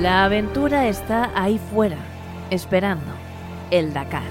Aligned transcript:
La 0.00 0.24
aventura 0.24 0.88
está 0.88 1.30
ahí 1.34 1.58
fuera, 1.58 1.98
esperando 2.48 3.12
el 3.70 3.92
Dakar. 3.92 4.22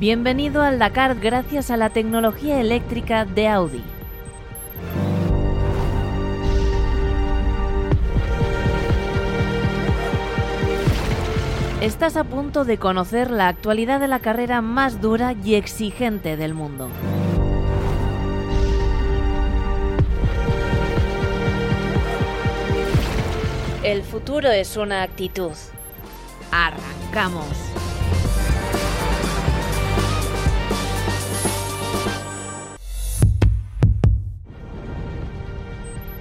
Bienvenido 0.00 0.62
al 0.62 0.80
Dakar 0.80 1.14
gracias 1.20 1.70
a 1.70 1.76
la 1.76 1.90
tecnología 1.90 2.60
eléctrica 2.60 3.24
de 3.24 3.46
Audi. 3.46 3.84
Estás 11.80 12.16
a 12.16 12.24
punto 12.24 12.64
de 12.64 12.78
conocer 12.78 13.30
la 13.30 13.46
actualidad 13.46 14.00
de 14.00 14.08
la 14.08 14.18
carrera 14.18 14.60
más 14.60 15.00
dura 15.00 15.34
y 15.44 15.54
exigente 15.54 16.36
del 16.36 16.52
mundo. 16.52 16.88
El 23.88 24.02
futuro 24.02 24.50
es 24.50 24.76
una 24.76 25.02
actitud. 25.02 25.52
Arrancamos. 26.52 27.77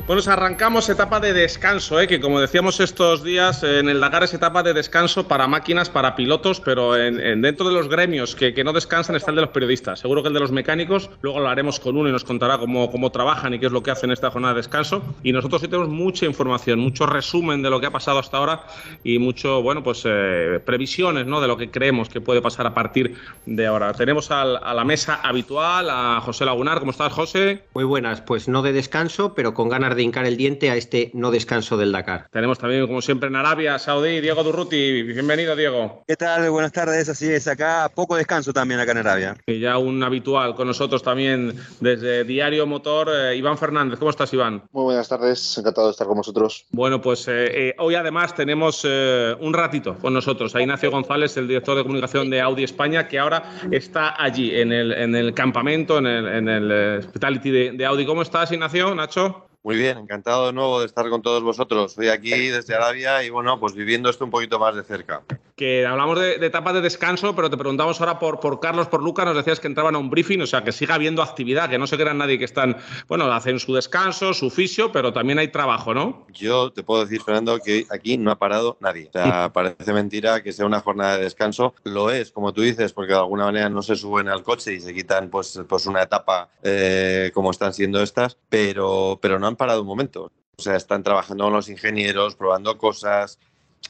Bueno, 0.08 0.20
pues 0.20 0.30
arrancamos 0.30 0.88
etapa 0.88 1.20
de 1.20 1.34
descanso, 1.34 2.00
¿eh? 2.00 2.08
que 2.08 2.22
como 2.22 2.40
decíamos 2.40 2.80
estos 2.80 3.26
días, 3.26 3.62
en 3.64 3.90
el 3.90 4.00
Dakar 4.00 4.24
es 4.24 4.34
etapa 4.34 4.64
de 4.64 4.74
descanso 4.74 5.28
para 5.28 5.50
máquinas, 5.50 5.90
para 5.90 6.16
pilotos, 6.16 6.62
pero 6.62 6.96
en, 6.96 7.42
dentro 7.42 7.68
de 7.68 7.74
los 7.74 7.90
gremios 7.90 8.34
que, 8.34 8.64
no 8.64 8.72
descansan 8.72 9.18
está 9.18 9.32
el 9.32 9.36
de 9.36 9.42
los 9.42 9.50
periodistas. 9.50 10.00
Seguro 10.00 10.22
que 10.22 10.30
el 10.30 10.34
de 10.34 10.40
los 10.40 10.54
mecánicos, 10.54 11.10
luego 11.22 11.42
lo 11.42 11.50
haremos 11.50 11.82
con 11.82 11.98
uno 11.98 12.08
y 12.08 12.14
nos 12.14 12.24
contará 12.24 12.58
cómo, 12.58 12.90
cómo 12.90 13.12
trabajan 13.12 13.54
y 13.54 13.60
qué 13.60 13.66
es 13.66 13.74
lo 13.74 13.84
que 13.84 13.92
hacen 13.92 14.10
en 14.10 14.14
esta 14.14 14.32
jornada 14.32 14.54
de 14.54 14.60
descanso. 14.60 15.04
Y 15.24 15.34
nosotros 15.34 15.60
sí 15.60 15.68
tenemos 15.68 15.90
mucha 15.90 16.26
información, 16.26 16.80
mucho 16.80 17.06
resumen 17.06 17.62
de 17.62 17.70
lo 17.70 17.82
que 17.82 17.88
ha 17.88 17.92
pasado 17.92 18.20
hasta 18.20 18.38
ahora 18.38 18.62
y 19.04 19.20
mucho, 19.20 19.62
bueno, 19.62 19.84
pues 19.84 20.04
eh, 20.06 20.62
previsiones 20.66 21.28
¿no? 21.28 21.42
de 21.42 21.50
lo 21.50 21.58
que 21.58 21.70
creemos 21.70 22.08
que 22.08 22.22
puede 22.22 22.42
pasar 22.42 22.66
a 22.66 22.74
partir 22.74 23.16
de 23.46 23.68
ahora. 23.68 23.92
Tenemos 23.92 24.32
a 24.32 24.46
la 24.46 24.86
mesa 24.86 25.20
habitual 25.22 25.90
a 25.90 26.22
José 26.22 26.46
Lagunar. 26.46 26.80
¿Cómo 26.80 26.92
estás, 26.92 27.12
José? 27.12 27.66
Muy 27.74 27.84
buenas, 27.84 28.22
pues 28.22 28.48
no 28.48 28.62
de 28.62 28.72
descanso, 28.72 29.34
pero 29.36 29.54
con 29.54 29.68
ganas 29.68 29.97
de 29.97 29.97
hincar 30.04 30.26
el 30.26 30.38
diente 30.38 30.70
a 30.70 30.76
este 30.76 31.12
no 31.14 31.32
descanso 31.32 31.78
del 31.78 31.92
Dakar. 31.92 32.28
Tenemos 32.32 32.60
también, 32.60 32.88
como 32.88 33.02
siempre, 33.02 33.30
en 33.30 33.36
Arabia 33.36 33.78
Saudí, 33.80 34.22
Diego 34.22 34.44
Durruti. 34.44 35.04
Bienvenido, 35.04 35.56
Diego. 35.56 36.04
¿Qué 36.08 36.16
tal? 36.16 36.50
Buenas 36.50 36.72
tardes, 36.72 37.10
así 37.10 37.32
es. 37.32 37.48
Acá 37.48 37.92
poco 37.94 38.16
descanso 38.16 38.54
también 38.54 38.80
acá 38.80 38.92
en 38.92 38.98
Arabia. 39.00 39.38
Y 39.46 39.60
ya 39.60 39.78
un 39.78 40.04
habitual 40.04 40.56
con 40.56 40.68
nosotros 40.68 41.04
también 41.04 41.56
desde 41.80 42.24
Diario 42.24 42.66
Motor, 42.66 43.10
eh, 43.14 43.36
Iván 43.36 43.58
Fernández. 43.58 44.00
¿Cómo 44.00 44.12
estás, 44.12 44.34
Iván? 44.34 44.64
Muy 44.72 44.84
buenas 44.84 45.08
tardes, 45.08 45.58
encantado 45.58 45.88
de 45.88 45.92
estar 45.92 46.08
con 46.08 46.18
vosotros. 46.18 46.66
Bueno, 46.72 47.02
pues 47.02 47.28
eh, 47.28 47.70
eh, 47.70 47.76
hoy 47.80 47.96
además 47.96 48.36
tenemos 48.36 48.84
un 48.86 49.54
ratito 49.54 49.98
con 49.98 50.14
nosotros 50.14 50.56
a 50.56 50.62
Ignacio 50.62 50.92
González, 50.92 51.36
el 51.38 51.48
director 51.48 51.76
de 51.78 51.84
comunicación 51.84 52.30
de 52.30 52.42
Audi 52.42 52.64
España, 52.64 53.08
que 53.08 53.20
ahora 53.20 53.44
está 53.72 54.22
allí 54.22 54.56
en 54.56 54.72
el, 54.72 54.92
en 54.94 55.16
el 55.16 55.34
campamento, 55.34 55.98
en 55.98 56.06
el, 56.06 56.28
en 56.28 56.50
el 56.50 57.00
hospitality 57.00 57.50
de, 57.50 57.72
de 57.72 57.86
Audi. 57.86 58.06
¿Cómo 58.06 58.22
estás, 58.22 58.52
Ignacio? 58.52 58.94
Nacho? 58.96 59.48
Muy 59.64 59.76
bien, 59.76 59.98
encantado 59.98 60.48
de 60.48 60.54
nuevo 60.54 60.80
de 60.80 60.86
estar 60.86 61.10
con 61.10 61.22
todos 61.22 61.44
vosotros. 61.44 61.92
Estoy 61.92 62.10
aquí 62.10 62.32
desde 62.32 62.76
Arabia 62.76 63.24
y 63.24 63.30
bueno, 63.30 63.60
pues 63.60 63.74
viviendo 63.74 64.10
esto 64.10 64.24
un 64.24 64.32
poquito 64.32 64.60
más 64.60 64.76
de 64.76 64.84
cerca. 64.84 65.24
Que 65.56 65.86
hablamos 65.86 66.20
de, 66.20 66.36
etapas 66.46 66.76
de 66.76 66.82
descanso, 66.82 67.36
pero 67.36 67.50
te 67.50 67.58
preguntamos 67.58 68.00
ahora 68.00 68.20
por, 68.20 68.40
por 68.40 68.60
Carlos, 68.60 68.88
por 68.88 69.04
Luca, 69.04 69.26
nos 69.26 69.36
decías 69.36 69.60
que 69.60 69.68
entraban 69.68 69.96
a 69.96 69.98
un 69.98 70.10
briefing, 70.10 70.40
o 70.42 70.48
sea, 70.48 70.64
que 70.64 70.72
siga 70.72 70.96
habiendo 70.96 71.22
actividad, 71.22 71.70
que 71.70 71.78
no 71.78 71.88
se 71.88 71.98
crean 71.98 72.18
nadie 72.20 72.38
que 72.38 72.46
están, 72.46 72.78
bueno, 73.08 73.26
hacen 73.32 73.60
su 73.60 73.74
descanso, 73.74 74.34
su 74.34 74.50
fisio, 74.50 74.92
pero 74.92 75.12
también 75.12 75.40
hay 75.40 75.50
trabajo, 75.50 75.94
¿no? 75.94 76.28
Yo 76.32 76.72
te 76.72 76.84
puedo 76.84 77.04
decir, 77.04 77.22
Fernando, 77.22 77.60
que 77.60 77.88
aquí 77.90 78.18
no 78.18 78.32
ha 78.32 78.38
parado 78.38 78.78
nadie. 78.80 79.08
O 79.10 79.12
sea, 79.12 79.52
parece 79.52 79.92
mentira 79.92 80.44
que 80.44 80.54
sea 80.54 80.66
una 80.66 80.80
jornada 80.80 81.18
de 81.18 81.24
descanso. 81.24 81.74
Lo 81.84 82.12
es, 82.12 82.32
como 82.32 82.54
tú 82.54 82.62
dices, 82.62 82.94
porque 82.94 83.14
de 83.14 83.20
alguna 83.20 83.46
manera 83.46 83.70
no 83.70 83.82
se 83.82 83.96
suben 83.96 84.30
al 84.30 84.44
coche 84.44 84.76
y 84.76 84.80
se 84.80 84.94
quitan 84.94 85.30
pues, 85.30 85.60
pues 85.68 85.88
una 85.88 86.04
etapa 86.04 86.50
eh, 86.64 87.32
como 87.34 87.52
están 87.52 87.74
siendo 87.74 88.02
estas, 88.02 88.38
pero, 88.50 89.20
pero 89.22 89.40
no 89.40 89.48
han 89.48 89.57
parado 89.58 89.82
un 89.82 89.88
momento. 89.88 90.32
O 90.58 90.62
sea, 90.62 90.76
están 90.76 91.04
trabajando 91.04 91.50
los 91.50 91.70
ingenieros, 91.70 92.36
probando 92.36 92.78
cosas. 92.78 93.40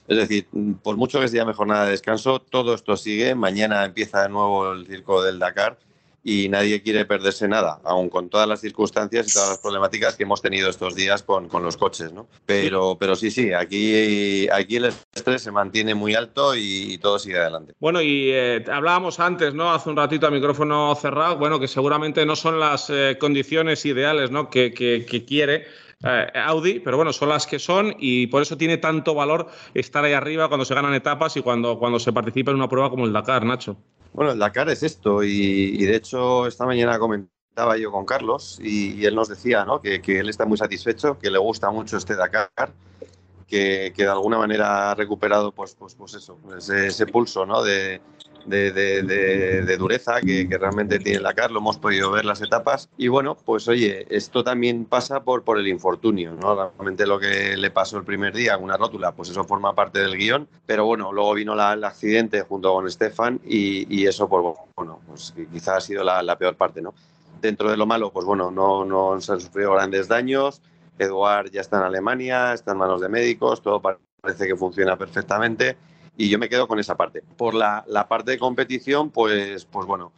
Es 0.08 0.18
decir, 0.18 0.48
por 0.84 0.98
mucho 0.98 1.20
que 1.20 1.28
se 1.28 1.38
llame 1.38 1.54
jornada 1.54 1.86
de 1.86 1.92
descanso, 1.92 2.40
todo 2.40 2.74
esto 2.74 2.98
sigue. 2.98 3.36
Mañana 3.36 3.86
empieza 3.86 4.24
de 4.24 4.30
nuevo 4.30 4.72
el 4.72 4.88
circo 4.88 5.24
del 5.24 5.40
Dakar 5.40 5.78
y 6.30 6.50
nadie 6.50 6.82
quiere 6.82 7.06
perderse 7.06 7.48
nada, 7.48 7.80
aun 7.86 8.10
con 8.10 8.28
todas 8.28 8.50
las 8.50 8.60
circunstancias 8.60 9.30
y 9.30 9.34
todas 9.34 9.48
las 9.48 9.60
problemáticas 9.60 10.18
que 10.18 10.24
hemos 10.24 10.42
tenido 10.42 10.70
estos 10.70 10.94
días 10.94 11.24
con, 11.24 11.48
con 11.48 11.64
los 11.64 11.78
coches, 11.78 12.12
¿no? 12.12 12.28
Pero, 12.46 12.98
pero 13.00 13.16
sí, 13.16 13.32
sí, 13.32 13.54
aquí, 13.54 14.50
aquí 14.50 14.76
el 14.76 14.92
estrés 15.16 15.44
se 15.44 15.52
mantiene 15.52 15.96
muy 15.96 16.16
alto 16.16 16.54
y, 16.54 16.98
todo 16.98 17.18
sigue 17.18 17.40
adelante. 17.40 17.76
Bueno, 17.80 18.02
y 18.02 18.32
eh, 18.32 18.66
hablábamos 18.70 19.22
antes, 19.22 19.54
¿no? 19.54 19.72
Hace 19.72 19.90
un 19.90 19.96
ratito 19.96 20.28
a 20.28 20.30
micrófono 20.30 20.94
cerrado, 20.96 21.38
bueno, 21.38 21.62
que 21.62 21.70
seguramente 21.70 22.26
no 22.26 22.36
son 22.36 22.60
las 22.60 22.90
eh, 22.90 23.16
condiciones 23.18 23.86
ideales, 23.86 24.30
¿no? 24.30 24.50
Que, 24.50 24.74
que, 24.74 25.26
quiere 25.26 25.68
eh, 26.04 26.28
Audi, 26.36 26.82
pero 26.82 26.98
bueno, 26.98 27.14
son 27.14 27.30
las 27.30 27.48
que 27.48 27.58
son 27.58 27.96
y 28.00 28.28
por 28.28 28.42
eso 28.42 28.58
tiene 28.58 28.76
tanto 28.76 29.14
valor 29.14 29.48
estar 29.74 30.04
ahí 30.04 30.12
arriba 30.12 30.50
cuando 30.50 30.66
se 30.66 30.76
ganan 30.76 30.94
etapas 30.94 31.38
y 31.38 31.42
cuando, 31.42 31.80
cuando 31.80 32.00
se 32.00 32.12
participa 32.12 32.52
en 32.52 32.58
una 32.58 32.68
prueba 32.68 32.90
como 32.90 33.06
el 33.06 33.14
Dakar, 33.14 33.46
Nacho. 33.46 33.78
Bueno, 34.14 34.32
el 34.32 34.40
Dakar 34.40 34.70
es 34.70 34.84
esto 34.84 35.24
y, 35.24 35.78
de 35.86 35.96
hecho 35.96 36.48
esta 36.48 36.66
mañana 36.66 37.00
comentaba 37.00 37.78
yo 37.78 37.92
con 37.92 38.06
Carlos 38.06 38.60
y, 38.62 39.06
él 39.06 39.16
nos 39.16 39.30
decía 39.30 39.66
¿no? 39.66 39.82
que, 39.82 40.02
él 40.06 40.30
está 40.30 40.46
muy 40.46 40.58
satisfecho, 40.58 41.18
que 41.20 41.32
le 41.32 41.38
gusta 41.38 41.70
mucho 41.72 41.98
este 41.98 42.16
Dakar, 42.16 42.72
que, 43.48 43.94
de 43.96 44.08
alguna 44.08 44.38
manera 44.38 44.92
ha 44.92 44.96
recuperado 44.96 45.52
pues, 45.52 45.76
pues, 45.76 45.96
pues 45.96 46.14
eso, 46.16 46.38
ese, 46.58 46.88
ese 46.88 47.06
pulso 47.08 47.46
¿no? 47.46 47.64
de, 47.64 48.02
de, 48.46 49.78
dureza 49.78 50.22
que, 50.22 50.48
realmente 50.50 51.00
tiene 51.00 51.20
la 51.20 51.34
CAR, 51.34 51.52
lo 51.52 51.60
hemos 51.60 51.78
podido 51.78 52.12
ver 52.12 52.26
las 52.26 52.42
etapas. 52.42 52.90
Y 52.98 53.08
bueno, 53.08 53.36
pues 53.36 53.68
oye, 53.68 54.06
esto 54.10 54.44
también 54.44 54.86
pasa 54.86 55.24
por, 55.24 55.44
por 55.44 55.58
el 55.60 55.68
infortunio, 55.68 56.34
¿no? 56.34 56.56
Realmente 56.56 57.06
lo 57.06 57.20
que 57.20 57.58
le 57.58 57.72
pasó 57.72 57.98
el 57.98 58.04
primer 58.04 58.34
día, 58.34 58.58
una 58.58 58.78
rótula, 58.78 59.14
pues 59.14 59.30
eso 59.30 59.44
forma 59.44 59.74
parte 59.76 60.00
del 60.00 60.18
guion, 60.18 60.48
pero 60.66 60.86
bueno, 60.86 61.12
luego 61.12 61.34
vino 61.34 61.54
el 61.54 61.84
accidente 61.84 62.42
junto 62.42 62.74
con 62.74 62.90
Stefan 62.90 63.40
y, 63.44 64.06
eso, 64.08 64.30
pues 64.30 64.56
bueno, 64.76 65.02
pues 65.08 65.34
quizás 65.52 65.78
ha 65.78 65.82
sido 65.82 66.04
la, 66.04 66.38
peor 66.38 66.56
parte, 66.56 66.82
¿no? 66.82 66.94
Dentro 67.42 67.70
de 67.70 67.78
lo 67.78 67.86
malo, 67.86 68.12
pues 68.12 68.26
bueno, 68.26 68.52
no, 68.52 68.86
no 68.86 69.20
se 69.20 69.32
han 69.32 69.42
sufrido 69.42 69.74
grandes 69.74 70.08
daños. 70.08 70.62
Eduard 70.98 71.52
ya 71.52 71.62
está 71.62 71.78
en 71.78 71.84
Alemania, 71.84 72.54
está 72.54 72.72
en 72.72 72.78
manos 72.80 73.02
de 73.02 73.10
médicos, 73.10 73.62
todo 73.62 73.82
parece 73.82 74.48
que 74.48 74.56
funciona 74.56 74.98
perfectamente 74.98 75.78
y 76.18 76.30
yo 76.30 76.40
me 76.40 76.50
quedo 76.50 76.68
con 76.68 76.80
esa 76.80 76.98
parte. 76.98 77.22
Por 77.38 77.54
la, 77.54 77.86
parte 78.10 78.32
de 78.32 78.40
competición, 78.40 79.12
pues, 79.12 79.66
pues 79.66 79.86
bueno, 79.86 80.12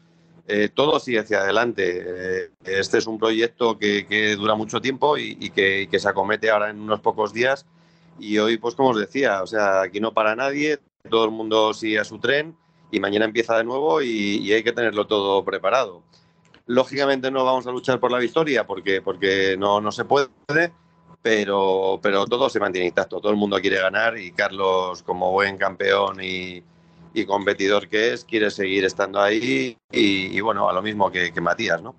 eh, 0.48 0.70
todo 0.74 1.00
sigue 1.00 1.20
hacia 1.20 1.42
adelante. 1.42 2.04
Eh, 2.06 2.50
este 2.64 2.98
es 2.98 3.06
un 3.06 3.20
proyecto 3.20 3.78
que, 3.78 4.36
dura 4.38 4.56
mucho 4.56 4.80
tiempo 4.80 5.18
y, 5.18 5.50
que, 5.50 5.90
se 5.92 6.10
acomete 6.10 6.50
ahora 6.50 6.70
en 6.70 6.80
unos 6.80 7.02
pocos 7.02 7.34
días. 7.34 7.66
Y 8.18 8.38
hoy, 8.38 8.58
pues 8.58 8.76
como 8.76 8.90
os 8.90 9.00
decía, 9.00 9.44
o 9.44 9.48
sea, 9.48 9.82
aquí 9.82 10.00
no 10.00 10.14
para 10.14 10.36
nadie, 10.36 10.80
todo 11.10 11.26
el 11.26 11.32
mundo 11.32 11.74
sigue 11.74 12.00
a 12.00 12.06
su 12.06 12.20
tren 12.20 12.56
y 12.92 13.00
mañana 13.00 13.26
empieza 13.26 13.58
de 13.58 13.64
nuevo 13.66 14.02
y, 14.02 14.52
hay 14.54 14.64
que 14.64 14.72
tenerlo 14.72 15.06
todo 15.06 15.44
preparado. 15.44 16.02
Lógicamente 16.66 17.30
no 17.30 17.44
vamos 17.44 17.68
a 17.68 17.72
luchar 17.72 18.00
por 18.00 18.12
la 18.12 18.20
victoria 18.20 18.66
porque, 18.66 19.02
porque 19.02 19.58
no, 19.58 19.81
no 19.81 19.92
se 19.92 20.06
puede, 20.06 20.30
pero, 21.22 22.00
pero 22.02 22.25
todo 22.25 22.50
se 22.50 22.59
mantiene 22.59 22.88
intacto, 22.88 23.19
todo 23.19 23.31
el 23.31 23.38
mundo 23.38 23.59
quiere 23.59 23.81
ganar 23.81 24.18
y 24.18 24.31
Carlos, 24.31 25.03
como 25.03 25.31
buen 25.31 25.57
campeón 25.57 26.18
y, 26.22 26.63
competidor 27.28 27.90
que 27.90 28.13
es, 28.13 28.24
quiere 28.24 28.50
seguir 28.50 28.85
estando 28.85 29.19
ahí 29.19 29.78
y, 29.91 30.40
bueno, 30.40 30.69
a 30.69 30.74
lo 30.74 30.81
mismo 30.81 31.12
que, 31.12 31.33
que, 31.33 31.42
Matías, 31.42 31.81
¿no? 31.81 31.94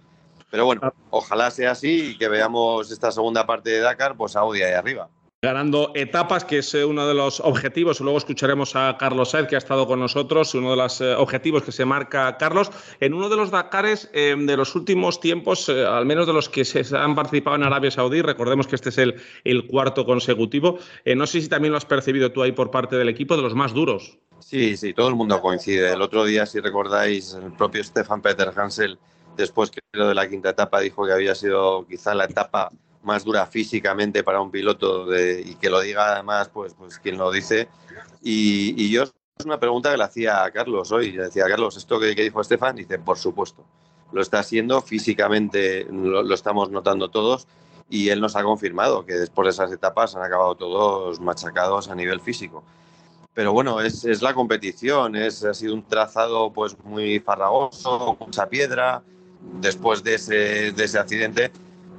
Pero 0.50 0.64
bueno, 0.64 0.80
ah. 0.84 0.94
ojalá 1.10 1.50
sea 1.50 1.72
así 1.72 2.12
y 2.12 2.18
que 2.18 2.28
veamos 2.28 2.90
esta 2.90 3.12
segunda 3.12 3.46
parte 3.46 3.68
de 3.68 3.80
Dakar, 3.80 4.16
pues 4.16 4.34
Audi 4.34 4.62
ahí 4.62 4.72
arriba 4.72 5.10
ganando 5.42 5.92
etapas, 5.94 6.44
que 6.44 6.58
es 6.58 6.74
eh, 6.74 6.84
uno 6.84 7.08
de 7.08 7.14
los 7.14 7.40
objetivos. 7.40 7.98
Luego 8.00 8.18
escucharemos 8.18 8.76
a 8.76 8.98
Carlos 8.98 9.30
Saez, 9.30 9.46
que 9.46 9.54
ha 9.54 9.58
estado 9.58 9.86
con 9.86 9.98
nosotros, 9.98 10.54
uno 10.54 10.72
de 10.72 10.76
los 10.76 11.00
eh, 11.00 11.14
objetivos 11.14 11.62
que 11.62 11.72
se 11.72 11.86
marca 11.86 12.36
Carlos. 12.36 12.70
En 13.00 13.14
uno 13.14 13.30
de 13.30 13.36
los 13.36 13.50
Dakares 13.50 14.10
eh, 14.12 14.36
de 14.38 14.56
los 14.58 14.74
últimos 14.74 15.18
tiempos, 15.18 15.70
al 15.70 16.04
menos 16.04 16.26
de 16.26 16.34
los 16.34 16.50
que 16.50 16.66
se 16.66 16.84
han 16.94 17.14
participado 17.14 17.56
en 17.56 17.62
Arabia 17.62 17.90
Saudí, 17.90 18.20
recordemos 18.20 18.66
que 18.66 18.76
este 18.76 18.90
es 18.90 18.98
el, 18.98 19.66
cuarto 19.66 20.04
consecutivo. 20.04 20.78
no 21.16 21.26
sé 21.26 21.40
si 21.40 21.48
también 21.48 21.72
lo 21.72 21.78
has 21.78 21.86
percibido 21.86 22.32
tú 22.32 22.42
ahí 22.42 22.52
por 22.52 22.70
parte 22.70 22.96
del 22.96 23.08
equipo, 23.08 23.34
de 23.34 23.42
los 23.42 23.54
más 23.54 23.72
duros. 23.72 24.18
Sí, 24.40 24.76
sí, 24.76 24.92
todo 24.92 25.08
el 25.08 25.14
mundo 25.14 25.40
coincide. 25.40 25.92
El 25.92 26.02
otro 26.02 26.24
día, 26.24 26.44
si 26.44 26.60
recordáis, 26.60 27.34
el 27.34 27.52
propio 27.52 27.82
Stefan 27.82 28.20
Peter 28.20 28.52
Hansel, 28.54 28.98
después 29.36 29.70
creo 29.70 30.08
de 30.08 30.14
la 30.14 30.28
quinta 30.28 30.50
etapa, 30.50 30.80
dijo 30.80 31.06
que 31.06 31.12
había 31.12 31.34
sido 31.34 31.86
quizá 31.86 32.14
la 32.14 32.24
etapa 32.24 32.70
más 33.02 33.24
dura 33.24 33.46
físicamente 33.46 34.22
para 34.22 34.40
un 34.40 34.50
piloto 34.50 35.06
y 35.16 35.54
que 35.54 35.70
lo 35.70 35.80
diga 35.80 36.12
además 36.12 36.48
pues, 36.48 36.74
pues 36.74 36.98
quien 36.98 37.18
lo 37.18 37.30
dice. 37.30 37.68
Y, 38.22 38.74
y 38.82 38.90
yo 38.90 39.04
es 39.40 39.46
una 39.46 39.58
pregunta 39.58 39.90
que 39.90 39.96
le 39.96 40.04
hacía 40.04 40.44
a 40.44 40.50
Carlos 40.50 40.92
hoy. 40.92 41.12
Le 41.12 41.24
decía, 41.24 41.46
Carlos, 41.48 41.76
¿esto 41.76 41.98
que, 41.98 42.14
dijo 42.14 42.40
Estefan? 42.40 42.76
Dice, 42.76 42.98
por 42.98 43.18
supuesto. 43.18 43.64
lo 44.12 44.20
está 44.20 44.40
haciendo, 44.40 44.82
físicamente 44.82 45.86
lo, 45.90 46.34
estamos 46.34 46.70
notando 46.70 47.08
todos 47.08 47.46
y 47.88 48.10
él 48.10 48.20
nos 48.20 48.36
ha 48.36 48.42
confirmado 48.42 49.04
que 49.04 49.14
después 49.14 49.46
de 49.46 49.50
esas 49.50 49.72
etapas 49.72 50.14
han 50.14 50.22
acabado 50.22 50.54
todos 50.56 51.20
machacados 51.20 51.88
a 51.88 51.94
nivel 51.94 52.20
físico. 52.20 52.62
Pero 53.32 53.52
bueno, 53.52 53.80
es, 53.80 54.04
es 54.04 54.20
la 54.20 54.34
competición, 54.34 55.16
es, 55.16 55.44
ha 55.44 55.54
sido 55.54 55.74
un 55.74 55.84
trazado 55.84 56.52
pues 56.52 56.76
muy 56.84 57.18
farragoso, 57.20 58.16
mucha 58.20 58.46
piedra. 58.48 59.02
Después 59.60 60.04
de 60.04 60.16
ese, 60.16 60.72
de 60.72 60.84
ese 60.84 60.98
accidente, 60.98 61.50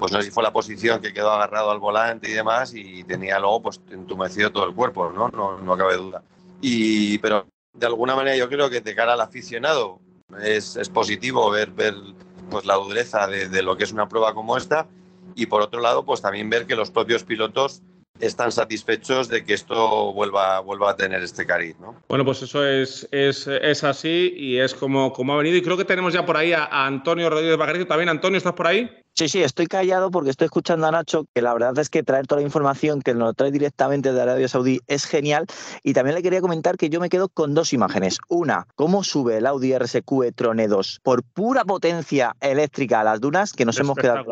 pues 0.02 0.12
no 0.12 0.18
sé 0.18 0.26
si 0.26 0.32
fue 0.32 0.42
la 0.42 0.52
posición 0.52 1.00
que 1.00 1.14
quedó 1.14 1.30
agarrado 1.30 1.70
al 1.70 1.78
volante 1.78 2.28
y 2.28 2.34
demás 2.34 2.74
y 2.74 3.04
tenía 3.04 3.38
luego 3.38 3.62
pues 3.62 3.80
entumecido 3.92 4.52
todo 4.52 4.66
el 4.66 4.74
cuerpo, 4.74 5.12
¿no? 5.12 5.30
No, 5.30 5.60
no 5.60 5.78
cabe 5.78 5.96
duda. 5.96 6.24
Y, 6.60 7.20
pero 7.20 7.46
de 7.72 7.86
alguna 7.86 8.16
manera 8.16 8.36
yo 8.36 8.50
creo 8.50 8.68
que 8.68 8.82
de 8.82 8.96
cara 8.96 9.14
al 9.14 9.22
aficionado 9.22 10.00
es, 10.42 10.76
es 10.76 10.90
positivo 10.90 11.52
ver, 11.52 11.72
pues 12.50 12.66
la 12.66 12.78
dureza 12.78 13.28
de, 13.28 13.48
de, 13.48 13.62
lo 13.62 13.78
que 13.78 13.84
es 13.84 13.92
una 13.92 14.10
prueba 14.10 14.34
como 14.34 14.58
esta 14.58 14.88
y 15.36 15.46
por 15.46 15.62
otro 15.62 15.80
lado 15.80 16.04
pues 16.04 16.20
también 16.20 16.50
ver 16.50 16.66
que 16.66 16.76
los 16.76 16.90
propios 16.90 17.24
pilotos 17.24 17.84
están 18.20 18.52
satisfechos 18.52 19.28
de 19.30 19.44
que 19.44 19.54
esto 19.54 20.14
vuelva, 20.14 20.62
vuelva 20.62 20.90
a 20.90 20.96
tener 20.96 21.22
este 21.22 21.46
cariz. 21.46 21.76
¿no? 21.80 22.02
Bueno, 22.10 22.26
pues 22.26 22.42
eso 22.42 22.66
es, 22.66 23.08
es, 23.12 23.46
es, 23.48 23.84
así 23.84 24.34
y 24.36 24.58
es 24.58 24.74
como, 24.74 25.14
como 25.14 25.34
ha 25.34 25.38
venido. 25.38 25.58
Y 25.58 25.62
creo 25.62 25.78
que 25.78 25.86
tenemos 25.86 26.14
ya 26.14 26.26
por 26.26 26.38
ahí 26.38 26.54
a, 26.54 26.64
a 26.66 26.88
Antonio 26.88 27.30
Rodríguez 27.30 27.58
Bacarito. 27.58 27.88
¿También, 27.88 28.10
Antonio, 28.10 28.38
estás 28.38 28.54
por 28.54 28.68
ahí? 28.68 28.90
Sí, 29.14 29.28
sí, 29.28 29.44
estoy 29.44 29.68
callado 29.68 30.10
porque 30.10 30.30
estoy 30.30 30.46
escuchando 30.46 30.88
a 30.88 30.92
Nacho, 30.92 31.26
que 31.36 31.42
la 31.42 31.54
verdad 31.54 31.78
es 31.78 31.90
que 31.90 32.02
traer 32.02 32.28
toda 32.28 32.40
la 32.40 32.48
información 32.48 33.02
que 33.02 33.14
nos 33.14 33.36
trae 33.36 33.52
directamente 33.52 34.14
de 34.14 34.22
Arabia 34.22 34.48
Saudí 34.48 34.80
es 34.88 35.06
genial. 35.06 35.46
Y 35.84 35.94
también 35.94 36.16
le 36.16 36.24
quería 36.24 36.40
comentar 36.40 36.78
que 36.78 36.90
yo 36.90 37.02
me 37.02 37.10
quedo 37.10 37.28
con 37.28 37.54
dos 37.54 37.74
imágenes. 37.74 38.20
Una, 38.30 38.68
cómo 38.76 39.04
sube 39.04 39.38
el 39.38 39.48
Audi 39.48 39.78
RSQ 39.78 40.24
e-tron 40.24 40.60
E2 40.60 41.00
por 41.04 41.24
pura 41.24 41.66
potencia 41.66 42.36
eléctrica 42.40 43.02
a 43.02 43.04
las 43.04 43.20
dunas, 43.20 43.52
que 43.52 43.66
nos 43.66 43.78
hemos 43.80 43.98
quedado 43.98 44.24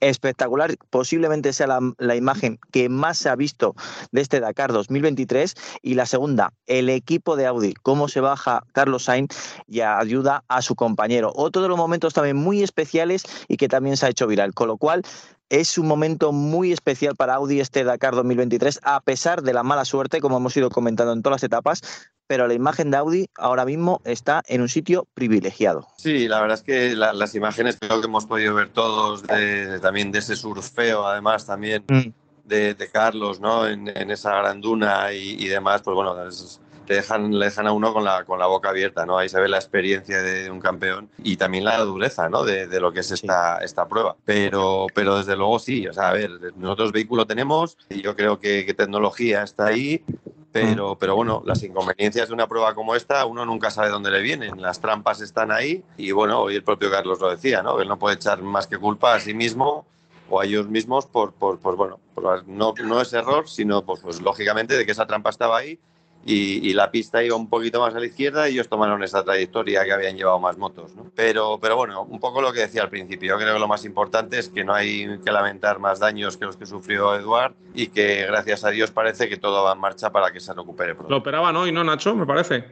espectacular. 0.00 0.76
Posiblemente 0.90 1.54
sea 1.54 1.66
la, 1.66 1.80
la 1.96 2.14
imagen 2.14 2.58
que 2.70 2.90
más 2.90 3.16
se 3.16 3.30
ha 3.30 3.34
visto 3.34 3.74
de 4.12 4.20
este 4.20 4.40
Dakar 4.40 4.72
2023. 4.74 5.54
Y 5.80 5.94
la 5.94 6.04
segunda, 6.04 6.52
el 6.66 6.90
equipo 6.90 7.34
de 7.34 7.46
Audi, 7.46 7.72
cómo 7.82 8.08
se 8.08 8.20
baja 8.20 8.62
Carlos 8.72 9.04
Sainz 9.04 9.34
y 9.66 9.80
ayuda 9.80 10.44
a 10.48 10.60
su 10.60 10.74
compañero. 10.74 11.32
Otro 11.34 11.62
de 11.62 11.68
los 11.68 11.78
momentos 11.78 12.12
también 12.12 12.36
muy 12.36 12.62
especiales 12.62 13.24
y 13.48 13.56
que 13.56 13.68
también 13.68 13.96
se 13.96 14.06
ha 14.06 14.10
hecho 14.10 14.17
viral, 14.26 14.54
con 14.54 14.68
lo 14.68 14.76
cual 14.76 15.02
es 15.50 15.78
un 15.78 15.86
momento 15.86 16.32
muy 16.32 16.72
especial 16.72 17.16
para 17.16 17.34
Audi 17.34 17.60
este 17.60 17.84
Dakar 17.84 18.14
2023, 18.14 18.80
a 18.82 19.00
pesar 19.00 19.42
de 19.42 19.54
la 19.54 19.62
mala 19.62 19.84
suerte, 19.84 20.20
como 20.20 20.36
hemos 20.36 20.56
ido 20.56 20.70
comentando 20.70 21.12
en 21.12 21.22
todas 21.22 21.36
las 21.36 21.44
etapas, 21.44 21.82
pero 22.26 22.46
la 22.46 22.54
imagen 22.54 22.90
de 22.90 22.98
Audi 22.98 23.30
ahora 23.36 23.64
mismo 23.64 24.02
está 24.04 24.42
en 24.46 24.60
un 24.60 24.68
sitio 24.68 25.06
privilegiado. 25.14 25.88
Sí, 25.96 26.28
la 26.28 26.40
verdad 26.40 26.58
es 26.58 26.62
que 26.62 26.94
la, 26.94 27.14
las 27.14 27.34
imágenes 27.34 27.78
creo 27.80 28.00
que 28.00 28.06
hemos 28.06 28.26
podido 28.26 28.54
ver 28.54 28.68
todos, 28.68 29.22
de, 29.22 29.80
también 29.80 30.12
de 30.12 30.18
ese 30.18 30.36
surfeo, 30.36 31.06
además 31.06 31.46
también 31.46 31.84
mm. 31.88 32.08
de, 32.44 32.74
de, 32.74 32.90
Carlos, 32.90 33.40
¿no? 33.40 33.66
En, 33.66 33.88
en 33.88 34.10
esa 34.10 34.36
granduna 34.36 35.12
y, 35.12 35.42
y, 35.42 35.48
demás, 35.48 35.80
pues 35.82 35.94
bueno, 35.94 36.28
es, 36.28 36.60
le 36.88 36.94
dejan, 36.94 37.38
le 37.38 37.44
dejan 37.46 37.66
a 37.66 37.72
uno 37.72 37.92
con 37.92 38.02
la, 38.02 38.24
con 38.24 38.38
la 38.38 38.46
boca 38.46 38.70
abierta, 38.70 39.04
¿no? 39.04 39.18
Ahí 39.18 39.28
se 39.28 39.38
ve 39.38 39.48
la 39.48 39.58
experiencia 39.58 40.22
de 40.22 40.50
un 40.50 40.58
campeón 40.58 41.10
y 41.22 41.36
también 41.36 41.64
la 41.64 41.78
dureza, 41.80 42.30
¿no? 42.30 42.44
De, 42.44 42.66
de 42.66 42.80
lo 42.80 42.92
que 42.92 43.00
es 43.00 43.10
esta, 43.10 43.58
esta 43.58 43.86
prueba. 43.86 44.16
Pero, 44.24 44.86
pero 44.94 45.18
desde 45.18 45.36
luego 45.36 45.58
sí, 45.58 45.86
o 45.86 45.92
sea, 45.92 46.08
a 46.08 46.12
ver, 46.14 46.30
nosotros 46.56 46.92
vehículo 46.92 47.26
tenemos 47.26 47.76
y 47.90 48.00
yo 48.00 48.16
creo 48.16 48.40
que, 48.40 48.64
que 48.64 48.72
tecnología 48.72 49.42
está 49.42 49.66
ahí, 49.66 50.02
pero, 50.50 50.96
pero 50.96 51.14
bueno, 51.14 51.42
las 51.44 51.62
inconveniencias 51.62 52.28
de 52.28 52.34
una 52.34 52.48
prueba 52.48 52.74
como 52.74 52.94
esta, 52.94 53.26
uno 53.26 53.44
nunca 53.44 53.70
sabe 53.70 53.90
dónde 53.90 54.10
le 54.10 54.22
vienen. 54.22 54.60
Las 54.60 54.80
trampas 54.80 55.20
están 55.20 55.52
ahí 55.52 55.84
y 55.98 56.12
bueno, 56.12 56.40
hoy 56.40 56.56
el 56.56 56.64
propio 56.64 56.90
Carlos 56.90 57.20
lo 57.20 57.28
decía, 57.28 57.62
¿no? 57.62 57.80
Él 57.80 57.88
no 57.88 57.98
puede 57.98 58.16
echar 58.16 58.40
más 58.40 58.66
que 58.66 58.78
culpa 58.78 59.14
a 59.14 59.20
sí 59.20 59.34
mismo 59.34 59.84
o 60.30 60.40
a 60.40 60.46
ellos 60.46 60.68
mismos 60.68 61.06
por, 61.06 61.32
por, 61.34 61.58
por 61.58 61.76
bueno, 61.76 62.00
por, 62.14 62.48
no, 62.48 62.74
no 62.82 63.00
es 63.00 63.12
error, 63.12 63.46
sino 63.46 63.82
pues, 63.82 64.00
pues 64.00 64.22
lógicamente 64.22 64.76
de 64.76 64.86
que 64.86 64.92
esa 64.92 65.06
trampa 65.06 65.28
estaba 65.30 65.58
ahí 65.58 65.78
y, 66.24 66.68
y, 66.68 66.74
la 66.74 66.90
pista 66.90 67.22
iba 67.22 67.36
un 67.36 67.48
poquito 67.48 67.80
más 67.80 67.94
a 67.94 68.00
la 68.00 68.06
izquierda 68.06 68.48
y 68.48 68.52
ellos 68.52 68.68
tomaron 68.68 69.02
esa 69.02 69.24
trayectoria 69.24 69.84
que 69.84 69.92
habían 69.92 70.16
llevado 70.16 70.38
más 70.38 70.58
motos. 70.58 70.94
¿no? 70.94 71.10
Pero, 71.14 71.58
pero 71.60 71.76
bueno, 71.76 72.02
un 72.02 72.20
poco 72.20 72.42
lo 72.42 72.52
que 72.52 72.60
decía 72.60 72.82
al 72.82 72.90
principio, 72.90 73.30
yo 73.30 73.38
creo 73.38 73.54
que 73.54 73.60
lo 73.60 73.68
más 73.68 73.84
importante 73.84 74.38
es 74.38 74.48
que 74.48 74.64
no 74.64 74.74
hay 74.74 75.18
que 75.24 75.32
lamentar 75.32 75.78
más 75.78 76.00
daños 76.00 76.36
que 76.36 76.44
los 76.44 76.56
que 76.56 76.66
sufrió 76.66 77.14
Eduard 77.14 77.54
y 77.74 77.88
que 77.88 78.26
gracias 78.26 78.64
a 78.64 78.70
Dios 78.70 78.90
parece 78.90 79.28
que 79.28 79.36
todo 79.36 79.64
va 79.64 79.72
en 79.72 79.78
marcha 79.78 80.10
para 80.10 80.30
que 80.30 80.40
se 80.40 80.52
recupere 80.52 80.94
pronto. 80.94 81.10
Lo 81.10 81.18
operaban 81.18 81.56
hoy, 81.56 81.72
¿no, 81.72 81.82
Nacho? 81.82 82.14
Me 82.14 82.26
parece. 82.26 82.64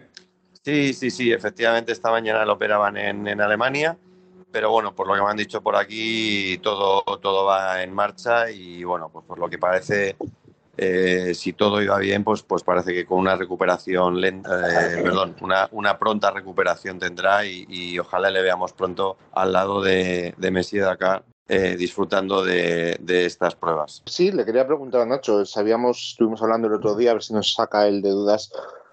Sí, 0.62 0.92
sí, 0.92 1.10
sí, 1.10 1.32
efectivamente 1.32 1.92
esta 1.92 2.10
mañana 2.10 2.44
lo 2.44 2.54
operaban 2.54 2.96
en, 2.96 3.26
en 3.26 3.40
Alemania 3.40 3.96
pero 4.56 4.70
bueno, 4.70 4.94
por 4.94 5.06
lo 5.06 5.14
que 5.14 5.20
me 5.20 5.28
han 5.28 5.37
dicho 5.37 5.60
por 5.60 5.76
aquí, 5.76 6.58
todo, 6.62 7.02
todo 7.20 7.44
va 7.44 7.82
en 7.82 7.92
marcha 7.92 8.50
y 8.50 8.84
bueno, 8.84 9.10
pues 9.10 9.22
por 9.26 9.38
lo 9.38 9.50
que 9.50 9.58
parece 9.58 10.16
eh, 10.76 11.32
si 11.34 11.52
todo 11.55 11.81
iba 11.81 11.99
bien, 11.99 12.23
pues, 12.23 12.43
pues 12.43 12.62
parece 12.62 12.93
que 12.93 13.06
con 13.06 13.19
una 13.19 13.37
recuperación 13.37 14.20
lenta, 14.20 14.94
eh, 14.94 15.02
perdón, 15.02 15.37
una, 15.40 15.69
una, 15.73 15.99
pronta 15.99 16.31
recuperación 16.31 16.99
tendrá 16.99 17.46
y, 17.46 17.67
y, 17.69 17.99
ojalá 17.99 18.31
le 18.31 18.43
veamos 18.43 18.73
pronto 18.73 19.17
al 19.32 19.52
lado 19.52 19.81
de, 19.81 20.34
de 20.37 20.50
Messi 20.50 20.78
de 20.78 20.84
Dakar. 20.84 21.25
Eh, 21.49 21.76
disfrutando 21.76 22.43
de, 22.43 22.96
de, 22.99 23.25
estas 23.25 23.55
pruebas. 23.55 24.02
Sí, 24.06 24.32
le 24.32 24.44
quería 24.44 24.67
preguntar 24.67 25.02
a 25.02 25.06
Nacho, 25.06 25.46
sabíamos, 25.46 26.08
estuvimos 26.11 26.43
hablando 26.43 26.67
el 26.67 26.75
otro 26.75 26.96
día, 26.96 27.12
a 27.12 27.14
ver 27.14 27.23
si 27.23 27.34
nos 27.34 27.55
saca 27.55 27.87
el 27.87 28.02
de 28.02 28.11
dudas 28.11 28.50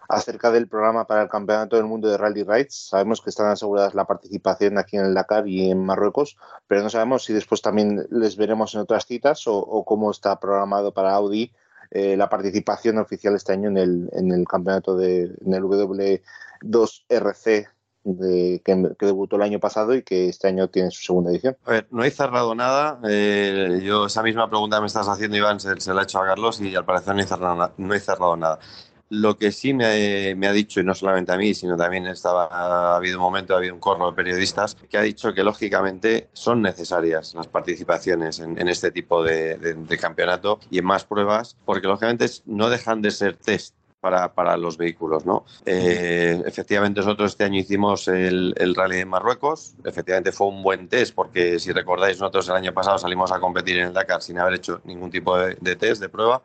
acerca 0.07 0.51
del 0.51 0.67
programa 0.67 1.07
para 1.07 1.23
el 1.23 1.29
Campeonato 1.29 1.77
del 1.77 1.85
Mundo 1.85 2.09
de 2.09 2.15
Rally 2.15 2.43
Rides. 2.43 2.89
Sabemos 2.89 3.21
que 3.21 3.31
están 3.31 3.47
aseguradas 3.47 3.95
la 3.95 4.05
participación 4.05 4.77
aquí 4.77 4.97
en 4.97 5.05
el 5.05 5.15
Dakar 5.15 5.47
y 5.47 5.71
en 5.71 5.83
Marruecos, 5.83 6.37
pero 6.67 6.83
no 6.83 6.91
sabemos 6.91 7.25
si 7.25 7.33
después 7.33 7.63
también 7.63 8.05
les 8.11 8.37
veremos 8.37 8.75
en 8.75 8.81
otras 8.81 9.07
citas 9.07 9.47
o, 9.47 9.57
o 9.57 9.83
cómo 9.83 10.11
está 10.11 10.39
programado 10.39 10.93
para 10.93 11.15
Audi 11.15 11.51
eh, 11.95 12.17
la 12.17 12.27
participación 12.27 12.97
oficial 12.97 13.35
este 13.35 13.53
año 13.53 13.69
en 13.69 13.77
el, 13.77 14.09
en 14.13 14.31
el 14.31 14.47
campeonato 14.47 14.97
de 14.97 15.31
en 15.45 15.53
el 15.53 15.61
W2RC 15.61 17.67
de, 18.03 18.63
que, 18.65 19.05
debutó 19.05 19.35
el 19.35 19.43
año 19.43 19.59
pasado 19.59 19.93
y 19.93 20.01
que 20.01 20.27
este 20.27 20.47
año 20.47 20.69
tiene 20.69 20.89
su 20.89 21.03
segunda 21.03 21.29
edición. 21.29 21.55
A 21.65 21.71
ver, 21.71 21.87
no 21.91 22.03
he 22.03 22.09
cerrado 22.09 22.55
nada. 22.55 22.99
Eh, 23.07 23.79
yo 23.83 24.07
esa 24.07 24.23
misma 24.23 24.49
pregunta 24.49 24.81
me 24.81 24.87
estás 24.87 25.07
haciendo, 25.07 25.37
Iván, 25.37 25.59
se, 25.59 25.79
se 25.79 25.93
la 25.93 26.01
he 26.01 26.05
hecho 26.05 26.19
a 26.19 26.25
Carlos 26.25 26.59
y 26.61 26.75
al 26.75 26.83
parecer 26.83 27.13
no 27.13 27.21
he 27.21 27.27
cerrado, 27.27 27.71
no 27.77 27.93
he 27.93 27.99
cerrado 27.99 28.37
nada. 28.37 28.57
Lo 29.13 29.37
que 29.37 29.51
sí 29.51 29.75
me, 29.75 30.33
me, 30.33 30.47
ha 30.47 30.51
dicho, 30.51 30.79
y 30.79 30.83
no 30.83 30.95
solamente 30.95 31.31
a 31.31 31.37
mí, 31.37 31.53
sino 31.53 31.77
también 31.77 32.07
estaba, 32.07 32.45
ha 32.45 32.95
habido 32.95 33.19
un 33.19 33.23
momento, 33.23 33.53
ha 33.53 33.57
habido 33.57 33.75
un 33.75 33.79
corro 33.79 34.09
de 34.09 34.15
periodistas, 34.15 34.73
que 34.89 34.97
ha 34.97 35.03
dicho 35.03 35.35
que 35.35 35.43
lógicamente 35.43 36.29
son 36.33 36.63
necesarias 36.63 37.35
las 37.35 37.47
participaciones 37.47 38.39
en, 38.39 38.59
en 38.59 38.67
este 38.67 38.89
tipo 38.89 39.23
de, 39.23 39.57
de, 39.59 39.75
de, 39.75 39.97
campeonato 39.99 40.59
y 40.71 40.79
en 40.79 40.85
más 40.85 41.05
pruebas, 41.05 41.55
porque 41.63 41.85
lógicamente 41.85 42.25
no 42.47 42.71
dejan 42.71 43.03
de 43.03 43.11
ser 43.11 43.37
test. 43.37 43.75
Para, 44.01 44.33
para 44.33 44.57
los 44.57 44.75
vehículos, 44.75 45.25
¿no? 45.25 45.45
Eh, 45.65 46.43
efectivamente, 46.45 46.99
nosotros 46.99 47.31
este 47.31 47.45
año 47.45 47.61
hicimos 47.61 48.09
el, 48.09 48.53
el 48.57 48.75
rally 48.75 48.97
de 48.97 49.05
Marruecos. 49.05 49.75
Efectivamente, 49.85 50.33
fue 50.33 50.47
un 50.47 50.61
buen 50.61 50.89
test, 50.89 51.15
porque 51.15 51.57
si 51.57 51.71
recordáis, 51.71 52.19
nosotros 52.19 52.49
el 52.49 52.55
año 52.55 52.73
pasado 52.73 52.97
salimos 52.97 53.31
a 53.31 53.39
competir 53.39 53.77
en 53.77 53.87
el 53.87 53.93
Dakar 53.93 54.21
sin 54.21 54.39
haber 54.39 54.55
hecho 54.55 54.81
ningún 54.83 55.09
tipo 55.09 55.37
de, 55.37 55.55
de 55.61 55.77
test, 55.77 56.01
de 56.01 56.09
prueba. 56.09 56.43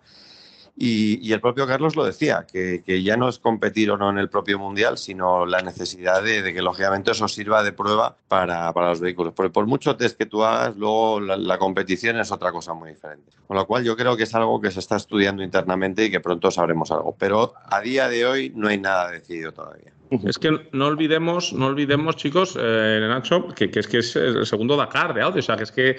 Y, 0.80 1.18
y, 1.28 1.32
el 1.32 1.40
propio 1.40 1.66
Carlos 1.66 1.97
lo 1.97 2.04
decía, 2.04 2.47
que, 2.47 3.02
ya 3.02 3.16
no 3.16 3.28
es 3.28 3.40
competir 3.40 3.90
o 3.90 3.97
no 3.97 4.11
en 4.11 4.18
el 4.18 4.28
propio 4.28 4.61
mundial, 4.61 4.97
sino 4.97 5.44
la 5.44 5.61
necesidad 5.61 6.23
de, 6.23 6.40
de 6.40 6.54
que 6.54 6.62
lógicamente 6.62 7.11
eso 7.11 7.26
sirva 7.26 7.64
de 7.64 7.73
prueba 7.73 8.16
para, 8.28 8.73
para, 8.73 8.90
los 8.90 9.00
vehículos. 9.00 9.32
Porque 9.35 9.50
por 9.50 9.66
mucho 9.66 9.97
test 9.97 10.16
que 10.16 10.26
tú 10.26 10.44
hagas, 10.44 10.76
luego 10.76 11.18
la, 11.18 11.58
competición 11.58 12.20
es 12.20 12.30
otra 12.30 12.52
cosa 12.52 12.75
muy 12.75 12.90
diferente. 12.90 13.32
Con 13.49 13.56
lo 13.56 13.66
cual 13.66 13.82
yo 13.82 13.97
creo 13.97 14.16
que 14.16 14.23
es 14.23 14.35
algo 14.37 14.61
que 14.61 14.70
se 14.70 14.78
está 14.78 14.94
estudiando 14.94 15.42
internamente 15.42 16.04
y 16.04 16.12
que 16.12 16.20
pronto 16.20 16.49
sabremos 16.52 16.92
algo. 16.92 17.16
Pero 17.18 17.54
a 17.64 17.80
día 17.80 18.08
de 18.08 18.25
hoy 18.25 18.52
no 18.54 18.68
hay 18.68 18.78
nada 18.78 19.11
decidido 19.11 19.50
todavía. 19.50 19.92
Es 20.26 20.38
que 20.38 20.58
no 20.72 20.86
olvidemos, 20.86 21.52
no 21.52 21.66
olvidemos, 21.66 22.16
chicos, 22.16 22.56
eh, 22.58 23.06
Nacho, 23.06 23.48
que, 23.48 23.70
es 23.74 23.86
que 23.86 23.98
es 23.98 24.16
el 24.16 24.46
segundo 24.46 24.76
Dakar 24.76 25.12
de 25.12 25.20
Audi. 25.20 25.40
O 25.40 25.42
sea, 25.42 25.56
que 25.56 25.64
es 25.64 25.72
que, 25.72 25.98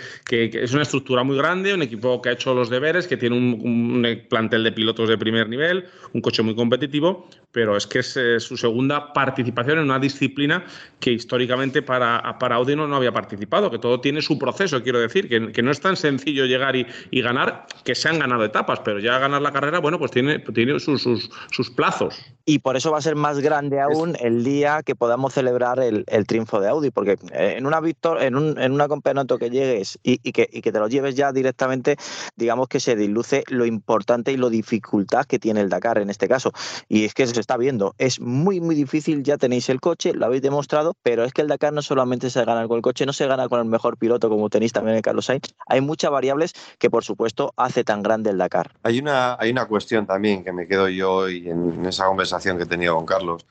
es 0.63 0.73
una 0.73 0.81
estructura 0.81 1.23
muy 1.23 1.37
grande, 1.37 1.73
un 1.73 1.83
equipo 1.83 2.19
que 2.21 2.29
ha 2.29 2.31
hecho 2.31 2.53
los 2.55 2.69
deberes, 2.69 3.07
que 3.07 3.17
tiene 3.17 3.35
un, 3.35 4.03
plantel 4.27 4.63
de 4.63 4.71
pilotos 4.71 5.09
de 5.09 5.17
primer 5.17 5.47
nivel, 5.47 5.85
un 6.13 6.21
coche 6.21 6.41
muy 6.41 6.55
competitivo, 6.55 7.27
pero 7.51 7.77
es 7.77 7.85
que 7.85 7.99
es 7.99 8.17
eh, 8.17 8.39
su 8.39 8.57
segunda 8.57 9.13
participación 9.13 9.77
en 9.77 9.85
una 9.85 9.99
disciplina 9.99 10.65
que 10.99 11.11
históricamente 11.11 11.81
para, 11.81 12.37
para 12.39 12.55
Audi 12.55 12.75
no, 12.75 12.93
había 12.95 13.11
participado, 13.11 13.69
que 13.69 13.77
todo 13.77 14.01
tiene 14.01 14.21
su 14.21 14.39
proceso, 14.39 14.81
quiero 14.81 14.99
decir, 14.99 15.29
que, 15.29 15.61
no 15.61 15.71
es 15.71 15.81
tan 15.81 15.95
sencillo 15.95 16.45
llegar 16.45 16.75
y, 16.75 16.87
ganar, 17.21 17.67
que 17.83 17.93
se 17.93 18.09
han 18.09 18.17
ganado 18.17 18.43
etapas, 18.43 18.79
pero 18.79 18.99
ya 18.99 19.19
ganar 19.19 19.41
la 19.41 19.51
carrera, 19.51 19.79
bueno, 19.79 19.99
pues 19.99 20.11
tiene, 20.11 20.41
sus, 20.79 21.29
sus 21.51 21.69
plazos. 21.69 22.19
Y 22.45 22.59
por 22.59 22.75
eso 22.75 22.91
va 22.91 22.97
a 22.97 23.01
ser 23.01 23.15
más 23.15 23.39
grande 23.39 23.79
Audi 23.79 23.99
el 24.08 24.44
día 24.44 24.82
que 24.84 24.96
podamos 24.96 25.34
celebrar 25.34 25.79
el, 25.79 26.06
triunfo 26.27 26.60
de 26.60 26.70
Audi, 26.70 26.91
porque 26.91 27.18
eh, 27.34 27.56
en 27.58 27.65
una 27.65 27.79
victor 27.79 28.22
en, 28.22 28.36
un, 28.36 28.60
en 28.60 28.72
una 28.72 28.88
campeonato 28.88 29.38
que 29.38 29.50
llegues 29.50 30.00
y, 30.03 30.18
que, 30.32 30.48
que 30.48 30.72
te 30.72 30.79
lo 30.79 30.88
lleves 30.88 31.15
ya 31.15 31.32
directamente, 31.32 31.98
digamos 32.36 32.68
que 32.68 32.79
se 32.79 32.96
diluce 32.96 33.44
lo 33.48 33.65
importante 33.65 34.32
y 34.32 34.38
lo 34.38 34.50
dificultad 34.50 35.25
que 35.25 35.39
tiene 35.39 35.62
el 35.62 35.70
Dakar 35.70 35.98
en 36.00 36.10
este 36.10 36.27
caso. 36.27 36.51
Y 36.88 37.06
es 37.06 37.13
que 37.13 37.27
se 37.27 37.39
está 37.39 37.58
viendo, 37.58 37.96
es 37.98 38.20
muy, 38.20 38.60
muy 38.60 38.75
difícil, 38.75 39.24
ya 39.24 39.38
tenéis 39.38 39.70
el 39.70 39.79
coche, 39.79 40.13
lo 40.13 40.25
habéis 40.25 40.41
demostrado, 40.41 40.96
pero 41.03 41.24
es 41.24 41.34
que 41.34 41.41
el 41.41 41.48
Dakar 41.48 41.74
no 41.74 41.82
solamente 41.82 42.29
se 42.29 42.44
gana 42.46 42.68
con 42.68 42.77
el 42.77 42.82
coche, 42.82 43.06
no 43.06 43.13
se 43.13 43.27
gana 43.27 43.48
con 43.50 43.60
el 43.60 43.65
mejor 43.65 43.98
piloto 43.98 44.29
como 44.29 44.50
tenéis 44.50 44.74
también 44.74 44.96
en 44.98 45.01
Carlos 45.01 45.25
Sainz, 45.25 45.53
hay 45.68 45.82
muchas 45.82 46.12
variables 46.12 46.53
que 46.77 46.89
por 46.89 47.03
supuesto 47.03 47.53
hace 47.58 47.84
tan 47.84 48.01
grande 48.01 48.29
el 48.29 48.38
Dakar. 48.38 48.72
Hay 48.84 49.00
una, 49.00 49.36
hay 49.39 49.51
una 49.51 49.68
cuestión 49.68 50.06
también 50.06 50.44
que 50.44 50.51
me 50.51 50.68
quedo 50.68 50.88
yo 50.89 51.12
hoy 51.12 51.50
en 51.50 51.86
esa 51.86 52.06
conversación 52.06 52.58
que 52.58 52.63
he 52.63 52.68
tenido 52.68 52.96
con 52.96 53.06
Carlos. 53.06 53.46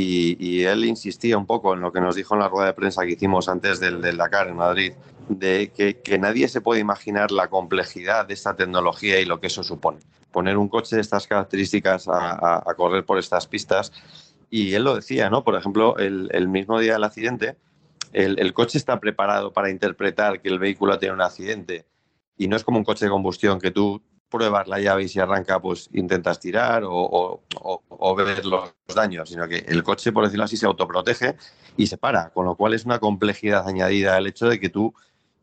Y, 0.00 0.62
él 0.62 0.84
insistía 0.84 1.36
un 1.36 1.46
poco 1.46 1.74
en 1.74 1.80
lo 1.80 1.92
que 1.92 2.00
nos 2.00 2.14
dijo 2.14 2.34
en 2.34 2.40
la 2.40 2.48
rueda 2.48 2.66
de 2.66 2.74
prensa 2.74 3.04
que 3.04 3.12
hicimos 3.12 3.48
antes 3.48 3.80
del, 3.80 4.00
del 4.00 4.16
Dakar 4.16 4.48
en 4.48 4.56
Madrid, 4.56 4.92
de 5.28 5.72
que, 5.74 6.18
nadie 6.18 6.48
se 6.48 6.60
puede 6.60 6.80
imaginar 6.80 7.32
la 7.32 7.48
complejidad 7.48 8.26
de 8.26 8.34
esta 8.34 8.54
tecnología 8.54 9.20
y 9.20 9.24
lo 9.24 9.40
que 9.40 9.48
eso 9.48 9.64
supone. 9.64 9.98
Poner 10.30 10.56
un 10.56 10.68
coche 10.68 10.96
de 10.96 11.02
estas 11.02 11.26
características 11.26 12.06
a, 12.08 12.62
correr 12.76 13.04
por 13.04 13.18
estas 13.18 13.46
pistas. 13.46 13.92
Y 14.50 14.74
él 14.74 14.84
lo 14.84 14.94
decía, 14.94 15.30
¿no? 15.30 15.42
Por 15.42 15.56
ejemplo, 15.56 15.96
el, 15.98 16.48
mismo 16.48 16.78
día 16.78 16.92
del 16.92 17.04
accidente, 17.04 17.56
el, 18.12 18.38
el, 18.38 18.52
coche 18.52 18.78
está 18.78 19.00
preparado 19.00 19.52
para 19.52 19.70
interpretar 19.70 20.40
que 20.40 20.48
el 20.48 20.60
vehículo 20.60 20.98
tenido 20.98 21.14
un 21.14 21.22
accidente. 21.22 21.86
Y 22.36 22.46
no 22.46 22.56
es 22.56 22.62
como 22.62 22.78
un 22.78 22.84
coche 22.84 23.06
de 23.06 23.10
combustión 23.10 23.58
que 23.58 23.72
tú 23.72 24.00
pruebas 24.28 24.68
la 24.68 24.78
llave 24.78 25.04
y 25.04 25.08
si 25.08 25.20
arranca, 25.20 25.60
pues 25.60 25.88
intentas 25.92 26.38
tirar 26.40 26.82
o, 26.84 27.40
ver 28.16 28.44
los 28.44 28.74
daños, 28.94 29.28
sino 29.30 29.48
que 29.48 29.58
el 29.58 29.82
coche, 29.82 30.12
por 30.12 30.24
decirlo 30.24 30.44
así, 30.44 30.56
se 30.56 30.66
autoprotege 30.66 31.36
y 31.76 31.86
se 31.86 31.98
para, 31.98 32.30
con 32.30 32.44
lo 32.46 32.54
cual 32.56 32.74
es 32.74 32.84
una 32.84 32.98
complejidad 32.98 33.66
añadida 33.66 34.18
el 34.18 34.26
hecho 34.26 34.48
de 34.48 34.60
que 34.60 34.68
tú 34.68 34.94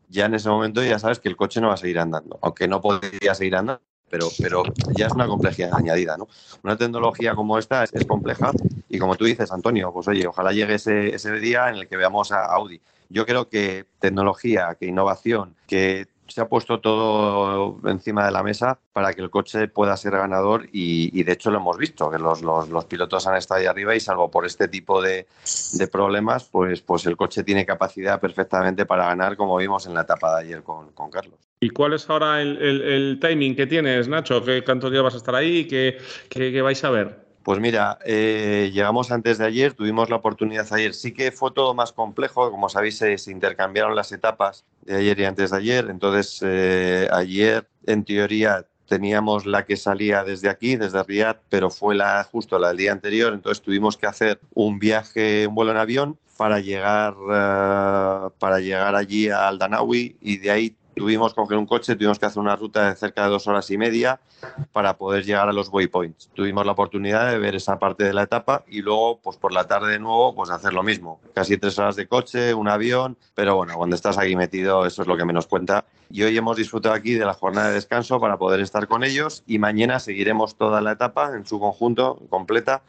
ya 0.09 0.25
en 0.25 0.35
ese 0.35 0.49
momento 0.49 0.83
ya 0.83 0.99
sabes 0.99 1.19
que 1.19 1.29
el 1.29 1.35
coche 1.35 1.61
no 1.61 1.69
va 1.69 1.73
a 1.73 1.77
seguir 1.77 1.99
andando, 1.99 2.37
aunque 2.41 2.67
no 2.67 2.81
podría 2.81 3.33
seguir 3.33 3.55
andando, 3.55 3.81
pero, 4.09 4.27
pero 4.39 4.63
ya 4.95 5.07
es 5.07 5.13
una 5.13 5.27
complejidad 5.27 5.73
añadida, 5.73 6.15
¿no? 6.17 6.27
Una 6.63 6.77
tecnología 6.77 7.33
como 7.33 7.57
esta 7.57 7.83
es, 7.83 7.93
es 7.93 8.05
compleja 8.05 8.51
y 8.89 8.99
como 8.99 9.15
tú 9.15 9.25
dices, 9.25 9.51
Antonio, 9.51 9.91
pues 9.91 10.07
oye, 10.07 10.27
ojalá 10.27 10.51
llegue 10.51 10.75
ese, 10.75 11.13
ese 11.15 11.31
día 11.39 11.69
en 11.69 11.75
el 11.75 11.87
que 11.87 11.97
veamos 11.97 12.31
a 12.31 12.45
Audi. 12.45 12.81
Yo 13.09 13.25
creo 13.25 13.49
que 13.49 13.85
tecnología, 13.99 14.75
que 14.79 14.87
innovación, 14.87 15.55
que 15.67 16.07
se 16.27 16.41
ha 16.41 16.47
puesto 16.47 16.79
todo 16.79 17.77
encima 17.85 18.25
de 18.25 18.31
la 18.31 18.43
mesa 18.43 18.79
para 18.93 19.13
que 19.13 19.21
el 19.21 19.29
coche 19.29 19.67
pueda 19.67 19.95
ser 19.97 20.13
ganador 20.13 20.67
y, 20.71 21.23
de 21.23 21.31
hecho 21.31 21.51
lo 21.51 21.57
hemos 21.57 21.77
visto, 21.77 22.09
que 22.09 22.17
los, 22.17 22.41
pilotos 22.85 23.27
han 23.27 23.35
estado 23.35 23.61
ahí 23.61 23.67
arriba 23.67 23.95
y 23.95 23.99
salvo 23.99 24.29
por 24.31 24.45
este 24.45 24.67
tipo 24.67 25.01
de, 25.01 25.27
problemas, 25.91 26.45
pues, 26.45 26.81
pues 26.81 27.05
el 27.05 27.15
coche 27.15 27.43
tiene 27.43 27.65
capacidad 27.65 28.19
perfectamente 28.19 28.85
para 28.85 29.05
ganar 29.05 29.37
como 29.37 29.57
vimos 29.57 29.85
en 29.85 29.93
la 29.93 30.01
etapa 30.01 30.35
de 30.35 30.45
ayer 30.45 30.63
con, 30.63 30.91
Carlos. 31.11 31.39
¿Y 31.59 31.69
cuál 31.69 31.93
es 31.93 32.09
ahora 32.09 32.41
el, 32.41 33.17
timing 33.21 33.55
que 33.55 33.67
tienes, 33.67 34.07
Nacho? 34.07 34.43
¿Qué 34.43 34.63
cuántos 34.63 34.91
días 34.91 35.03
vas 35.03 35.13
a 35.13 35.17
estar 35.17 35.35
ahí? 35.35 35.67
¿Qué, 35.67 35.97
qué 36.29 36.61
vais 36.61 36.83
a 36.83 36.89
ver? 36.89 37.24
Pues 37.45 37.59
mira, 37.59 37.99
eh, 38.03 38.71
llegamos 38.73 39.11
antes 39.11 39.37
de 39.37 39.45
ayer, 39.45 39.75
tuvimos 39.75 40.09
la 40.09 40.15
oportunidad 40.15 40.65
ayer. 40.73 40.95
Sí 40.95 41.11
que 41.11 41.31
fue 41.31 41.51
todo 41.51 41.75
más 41.75 41.93
complejo, 41.93 42.49
como 42.49 42.69
sabéis, 42.69 42.97
se, 42.97 43.15
intercambiaron 43.29 43.95
las 43.95 44.11
etapas 44.11 44.65
de 44.81 44.95
ayer 44.95 45.19
y 45.19 45.25
antes 45.25 45.51
de 45.51 45.57
ayer. 45.57 45.87
Entonces, 45.91 46.39
eh, 46.43 47.07
ayer, 47.11 47.69
en 47.85 48.03
teoría, 48.03 48.65
teníamos 48.87 49.45
la 49.45 49.63
que 49.63 49.77
salía 49.77 50.23
desde 50.23 50.49
aquí, 50.49 50.75
desde 50.75 51.03
Riyadh, 51.03 51.37
pero 51.47 51.69
fue 51.69 51.93
la 51.93 52.23
justo 52.23 52.57
la 52.57 52.69
del 52.69 52.77
día 52.77 52.91
anterior. 52.91 53.31
Entonces, 53.31 53.61
tuvimos 53.61 53.95
que 53.95 54.07
hacer 54.07 54.39
un 54.55 54.79
viaje, 54.79 55.45
un 55.45 55.53
vuelo 55.53 55.69
en 55.69 55.77
avión 55.77 56.17
para 56.37 56.61
llegar, 56.61 57.13
eh, 57.31 58.29
para 58.39 58.59
llegar 58.59 58.95
allí 58.95 59.29
a 59.29 59.49
Aldanawi 59.49 60.17
y 60.19 60.37
de 60.37 60.49
ahí 60.49 60.75
tuvimos 60.95 61.33
que 61.33 61.41
coger 61.41 61.57
un 61.57 61.65
coche, 61.65 61.95
tuvimos 61.95 62.17
que 62.17 62.25
hacer 62.25 62.41
una 62.41 62.55
ruta 62.55 62.89
de 62.89 62.95
cerca 62.95 63.23
de 63.23 63.29
dos 63.29 63.47
horas 63.47 63.69
y 63.69 63.77
media 63.77 64.19
para 64.71 64.97
poder 64.97 65.25
llegar 65.25 65.49
a 65.49 65.53
los 65.53 65.69
waypoints. 65.69 66.29
Tuvimos 66.33 66.65
la 66.65 66.71
oportunidad 66.71 67.29
de 67.29 67.37
ver 67.37 67.55
esa 67.55 67.77
parte 67.77 68.03
de 68.03 68.13
la 68.13 68.23
etapa 68.23 68.63
y 68.67 68.81
luego, 68.81 69.19
pues 69.21 69.37
por 69.37 69.51
la 69.51 69.67
tarde 69.67 69.91
de 69.91 69.99
nuevo, 69.99 70.33
pues 70.33 70.49
hacer 70.49 70.73
lo 70.73 70.83
mismo. 70.83 71.19
Casi 71.33 71.57
tres 71.57 71.77
horas 71.77 71.95
de 71.95 72.07
coche, 72.07 72.53
un 72.53 72.67
avión, 72.67 73.17
pero 73.33 73.55
bueno, 73.55 73.75
cuando 73.75 73.95
estás 73.95 74.17
aquí 74.17 74.35
metido, 74.35 74.85
eso 74.85 75.01
es 75.01 75.07
lo 75.07 75.17
que 75.17 75.25
menos 75.25 75.47
cuenta. 75.47 75.85
Y 76.09 76.23
hoy 76.23 76.37
hemos 76.37 76.57
disfrutado 76.57 76.95
aquí 76.95 77.13
de 77.15 77.25
la 77.25 77.33
jornada 77.33 77.69
de 77.69 77.75
descanso 77.75 78.19
para 78.19 78.37
poder 78.37 78.61
estar 78.61 78.87
con 78.87 79.03
ellos 79.03 79.43
y 79.47 79.59
mañana 79.59 79.99
seguiremos 79.99 80.55
toda 80.55 80.81
la 80.81 80.93
etapa 80.93 81.35
en 81.35 81.45
su 81.45 81.59
conjunto, 81.59 82.21
completa 82.29 82.83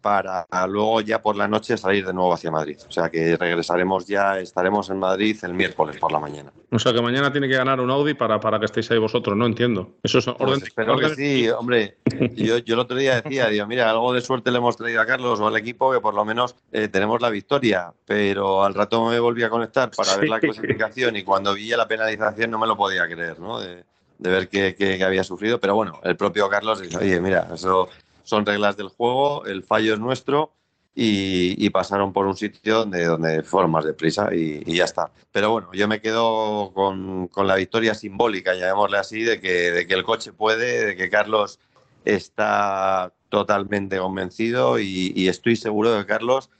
para 0.00 0.46
luego 0.66 1.00
ya 1.00 1.20
por 1.20 1.36
la 1.36 1.48
noche 1.48 1.76
salir 1.76 2.06
de 2.06 2.12
nuevo 2.12 2.32
hacia 2.32 2.50
Madrid. 2.50 2.78
O 2.88 2.90
sea 2.92 3.10
que 3.10 3.36
regresaremos 3.36 4.06
ya, 4.06 4.38
estaremos 4.38 4.90
en 4.90 4.98
Madrid 4.98 5.36
el 5.42 5.54
miércoles 5.54 5.96
por 5.98 6.12
la 6.12 6.18
mañana. 6.18 6.52
O 6.70 6.78
sea 6.78 6.92
que 6.92 7.02
mañana 7.02 7.32
tiene 7.32 7.48
que 7.48 7.56
ganar 7.56 7.80
un 7.80 7.90
Audi 7.90 8.14
para, 8.14 8.40
para 8.40 8.58
que 8.58 8.66
estéis 8.66 8.90
ahí 8.90 8.98
vosotros, 8.98 9.36
no 9.36 9.46
entiendo. 9.46 9.96
Eso 10.02 10.18
es 10.18 10.24
pues 10.24 10.36
orden. 10.38 10.62
espero 10.62 10.98
que 10.98 11.14
sí, 11.14 11.48
hombre. 11.48 11.96
Yo, 12.34 12.58
yo, 12.58 12.74
el 12.74 12.80
otro 12.80 12.96
día 12.96 13.20
decía, 13.20 13.48
digo, 13.48 13.66
mira, 13.66 13.90
algo 13.90 14.12
de 14.12 14.20
suerte 14.20 14.50
le 14.50 14.58
hemos 14.58 14.76
traído 14.76 15.00
a 15.00 15.06
Carlos 15.06 15.40
o 15.40 15.46
al 15.46 15.56
equipo 15.56 15.92
que 15.92 16.00
por 16.00 16.14
lo 16.14 16.24
menos 16.24 16.54
eh, 16.72 16.88
tenemos 16.88 17.20
la 17.20 17.30
victoria, 17.30 17.92
pero 18.04 18.64
al 18.64 18.74
rato 18.74 19.08
me 19.08 19.18
volví 19.18 19.42
a 19.42 19.50
conectar 19.50 19.90
para 19.90 20.16
ver 20.16 20.28
la 20.28 20.40
clasificación 20.40 21.16
y 21.16 21.22
cuando 21.22 21.54
vi 21.54 21.70
la 21.70 21.88
penalización 21.88 22.50
no 22.50 22.58
me 22.58 22.66
lo 22.66 22.76
podía 22.76 23.06
creer, 23.06 23.38
¿no? 23.40 23.60
De, 23.60 23.84
ver 24.18 24.48
que, 24.48 25.02
había 25.02 25.24
sufrido, 25.24 25.58
pero 25.58 25.74
bueno, 25.74 25.98
el 26.04 26.14
propio 26.14 26.48
Carlos 26.48 26.80
dice, 26.80 26.98
oye, 26.98 27.20
mira, 27.20 27.48
eso 27.54 27.88
son 28.30 28.46
reglas 28.46 28.76
del 28.76 28.88
juego, 28.88 29.44
el 29.44 29.64
fallo 29.64 29.92
es 29.92 29.98
nuestro 29.98 30.52
y, 30.94 31.68
pasaron 31.70 32.12
por 32.12 32.26
un 32.26 32.36
sitio 32.36 32.78
donde, 32.78 33.04
donde 33.04 33.42
fueron 33.42 33.72
más 33.72 33.84
deprisa 33.84 34.32
y, 34.32 34.62
ya 34.72 34.84
está. 34.84 35.10
Pero 35.32 35.50
bueno, 35.50 35.70
yo 35.72 35.88
me 35.88 36.00
quedo 36.00 36.72
con, 36.72 37.28
la 37.44 37.56
victoria 37.56 37.94
simbólica, 37.94 38.54
llamémosle 38.54 38.98
así, 38.98 39.22
de 39.22 39.40
que, 39.40 39.80
el 39.80 40.04
coche 40.04 40.32
puede, 40.32 40.86
de 40.86 40.96
que 40.96 41.10
Carlos 41.10 41.58
está 42.04 43.12
totalmente 43.30 43.98
convencido 43.98 44.78
y, 44.78 45.28
estoy 45.28 45.56
seguro 45.56 45.92
de 45.92 46.00
que 46.00 46.06
Carlos 46.06 46.50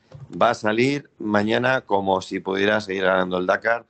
va 0.41 0.51
a 0.51 0.55
salir 0.55 1.09
mañana 1.19 1.83
como 1.83 2.21
si 2.21 2.41
pudiera 2.41 2.81
seguir 2.81 3.05
ganando 3.05 3.39
el 3.39 3.47
Dakar 3.47 3.87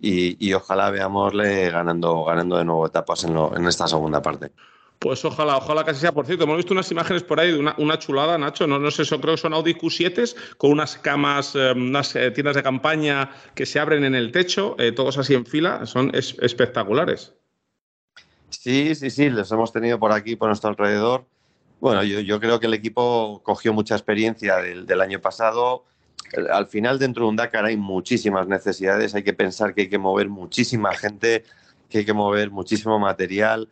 y, 0.00 0.52
ojalá 0.52 0.90
veámosle 0.90 1.70
ganando, 1.70 2.24
ganando 2.24 2.58
de 2.58 2.64
nuevo 2.64 2.86
etapas 2.86 3.24
en, 3.24 3.36
en 3.36 3.66
esta 3.66 3.88
segunda 3.88 4.22
parte. 4.22 4.52
Pues 5.04 5.22
ojalá, 5.22 5.58
ojalá 5.58 5.84
que 5.84 5.90
así 5.90 6.00
sea. 6.00 6.12
Por 6.12 6.24
cierto, 6.24 6.44
hemos 6.44 6.56
visto 6.56 6.72
unas 6.72 6.90
imágenes 6.90 7.22
por 7.22 7.38
ahí 7.38 7.52
de 7.52 7.58
una, 7.58 7.98
chulada, 7.98 8.38
Nacho. 8.38 8.66
No, 8.66 8.78
no 8.78 8.90
sé, 8.90 9.02
eso 9.02 9.20
creo 9.20 9.34
que 9.34 9.42
son 9.42 9.52
Audi 9.52 9.74
Q7 9.74 10.34
con 10.56 10.70
unas 10.70 10.96
camas, 10.96 11.54
eh, 11.54 11.72
unas 11.76 12.16
eh, 12.16 12.30
tiendas 12.30 12.56
de 12.56 12.62
campaña 12.62 13.30
que 13.54 13.66
se 13.66 13.78
abren 13.78 14.04
en 14.04 14.14
el 14.14 14.32
techo, 14.32 14.76
eh, 14.78 14.92
todos 14.92 15.18
así 15.18 15.34
en 15.34 15.44
fila. 15.44 15.84
Son 15.84 16.10
espectaculares. 16.14 17.34
Sí, 18.48 18.94
sí, 18.94 19.10
sí, 19.10 19.28
los 19.28 19.52
hemos 19.52 19.74
tenido 19.74 19.98
por 19.98 20.10
aquí, 20.10 20.36
por 20.36 20.48
nuestro 20.48 20.70
alrededor. 20.70 21.26
Bueno, 21.80 22.02
yo, 22.02 22.40
creo 22.40 22.58
que 22.58 22.66
el 22.66 22.72
equipo 22.72 23.42
cogió 23.44 23.74
mucha 23.74 23.96
experiencia 23.96 24.56
del, 24.56 24.86
del 24.86 25.02
año 25.02 25.20
pasado. 25.20 25.84
Al 26.50 26.66
final, 26.66 26.98
dentro 26.98 27.24
de 27.24 27.28
un 27.28 27.36
Dakar 27.36 27.66
hay 27.66 27.76
muchísimas 27.76 28.48
necesidades. 28.48 29.14
Hay 29.14 29.22
que 29.22 29.34
pensar 29.34 29.74
que 29.74 29.82
hay 29.82 29.88
que 29.90 29.98
mover 29.98 30.30
muchísima 30.30 30.94
gente, 30.94 31.44
que 31.90 31.98
hay 31.98 32.04
que 32.06 32.14
mover 32.14 32.50
muchísimo 32.50 32.98
material 32.98 33.68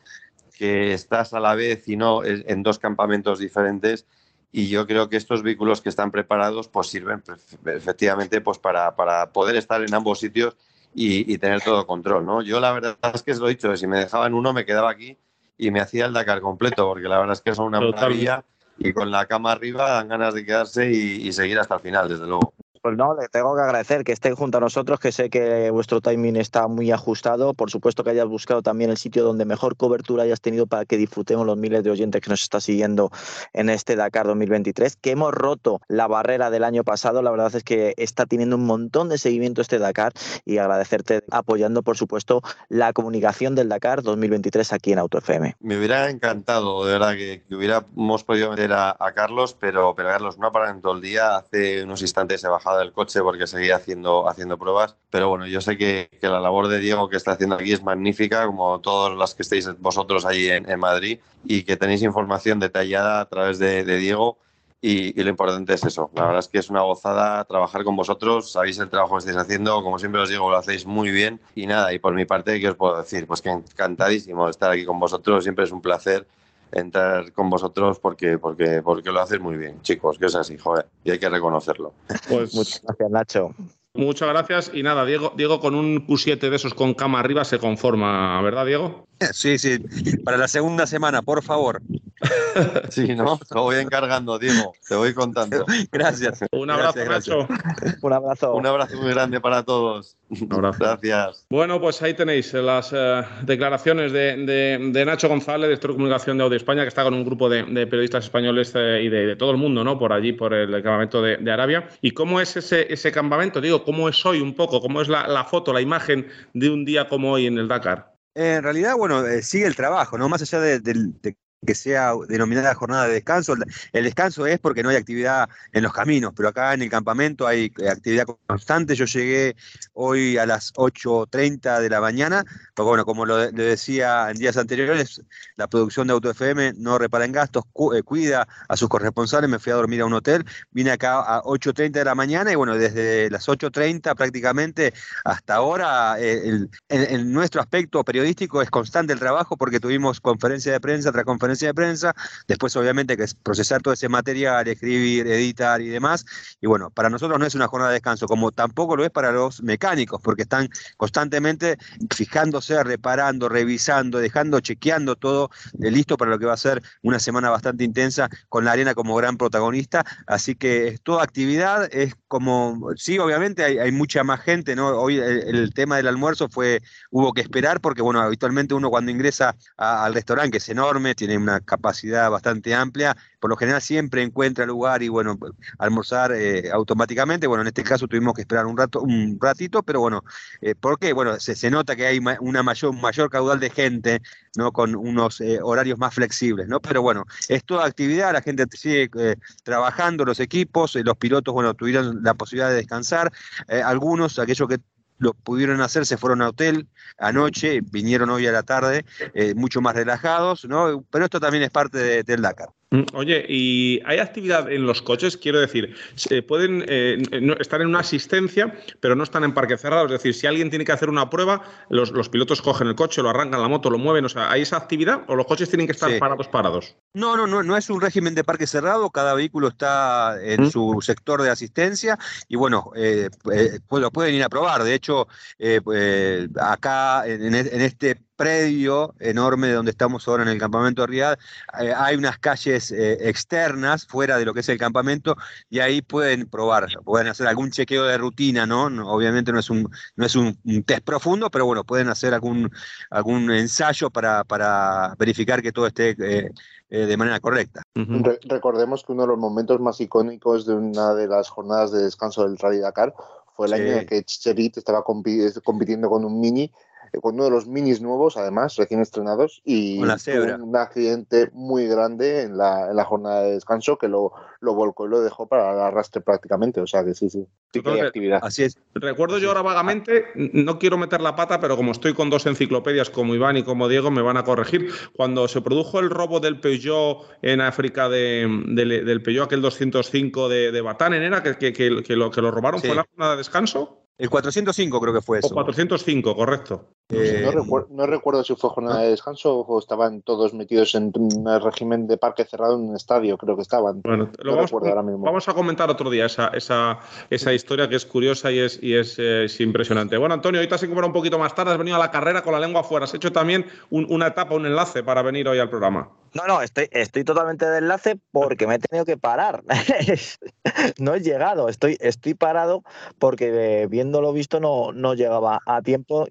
que 0.53 0.93
estás 0.93 1.35
a 1.35 1.41
la 1.41 1.55
vez 1.55 1.89
y 1.89 1.97
no 1.97 2.25
en 2.25 2.63
dos 2.63 2.79
campamentos 2.79 3.39
diferentes 3.39 4.07
y 4.53 4.69
yo 4.69 4.87
creo 4.87 5.09
que 5.09 5.17
estos 5.17 5.43
vehículos 5.43 5.81
que 5.81 5.89
están 5.89 6.11
preparados 6.11 6.69
pues 6.69 6.89
sirven 6.89 7.23
efectivamente 7.65 8.41
pues 8.43 8.59
para, 8.59 8.95
para 8.95 9.33
poder 9.33 9.57
estar 9.57 9.83
en 9.83 9.95
ambos 9.95 10.21
sitios 10.21 10.57
y, 10.95 11.39
tener 11.39 11.63
todo 11.63 11.87
control, 11.87 12.27
¿no? 12.27 12.43
Yo 12.43 12.61
la 12.61 12.71
verdad 12.71 12.99
es 13.15 13.23
que 13.23 13.33
os 13.33 13.39
lo 13.39 13.47
he 13.47 13.51
dicho, 13.51 13.75
si 13.79 13.87
me 13.87 13.99
dejaban 13.99 14.35
uno 14.35 14.53
me 14.53 14.67
quedaba 14.67 14.91
aquí 14.91 15.17
y 15.57 15.71
me 15.71 15.81
hacía 15.81 16.05
el 16.05 16.13
Dakar 16.13 16.43
completo, 16.43 16.87
porque 16.87 17.09
la 17.09 17.19
verdad 17.19 17.33
es 17.33 17.41
que 17.41 17.55
son 17.55 17.67
una 17.67 17.81
maravilla 17.81 18.45
y 18.77 18.93
con 18.93 19.11
la 19.11 19.25
cama 19.25 19.53
arriba 19.53 19.91
dan 19.91 20.09
ganas 20.09 20.35
de 20.35 20.45
quedarse 20.45 20.91
y 20.91 21.33
seguir 21.33 21.59
hasta 21.59 21.77
el 21.77 21.81
final, 21.81 22.09
desde 22.11 22.27
luego. 22.27 22.53
Pues 22.83 22.97
no, 22.97 23.15
le 23.15 23.29
tengo 23.29 23.55
que 23.55 23.63
agradecer 23.63 24.03
que 24.03 24.11
estén 24.11 24.35
junto 24.35 24.59
a 24.59 24.61
nosotros, 24.61 24.99
que 24.99 25.13
sé 25.13 25.31
que 25.31 25.71
vuestro 25.71 26.01
timing 26.01 26.35
está 26.35 26.67
muy 26.67 26.91
ajustado. 26.91 27.55
Por 27.55 27.71
supuesto 27.71 28.03
que 28.03 28.11
hayas 28.11 28.27
buscado 28.27 28.61
también 28.61 28.91
el 28.91 28.97
sitio 28.97 29.23
donde 29.23 29.45
mejor 29.45 29.77
cobertura 29.77 30.25
hayas 30.25 30.41
tenido 30.41 30.67
para 30.67 30.85
que 30.85 30.97
disfrutemos 30.97 31.47
los 31.47 31.57
miles 31.57 31.85
de 31.85 31.93
oyentes 31.93 32.21
que 32.21 32.29
nos 32.29 32.43
está 32.43 32.61
siguiendo 32.61 33.13
en 33.53 33.71
este 33.71 33.95
Dakar 33.95 34.27
2023. 34.27 34.97
Que 34.97 35.13
hemos 35.13 35.33
roto 35.33 35.81
la 35.87 36.09
barrera 36.09 36.51
del 36.51 36.65
año 36.65 36.83
pasado. 36.83 37.23
La 37.23 37.31
verdad 37.31 37.55
es 37.55 37.63
que 37.63 37.95
está 37.99 38.27
teniendo 38.27 38.57
un 38.57 38.67
montón 38.67 39.09
de 39.09 39.17
seguimiento 39.17 39.63
este 39.63 39.79
Dakar 39.79 40.13
y 40.45 40.59
agradecerte 40.59 41.23
apoyando, 41.31 41.85
por 41.85 41.97
supuesto, 41.97 42.43
la 42.69 42.93
comunicación 42.93 43.55
del 43.55 43.69
Dakar 43.69 44.03
2023 44.03 44.73
aquí 44.73 44.93
en 44.93 44.99
Auto 44.99 45.19
FM. 45.19 45.55
Me 45.61 45.79
hubiera 45.79 46.11
encantado, 46.11 46.85
de 46.85 46.95
verdad, 46.95 47.13
que, 47.15 47.45
hubiéramos 47.49 48.25
podido 48.25 48.51
meter 48.51 48.73
a, 48.73 48.97
Carlos, 49.15 49.55
pero, 49.55 49.95
pero 49.95 50.09
Carlos 50.09 50.39
no 50.39 50.51
para 50.51 50.71
en 50.71 50.81
todo 50.81 50.95
el 50.95 51.01
día. 51.01 51.37
Hace 51.37 51.85
unos 51.85 52.03
instantes 52.03 52.41
se 52.41 52.49
bajado 52.49 52.72
del 52.79 52.93
coche 52.93 53.21
porque 53.21 53.47
seguía 53.47 53.77
haciendo, 53.77 54.29
haciendo 54.29 54.59
pruebas. 54.59 54.97
Pero 55.11 55.29
bueno, 55.29 55.47
yo 55.47 55.61
sé 55.61 55.77
que, 55.77 56.09
la 56.23 56.41
labor 56.41 56.69
de 56.69 56.79
Diego 56.79 57.09
que 57.09 57.17
está 57.17 57.33
haciendo 57.33 57.57
aquí 57.57 57.73
es 57.73 57.83
magnífica, 57.83 58.47
como 58.47 58.81
todas 58.81 59.17
las 59.17 59.35
que 59.35 59.43
estéis 59.43 59.69
vosotros 59.79 60.25
allí 60.25 60.49
en, 60.49 60.81
Madrid, 60.81 61.21
y 61.45 61.65
que 61.65 61.77
tenéis 61.77 62.03
información 62.03 62.61
detallada 62.61 63.21
a 63.21 63.29
través 63.29 63.59
de, 63.59 63.85
Diego. 63.85 64.39
y, 64.81 65.19
y, 65.19 65.23
lo 65.23 65.31
importante 65.31 65.75
es 65.75 65.85
eso. 65.85 66.11
La 66.15 66.23
verdad 66.25 66.41
es 66.41 66.49
que 66.49 66.59
es 66.59 66.71
una 66.71 66.83
gozada 66.83 67.45
trabajar 67.45 67.85
con 67.85 67.97
vosotros. 67.97 68.53
Sabéis 68.53 68.79
el 68.79 68.91
trabajo 68.91 69.15
que 69.15 69.21
estáis 69.21 69.37
haciendo. 69.37 69.83
Como 69.83 69.99
siempre 69.99 70.21
os 70.21 70.29
digo, 70.29 70.51
lo 70.51 70.57
hacéis 70.57 70.87
muy 70.87 71.11
bien. 71.11 71.41
Y 71.55 71.67
nada, 71.67 71.93
y 71.93 71.99
por 71.99 72.15
mi 72.15 72.25
parte, 72.25 72.61
¿qué 72.61 72.71
os 72.71 72.77
puedo 72.77 72.99
decir? 72.99 73.27
Pues 73.27 73.43
que 73.43 73.51
encantadísimo 73.51 74.47
de 74.47 74.51
estar 74.51 74.71
aquí 74.71 74.85
con 74.85 74.99
vosotros. 74.99 75.45
Siempre 75.45 75.65
es 75.65 75.73
un 75.73 75.83
placer 75.83 76.27
entrar 76.73 77.33
con 77.33 77.51
vosotros 77.51 77.99
porque, 77.99 78.39
porque, 78.39 78.83
porque 78.83 79.13
lo 79.13 79.21
hacéis 79.21 79.41
muy 79.41 79.57
bien, 79.57 79.81
chicos, 79.83 80.19
que 80.19 80.27
es 80.27 80.35
así, 80.35 80.59
joder, 80.59 80.87
y 81.05 81.11
hay 81.11 81.19
que 81.19 81.29
reconocerlo. 81.29 81.93
Pues 82.29 82.55
muchas 82.55 82.83
gracias, 82.83 83.11
Nacho. 83.11 83.55
Muchas 83.95 84.29
gracias. 84.31 84.71
Y 84.73 84.83
nada, 84.83 85.05
Diego, 85.05 85.35
Diego 85.37 85.61
con 85.61 85.75
un 85.75 86.07
Q7 86.07 86.39
de 86.49 86.57
esos 86.57 86.73
con 86.73 86.95
cama 86.95 87.21
arriba 87.21 87.45
se 87.45 87.59
conforma, 87.59 88.41
¿verdad, 88.41 88.65
Diego? 88.65 89.07
Sí, 89.33 89.59
sí. 89.59 89.79
Para 90.25 90.39
la 90.39 90.49
segunda 90.49 90.87
semana, 90.87 91.21
por 91.21 91.43
favor. 91.43 91.83
Sí, 92.91 93.15
¿no? 93.15 93.39
Te 93.39 93.59
voy 93.59 93.77
encargando, 93.77 94.39
Diego. 94.39 94.75
Te 94.89 94.95
voy 94.95 95.15
contando. 95.15 95.65
Gracias. 95.93 96.41
Un 96.53 96.71
abrazo, 96.71 97.01
Gracias, 97.05 97.29
Nacho. 97.37 97.49
Un 98.03 98.13
abrazo. 98.13 98.55
Un 98.55 98.67
abrazo 98.67 98.97
muy 99.01 99.11
grande 99.13 99.41
para 99.41 99.63
todos. 99.63 100.17
Un 100.29 100.53
abrazo. 100.53 100.79
Gracias. 100.81 101.47
Bueno, 101.51 101.81
pues 101.81 102.01
ahí 102.03 102.15
tenéis 102.15 102.53
las 102.55 102.91
eh, 102.93 103.23
declaraciones 103.43 104.13
de, 104.13 104.37
de- 104.45 104.79
de 104.93 105.05
Nacho 105.05 105.29
González, 105.29 105.69
director 105.69 105.91
de 105.91 105.95
comunicación 105.97 106.39
de 106.39 106.45
Audio 106.45 106.57
España, 106.57 106.83
que 106.83 106.89
está 106.89 107.03
con 107.05 107.15
un 107.15 107.25
grupo 107.25 107.49
de, 107.49 107.63
de 107.65 107.87
periodistas 107.87 108.25
españoles 108.25 108.73
eh, 108.75 109.03
y 109.05 109.09
de, 109.09 109.27
de 109.27 109.37
todo 109.37 109.51
el 109.51 109.57
mundo, 109.57 109.83
¿no? 109.85 109.99
Por 109.99 110.13
allí, 110.13 110.33
por 110.33 110.53
el 110.55 110.71
campamento 110.83 111.23
de, 111.23 111.39
de 111.39 111.51
Arabia. 111.53 111.89
¿Y 112.01 112.13
cómo 112.13 112.41
es 112.41 112.57
ese, 112.57 112.93
ese 112.93 113.11
campamento? 113.13 113.61
Digo, 113.61 113.85
¿cómo 113.85 114.09
es 114.09 114.25
hoy 114.27 114.41
un 114.41 114.55
poco? 114.55 114.81
¿Cómo 114.81 115.01
es 115.03 115.09
la, 115.09 115.27
la 115.27 115.45
foto, 115.45 115.73
la 115.73 115.81
imagen 115.81 116.27
de 116.53 116.71
un 116.71 116.85
día 116.85 117.09
como 117.09 117.33
hoy 117.33 117.47
en 117.47 117.59
el 117.59 117.69
Dakar? 117.69 118.13
En 118.35 118.63
realidad, 118.63 118.95
bueno, 118.97 119.27
eh, 119.27 119.43
sigue 119.43 119.67
el 119.67 119.77
trabajo, 119.77 120.17
¿no? 120.17 120.29
Más 120.29 120.41
allá 120.43 120.61
de, 120.61 120.81
del- 120.81 121.21
de 121.21 121.37
que 121.65 121.75
sea 121.77 122.13
denominada 122.29 122.75
jornada 122.75 123.07
de 123.07 123.15
descanso, 123.15 123.55
el, 123.93 124.05
descanso 124.05 124.47
es 124.47 124.59
porque 124.59 124.83
no 124.83 124.89
hay 124.89 124.97
actividad 124.97 125.49
en 125.73 125.85
los 125.85 125.93
caminos, 125.93 126.33
pero 126.35 126.49
acá 126.49 126.75
en 126.75 126.83
el 126.83 126.91
campamento 126.91 127.47
hay 127.47 127.73
eh, 127.79 127.89
actividad 127.89 128.27
constante. 128.47 128.97
Yo 128.97 129.05
llegué 129.05 129.55
hoy 129.93 130.39
a 130.39 130.47
las 130.47 130.73
8.30 130.75 131.79
de 131.81 131.89
la 131.89 132.01
mañana, 132.01 132.45
porque 132.75 132.89
bueno, 132.89 133.05
como 133.05 133.25
lo, 133.27 133.39
le 133.51 133.63
decía 133.63 134.31
en 134.31 134.39
días 134.39 134.57
anteriores, 134.57 135.23
la 135.55 135.69
producción 135.69 136.09
de 136.09 136.15
Auto 136.15 136.31
FM 136.31 136.73
no 136.79 136.99
repara 136.99 137.25
en 137.27 137.33
gastos, 137.33 137.63
eh, 137.95 138.03
cuida 138.03 138.49
a 138.69 138.77
sus 138.77 138.89
corresponsales, 138.89 139.49
me 139.49 139.61
fui 139.61 139.71
a 139.73 139.77
dormir 139.77 140.01
a 140.01 140.07
un 140.07 140.15
hotel, 140.15 140.45
vine 140.73 140.91
acá 140.91 141.21
a 141.21 141.43
8.30 141.45 141.93
de 141.93 142.05
la 142.05 142.17
mañana 142.17 142.51
y 142.51 142.57
bueno, 142.57 142.77
desde 142.77 143.31
las 143.31 143.49
8.30 143.49 144.17
prácticamente 144.17 144.93
hasta 145.25 145.55
ahora, 145.55 146.17
eh, 146.19 146.41
el- 146.49 146.71
en, 146.89 147.15
en 147.21 147.33
nuestro 147.33 147.61
aspecto 147.61 148.03
periodístico 148.05 148.63
es 148.63 148.71
constante 148.71 149.13
el 149.13 149.21
trabajo 149.21 149.57
porque 149.57 149.79
tuvimos 149.79 150.21
conferencia 150.21 150.73
de 150.73 150.81
prensa 150.81 151.13
tras 151.13 151.25
conferencia 151.25 151.52
de 151.61 151.75
prensa, 151.75 152.15
después 152.47 152.75
obviamente 152.77 153.17
que 153.17 153.25
es 153.25 153.35
procesar 153.35 153.83
todo 153.83 153.95
ese 153.95 154.09
material, 154.09 154.67
escribir, 154.69 155.27
editar 155.27 155.81
y 155.81 155.89
demás, 155.89 156.25
y 156.61 156.67
bueno, 156.67 156.91
para 156.91 157.11
nosotros 157.11 157.39
no 157.39 157.47
es 157.47 157.55
una 157.55 157.69
jornada 157.69 157.91
de 157.91 157.97
descanso, 157.97 158.27
como 158.27 158.53
tampoco 158.53 158.97
lo 158.97 159.05
es 159.05 159.11
para 159.11 159.33
los 159.33 159.63
mecánicos, 159.63 160.21
porque 160.23 160.43
están 160.43 160.69
constantemente 160.97 161.79
fijándose, 162.15 162.83
reparando, 162.83 163.49
revisando, 163.49 164.19
dejando, 164.19 164.61
chequeando 164.61 165.17
todo 165.17 165.51
listo 165.79 166.17
para 166.17 166.31
lo 166.31 166.39
que 166.39 166.47
va 166.47 166.55
a 166.55 166.57
ser 166.57 166.83
una 167.03 167.19
semana 167.19 167.51
bastante 167.51 167.85
intensa 167.85 168.29
con 168.49 168.65
la 168.65 168.73
arena 168.73 168.95
como 168.95 169.15
gran 169.17 169.37
protagonista, 169.37 170.05
así 170.27 170.55
que 170.55 170.89
es 170.89 171.03
toda 171.03 171.23
actividad, 171.23 171.89
es 171.93 172.15
como, 172.29 172.91
sí, 172.97 173.19
obviamente 173.19 173.65
hay, 173.65 173.93
mucha 173.93 174.25
más 174.25 174.41
gente, 174.41 174.75
¿no? 174.75 174.89
Hoy 174.89 175.19
el, 175.19 175.73
tema 175.75 175.97
del 175.97 176.09
almuerzo 176.09 176.49
fue, 176.49 176.83
hubo 177.11 177.33
que 177.33 177.43
esperar 177.43 177.81
porque, 177.81 178.03
bueno, 178.03 178.21
habitualmente 178.21 178.75
uno 178.75 178.91
cuando 178.91 179.11
ingresa 179.11 179.55
al 179.77 180.15
restaurante, 180.15 180.53
que 180.53 180.59
es 180.59 180.69
enorme, 180.69 181.15
tiene 181.15 181.39
una 181.43 181.61
capacidad 181.61 182.31
bastante 182.31 182.75
amplia, 182.75 183.17
por 183.41 183.51
lo 183.51 183.57
general 183.57 183.83
siempre 183.83 184.23
encuentra 184.23 184.67
lugar 184.67 185.03
y, 185.03 185.09
bueno, 185.09 185.39
almorzar 185.79 186.33
eh, 186.33 186.71
automáticamente, 186.73 187.47
bueno, 187.47 187.63
en 187.63 187.69
este 187.69 187.83
caso 187.83 188.07
tuvimos 188.09 188.35
que 188.35 188.43
esperar 188.43 188.67
un 188.67 188.77
rato, 188.77 189.01
un 189.03 189.39
ratito, 189.41 189.83
pero 189.83 190.01
bueno, 190.01 190.23
eh, 190.61 190.75
¿por 190.75 190.99
qué? 190.99 191.13
Bueno, 191.13 191.39
se, 191.41 191.55
se 191.57 191.71
nota 191.71 191.97
que 191.97 192.07
hay 192.07 192.21
ma- 192.21 192.39
una 192.41 192.63
mayor, 192.63 192.95
mayor 192.95 193.31
caudal 193.31 193.61
de 193.61 193.71
gente, 193.71 194.23
¿no? 194.57 194.73
Con 194.73 194.95
unos 194.95 195.41
eh, 195.41 195.59
horarios 195.63 195.99
más 195.99 196.15
flexibles, 196.15 196.69
¿no? 196.69 196.81
Pero 196.81 197.03
bueno, 197.03 197.25
es 197.49 197.65
toda 197.65 197.87
actividad, 197.87 198.33
la 198.33 198.43
gente 198.43 198.65
sigue 198.77 199.11
eh, 199.19 199.37
trabajando, 199.65 200.25
los 200.25 200.41
equipos, 200.41 200.97
eh, 200.97 201.03
los 201.05 201.17
pilotos, 201.17 201.55
bueno, 201.55 201.75
tuvieron 201.75 202.23
la 202.23 202.35
posibilidad 202.35 202.71
de 202.71 202.77
descansar, 202.77 203.33
eh, 203.69 203.83
algunos, 203.83 204.39
aquellos 204.39 204.69
que 204.69 204.79
lo 205.23 205.35
pudieron 205.35 205.81
hacer, 205.81 206.05
se 206.05 206.17
fueron 206.17 206.43
a 206.43 206.49
hotel 206.49 206.89
anoche, 207.17 207.81
vinieron 207.81 208.29
hoy 208.31 208.47
a 208.49 208.53
la 208.53 208.65
tarde, 208.65 209.05
eh, 209.35 209.55
mucho 209.55 209.81
más 209.81 209.95
relajados, 209.95 210.65
¿no? 210.65 211.05
Pero 211.11 211.25
esto 211.25 211.39
también 211.39 211.63
es 211.63 211.71
parte 211.71 211.99
de- 211.99 212.23
del 212.25 212.43
Dakar. 212.43 212.71
Mm, 212.93 213.05
Oye, 213.15 213.45
¿y 213.49 214.01
hay 214.05 214.19
actividad 214.19 214.71
en 214.71 214.87
los 214.87 215.01
coches? 215.01 215.37
Quiero 215.39 215.59
decir, 215.59 215.97
se 216.15 216.43
pueden 216.43 216.85
eh, 216.87 217.23
no- 217.41 217.55
estar 217.55 217.81
en 217.81 217.89
una 217.89 218.01
asistencia, 218.01 218.75
pero 219.01 219.17
no 219.17 219.25
están 219.25 219.45
en 219.45 219.55
parque 219.55 219.79
cerrado. 219.79 220.05
Es 220.07 220.13
decir, 220.13 220.35
si 220.35 220.47
alguien 220.47 220.69
tiene 220.69 220.85
que 220.85 220.93
hacer 220.93 221.09
una 221.09 221.31
prueba, 221.31 221.63
los, 221.89 222.13
los 222.13 222.29
pilotos 222.29 222.61
cogen 222.61 222.89
el 222.89 222.95
coche, 222.95 223.23
lo 223.23 223.31
arrancan, 223.31 223.63
la 223.63 223.69
moto, 223.69 223.89
lo 223.89 223.97
mueven. 223.99 224.27
O 224.27 224.29
sea, 224.29 224.51
¿hay 224.53 224.63
esa 224.63 224.77
actividad 224.77 225.23
o 225.27 225.35
los 225.35 225.47
coches 225.47 225.71
tienen 225.71 225.87
que 225.87 225.93
estar 225.93 226.11
Sí. 226.11 226.19
parados, 226.19 226.49
parados? 226.49 226.95
No, 227.15 227.37
no, 227.37 227.47
no, 227.47 227.63
no 227.63 227.77
es 227.79 227.89
un 227.89 228.01
régimen 228.01 228.35
de 228.35 228.45
parque 228.45 228.67
cerrado, 228.67 229.11
cada 229.11 229.33
vehículo 229.35 229.69
está 229.69 230.37
en 230.43 230.65
¿Mm? 230.65 230.71
su 230.71 230.99
sector 231.01 231.41
de 231.43 231.49
asistencia 231.51 232.19
y 232.49 232.57
bueno, 232.57 232.91
eh, 232.95 233.31
eh, 233.53 233.81
pues 233.89 234.03
lo 234.03 234.11
pueden 234.11 234.35
ir 234.35 234.43
a 234.43 234.51
probar. 234.51 234.85
De 234.85 234.95
hecho, 234.95 235.29
eh, 235.59 235.81
eh, 235.95 236.49
acá 236.61 237.27
en, 237.27 237.55
en 237.55 237.81
este 237.81 238.21
predio 238.43 239.15
enorme 239.21 239.71
donde 239.71 239.93
estamos 239.93 240.27
ahora 240.27 240.43
en 240.43 240.49
el 240.49 240.59
campamento 240.59 241.03
de 241.03 241.07
Riad, 241.07 241.39
eh, 241.81 241.95
hay 241.97 242.17
unas 242.17 242.39
calles 242.39 242.91
eh, 242.91 243.29
externas 243.29 244.05
fuera 244.05 244.37
de 244.37 244.45
lo 244.45 244.53
que 244.53 244.61
es 244.61 244.69
el 244.69 244.79
campamento 244.79 245.37
y 245.71 245.79
ahí 245.79 246.03
pueden 246.03 246.49
probar, 246.49 246.89
pueden 247.05 247.29
hacer 247.29 247.47
algún 247.47 247.71
chequeo 247.71 248.03
de 248.05 248.19
rutina, 248.19 248.67
¿no? 248.67 248.91
No, 248.91 249.09
obviamente 249.13 249.53
no 249.53 249.61
es 249.61 249.71
un, 249.71 249.89
no 250.17 250.27
es 250.27 250.35
un, 250.35 250.59
un 250.65 250.83
test 250.83 251.05
profundo, 251.05 251.51
pero 251.51 251.67
bueno, 251.67 251.85
pueden 251.85 252.09
hacer 252.09 252.35
algún, 252.35 252.69
algún 253.11 253.49
ensayo 253.53 254.11
para, 254.11 254.43
para 254.43 255.15
verificar 255.19 255.63
que 255.63 255.71
todo 255.71 255.87
esté 255.87 256.17
eh, 256.19 256.51
eh, 256.91 257.07
de 257.07 257.17
manera 257.17 257.39
correcta. 257.39 257.83
Ujú. 257.95 258.25
Re- 258.25 258.41
recordemos 258.43 259.05
que 259.05 259.13
uno 259.13 259.23
de 259.23 259.29
los 259.29 259.39
momentos 259.39 259.79
más 259.81 260.01
icónicos 260.01 260.67
de 260.67 260.75
una 260.75 261.15
de 261.15 261.29
las 261.29 261.49
jornadas 261.49 261.93
de 261.93 262.03
descanso 262.03 262.43
del 262.43 262.59
Rally 262.59 262.81
Dakar 262.81 263.15
fue 263.55 263.69
el 263.69 263.75
Sí. 263.75 263.81
año 263.83 263.93
en 263.99 264.07
que 264.07 264.25
Chicherit 264.25 264.79
estaba 264.79 265.05
compi- 265.05 265.63
compitiendo 265.63 266.09
con 266.11 266.25
un 266.25 266.41
mini, 266.41 266.73
con 267.21 267.35
uno 267.35 267.45
de 267.45 267.51
los 267.51 267.67
minis 267.67 268.01
nuevos, 268.01 268.37
además, 268.37 268.77
recién 268.77 269.01
estrenados, 269.01 269.61
y 269.65 269.99
un 269.99 270.77
accidente 270.77 271.51
muy 271.53 271.87
grande 271.87 272.43
en 272.43 272.57
la, 272.57 272.91
en 272.91 272.97
la 272.97 273.05
jornada 273.05 273.43
de 273.43 273.53
descanso 273.53 273.99
que 273.99 274.09
lo, 274.09 274.33
lo 274.61 274.75
volcó 274.75 275.07
y 275.07 275.11
lo 275.11 275.21
dejó 275.21 275.47
para 275.47 275.73
el 275.73 275.81
arrastre 275.81 276.21
prácticamente. 276.23 276.81
O 276.81 276.87
sea 276.87 277.05
que 277.05 277.15
sí, 277.15 277.29
sí, 277.29 277.47
sí 277.73 277.83
que 277.83 277.91
hay 277.91 278.01
actividad. 278.01 278.41
Así 278.43 278.63
es. 278.65 278.79
Recuerdo 278.95 279.39
yo 279.39 279.49
ahora 279.49 279.63
vagamente, 279.63 280.27
no 280.35 280.79
quiero 280.79 280.97
meter 280.99 281.21
la 281.21 281.37
pata, 281.37 281.61
pero 281.61 281.77
como 281.77 281.93
estoy 281.93 282.15
con 282.15 282.31
dos 282.31 282.47
enciclopedias 282.47 283.11
como 283.11 283.35
Iván 283.35 283.57
y 283.57 283.63
como 283.63 283.89
Diego, 283.89 284.11
me 284.11 284.23
van 284.23 284.37
a 284.37 284.45
corregir. 284.45 284.91
Cuando 285.15 285.49
se 285.49 285.61
produjo 285.61 285.99
el 286.01 286.11
robo 286.11 286.41
del 286.41 286.61
Peugeot 286.61 287.19
en 287.43 287.61
África, 287.61 288.09
de, 288.09 288.49
del, 288.69 289.05
del 289.05 289.23
Peugeot 289.23 289.47
aquel 289.47 289.61
205 289.63 290.49
de, 290.49 290.73
de 290.73 290.81
Batán, 290.81 291.15
en 291.15 291.23
era 291.23 291.43
que, 291.43 291.57
que, 291.57 291.73
que- 291.73 292.03
que 292.03 292.17
lo, 292.17 292.31
que 292.31 292.41
lo 292.41 292.51
robaron, 292.51 292.81
Sí. 292.81 292.87
¿fue 292.89 292.97
la 292.97 293.05
jornada 293.09 293.33
de 293.33 293.39
descanso? 293.39 293.99
El 294.19 294.31
405 294.31 295.01
creo 295.01 295.15
que 295.15 295.21
fue 295.23 295.39
O 295.39 295.41
eso. 295.41 295.55
405, 295.55 296.37
correcto. 296.37 296.91
Eh, 297.13 297.43
No, 297.45 297.53
recuer- 297.53 297.87
no 297.91 298.07
recuerdo 298.07 298.43
si 298.43 298.55
fue 298.57 298.71
jornada 298.71 299.01
de 299.03 299.11
descanso 299.11 299.61
o 299.61 299.79
estaban 299.79 300.23
todos 300.23 300.55
metidos 300.55 300.95
en 300.95 301.13
un 301.15 301.45
régimen 301.63 302.07
de 302.07 302.17
parque 302.17 302.45
cerrado 302.45 302.75
en 302.77 302.89
un 302.89 302.97
estadio, 302.97 303.37
creo 303.37 303.55
que 303.57 303.63
estaban. 303.63 304.01
Bueno, 304.03 304.31
lo 304.39 304.51
No 304.51 304.57
vamos, 304.57 304.71
recuerdo 304.71 304.89
ahora 304.89 305.03
mismo. 305.03 305.25
vamos 305.25 305.49
a 305.49 305.53
comentar 305.55 305.91
otro 305.91 306.09
día 306.09 306.27
esa, 306.27 306.49
esa, 306.49 306.99
esa 307.29 307.53
historia 307.53 307.89
que 307.89 307.97
es 307.97 308.07
curiosa 308.07 308.51
y 308.51 308.59
es, 308.61 308.83
y 308.83 308.95
es, 308.95 309.19
eh, 309.19 309.45
es 309.45 309.61
impresionante. 309.61 310.17
Bueno, 310.17 310.35
Antonio, 310.35 310.61
hoy 310.61 310.69
te 310.69 310.75
has 310.75 310.83
incorporado 310.83 311.09
un 311.09 311.13
poquito 311.13 311.39
más 311.39 311.55
tarde, 311.55 311.73
has 311.73 311.79
venido 311.79 311.97
a 311.97 312.01
la 312.01 312.11
carrera 312.11 312.43
con 312.43 312.53
la 312.55 312.61
lengua 312.61 312.81
afuera. 312.81 313.05
Has 313.05 313.15
hecho 313.15 313.31
también 313.31 313.67
un- 313.91 314.07
una 314.09 314.29
etapa, 314.29 314.55
un 314.55 314.65
enlace 314.67 315.03
para 315.03 315.21
venir 315.23 315.47
hoy 315.49 315.59
al 315.59 315.69
programa. 315.69 316.09
No, 316.35 316.47
no, 316.47 316.63
estoy, 316.63 316.89
estoy 316.93 317.25
totalmente 317.25 317.67
de 317.67 317.77
enlace 317.79 318.19
porque 318.31 318.67
me 318.67 318.77
he 318.77 318.79
tenido 318.79 319.05
que 319.05 319.19
parar. 319.19 319.63
no 320.99 321.15
he 321.15 321.21
llegado, 321.21 321.69
estoy, 321.69 321.99
estoy 322.01 322.33
parado 322.35 322.83
porque 323.19 323.83
eh, 323.83 323.87
viéndolo 323.87 324.33
visto 324.33 324.59
no, 324.59 324.93
no 324.93 325.13
llegaba 325.15 325.61
a 325.67 325.83
tiempo 325.83 326.27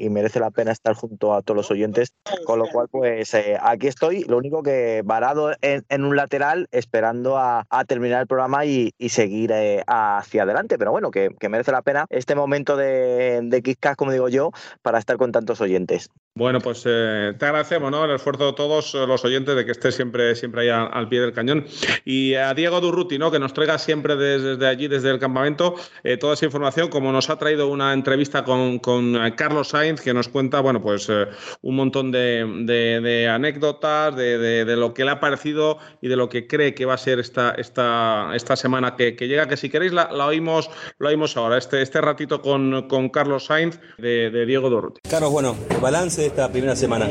y, 0.00 0.10
merece 0.10 0.40
la 0.40 0.50
pena 0.50 0.72
estar 0.72 0.94
junto 0.94 1.34
a 1.34 1.42
todos 1.42 1.56
los 1.56 1.70
oyentes. 1.70 2.14
Con 2.44 2.58
lo 2.58 2.66
cual, 2.66 2.88
pues 2.90 3.32
eh, 3.34 3.56
aquí 3.60 3.86
estoy, 3.86 4.24
lo 4.24 4.36
único 4.38 4.62
que 4.62 5.02
varado 5.04 5.52
en, 5.60 6.04
un 6.04 6.16
lateral 6.16 6.68
esperando 6.72 7.38
a, 7.38 7.66
terminar 7.86 8.22
el 8.22 8.26
programa 8.26 8.64
y, 8.64 8.92
seguir 9.08 9.52
eh, 9.52 9.82
hacia 9.86 10.44
adelante. 10.44 10.78
Pero 10.78 10.90
bueno, 10.90 11.10
que, 11.10 11.30
merece 11.48 11.72
la 11.72 11.82
pena 11.82 12.06
este 12.10 12.34
momento 12.34 12.76
de, 12.76 13.40
de 13.42 13.62
Kick 13.62 13.96
como 13.96 14.12
digo 14.12 14.28
yo, 14.28 14.50
para 14.82 14.98
estar 14.98 15.16
con 15.16 15.32
tantos 15.32 15.60
oyentes. 15.60 16.10
Bueno, 16.36 16.60
pues 16.60 16.84
eh, 16.86 17.34
te 17.36 17.44
agradecemos 17.44 17.90
¿no? 17.90 18.04
el 18.04 18.12
esfuerzo 18.12 18.46
de 18.46 18.52
todos 18.52 18.94
los 18.94 19.24
oyentes 19.24 19.56
de 19.56 19.64
que 19.64 19.72
estés 19.72 19.96
siempre, 19.96 20.36
siempre 20.36 20.62
ahí 20.62 20.68
al, 20.68 21.08
pie 21.08 21.20
del 21.20 21.32
cañón. 21.32 21.66
Y 22.04 22.34
a 22.34 22.54
Diego 22.54 22.80
Durruti, 22.80 23.18
¿no? 23.18 23.32
que 23.32 23.40
nos 23.40 23.52
traiga 23.52 23.78
siempre 23.78 24.14
desde, 24.14 24.64
allí, 24.66 24.86
desde 24.86 25.10
el 25.10 25.18
campamento, 25.18 25.74
eh, 26.04 26.16
toda 26.16 26.34
esa 26.34 26.44
información, 26.44 26.88
como 26.88 27.10
nos 27.10 27.30
ha 27.30 27.36
traído 27.36 27.68
una 27.68 27.92
entrevista 27.92 28.44
con, 28.44 28.78
con 28.78 29.18
Carlos 29.36 29.68
Sainz, 29.68 30.00
que 30.00 30.14
nos 30.14 30.28
cuenta 30.28 30.60
bueno, 30.60 30.80
pues, 30.80 31.08
eh, 31.08 31.26
un 31.62 31.74
montón 31.74 32.12
de, 32.12 33.28
anécdotas, 33.28 34.14
de, 34.14 34.76
lo 34.76 34.94
que 34.94 35.04
le 35.04 35.10
ha 35.10 35.18
parecido 35.18 35.78
y 36.00 36.06
de 36.06 36.14
lo 36.14 36.28
que 36.28 36.46
cree 36.46 36.74
que 36.74 36.86
va 36.86 36.94
a 36.94 36.98
ser 36.98 37.18
esta, 37.18 37.50
esta, 37.58 38.30
esta 38.34 38.54
semana 38.54 38.94
que, 38.94 39.12
llega, 39.12 39.48
que 39.48 39.56
si 39.56 39.68
queréis 39.68 39.92
la, 39.92 40.06
oímos, 40.26 40.70
lo 40.98 41.08
oímos 41.08 41.36
ahora, 41.36 41.58
este, 41.58 41.82
este 41.82 42.00
ratito 42.00 42.40
con, 42.40 42.86
con 42.86 43.08
Carlos 43.08 43.46
Sainz 43.46 43.80
de, 43.98 44.30
Diego 44.46 44.70
Durruti. 44.70 45.00
Carlos, 45.08 45.32
bueno, 45.32 45.56
balance 45.80 46.19
de 46.20 46.26
esta 46.26 46.50
primera 46.50 46.76
semana. 46.76 47.08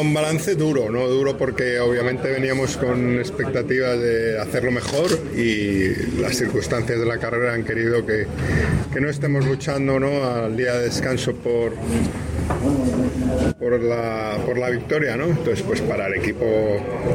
un 0.00 0.14
balance 0.14 0.54
duro, 0.54 0.90
¿no? 0.90 1.06
Duro 1.06 1.38
porque 1.38 1.78
obviamente 1.78 2.30
veníamos 2.30 2.76
con 2.76 3.18
expectativas 3.18 3.98
de 3.98 4.38
hacerlo 4.40 4.72
mejor 4.72 5.10
y 5.36 6.20
las 6.20 6.36
circunstancias 6.36 6.98
de 6.98 7.06
la 7.06 7.18
carrera 7.18 7.54
han 7.54 7.64
querido 7.64 8.04
que, 8.04 8.26
que 8.92 9.00
no 9.00 9.08
estemos 9.08 9.44
luchando 9.46 10.00
¿no? 10.00 10.24
al 10.24 10.56
día 10.56 10.74
de 10.74 10.84
descanso 10.84 11.34
por 11.34 11.72
por 13.58 13.80
la, 13.80 14.38
por 14.44 14.58
la 14.58 14.70
victoria, 14.70 15.16
¿no? 15.16 15.24
Entonces, 15.26 15.62
pues 15.62 15.80
para 15.80 16.06
el 16.08 16.14
equipo 16.14 16.44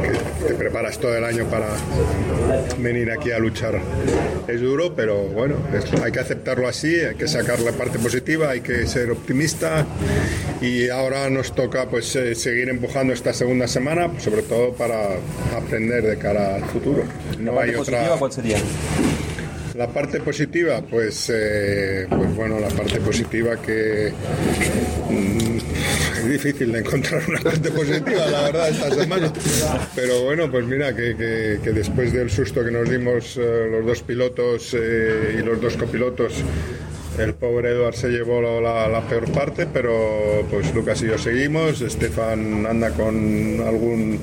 que 0.02 0.47
te 0.47 0.54
preparas 0.54 0.97
todo 0.97 1.15
el 1.15 1.23
año 1.23 1.45
para 1.45 1.67
venir 2.80 3.12
aquí 3.12 3.32
a 3.32 3.39
luchar 3.39 3.80
es 4.47 4.62
duro, 4.62 4.93
pero 4.95 5.26
bueno, 5.26 5.56
hay 6.04 6.12
que 6.12 6.19
aceptarlo 6.19 6.67
así, 6.67 6.95
hay 6.95 7.15
que 7.15 7.28
sacar 7.28 7.60
la 7.60 7.73
parte 7.73 8.00
positiva, 8.00 8.50
hay 8.50 8.62
que 8.62 8.88
ser 8.88 9.12
optimista 9.12 9.86
y 10.62 10.76
ahora 10.89 11.29
nos 11.29 11.53
toca 11.53 11.89
pues 11.89 12.15
eh, 12.15 12.35
seguir 12.35 12.69
empujando 12.69 13.13
esta 13.13 13.33
segunda 13.33 13.67
semana, 13.67 14.11
sobre 14.19 14.43
todo 14.43 14.73
para 14.73 15.09
aprender 15.55 16.03
de 16.03 16.17
cara 16.17 16.55
al 16.55 16.65
futuro. 16.65 17.03
No 17.39 17.59
hay 17.59 17.75
otra. 17.75 18.15
¿Cuál 18.17 18.31
sería? 18.31 18.57
La 19.75 19.87
parte 19.87 20.19
positiva, 20.19 20.81
pues, 20.81 21.31
eh, 21.31 22.07
pues 22.09 22.35
bueno, 22.35 22.59
la 22.59 22.69
parte 22.69 22.99
positiva 22.99 23.55
que 23.57 24.11
mm, 25.07 25.57
es 26.19 26.29
difícil 26.29 26.71
de 26.71 26.79
encontrar 26.79 27.21
una 27.27 27.39
parte 27.39 27.69
positiva, 27.69 28.25
la 28.25 28.41
verdad, 28.41 28.69
esta 28.69 28.91
semana. 28.91 29.31
Pero 29.95 30.23
bueno, 30.23 30.49
pues 30.49 30.65
mira, 30.65 30.95
que, 30.95 31.59
después 31.63 32.11
del 32.11 32.31
susto 32.31 32.65
que 32.65 32.71
nos 32.71 32.89
dimos 32.89 33.37
eh, 33.37 33.67
los 33.69 33.85
dos 33.85 34.01
pilotos 34.01 34.73
y 34.73 35.43
los 35.43 35.61
dos 35.61 35.77
copilotos, 35.77 36.43
el 37.17 37.34
pobre 37.34 37.71
Eduard 37.71 37.95
se 37.95 38.10
llevó 38.10 38.41
la, 38.62 39.01
peor 39.10 39.32
parte, 39.32 39.67
pero 39.71 40.45
pues 40.49 40.73
Lucas 40.73 41.01
y 41.01 41.08
yo 41.08 41.17
seguimos. 41.17 41.82
Estefan 41.82 42.65
anda 42.65 42.91
con 42.91 43.62
algún 43.65 44.19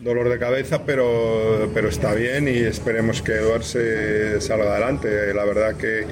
dolor 0.00 0.28
de 0.28 0.38
cabeza, 0.38 0.84
pero, 0.84 1.70
pero 1.74 1.88
está 1.88 2.14
bien 2.14 2.48
y 2.48 2.58
esperemos 2.58 3.22
que 3.22 3.32
Eduard 3.32 3.62
se 3.62 4.40
salga 4.40 4.72
adelante. 4.72 5.34
La 5.34 5.44
verdad 5.44 5.76
que 5.76 6.04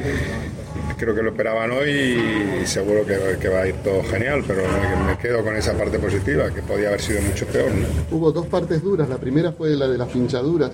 creo 0.96 1.14
que 1.14 1.22
lo 1.22 1.30
operaban 1.30 1.70
hoy 1.70 2.18
y 2.62 2.66
seguro 2.66 3.04
que, 3.06 3.48
va 3.48 3.61
a 3.61 3.68
ir 3.68 3.74
todo 3.76 4.02
genial, 4.04 4.42
pero 4.46 4.62
me 5.06 5.16
quedo 5.18 5.44
con 5.44 5.56
esa 5.56 5.74
parte 5.74 5.98
positiva, 5.98 6.52
que 6.52 6.62
podía 6.62 6.88
haber 6.88 7.00
sido 7.00 7.20
mucho 7.22 7.46
peor. 7.46 7.70
Hubo 8.11 8.32
dos 8.32 8.46
partes 8.46 8.82
duras, 8.82 9.09
la 9.09 9.18
primera 9.18 9.52
fue 9.52 9.70
la 9.76 9.88
de 9.88 9.98
las 9.98 10.09
pinchaduras 10.09 10.72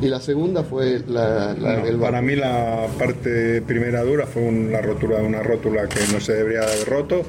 y 0.00 0.06
la 0.08 0.20
segunda 0.20 0.62
fue 0.62 1.00
la, 1.06 1.54
del 1.54 1.96
Para 1.96 2.22
mí 2.22 2.36
la 2.36 2.86
parte 2.98 3.62
primera 3.62 4.02
dura 4.02 4.26
fue 4.26 4.50
la 4.70 4.80
rotura 4.80 5.18
de 5.18 5.26
una 5.26 5.42
rótula 5.42 5.88
que 5.88 6.00
no 6.12 6.20
se 6.20 6.34
debería 6.34 6.62
haber 6.62 6.88
roto 6.88 7.22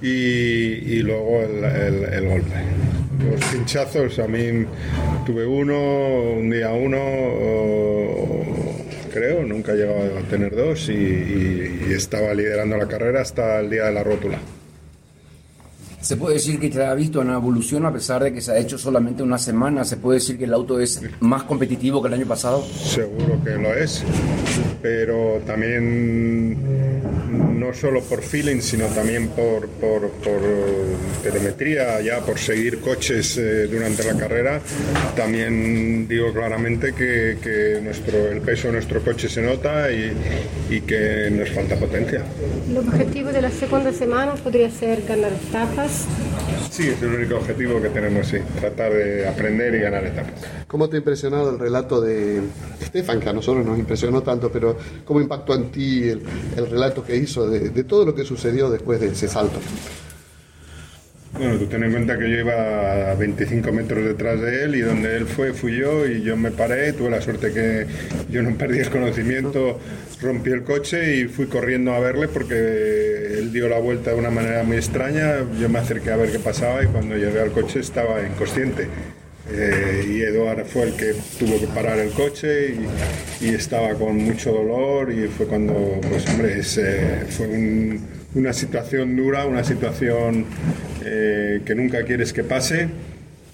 y, 0.00 1.02
luego 1.02 1.40
el, 1.42 2.28
golpe. 2.28 2.54
Los 3.28 3.44
pinchazos, 3.46 4.18
a 4.20 4.28
mí 4.28 4.64
tuve 5.26 5.44
uno, 5.44 6.34
un 6.38 6.50
día 6.50 6.70
uno 6.70 6.98
creo, 9.18 9.44
nunca 9.44 9.72
he 9.72 9.76
llegado 9.76 10.18
a 10.18 10.22
tener 10.22 10.54
dos 10.54 10.88
y, 10.88 11.92
estaba 11.92 12.32
liderando 12.32 12.76
la 12.76 12.86
carrera 12.86 13.22
hasta 13.22 13.58
el 13.60 13.70
día 13.70 13.86
de 13.86 13.92
la 13.92 14.04
rótula. 14.04 14.38
¿Se 16.00 16.16
puede 16.16 16.34
decir 16.34 16.60
que 16.60 16.70
te 16.70 16.84
ha 16.84 16.94
visto 16.94 17.20
una 17.20 17.34
evolución 17.34 17.84
a 17.84 17.92
pesar 17.92 18.22
de 18.22 18.32
que 18.32 18.40
se 18.40 18.52
ha 18.52 18.58
hecho 18.58 18.78
solamente 18.78 19.22
una 19.22 19.36
semana? 19.36 19.84
¿Se 19.84 19.96
puede 19.96 20.20
decir 20.20 20.38
que 20.38 20.44
el 20.44 20.54
auto 20.54 20.78
es 20.78 21.02
más 21.18 21.42
competitivo 21.42 22.00
que 22.00 22.08
el 22.08 22.14
año 22.14 22.26
pasado? 22.26 22.62
Seguro 22.62 23.42
que 23.44 23.50
lo 23.50 23.74
es, 23.74 24.04
pero 24.80 25.40
también 25.44 26.97
no 27.38 27.72
solo 27.72 28.02
por 28.02 28.22
feeling, 28.22 28.60
sino 28.60 28.86
también 28.86 29.28
por, 29.28 29.68
por, 29.68 30.10
telemetría, 31.22 32.00
ya 32.00 32.20
por 32.20 32.38
seguir 32.38 32.80
coches 32.80 33.36
eh, 33.38 33.66
durante 33.66 34.04
la 34.04 34.16
carrera. 34.16 34.60
También 35.16 36.06
digo 36.08 36.32
claramente 36.32 36.92
que, 36.92 37.80
nuestro, 37.82 38.30
el 38.30 38.40
peso 38.40 38.68
de 38.68 38.74
nuestro 38.74 39.02
coche 39.02 39.28
se 39.28 39.42
nota 39.42 39.90
y, 39.90 40.12
y, 40.70 40.80
que 40.82 41.30
nos 41.30 41.50
falta 41.50 41.76
potencia. 41.76 42.22
¿El 42.68 42.78
objetivo 42.78 43.30
de 43.30 43.42
la 43.42 43.50
segunda 43.50 43.92
semana 43.92 44.34
podría 44.34 44.70
ser 44.70 45.02
ganar 45.06 45.32
etapas? 45.32 46.06
Sí, 46.78 46.86
es 46.86 47.02
el 47.02 47.12
único 47.12 47.34
objetivo 47.34 47.82
que 47.82 47.88
tenemos, 47.88 48.28
sí, 48.28 48.36
tratar 48.60 48.92
de 48.92 49.26
aprender 49.26 49.74
y 49.74 49.80
ganar 49.80 50.06
etapas. 50.06 50.34
¿Cómo 50.68 50.88
te 50.88 50.94
ha 50.94 50.98
impresionado 51.00 51.50
el 51.50 51.58
relato 51.58 52.00
de 52.00 52.40
Stefan, 52.80 53.18
que 53.18 53.28
a 53.28 53.32
nosotros 53.32 53.66
nos 53.66 53.76
impresionó 53.80 54.22
tanto, 54.22 54.48
pero 54.52 54.76
cómo 55.04 55.20
impactó 55.20 55.56
en 55.56 55.72
ti 55.72 56.08
el, 56.08 56.22
el 56.56 56.70
relato 56.70 57.02
que 57.02 57.16
hizo 57.16 57.50
de 57.50 57.82
todo 57.82 58.04
lo 58.04 58.14
que 58.14 58.22
sucedió 58.22 58.70
después 58.70 59.00
de 59.00 59.08
ese 59.08 59.26
salto? 59.26 59.58
Bueno, 61.38 61.56
tú 61.56 61.66
ten 61.66 61.84
en 61.84 61.92
cuenta 61.92 62.18
que 62.18 62.28
yo 62.28 62.38
iba 62.38 63.12
a 63.12 63.14
25 63.14 63.70
metros 63.70 64.04
detrás 64.04 64.40
de 64.40 64.64
él 64.64 64.74
y 64.74 64.80
donde 64.80 65.16
él 65.16 65.26
fue 65.26 65.52
fui 65.52 65.76
yo 65.76 66.04
y 66.04 66.22
yo 66.22 66.36
me 66.36 66.50
paré, 66.50 66.92
tuve 66.92 67.10
la 67.10 67.20
suerte 67.20 67.52
que 67.52 67.86
yo 68.28 68.42
no 68.42 68.54
perdí 68.58 68.80
el 68.80 68.90
conocimiento, 68.90 69.78
rompí 70.20 70.50
el 70.50 70.64
coche 70.64 71.16
y 71.16 71.24
fui 71.26 71.46
corriendo 71.46 71.92
a 71.92 72.00
verle 72.00 72.26
porque 72.26 73.38
él 73.38 73.52
dio 73.52 73.68
la 73.68 73.78
vuelta 73.78 74.10
de 74.10 74.16
una 74.16 74.30
manera 74.30 74.64
muy 74.64 74.78
extraña, 74.78 75.44
yo 75.60 75.68
me 75.68 75.78
acerqué 75.78 76.10
a 76.10 76.16
ver 76.16 76.32
qué 76.32 76.40
pasaba 76.40 76.82
y 76.82 76.86
cuando 76.86 77.16
llegué 77.16 77.40
al 77.40 77.52
coche 77.52 77.78
estaba 77.80 78.20
inconsciente. 78.26 78.88
Eh, 79.50 80.04
y 80.06 80.20
Eduard 80.22 80.66
fue 80.66 80.82
el 80.82 80.94
que 80.94 81.14
tuvo 81.38 81.58
que 81.58 81.66
parar 81.68 81.98
el 81.98 82.10
coche 82.10 82.74
y, 83.40 83.48
estaba 83.48 83.94
con 83.94 84.16
mucho 84.16 84.52
dolor 84.52 85.10
y 85.10 85.26
fue 85.28 85.46
cuando, 85.46 85.98
pues 86.10 86.28
hombre, 86.28 86.62
fue 87.30 87.98
una 88.34 88.52
situación 88.52 89.16
dura, 89.16 89.46
una 89.46 89.64
situación 89.64 90.44
eh, 91.04 91.60
que 91.64 91.74
nunca 91.74 92.02
quieres 92.04 92.32
que 92.32 92.44
pase. 92.44 92.88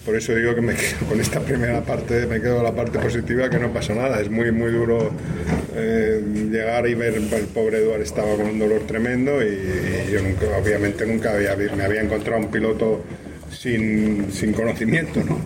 Por 0.05 0.17
eso 0.17 0.35
digo 0.35 0.55
que 0.55 0.61
me 0.61 0.75
quedo 0.77 1.09
con 1.09 1.21
esta 1.21 1.41
primera 1.41 1.81
parte, 1.81 2.27
me 2.27 2.41
quedo 2.41 2.57
con 2.57 2.65
la 2.65 2.75
parte 2.75 2.99
positiva, 2.99 3.49
que 3.49 3.59
no 3.59 3.73
pasó 3.73 3.95
nada. 3.95 4.21
Es 4.21 4.31
muy, 4.31 4.53
muy 4.53 4.71
duro 4.71 5.11
eh, 5.75 6.23
llegar 6.51 6.87
y 6.87 6.95
ver, 6.95 7.15
el 7.15 7.47
pobre 7.47 7.79
Eduard 7.79 8.03
estaba 8.03 8.37
con 8.37 8.47
un 8.47 8.59
dolor 8.59 8.83
tremendo 8.87 9.43
y, 9.43 10.13
yo 10.13 10.23
nunca, 10.23 10.47
obviamente 10.59 11.07
nunca 11.07 11.33
había, 11.35 11.57
me 11.57 11.85
había 11.85 12.03
encontrado 12.03 12.41
un 12.41 12.51
piloto 12.51 13.03
sin, 13.51 14.31
sin 14.31 14.53
conocimiento, 14.53 15.23
¿no? 15.25 15.39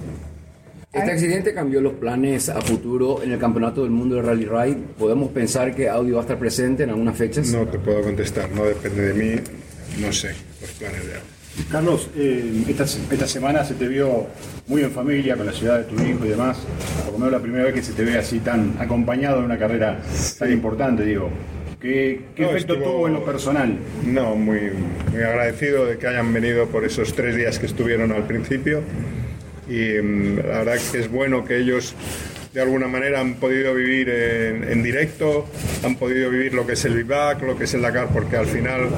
Este 0.91 1.13
accidente 1.13 1.53
cambió 1.53 1.81
los 1.81 1.93
planes 1.95 2.49
a 2.49 2.61
futuro 2.63 3.23
en 3.23 3.31
el 3.31 3.39
Campeonato 3.39 3.83
del 3.83 3.91
Mundo 3.91 4.17
de 4.17 4.23
Rally 4.23 4.47
Ride. 4.47 4.79
¿Podemos 4.99 5.31
pensar 5.31 5.75
que 5.75 5.89
Audi 5.89 6.13
va 6.13 6.21
a 6.21 6.23
estar 6.23 6.39
presente 6.39 6.83
en 6.83 6.91
algunas 6.91 7.17
fechas? 7.17 7.53
No 7.53 7.67
te 7.67 7.79
puedo 7.79 8.03
contestar, 8.03 8.51
no 8.51 8.65
depende 8.65 9.13
de 9.13 9.15
mí, 9.15 9.41
no 10.01 10.13
sé 10.13 10.31
los 10.61 10.71
planes 10.73 11.07
de 11.07 11.15
Audi. 11.15 11.38
Carlos, 11.71 12.09
eh, 12.16 12.64
esta, 12.68 12.87
semana 13.27 13.64
se 13.64 13.75
te 13.75 13.88
vio 13.88 14.27
muy 14.66 14.83
en 14.83 14.90
familia 14.90 15.37
con 15.37 15.47
la 15.47 15.53
ciudad 15.53 15.79
de 15.79 15.85
tu 15.85 15.94
hijo 16.03 16.25
y 16.25 16.29
demás. 16.29 16.59
Por 17.05 17.14
lo 17.14 17.18
menos 17.18 17.33
la 17.33 17.40
primera 17.40 17.64
vez 17.64 17.75
que 17.75 17.83
se 17.83 17.92
te 17.92 18.05
ve 18.05 18.16
así 18.18 18.40
tan 18.40 18.77
acompañado 18.79 19.38
en 19.38 19.44
una 19.44 19.59
carrera 19.59 20.01
tan 20.38 20.53
importante, 20.53 21.05
digo. 21.05 21.31
¿Qué, 21.81 22.21
efecto 22.37 22.77
tuvo 22.77 23.07
en 23.07 23.14
lo 23.14 23.25
personal? 23.25 23.79
No, 24.05 24.35
muy, 24.35 24.73
muy 25.12 25.23
agradecido 25.23 25.87
de 25.87 25.97
que 25.97 26.09
hayan 26.09 26.33
venido 26.33 26.66
por 26.66 26.85
esos 26.85 27.14
tres 27.14 27.37
días 27.37 27.59
que 27.59 27.66
estuvieron 27.66 28.11
al 28.11 28.27
principio 28.27 28.83
y 29.68 30.01
mm, 30.01 30.37
la 30.38 30.64
verdad 30.64 30.79
que 30.90 30.99
es 30.99 31.11
bueno 31.11 31.44
que 31.44 31.59
ellos 31.59 31.94
de 32.53 32.63
alguna 32.63 32.89
manera 32.89 33.21
han 33.21 33.35
podido 33.35 33.75
vivir 33.75 34.09
en, 34.09 34.83
directo, 34.83 35.47
han 35.85 35.97
podido 35.97 36.31
vivir 36.31 36.55
lo 36.55 36.67
que 36.67 36.73
es 36.73 36.85
el 36.85 36.95
vivac, 36.95 37.43
lo 37.43 37.57
que 37.59 37.65
es 37.65 37.75
el 37.75 37.83
Dakar, 37.83 38.09
porque 38.13 38.37
al 38.37 38.47
final 38.47 38.89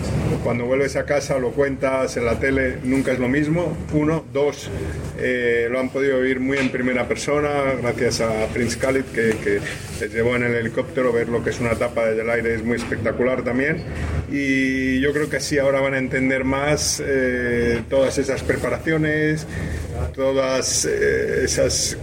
cuando 0.44 0.64
vuelves 0.66 0.96
a 0.96 1.04
casa 1.04 1.38
lo 1.38 1.50
cuentas 1.50 2.16
en 2.16 2.24
la 2.24 2.38
tele, 2.38 2.78
nunca 2.84 3.12
es 3.12 3.18
lo 3.18 3.28
mismo. 3.28 3.76
Uno, 3.92 4.24
dos, 4.32 4.70
eh, 5.18 5.68
lo 5.70 5.80
han 5.80 5.90
podido 5.90 6.20
vivir 6.20 6.40
muy 6.40 6.58
en 6.58 6.70
primera 6.70 7.08
persona, 7.08 7.74
gracias 7.80 8.20
a 8.20 8.46
Prince 8.52 8.78
Khalid, 8.78 9.04
que, 9.14 9.60
les 10.00 10.14
llevó 10.14 10.36
en 10.36 10.44
el 10.44 10.54
helicóptero, 10.54 11.12
ver 11.12 11.28
lo 11.28 11.44
que 11.44 11.50
es 11.50 11.60
una 11.60 11.72
etapa 11.72 12.06
desde 12.06 12.22
el 12.22 12.30
aire 12.30 12.54
es 12.54 12.64
muy 12.64 12.76
espectacular 12.76 13.42
también. 13.42 13.82
Y 14.30 15.00
yo 15.00 15.12
creo 15.12 15.28
que 15.28 15.36
así 15.36 15.58
ahora 15.58 15.80
van 15.80 15.94
a 15.94 15.98
entender 15.98 16.44
más 16.44 17.02
eh, 17.04 17.82
todas 17.90 18.16
esas 18.16 18.42
preparaciones, 18.42 19.46
todas 20.14 20.86
eh, 20.86 21.44
esas 21.44 21.98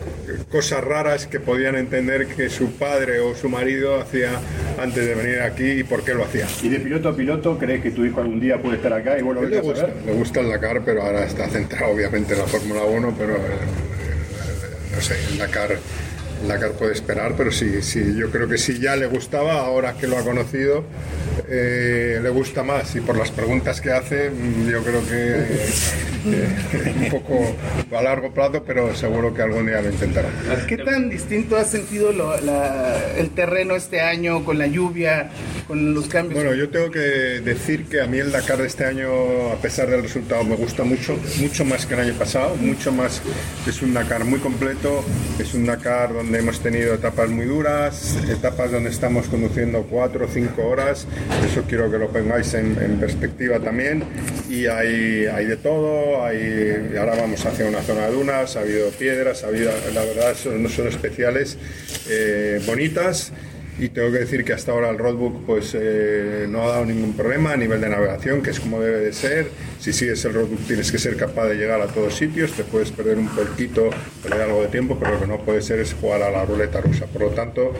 cosas 0.50 0.84
raras 0.84 1.28
que 1.28 1.40
podían 1.40 1.76
entender 1.76 2.28
que 2.28 2.50
su 2.50 2.72
padre 2.74 3.20
o 3.20 3.36
su 3.36 3.50
marido 3.50 4.00
hacía 4.00 4.40
antes 4.80 5.06
de 5.06 5.16
venir 5.16 5.42
aquí 5.42 5.66
y 5.66 5.84
por 5.84 6.04
qué 6.04 6.14
lo 6.14 6.24
hacía. 6.24 6.48
¿Y 6.62 6.70
de 6.70 6.80
piloto 6.80 7.10
a 7.10 7.16
piloto 7.16 7.58
crees 7.58 7.82
que 7.82 7.92
tu 7.92 8.06
hijo 8.06 8.22
algún 8.22 8.40
día 8.40 8.62
puede 8.62 8.78
estar 8.78 8.94
acá 8.94 9.18
y 9.18 9.22
vos 9.22 9.36
lo 9.36 9.44
le, 9.44 9.60
gusta, 9.60 9.90
le 10.06 10.14
gusta 10.14 10.40
el 10.42 10.50
Dakar, 10.50 10.82
pero 10.84 11.04
ahora 11.04 11.26
está 11.26 11.48
centrado 11.50 11.94
obviamente 11.94 12.34
en 12.34 12.40
la 12.40 12.46
Fórmula 12.46 12.84
1, 12.84 13.16
pero 13.18 13.36
eh, 13.36 13.40
eh, 13.40 14.96
no 14.96 15.02
sé, 15.02 15.16
el 15.32 15.38
Dakar, 15.38 15.78
el 16.42 16.48
Dakar 16.48 16.72
puede 16.72 16.94
esperar, 16.94 17.34
pero 17.38 17.52
sí, 17.52 17.82
sí, 17.82 18.16
yo 18.16 18.30
creo 18.30 18.48
que 18.48 18.58
sí 18.58 18.80
ya 18.80 18.96
le 18.96 19.08
gustaba, 19.08 19.54
ahora 19.60 19.94
que 19.94 20.08
lo 20.08 20.18
ha 20.18 20.24
conocido, 20.24 20.84
eh, 21.50 22.20
le 22.22 22.30
gusta 22.30 22.64
más 22.64 22.96
y 22.96 23.02
por 23.02 23.18
las 23.18 23.32
preguntas 23.32 23.80
que 23.82 23.92
hace, 23.92 24.30
mm, 24.30 24.70
yo 24.70 24.84
creo 24.84 25.02
que 25.08 25.36
eh, 26.26 26.94
un 27.04 27.10
poco 27.10 27.56
a 27.96 28.02
largo 28.02 28.32
plazo, 28.34 28.64
pero 28.66 28.94
seguro 28.96 29.34
que 29.34 29.42
algún 29.42 29.66
día 29.68 29.82
lo 29.82 29.90
intentará. 29.90 30.30
¿Qué 30.68 30.78
tan 30.78 31.10
distinto 31.10 31.56
has 31.58 31.70
sentido 31.72 32.12
lo- 32.12 32.40
la- 32.42 33.14
el 33.18 33.30
terreno 33.32 33.76
este 33.76 34.02
año 34.02 34.44
con 34.44 34.58
la 34.58 34.68
lluvia, 34.68 35.30
con 35.68 35.94
los 35.94 36.08
cambios? 36.08 36.36
Bueno, 36.44 36.54
yo 36.56 36.70
tengo 36.70 36.92
que 36.92 37.00
decir 37.00 37.86
que 37.86 38.02
a 38.02 38.08
mí 38.08 38.18
el 38.20 38.32
Dakar 38.32 38.58
de 38.58 38.68
este 38.68 38.86
año, 38.86 39.08
a 39.52 39.56
pesar 39.62 39.90
del 39.90 40.02
resultado, 40.04 40.44
me 40.44 40.56
gusta 40.56 40.84
mucho, 40.84 41.18
mucho 41.40 41.64
más 41.66 41.86
que 41.86 41.94
el 41.94 42.02
año 42.02 42.14
pasado, 42.14 42.56
mucho 42.58 42.92
más. 42.92 43.22
Es 43.68 43.82
un 43.82 43.94
Dakar 43.94 44.26
muy 44.26 44.40
completo, 44.40 45.04
es 45.40 45.54
un 45.54 45.66
Dakar 45.66 46.14
donde 46.14 46.40
hemos 46.40 46.60
tenido 46.60 46.94
etapas 46.96 47.30
muy 47.30 47.46
duras, 47.46 48.18
etapas 48.30 48.72
donde 48.72 48.90
estamos 48.90 49.28
conduciendo 49.28 49.84
cuatro 49.84 50.26
o 50.26 50.28
cinco 50.28 50.66
horas, 50.68 51.08
eso 51.46 51.64
quiero 51.68 51.90
que 51.92 51.98
lo 51.98 52.10
pongáis 52.10 52.54
en, 52.54 52.76
perspectiva 53.00 53.60
también, 53.60 54.04
y 54.50 54.66
hay, 54.66 55.26
hay 55.26 55.46
de 55.46 55.58
todo, 55.58 56.24
hay, 56.26 56.94
ahora 56.98 57.16
vamos 57.16 57.46
hacia 57.46 57.66
una 57.66 57.82
zona 57.82 58.08
de 58.08 58.14
dunas, 58.14 58.56
ha 58.56 58.62
habido 58.62 58.90
piedras, 58.90 59.44
ha 59.44 59.48
habido, 59.48 59.72
la 59.94 60.04
verdad 60.04 60.36
son, 60.36 60.68
son 60.70 60.88
especiales, 60.88 61.58
eh, 62.10 62.62
bonitas. 62.66 63.32
Y 63.80 63.90
tengo 63.90 64.12
que 64.12 64.20
decir 64.20 64.44
que 64.44 64.54
hasta 64.54 64.72
ahora 64.72 64.90
el 64.90 64.98
roadbook 64.98 65.46
pues, 65.46 65.76
eh, 65.80 66.48
no 66.50 66.64
ha 66.64 66.68
dado 66.68 66.86
ningún 66.86 67.16
problema 67.16 67.54
a 67.54 67.58
nivel 67.58 67.80
de 67.80 67.90
navegación, 67.90 68.42
que 68.42 68.50
es 68.50 68.60
como 68.60 68.82
debe 68.82 69.00
de 69.00 69.14
ser. 69.14 69.50
Si 69.80 69.94
sigues 69.94 70.26
el 70.26 70.34
roadbook 70.34 70.66
tienes 70.66 70.92
que 70.92 70.98
ser 70.98 71.16
capaz 71.16 71.46
de 71.48 71.56
llegar 71.56 71.80
a 71.82 71.88
todos 71.88 72.16
sitios, 72.16 72.54
te 72.54 72.64
puedes 72.64 72.92
perder 72.92 73.20
un 73.20 73.30
poquito, 73.30 73.92
perder 74.24 74.42
algo 74.42 74.64
de 74.64 74.70
tiempo, 74.70 74.98
pero 75.00 75.14
lo 75.14 75.20
que 75.20 75.28
no 75.28 75.38
puede 75.44 75.62
ser 75.62 75.80
es 75.80 75.94
jugar 75.94 76.24
a 76.24 76.32
la 76.32 76.44
ruleta 76.44 76.82
rusa. 76.82 77.06
Por 77.06 77.22
lo 77.22 77.30
tanto, 77.30 77.74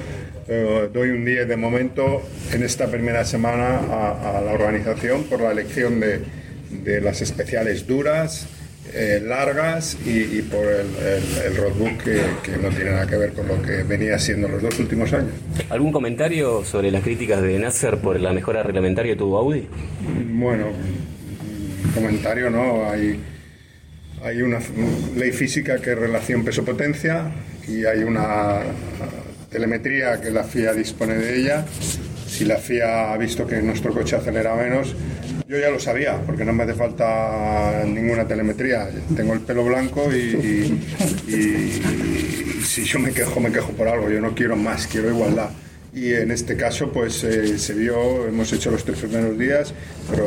eh, 0.48 0.88
doy 0.94 1.10
un 1.10 1.26
10 1.26 1.48
de 1.48 1.58
momento 1.58 2.22
en 2.54 2.62
esta 2.62 2.88
primera 2.92 3.26
semana 3.26 3.80
a, 3.80 4.42
la 4.42 4.52
organización 4.54 5.24
por 5.24 5.42
la 5.42 5.52
elección 5.52 6.00
de 6.00 7.02
las 7.02 7.22
especiales 7.22 7.88
duras, 7.88 8.48
eh, 8.94 9.22
largas 9.24 9.98
y, 10.06 10.10
y 10.38 10.42
por 10.50 10.66
el, 10.66 10.88
el- 10.96 11.46
el 11.52 11.58
roadbook 11.58 12.04
que, 12.04 12.22
que 12.44 12.58
no 12.58 12.70
tiene 12.70 12.92
nada 12.92 13.08
que 13.08 13.18
ver 13.18 13.34
con 13.34 13.48
lo 13.48 13.62
que 13.62 13.84
venía 13.84 14.18
siendo 14.20 14.48
los 14.48 14.62
dos 14.62 14.80
últimos 14.80 15.12
años. 15.14 15.32
¿Algún 15.70 15.92
comentario 15.92 16.64
sobre 16.64 16.92
las 16.92 17.04
críticas 17.04 17.42
de 17.42 17.60
Nasser 17.60 17.98
por 17.98 18.20
la 18.20 18.34
mejora 18.34 18.64
reglamentaria 18.64 19.14
que 19.14 19.18
tuvo 19.20 19.38
Audi? 19.40 19.68
Bueno, 20.32 20.68
comentario 21.94 22.50
no, 22.50 22.90
hay, 22.90 23.20
hay 24.24 24.42
una 24.42 24.60
ley 25.16 25.32
física 25.32 25.78
que 25.80 25.92
es 25.94 26.00
relación 26.00 26.44
peso-potencia 26.44 27.32
y 27.68 27.86
hay 27.86 28.04
una 28.04 28.62
telemetría 29.50 30.20
que 30.22 30.30
la 30.32 30.44
FIA 30.44 30.74
dispone 30.74 31.16
de 31.16 31.40
ella. 31.40 31.66
Si 32.28 32.46
la 32.46 32.58
FIA 32.58 33.14
ha 33.14 33.18
visto 33.18 33.48
que 33.48 33.62
nuestro 33.62 33.92
coche 33.94 34.16
acelera 34.16 34.54
menos, 34.56 34.96
yo 35.48 35.58
ya 35.58 35.70
lo 35.70 35.80
sabía, 35.80 36.22
porque 36.26 36.44
no 36.44 36.52
me 36.54 36.64
hace 36.64 36.74
falta 36.74 37.84
ninguna 37.86 38.28
telemetría. 38.28 38.90
Tengo 39.16 39.34
el 39.34 39.40
pelo 39.42 39.64
blanco 39.64 40.12
y, 40.12 40.16
y- 40.18 40.82
y- 41.28 41.34
y 42.60 42.64
si 42.64 42.84
yo 42.84 43.00
me 43.00 43.12
quejo, 43.14 43.40
me 43.40 43.52
quejo 43.52 43.72
por 43.72 43.88
algo. 43.88 44.10
Yo 44.10 44.20
no 44.20 44.36
quiero 44.36 44.56
más, 44.58 44.88
quiero 44.88 45.10
igualdad. 45.10 45.50
Y 45.94 46.14
en 46.14 46.32
este 46.32 46.58
caso, 46.58 46.92
pues 46.92 47.24
eh, 47.24 47.58
se 47.58 47.74
vio, 47.74 48.28
hemos 48.28 48.52
hecho 48.54 48.70
los 48.72 48.84
tres 48.84 49.00
primeros 49.00 49.38
días, 49.40 49.74
pero 50.10 50.26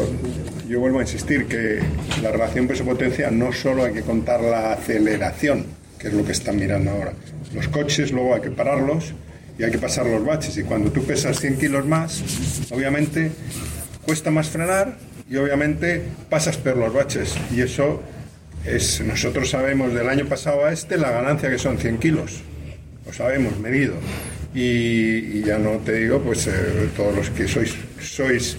yo 0.67 0.81
vuelvo 0.81 0.99
a 0.99 1.03
insistir 1.03 1.47
que 1.47 1.81
la 2.23 2.33
relación 2.33 2.67
peso-potencia 2.67 3.31
no 3.31 3.53
solo 3.53 3.85
hay 3.85 3.93
que 3.93 4.01
contar 4.03 4.41
la 4.41 4.73
aceleración, 4.73 5.67
que 5.99 6.09
es 6.09 6.15
lo 6.15 6.25
que 6.25 6.33
están 6.33 6.57
mirando 6.57 6.91
ahora. 6.93 7.13
Los 7.55 7.69
coches 7.69 8.11
luego 8.11 8.35
hay 8.35 8.41
que 8.41 8.51
pararlos 8.51 9.13
y 9.59 9.65
hay 9.65 9.71
que 9.71 9.79
pasar 9.79 10.07
los 10.07 10.25
baches. 10.25 10.57
Y 10.57 10.63
cuando 10.63 10.91
tú 10.91 11.05
pesas 11.05 11.39
100 11.39 11.59
kilos 11.59 11.87
más, 11.87 12.23
obviamente 12.71 13.31
cuesta 14.07 14.31
más 14.31 14.49
frenar 14.49 14.97
y 15.31 15.37
obviamente 15.37 16.03
pasas 16.29 16.57
peor 16.57 16.77
los 16.77 16.93
baches. 16.93 17.37
Y 17.55 17.61
eso 17.63 18.03
es, 18.67 19.01
nosotros 19.01 19.49
sabemos 19.49 19.95
del 19.95 20.09
año 20.09 20.27
pasado 20.27 20.67
a 20.67 20.73
este 20.73 20.99
la 20.99 21.11
ganancia 21.13 21.49
que 21.49 21.59
son 21.59 21.79
100 21.79 21.99
kilos. 21.99 22.43
Lo 23.07 23.13
sabemos, 23.13 23.59
medido. 23.59 23.95
Y, 24.53 25.43
ya 25.43 25.59
no 25.59 25.79
te 25.79 25.93
digo, 25.93 26.21
pues 26.21 26.49
eh, 26.49 26.91
todos 26.97 27.15
los 27.15 27.31
que 27.31 27.47
sois, 27.47 27.77
sois 28.01 28.57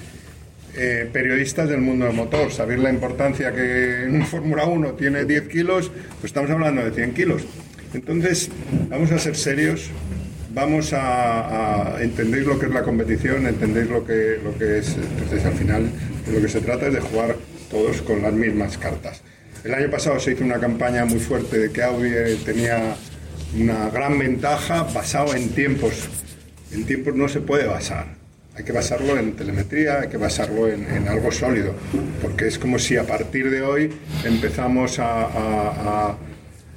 eh, 0.77 1.09
periodistas 1.11 1.67
del 1.67 1.81
mundo 1.81 2.05
del 2.05 2.15
motor, 2.15 2.51
sabéis 2.51 2.79
la 2.79 2.89
importancia 2.89 3.53
que 3.53 4.05
en 4.05 4.15
un 4.15 4.25
Fórmula 4.25 4.63
1 4.63 4.93
tiene 4.93 5.25
10 5.25 5.49
kilos, 5.49 5.91
pues 6.21 6.29
estamos 6.29 6.49
hablando 6.49 6.83
de 6.83 6.91
100 6.91 7.13
kilos. 7.13 7.43
Entonces, 7.93 8.49
vamos 8.89 9.11
a 9.11 9.19
ser 9.19 9.35
serios, 9.35 9.89
vamos 10.53 10.93
a, 10.93 11.95
a 11.97 12.03
lo 12.03 12.59
que 12.59 12.65
es 12.65 12.71
la 12.71 12.83
competición, 12.83 13.47
entendéis 13.47 13.89
lo 13.89 14.05
que, 14.05 14.39
lo 14.43 14.57
que 14.57 14.79
es. 14.79 14.95
Entonces, 14.95 15.45
al 15.45 15.53
final, 15.53 15.89
lo 16.31 16.41
que 16.41 16.47
se 16.47 16.61
trata 16.61 16.87
es 16.87 16.93
de 16.93 16.99
jugar 16.99 17.35
todos 17.69 18.01
con 18.01 18.21
las 18.21 18.33
mismas 18.33 18.77
cartas. 18.77 19.21
El 19.63 19.73
año 19.73 19.89
pasado 19.91 20.19
se 20.19 20.31
hizo 20.33 20.43
una 20.43 20.59
campaña 20.59 21.05
muy 21.05 21.19
fuerte 21.19 21.57
de 21.59 21.71
que 21.71 21.83
Audi 21.83 22.09
eh, 22.13 22.37
tenía 22.43 22.95
una 23.57 23.89
gran 23.89 24.17
ventaja 24.17 24.83
basado 24.83 25.35
en 25.35 25.49
tiempos. 25.49 26.09
En 26.73 26.85
tiempos 26.85 27.15
no 27.15 27.27
se 27.27 27.41
puede 27.41 27.65
basar. 27.67 28.19
Hay 28.55 28.65
que 28.65 28.71
basarlo 28.73 29.17
en 29.17 29.33
telemetría, 29.33 30.01
hay 30.01 30.09
que 30.09 30.17
basarlo 30.17 30.67
en, 30.67 30.83
en 30.91 31.07
algo 31.07 31.31
sólido, 31.31 31.73
porque 32.21 32.47
es 32.47 32.59
como 32.59 32.79
si 32.79 32.97
a 32.97 33.03
partir 33.05 33.49
de 33.49 33.61
hoy 33.61 33.93
empezamos 34.25 34.99
a, 34.99 35.23
a- 35.23 36.09
a- 36.09 36.17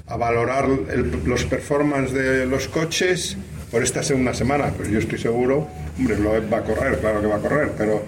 a 0.06 0.16
valorar 0.16 0.66
el- 0.92 1.22
los 1.24 1.44
performances 1.46 2.12
de 2.14 2.46
los 2.46 2.68
coches 2.68 3.36
por 3.74 3.82
esta 3.82 4.04
segunda 4.04 4.32
semana. 4.32 4.68
Pues 4.68 4.88
yo 4.88 5.00
estoy 5.00 5.18
seguro, 5.18 5.66
hombre, 5.98 6.16
lo 6.16 6.30
va 6.48 6.58
a 6.58 6.62
correr, 6.62 6.96
claro 7.00 7.20
que 7.20 7.26
va 7.26 7.36
a 7.36 7.40
correr, 7.40 7.72
pero 7.76 8.04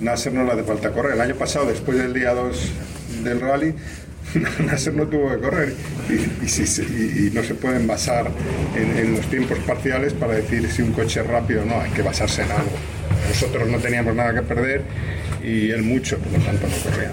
Nasser 0.00 0.32
no 0.32 0.44
le 0.44 0.52
hace 0.52 0.62
falta 0.62 0.92
correr. 0.92 1.12
El 1.12 1.20
año 1.20 1.34
pasado, 1.34 1.66
después 1.66 1.98
del 1.98 2.14
día 2.14 2.32
2 2.32 2.72
del 3.22 3.38
rally, 3.38 3.74
Nasser 4.64 4.94
no 4.94 5.06
tuvo 5.08 5.28
que 5.28 5.36
correr 5.36 5.74
y, 6.08 7.30
no 7.34 7.42
se 7.42 7.54
pueden 7.54 7.86
basar 7.86 8.30
en 8.74 9.14
los 9.14 9.28
tiempos 9.28 9.58
parciales 9.58 10.14
para 10.14 10.36
decir 10.36 10.66
si 10.72 10.80
un 10.80 10.92
coche 10.92 11.20
es 11.20 11.26
rápido 11.26 11.64
o 11.64 11.64
no, 11.66 11.78
hay 11.78 11.90
que 11.90 12.00
basarse 12.00 12.40
en 12.40 12.52
algo. 12.52 12.72
Nosotros 13.28 13.68
no 13.68 13.76
teníamos 13.78 14.14
nada 14.14 14.32
que 14.32 14.40
perder 14.40 14.84
y 15.44 15.70
él 15.70 15.82
mucho, 15.82 16.16
por 16.16 16.32
lo 16.32 16.38
tanto 16.38 16.66
no 16.66 16.90
corría. 16.90 17.12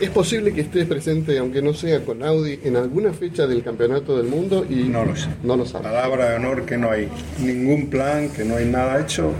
¿Es 0.00 0.10
posible 0.10 0.52
que 0.52 0.60
estés 0.62 0.86
presente, 0.86 1.38
aunque 1.38 1.62
no 1.62 1.72
sea 1.72 2.00
con 2.04 2.22
Audi, 2.22 2.60
en 2.64 2.76
alguna 2.76 3.12
fecha 3.12 3.46
del 3.46 3.62
campeonato 3.62 4.16
del 4.18 4.26
mundo? 4.26 4.66
Y 4.68 4.84
no 4.84 5.04
lo 5.04 5.16
sé. 5.16 5.28
No 5.42 5.56
lo 5.56 5.64
sabes. 5.64 5.86
Palabra 5.86 6.30
de 6.30 6.36
honor 6.36 6.66
que 6.66 6.76
no 6.76 6.90
hay 6.90 7.08
ningún 7.40 7.88
plan, 7.88 8.28
que 8.28 8.44
no 8.44 8.56
hay 8.56 8.66
nada 8.66 9.00
hecho, 9.00 9.32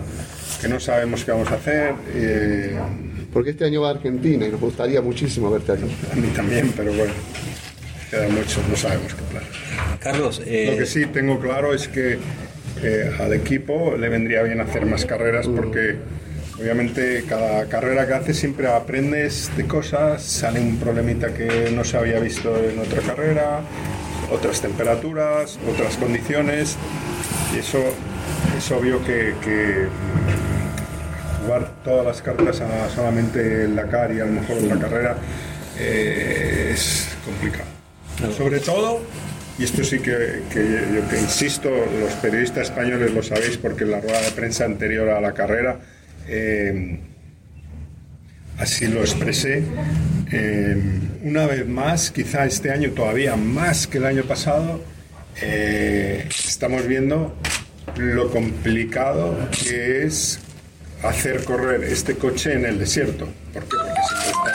que 0.61 0.69
no 0.69 0.81
sabemos 0.81 1.25
qué 1.25 1.33
vamos 1.33 1.51
a 1.51 1.55
hacer. 1.57 1.95
eh, 2.15 2.75
Porque 3.33 3.51
este 3.51 3.67
año 3.67 3.83
va 3.83 3.89
a 3.89 3.93
Argentina 3.93 4.47
y 4.47 4.51
nos 4.51 4.61
gustaría 4.61 5.03
muchísimo 5.03 5.51
verte 5.51 5.73
aquí. 5.73 5.85
a 6.13 6.17
mí 6.17 6.29
también, 6.29 6.73
pero 6.75 6.91
bueno, 6.95 7.13
queda 8.11 8.29
mucho, 8.31 8.61
no 8.71 8.77
sabemos 8.77 9.15
qué 9.15 9.23
plan. 9.31 9.45
Carlos, 10.01 10.39
Lo 10.39 10.45
que 10.47 10.87
sí 10.87 11.05
tengo 11.07 11.39
claro 11.39 11.75
es 11.75 11.87
que 11.89 12.19
eh, 12.83 13.11
al 13.21 13.35
equipo 13.35 13.95
le 13.99 14.09
vendría 14.09 14.43
bien 14.43 14.61
hacer 14.61 14.87
más 14.87 15.05
carreras 15.05 15.49
porque 15.49 15.97
obviamente 16.59 17.25
cada 17.29 17.67
carrera 17.67 18.07
que 18.07 18.15
haces 18.15 18.39
siempre 18.39 18.69
aprendes 18.69 19.51
de 19.57 19.67
cosas, 19.67 20.23
sale 20.23 20.61
un 20.61 20.79
problemita 20.79 21.35
que 21.35 21.71
no 21.71 21.85
se 21.85 21.97
había 21.97 22.19
visto 22.19 22.57
en 22.57 22.79
otra 22.79 23.03
carrera, 23.03 23.61
otras 24.31 24.61
temperaturas, 24.61 25.59
otras 25.71 25.97
condiciones 25.97 26.77
y 27.55 27.59
eso 27.59 27.83
es 28.57 28.71
obvio 28.71 29.05
que, 29.05 29.35
que 29.45 29.87
jugar 31.43 31.71
todas 31.85 32.07
las 32.07 32.23
cartas 32.23 32.61
a 32.61 32.89
solamente 32.91 33.65
el 33.65 33.77
Dakar 33.77 34.13
y 34.13 34.21
a 34.21 34.25
lo 34.25 34.33
mejor 34.33 34.57
otra 34.59 34.79
carrera 34.79 35.17
eh, 35.79 36.73
es 36.73 37.09
complicado. 37.25 37.67
Sobre 38.35 38.61
todo, 38.61 39.03
y 39.59 39.65
esto 39.65 39.85
sí 39.85 39.99
que, 39.99 40.43
que 40.51 40.89
yo 40.95 41.09
que 41.09 41.21
insisto, 41.21 41.69
los 41.71 42.13
periodistas 42.15 42.71
españoles 42.71 43.13
lo 43.13 43.23
sabéis 43.23 43.59
porque 43.59 43.85
en 43.85 43.91
la 43.91 44.01
rueda 44.01 44.23
de 44.23 44.31
prensa 44.31 44.65
anterior 44.65 45.11
a 45.11 45.21
la 45.21 45.33
carrera 45.33 45.79
eh, 46.29 47.01
así 48.59 48.87
lo 48.87 49.01
expresé. 49.01 49.63
Eh, 50.33 50.77
una 51.23 51.47
vez 51.47 51.67
más, 51.67 52.11
quizá 52.11 52.45
este 52.45 52.71
año 52.71 52.91
todavía 52.91 53.37
más 53.37 53.87
que 53.87 53.99
el 53.99 54.07
año 54.07 54.25
pasado, 54.25 54.83
eh, 55.41 56.27
estamos 56.29 56.87
viendo 56.87 57.37
lo 57.97 58.31
complicado 58.31 59.37
que 59.51 60.05
es 60.05 60.41
hacer 61.03 61.45
correr 61.45 61.85
este 61.85 62.17
coche 62.17 62.55
en 62.55 62.65
el 62.65 62.79
desierto. 62.79 63.29
¿Por 63.53 63.65
qué? 63.65 63.77
Porque 64.33 64.51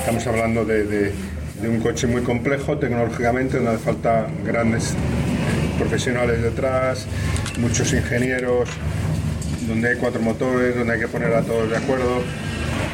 estamos 0.00 0.26
hablando 0.26 0.64
de, 0.64 1.12
un 1.62 1.80
coche 1.80 2.06
muy 2.06 2.22
complejo 2.22 2.78
tecnológicamente, 2.78 3.56
donde 3.56 3.72
hace 3.72 3.84
falta 3.84 4.26
grandes 4.44 4.94
profesionales 5.78 6.42
detrás, 6.42 7.06
muchos 7.58 7.92
ingenieros, 7.92 8.68
donde 9.66 9.90
hay 9.90 9.96
cuatro 9.96 10.20
motores, 10.20 10.76
donde 10.76 10.94
hay 10.94 11.00
que 11.00 11.08
poner 11.08 11.32
a 11.34 11.42
todos 11.42 11.70
de 11.70 11.76
acuerdo. 11.76 12.22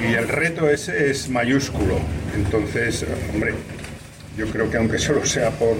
Y 0.08 0.14
el 0.14 0.28
reto 0.28 0.68
ese 0.68 1.11
es 1.11 1.28
mayúsculo. 1.28 1.98
Entonces, 2.35 3.04
hombre, 3.32 3.54
yo 4.37 4.46
creo 4.46 4.70
que 4.70 4.76
aunque 4.78 4.98
solo 4.98 5.24
sea 5.24 5.50
por 5.50 5.76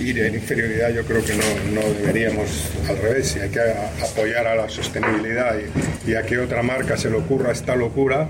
ir 0.00 0.18
en 0.20 0.34
inferioridad, 0.34 0.90
yo 0.90 1.04
creo 1.04 1.24
que 1.24 1.34
no, 1.34 1.80
no 1.80 1.88
deberíamos 1.94 2.70
al 2.88 2.98
revés. 2.98 3.28
Si 3.28 3.40
hay 3.40 3.50
que 3.50 3.60
apoyar 3.60 4.46
a 4.46 4.54
la 4.54 4.68
sostenibilidad 4.68 5.56
y, 6.06 6.14
a 6.14 6.22
que 6.22 6.38
otra 6.38 6.62
marca 6.62 6.96
se 6.96 7.10
le 7.10 7.16
ocurra 7.16 7.52
esta 7.52 7.76
locura, 7.76 8.28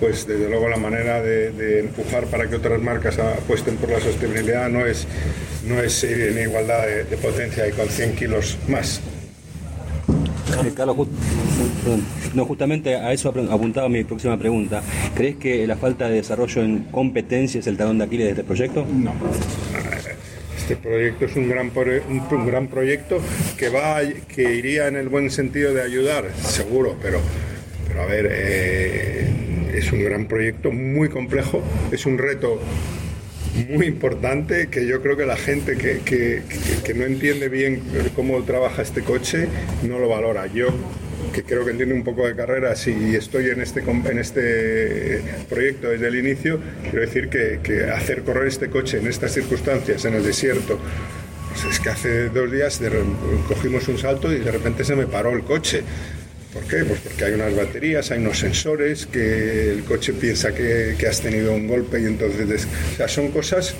pues 0.00 0.26
desde 0.26 0.48
luego 0.48 0.68
la 0.68 0.76
manera 0.76 1.20
de, 1.20 1.50
de 1.50 1.80
empujar 1.80 2.26
para 2.26 2.48
que 2.48 2.56
otras 2.56 2.80
marcas 2.80 3.18
apuesten 3.18 3.76
por 3.76 3.90
la 3.90 4.00
sostenibilidad 4.00 4.68
no 4.68 4.86
es, 4.86 5.06
no 5.66 5.80
es 5.80 6.04
ir 6.04 6.20
en 6.20 6.38
igualdad 6.38 6.86
de, 6.86 7.04
de 7.04 7.16
potencia 7.16 7.66
y 7.66 7.72
con 7.72 7.88
100 7.88 8.14
kilos 8.14 8.58
más. 8.68 9.00
Carlos, 10.74 10.96
just, 10.96 11.10
no, 12.34 12.44
justamente 12.44 12.94
a 12.94 13.12
eso 13.12 13.28
apuntaba 13.50 13.88
mi 13.88 14.04
próxima 14.04 14.36
pregunta. 14.38 14.82
¿Crees 15.14 15.36
que 15.36 15.66
la 15.66 15.76
falta 15.76 16.08
de 16.08 16.16
desarrollo 16.16 16.62
en 16.62 16.84
competencia 16.84 17.60
es 17.60 17.66
el 17.66 17.76
talón 17.76 17.98
de 17.98 18.04
Aquiles 18.04 18.26
de 18.26 18.30
este 18.32 18.44
proyecto? 18.44 18.86
No. 18.86 19.12
Este 20.56 20.76
proyecto 20.76 21.24
es 21.24 21.36
un 21.36 21.48
gran, 21.48 21.72
un, 21.74 22.38
un 22.38 22.46
gran 22.46 22.68
proyecto 22.68 23.18
que, 23.56 23.70
va, 23.70 24.00
que 24.34 24.54
iría 24.54 24.88
en 24.88 24.96
el 24.96 25.08
buen 25.08 25.30
sentido 25.30 25.72
de 25.72 25.82
ayudar, 25.82 26.30
seguro, 26.34 26.96
pero, 27.00 27.20
pero 27.86 28.02
a 28.02 28.06
ver, 28.06 28.28
eh, 28.30 29.72
es 29.74 29.90
un 29.92 30.04
gran 30.04 30.26
proyecto 30.26 30.70
muy 30.70 31.08
complejo, 31.08 31.62
es 31.90 32.04
un 32.04 32.18
reto 32.18 32.60
muy 33.66 33.86
importante 33.86 34.68
que 34.68 34.86
yo 34.86 35.02
creo 35.02 35.16
que 35.16 35.26
la 35.26 35.36
gente 35.36 35.76
que, 35.76 36.00
que, 36.04 36.42
que, 36.84 36.94
no 36.94 37.04
entiende 37.04 37.48
bien 37.48 37.82
cómo 38.14 38.42
trabaja 38.42 38.82
este 38.82 39.02
coche 39.02 39.48
no 39.82 39.98
lo 39.98 40.08
valora. 40.08 40.46
Yo 40.46 40.68
que 41.32 41.42
creo 41.42 41.64
que 41.64 41.72
entiendo 41.72 41.94
un 41.94 42.04
poco 42.04 42.26
de 42.26 42.34
carreras 42.34 42.86
y 42.86 43.14
estoy 43.14 43.50
en 43.50 43.60
este, 43.60 43.80
en 43.80 44.18
este 44.18 45.20
proyecto 45.48 45.88
desde 45.88 46.08
el 46.08 46.16
inicio, 46.16 46.58
quiero 46.82 47.00
decir 47.00 47.28
que, 47.28 47.60
que 47.62 47.84
hacer 47.84 48.22
correr 48.22 48.48
este 48.48 48.68
coche 48.68 48.98
en 48.98 49.06
estas 49.06 49.32
circunstancias, 49.32 50.04
en 50.04 50.14
el 50.14 50.24
desierto, 50.24 50.78
pues 51.50 51.64
es 51.64 51.80
que 51.80 51.90
hace 51.90 52.28
dos 52.28 52.50
días 52.50 52.80
cogimos 53.48 53.88
un 53.88 53.98
salto 53.98 54.32
y 54.32 54.38
de 54.38 54.50
repente 54.50 54.84
se 54.84 54.94
me 54.94 55.06
paró 55.06 55.30
el 55.30 55.42
coche. 55.42 55.82
¿Por 56.58 56.66
qué? 56.66 56.84
Pues 56.84 57.00
porque 57.00 57.24
hay 57.24 57.34
unas 57.34 57.54
baterías, 57.54 58.10
hay 58.10 58.18
unos 58.18 58.40
sensores, 58.40 59.06
que 59.06 59.70
el 59.70 59.84
coche 59.84 60.12
piensa 60.12 60.52
que, 60.52 60.96
que 60.98 61.06
has 61.06 61.20
tenido 61.20 61.54
un 61.54 61.68
golpe 61.68 62.00
y 62.00 62.06
entonces... 62.06 62.66
O 62.94 62.96
sea, 62.96 63.06
son 63.06 63.30
cosas 63.30 63.76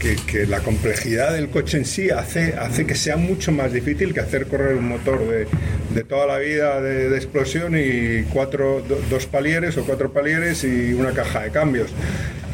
que, 0.00 0.16
que, 0.26 0.46
la 0.46 0.60
complejidad 0.60 1.32
del 1.32 1.48
coche 1.48 1.78
en 1.78 1.84
sí 1.84 2.10
hace, 2.10 2.54
hace 2.54 2.86
que 2.86 2.96
sea 2.96 3.16
mucho 3.16 3.52
más 3.52 3.72
difícil 3.72 4.12
que 4.12 4.18
hacer 4.18 4.48
correr 4.48 4.74
un 4.74 4.88
motor 4.88 5.28
de, 5.28 5.46
de 5.94 6.02
toda 6.02 6.26
la 6.26 6.38
vida 6.38 6.80
de, 6.80 7.08
de, 7.08 7.16
explosión 7.16 7.76
y 7.78 8.24
cuatro, 8.32 8.80
do, 8.80 9.00
dos 9.08 9.26
palieres 9.26 9.76
o 9.76 9.84
cuatro 9.84 10.12
palieres 10.12 10.64
y 10.64 10.94
una 10.94 11.12
caja 11.12 11.42
de 11.42 11.50
cambios. 11.50 11.90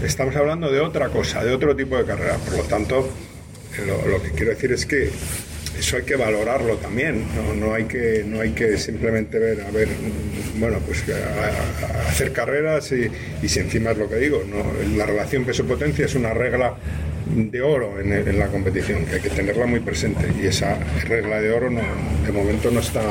Estamos 0.04 0.36
hablando 0.36 0.70
de 0.70 0.80
otra 0.80 1.08
cosa, 1.08 1.42
de 1.42 1.52
otro 1.52 1.74
tipo 1.74 1.96
de 1.96 2.04
carrera. 2.04 2.36
Por 2.36 2.58
lo 2.58 2.64
tanto, 2.64 3.08
lo, 3.86 4.08
lo 4.08 4.22
que 4.22 4.30
quiero 4.32 4.50
decir 4.50 4.72
es 4.72 4.84
que 4.84 5.10
eso 5.78 5.96
hay 5.96 6.02
que 6.02 6.16
valorarlo 6.16 6.76
también, 6.76 7.24
no, 7.34 7.54
no, 7.54 7.74
hay, 7.74 7.84
que, 7.84 8.24
no 8.26 8.40
hay 8.40 8.50
que 8.50 8.76
simplemente 8.78 9.38
ver, 9.38 9.60
a 9.62 9.70
ver, 9.70 9.88
bueno, 10.56 10.78
pues 10.84 11.04
a, 11.08 12.08
hacer 12.08 12.32
carreras 12.32 12.90
y, 12.92 13.08
y, 13.42 13.48
si 13.48 13.60
encima 13.60 13.92
es 13.92 13.98
lo 13.98 14.08
que 14.08 14.16
digo, 14.16 14.42
no, 14.48 14.64
la 14.96 15.06
relación 15.06 15.44
peso-potencia 15.44 16.06
es 16.06 16.14
una 16.14 16.34
regla 16.34 16.74
de 17.34 17.60
oro 17.60 18.00
en, 18.00 18.12
en, 18.12 18.38
la 18.38 18.48
competición, 18.48 19.04
que 19.06 19.16
hay 19.16 19.20
que 19.20 19.30
tenerla 19.30 19.66
muy 19.66 19.80
presente 19.80 20.26
y 20.42 20.46
esa 20.46 20.78
regla 21.06 21.40
de 21.40 21.52
oro 21.52 21.70
no, 21.70 21.82
de 22.26 22.32
momento 22.32 22.70
no 22.70 22.80
está 22.80 23.02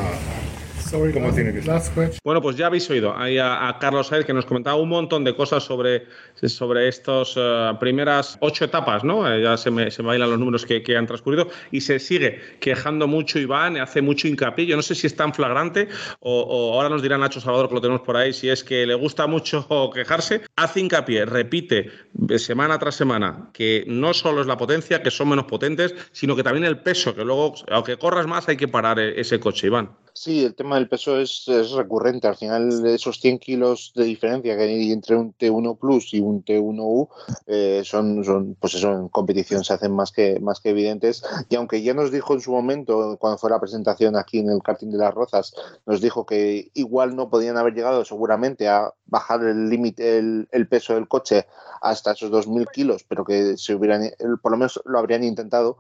Sorry, 0.87 1.11
cómo 1.11 1.33
tiene 1.33 1.51
que 1.51 1.59
estar. 1.59 1.81
Bueno, 2.23 2.41
pues 2.41 2.55
ya 2.55 2.67
habéis 2.67 2.89
oído 2.89 3.13
ahí 3.17 3.37
a, 3.37 3.67
a 3.67 3.77
Carlos 3.77 4.07
Saez 4.07 4.25
que 4.25 4.33
nos 4.33 4.45
comentaba 4.45 4.77
un 4.77 4.87
montón 4.87 5.25
de 5.25 5.35
cosas 5.35 5.61
sobre, 5.63 6.07
sobre 6.43 6.87
estas 6.87 7.35
uh, 7.35 7.77
primeras 7.77 8.37
ocho 8.39 8.63
etapas, 8.63 9.03
¿no? 9.03 9.29
Eh, 9.29 9.41
ya 9.41 9.57
se 9.57 9.69
me, 9.69 9.91
se 9.91 10.01
me 10.01 10.07
bailan 10.07 10.29
los 10.29 10.39
números 10.39 10.65
que, 10.65 10.81
que, 10.81 10.95
han 10.95 11.05
transcurrido 11.05 11.49
y 11.71 11.81
se 11.81 11.99
sigue 11.99 12.39
quejando 12.61 13.05
mucho 13.05 13.37
Iván, 13.37 13.75
hace 13.75 14.01
mucho 14.01 14.29
hincapié. 14.29 14.65
Yo 14.65 14.77
no 14.77 14.81
sé 14.81 14.95
si 14.95 15.07
es 15.07 15.15
tan 15.17 15.33
flagrante 15.33 15.89
o, 16.21 16.39
o, 16.39 16.73
ahora 16.75 16.87
nos 16.87 17.01
dirá 17.01 17.17
Nacho 17.17 17.41
Salvador, 17.41 17.67
que 17.67 17.75
lo 17.75 17.81
tenemos 17.81 18.01
por 18.01 18.15
ahí, 18.15 18.31
si 18.31 18.47
es 18.47 18.63
que 18.63 18.85
le 18.85 18.95
gusta 18.95 19.27
mucho 19.27 19.67
quejarse. 19.93 20.43
Hace 20.55 20.79
hincapié, 20.79 21.25
repite 21.25 21.91
semana 22.37 22.79
tras 22.79 22.95
semana 22.95 23.49
que 23.51 23.83
no 23.87 24.13
solo 24.13 24.39
es 24.39 24.47
la 24.47 24.55
potencia, 24.55 25.03
que 25.03 25.11
son 25.11 25.27
menos 25.27 25.45
potentes, 25.47 25.93
sino 26.13 26.33
que 26.33 26.43
también 26.43 26.63
el 26.63 26.79
peso, 26.79 27.13
que 27.13 27.25
luego, 27.25 27.55
aunque 27.69 27.97
corras 27.97 28.25
más, 28.25 28.47
hay 28.47 28.55
que 28.55 28.69
parar 28.69 28.99
ese 28.99 29.37
coche, 29.37 29.67
Iván. 29.67 29.89
Sí, 30.17 30.43
el 30.43 30.55
tema 30.55 30.77
del 30.77 30.89
peso 30.89 31.19
es, 31.19 31.45
recurrente. 31.75 32.27
Al 32.27 32.35
final, 32.35 32.83
esos 32.87 33.19
100 33.19 33.37
kilos 33.37 33.91
de 33.95 34.03
diferencia 34.03 34.57
que 34.57 34.63
hay 34.63 34.91
entre 34.91 35.15
un 35.15 35.31
T1 35.35 35.77
Plus 35.77 36.11
y 36.11 36.21
un 36.21 36.43
T1U 36.43 37.07
eh, 37.45 37.83
son, 37.85 38.23
son, 38.23 38.55
pues 38.59 38.73
eso, 38.73 38.91
en 38.93 39.09
competición 39.09 39.63
se 39.63 39.73
hacen 39.73 39.91
más 39.91 40.11
que, 40.11 40.39
más 40.39 40.59
que 40.59 40.71
evidentes. 40.71 41.23
Y 41.49 41.55
aunque 41.55 41.83
ya 41.83 41.93
nos 41.93 42.11
dijo 42.11 42.33
en 42.33 42.41
su 42.41 42.51
momento, 42.51 43.15
cuando 43.19 43.37
fue 43.37 43.51
la 43.51 43.59
presentación 43.59 44.15
aquí 44.15 44.39
en 44.39 44.49
el 44.49 44.63
karting 44.63 44.89
de 44.89 44.97
las 44.97 45.13
Rozas, 45.13 45.53
nos 45.85 46.01
dijo 46.01 46.25
que 46.25 46.71
igual 46.73 47.15
no 47.15 47.29
podían 47.29 47.57
haber 47.57 47.75
llegado 47.75 48.03
seguramente 48.03 48.67
a 48.67 48.91
bajar 49.05 49.43
el 49.43 49.69
límite, 49.69 50.17
el, 50.17 50.47
el, 50.51 50.67
peso 50.67 50.95
del 50.95 51.07
coche 51.07 51.45
hasta 51.83 52.13
esos 52.13 52.31
2.000 52.31 52.71
kilos, 52.71 53.05
pero 53.07 53.23
que 53.23 53.55
se 53.55 53.75
hubieran, 53.75 54.09
por 54.41 54.51
lo 54.51 54.57
menos 54.57 54.81
lo 54.83 54.97
habrían 54.97 55.23
intentado 55.23 55.77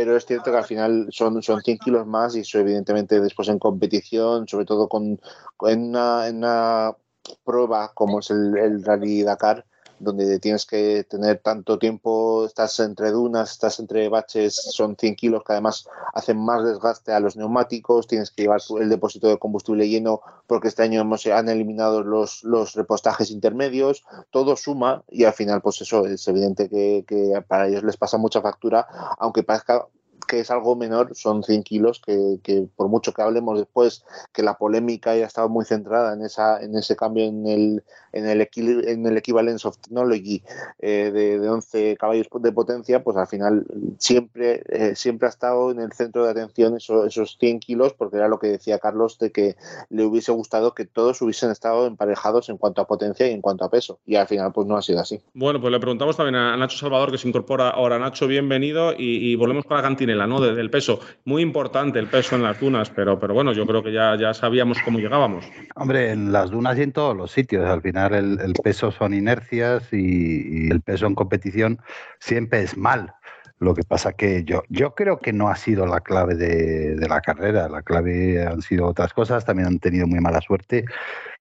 pero 0.00 0.16
es 0.16 0.24
cierto 0.24 0.50
que 0.50 0.56
al 0.56 0.64
final 0.64 1.08
son, 1.10 1.42
son 1.42 1.60
100 1.60 1.76
kilos 1.76 2.06
más 2.06 2.34
y 2.34 2.40
eso 2.40 2.58
evidentemente 2.58 3.20
después 3.20 3.48
en 3.48 3.58
competición, 3.58 4.48
sobre 4.48 4.64
todo 4.64 4.88
con, 4.88 5.20
en, 5.68 5.88
una, 5.90 6.26
en 6.26 6.38
una 6.38 6.96
prueba 7.44 7.92
como 7.92 8.20
es 8.20 8.30
el, 8.30 8.56
el 8.56 8.82
Rally 8.82 9.22
Dakar, 9.22 9.66
donde 10.00 10.38
tienes 10.38 10.66
que 10.66 11.04
tener 11.04 11.38
tanto 11.38 11.78
tiempo, 11.78 12.46
estás 12.46 12.80
entre 12.80 13.10
dunas, 13.10 13.52
estás 13.52 13.78
entre 13.78 14.08
baches, 14.08 14.54
son 14.54 14.96
100 14.96 15.14
kilos 15.14 15.42
que 15.46 15.52
además 15.52 15.86
hacen 16.14 16.38
más 16.38 16.64
desgaste 16.64 17.12
a 17.12 17.20
los 17.20 17.36
neumáticos, 17.36 18.06
tienes 18.06 18.30
que 18.30 18.42
llevar 18.42 18.60
el 18.80 18.88
depósito 18.88 19.28
de 19.28 19.38
combustible 19.38 19.88
lleno 19.88 20.20
porque 20.46 20.68
este 20.68 20.82
año 20.82 21.00
hemos, 21.00 21.26
han 21.26 21.48
eliminado 21.48 22.02
los, 22.02 22.42
los 22.42 22.74
repostajes 22.74 23.30
intermedios, 23.30 24.04
todo 24.30 24.56
suma 24.56 25.04
y 25.08 25.24
al 25.24 25.34
final 25.34 25.60
pues 25.60 25.80
eso 25.82 26.06
es 26.06 26.26
evidente 26.26 26.68
que, 26.68 27.04
que 27.06 27.40
para 27.46 27.68
ellos 27.68 27.84
les 27.84 27.96
pasa 27.96 28.16
mucha 28.16 28.40
factura, 28.40 28.86
aunque 29.18 29.42
parezca 29.42 29.86
que 30.30 30.38
es 30.38 30.50
algo 30.52 30.76
menor, 30.76 31.16
son 31.16 31.42
100 31.42 31.64
kilos, 31.64 32.00
que, 32.00 32.38
que, 32.44 32.68
por 32.76 32.88
mucho 32.88 33.12
que 33.12 33.20
hablemos 33.20 33.58
después, 33.58 34.04
que 34.32 34.44
la 34.44 34.58
polémica 34.58 35.10
haya 35.10 35.26
estado 35.26 35.48
muy 35.48 35.64
centrada 35.64 36.14
en, 36.14 36.22
esa, 36.22 36.62
en 36.62 36.76
ese 36.76 36.94
cambio 36.94 37.24
en 37.24 37.46
el, 37.48 37.84
en 38.12 38.26
el, 38.26 38.48
en 38.56 39.06
el 39.06 39.16
Equivalence 39.16 39.66
of 39.66 39.78
Technology 39.78 40.42
eh, 40.78 41.10
de, 41.12 41.38
de, 41.38 41.48
11 41.48 41.96
caballos 41.96 42.28
de 42.32 42.52
potencia, 42.52 43.02
pues 43.02 43.16
al 43.16 43.26
final 43.26 43.66
siempre, 43.98 44.62
eh, 44.68 44.94
siempre 44.94 45.26
ha 45.26 45.30
estado 45.30 45.70
en 45.70 45.80
el 45.80 45.92
centro 45.92 46.24
de 46.24 46.30
atención 46.30 46.76
eso, 46.76 47.04
esos 47.04 47.36
100 47.38 47.60
kilos, 47.60 47.94
porque 47.94 48.16
era 48.16 48.28
lo 48.28 48.38
que 48.38 48.48
decía 48.48 48.78
Carlos, 48.78 49.18
de 49.18 49.32
que 49.32 49.56
le 49.88 50.04
hubiese 50.04 50.32
gustado 50.32 50.74
que 50.74 50.84
todos 50.84 51.20
hubiesen 51.22 51.50
estado 51.50 51.86
emparejados 51.86 52.48
en 52.48 52.56
cuanto 52.56 52.82
a 52.82 52.86
potencia 52.86 53.28
y 53.28 53.32
en 53.32 53.40
cuanto 53.40 53.64
a 53.64 53.70
peso, 53.70 53.98
y 54.06 54.16
al 54.16 54.26
final 54.26 54.52
pues 54.52 54.66
no 54.66 54.76
ha 54.76 54.82
sido 54.82 55.00
así. 55.00 55.20
Bueno, 55.34 55.60
pues 55.60 55.72
le 55.72 55.80
preguntamos 55.80 56.16
también 56.16 56.36
a 56.36 56.56
Nacho 56.56 56.78
Salvador, 56.78 57.10
que 57.10 57.18
se 57.18 57.28
incorpora 57.28 57.70
ahora. 57.70 57.98
Nacho, 57.98 58.26
bienvenido, 58.26 58.92
y, 58.92 59.32
y 59.32 59.36
volvemos 59.36 59.64
con 59.64 59.76
la 59.76 59.82
cantinela. 59.82 60.20
¿no? 60.26 60.40
Desde 60.40 60.60
el 60.60 60.70
peso. 60.70 61.00
Muy 61.24 61.42
importante 61.42 61.98
el 61.98 62.08
peso 62.08 62.36
en 62.36 62.42
las 62.42 62.58
dunas, 62.60 62.90
pero, 62.90 63.18
pero 63.18 63.34
bueno, 63.34 63.52
yo 63.52 63.66
creo 63.66 63.82
que 63.82 63.92
ya, 63.92 64.16
ya 64.16 64.34
sabíamos 64.34 64.78
cómo 64.84 64.98
llegábamos. 64.98 65.44
Hombre, 65.74 66.10
en 66.10 66.32
las 66.32 66.50
dunas 66.50 66.78
y 66.78 66.82
en 66.82 66.92
todos 66.92 67.16
los 67.16 67.30
sitios. 67.30 67.68
Al 67.68 67.82
final 67.82 67.99
el, 68.06 68.54
peso 68.62 68.90
son 68.90 69.14
inercias 69.14 69.92
y, 69.92 70.70
el 70.70 70.80
peso 70.80 71.06
en 71.06 71.14
competición 71.14 71.78
siempre 72.18 72.62
es 72.62 72.76
mal. 72.76 73.14
Lo 73.58 73.74
que 73.74 73.82
pasa 73.82 74.12
que 74.12 74.42
yo, 74.44 74.62
yo 74.68 74.94
creo 74.94 75.18
que 75.18 75.32
no 75.32 75.48
ha 75.48 75.56
sido 75.56 75.86
la 75.86 76.00
clave 76.00 76.34
de, 76.34 77.06
la 77.08 77.20
carrera. 77.20 77.68
La 77.68 77.82
clave 77.82 78.42
han 78.46 78.62
sido 78.62 78.86
otras 78.86 79.12
cosas, 79.12 79.44
también 79.44 79.68
han 79.68 79.78
tenido 79.78 80.06
muy 80.06 80.20
mala 80.20 80.40
suerte. 80.40 80.84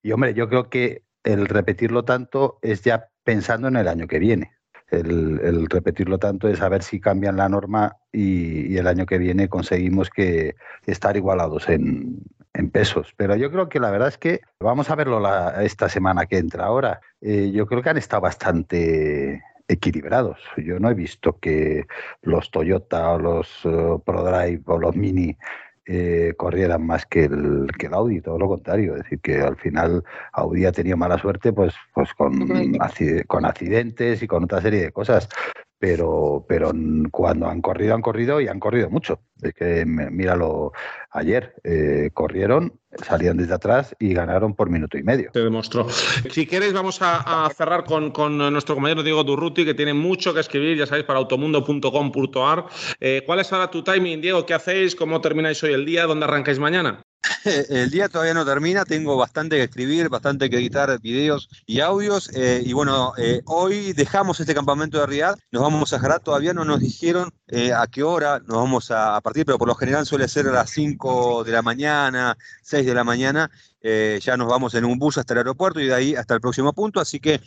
Y 0.03 0.11
hombre, 0.11 0.33
yo 0.33 0.49
creo 0.49 0.69
que 0.69 1.03
el 1.23 1.47
repetirlo 1.47 2.03
tanto 2.03 2.59
es 2.61 2.81
ya 2.83 3.07
pensando 3.23 3.67
en 3.69 3.77
el 3.77 3.87
año 3.87 4.07
que 4.07 4.19
viene 4.19 4.51
el, 4.91 5.39
el, 5.43 5.69
repetirlo 5.69 6.17
tanto 6.17 6.47
es 6.47 6.61
a 6.61 6.69
ver 6.69 6.83
si 6.83 6.99
cambian 6.99 7.37
la 7.37 7.47
norma 7.47 7.97
y, 8.11 8.73
y, 8.73 8.77
el 8.77 8.87
año 8.87 9.05
que 9.05 9.17
viene 9.17 9.47
conseguimos 9.47 10.09
que 10.09 10.55
estar 10.85 11.15
igualados 11.15 11.69
en, 11.69 12.23
en, 12.53 12.69
pesos. 12.69 13.13
Pero 13.17 13.35
yo 13.35 13.51
creo 13.51 13.69
que 13.69 13.79
la 13.79 13.91
verdad 13.91 14.09
es 14.09 14.17
que 14.17 14.41
vamos 14.59 14.89
a 14.89 14.95
verlo 14.95 15.19
la, 15.19 15.63
esta 15.63 15.89
semana 15.89 16.25
que 16.25 16.37
entra 16.37 16.65
ahora. 16.65 17.01
Eh, 17.21 17.51
yo 17.51 17.65
creo 17.67 17.81
que 17.81 17.89
han 17.89 17.97
estado 17.97 18.21
bastante 18.21 19.43
equilibrados. 19.67 20.39
Yo 20.57 20.79
no 20.79 20.89
he 20.89 20.93
visto 20.93 21.37
que 21.39 21.85
los 22.21 22.51
Toyota 22.51 23.11
o 23.11 23.19
los 23.19 23.65
uh, 23.65 24.01
ProDrive 24.03 24.63
o 24.65 24.79
los 24.79 24.95
Mini 24.95 25.37
eh, 25.85 26.33
corrieran 26.37 26.85
más 26.85 27.05
que 27.05 27.25
el, 27.25 27.67
que 27.77 27.87
el 27.87 27.93
Audi, 27.93 28.21
todo 28.21 28.37
lo 28.37 28.47
contrario. 28.47 28.95
Es 28.95 29.03
decir, 29.03 29.19
que 29.21 29.39
al 29.41 29.57
final 29.57 30.03
Audi 30.33 30.65
ha 30.65 30.71
tenido 30.71 30.97
mala 30.97 31.17
suerte 31.17 31.53
pues, 31.53 31.73
pues 31.93 32.13
con, 32.13 32.47
con 33.27 33.45
accidentes 33.45 34.21
y 34.21 34.27
con 34.27 34.43
otra 34.43 34.61
serie 34.61 34.81
de 34.81 34.91
cosas. 34.91 35.29
Pero, 35.79 36.45
pero 36.47 36.71
cuando 37.09 37.47
han 37.47 37.61
corrido, 37.61 37.95
han 37.95 38.01
corrido 38.01 38.41
y 38.41 38.47
han 38.47 38.59
corrido 38.59 38.89
mucho. 38.89 39.21
Es 39.41 39.53
que 39.53 39.85
míralo 39.85 40.73
ayer, 41.11 41.55
eh, 41.63 42.09
corrieron, 42.13 42.73
salían 43.01 43.37
desde 43.37 43.53
atrás 43.53 43.95
y 43.97 44.13
ganaron 44.13 44.55
por 44.55 44.69
minuto 44.69 44.97
y 44.97 45.03
medio. 45.03 45.31
Te 45.31 45.39
demostró. 45.39 45.87
Si 45.89 46.45
queréis, 46.45 46.73
vamos 46.73 46.99
a, 47.01 47.49
cerrar 47.55 47.85
con, 47.85 48.11
nuestro 48.51 48.75
compañero 48.75 49.03
Diego 49.03 49.23
Durruti, 49.23 49.63
que 49.63 49.73
tiene 49.73 49.93
mucho 49.93 50.33
que 50.33 50.41
escribir, 50.41 50.77
ya 50.77 50.85
sabéis, 50.85 51.05
para 51.05 51.19
automundo.com.ar. 51.19 52.65
Eh, 52.99 53.23
¿Cuál 53.25 53.39
es 53.39 53.53
ahora 53.53 53.71
tu 53.71 53.81
timing, 53.81 54.19
Diego? 54.19 54.45
¿Qué 54.45 54.53
hacéis? 54.53 54.95
¿Cómo 54.95 55.21
termináis 55.21 55.63
hoy 55.63 55.71
el 55.71 55.85
día? 55.85 56.05
¿Dónde 56.05 56.25
arrancáis 56.25 56.59
mañana? 56.59 57.01
El 57.69 57.89
día 57.89 58.09
todavía 58.09 58.33
no 58.33 58.45
termina, 58.45 58.85
tengo 58.85 59.17
bastante 59.17 59.57
que 59.57 59.63
escribir, 59.63 60.09
bastante 60.09 60.49
que 60.49 60.57
editar 60.57 60.99
videos 61.01 61.49
y 61.65 61.79
audios. 61.79 62.29
Eh, 62.35 62.61
y 62.65 62.73
bueno, 62.73 63.13
eh, 63.17 63.41
hoy 63.45 63.93
dejamos 63.93 64.39
este 64.39 64.55
campamento 64.55 64.99
de 64.99 65.05
Riyadh, 65.05 65.37
nos 65.51 65.63
vamos 65.63 65.93
a 65.93 65.99
Jarat, 65.99 66.23
todavía 66.23 66.53
no 66.53 66.65
nos 66.65 66.79
dijeron 66.79 67.29
eh, 67.47 67.73
a 67.73 67.87
qué 67.87 68.03
hora 68.03 68.39
nos 68.39 68.57
vamos 68.57 68.91
a, 68.91 69.19
partir, 69.21 69.45
pero 69.45 69.57
por 69.57 69.67
lo 69.67 69.75
general 69.75 70.05
suele 70.05 70.27
ser 70.27 70.47
a 70.47 70.51
las 70.51 70.69
5 70.71 71.43
de 71.43 71.51
la 71.51 71.61
mañana, 71.61 72.37
6 72.63 72.85
de 72.85 72.93
la 72.93 73.03
mañana. 73.03 73.49
ya 73.81 74.37
nos 74.37 74.47
vamos 74.47 74.73
en 74.75 74.85
un 74.85 74.97
bus 74.97 75.17
hasta 75.17 75.33
el 75.33 75.39
aeropuerto 75.39 75.79
y 75.79 75.87
de 75.87 75.93
ahí 75.93 76.15
hasta 76.15 76.35
el 76.35 76.41
próximo 76.41 76.73
punto, 76.73 76.99
así 76.99 77.19
que 77.19 77.41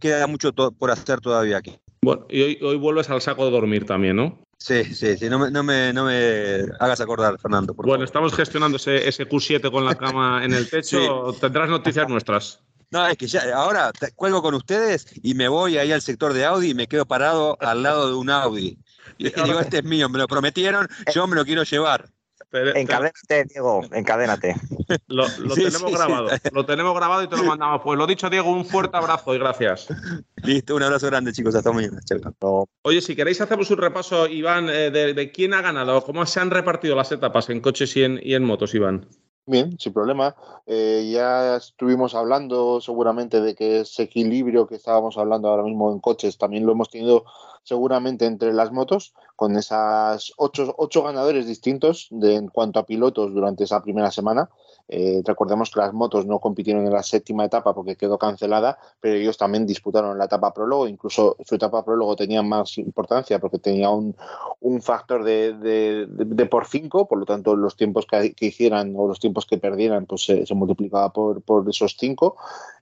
queda 0.00 0.26
mucho 0.26 0.52
por 0.52 0.90
hacer 0.90 1.20
todavía 1.20 1.58
aquí. 1.58 1.78
Bueno, 2.02 2.26
y 2.28 2.42
hoy, 2.42 2.58
hoy 2.62 2.76
vuelves 2.76 3.10
al 3.10 3.20
saco 3.20 3.44
de 3.44 3.50
dormir 3.50 3.84
también, 3.84 4.16
¿no? 4.16 4.47
Sí, 4.58 4.84
sí, 4.92 5.16
sí, 5.16 5.28
no 5.30 5.38
me, 5.38 5.50
no 5.52 5.62
me, 5.62 5.92
no 5.92 6.04
me 6.04 6.64
hagas 6.80 7.00
acordar, 7.00 7.38
Fernando. 7.38 7.74
bueno, 7.74 8.04
estamos 8.04 8.34
gestionando 8.34 8.76
ese, 8.76 9.08
ese, 9.08 9.28
Q7 9.28 9.70
con 9.70 9.84
la 9.84 9.94
cama 9.94 10.44
en 10.44 10.52
el 10.52 10.68
techo. 10.70 11.32
Tendrás 11.40 11.70
noticias 11.70 12.08
nuestras. 12.08 12.60
No, 12.90 13.06
es 13.06 13.16
que 13.16 13.26
ya 13.26 13.42
ahora 13.54 13.92
cuelgo 14.16 14.42
con 14.42 14.54
ustedes 14.54 15.06
y 15.22 15.34
me 15.34 15.46
voy 15.48 15.78
ahí 15.78 15.92
al 15.92 16.02
sector 16.02 16.32
de 16.32 16.44
Audi 16.44 16.70
y 16.70 16.74
me 16.74 16.88
quedo 16.88 17.06
parado 17.06 17.56
al 17.60 17.82
lado 17.82 18.08
de 18.08 18.14
un 18.14 18.30
Audi. 18.30 18.78
Y 19.20 19.30
digo, 19.30 19.58
este 19.58 19.78
es 19.78 19.84
mío, 19.84 20.08
me 20.08 20.18
lo 20.18 20.28
prometieron, 20.28 20.86
yo 21.12 21.26
me 21.26 21.34
lo 21.34 21.44
quiero 21.44 21.64
llevar. 21.64 22.08
Encadénate, 22.50 23.44
Diego, 23.44 23.82
encadénate. 23.92 24.54
Lo, 25.06 25.26
tenemos 25.54 25.92
grabado, 25.92 26.28
lo 26.50 26.64
tenemos 26.64 26.94
grabado 26.94 27.22
y 27.22 27.28
te 27.28 27.36
lo 27.36 27.44
mandamos. 27.44 27.82
Pues 27.84 27.98
lo 27.98 28.06
dicho, 28.06 28.30
Diego, 28.30 28.50
un 28.50 28.64
fuerte 28.64 28.96
abrazo 28.96 29.34
y 29.34 29.38
gracias. 29.38 29.88
Listo, 30.42 30.76
un 30.76 30.82
abrazo 30.82 31.08
grande, 31.08 31.32
chicos. 31.32 31.54
Hasta 31.54 31.72
mañana. 31.72 32.00
Oye, 32.82 33.02
si 33.02 33.14
queréis, 33.14 33.38
hacemos 33.42 33.70
un 33.70 33.76
repaso, 33.76 34.26
Iván, 34.26 34.70
eh, 34.70 34.90
de, 34.90 35.30
quién 35.30 35.52
ha 35.52 35.60
ganado, 35.60 36.02
cómo 36.04 36.24
se 36.24 36.40
han 36.40 36.50
repartido 36.50 36.96
las 36.96 37.12
etapas 37.12 37.50
en 37.50 37.60
coches 37.60 37.94
y 37.98 38.04
en, 38.04 38.18
y 38.22 38.34
en 38.34 38.44
motos, 38.44 38.74
Iván. 38.74 39.06
Bien, 39.50 39.78
sin 39.78 39.94
problema. 39.94 40.36
Eh, 40.66 41.08
ya 41.10 41.56
estuvimos 41.56 42.14
hablando 42.14 42.82
seguramente 42.82 43.40
de 43.40 43.54
que 43.54 43.80
ese 43.80 44.02
equilibrio 44.02 44.66
que 44.66 44.74
estábamos 44.74 45.16
hablando 45.16 45.48
ahora 45.48 45.62
mismo 45.62 45.90
en 45.90 46.00
coches 46.00 46.36
también 46.36 46.66
lo 46.66 46.72
hemos 46.72 46.90
tenido 46.90 47.24
seguramente 47.62 48.26
entre 48.26 48.52
las 48.52 48.72
motos, 48.72 49.14
con 49.36 49.56
esas 49.56 50.34
ocho, 50.36 50.74
ocho 50.76 51.02
ganadores 51.02 51.46
distintos 51.46 52.08
de, 52.10 52.34
en 52.34 52.48
cuanto 52.48 52.78
a 52.78 52.84
pilotos 52.84 53.32
durante 53.32 53.64
esa 53.64 53.82
primera 53.82 54.10
semana. 54.10 54.50
Eh, 54.88 55.22
recordemos 55.24 55.70
que 55.70 55.80
las 55.80 55.92
motos 55.92 56.24
no 56.24 56.38
compitieron 56.38 56.86
en 56.86 56.92
la 56.92 57.02
séptima 57.02 57.44
etapa 57.44 57.74
porque 57.74 57.96
quedó 57.96 58.18
cancelada, 58.18 58.78
pero 59.00 59.16
ellos 59.16 59.36
también 59.36 59.66
disputaron 59.66 60.16
la 60.16 60.24
etapa 60.24 60.54
prólogo, 60.54 60.88
incluso 60.88 61.36
su 61.44 61.54
etapa 61.56 61.84
prólogo 61.84 62.16
tenía 62.16 62.42
más 62.42 62.78
importancia 62.78 63.38
porque 63.38 63.58
tenía 63.58 63.90
un, 63.90 64.14
factor 64.80 65.24
de, 65.24 66.48
por 66.50 66.66
cinco, 66.66 67.06
por 67.06 67.18
lo 67.18 67.26
tanto 67.26 67.54
los 67.54 67.76
tiempos 67.76 68.06
que, 68.06 68.34
hicieran 68.40 68.94
o 68.96 69.06
los 69.06 69.20
tiempos 69.20 69.44
que 69.44 69.58
perdieran 69.58 70.06
pues 70.06 70.24
se, 70.24 70.54
multiplicaba 70.54 71.12
por, 71.12 71.42
por 71.42 71.68
esos 71.68 71.96
cinco. 71.98 72.36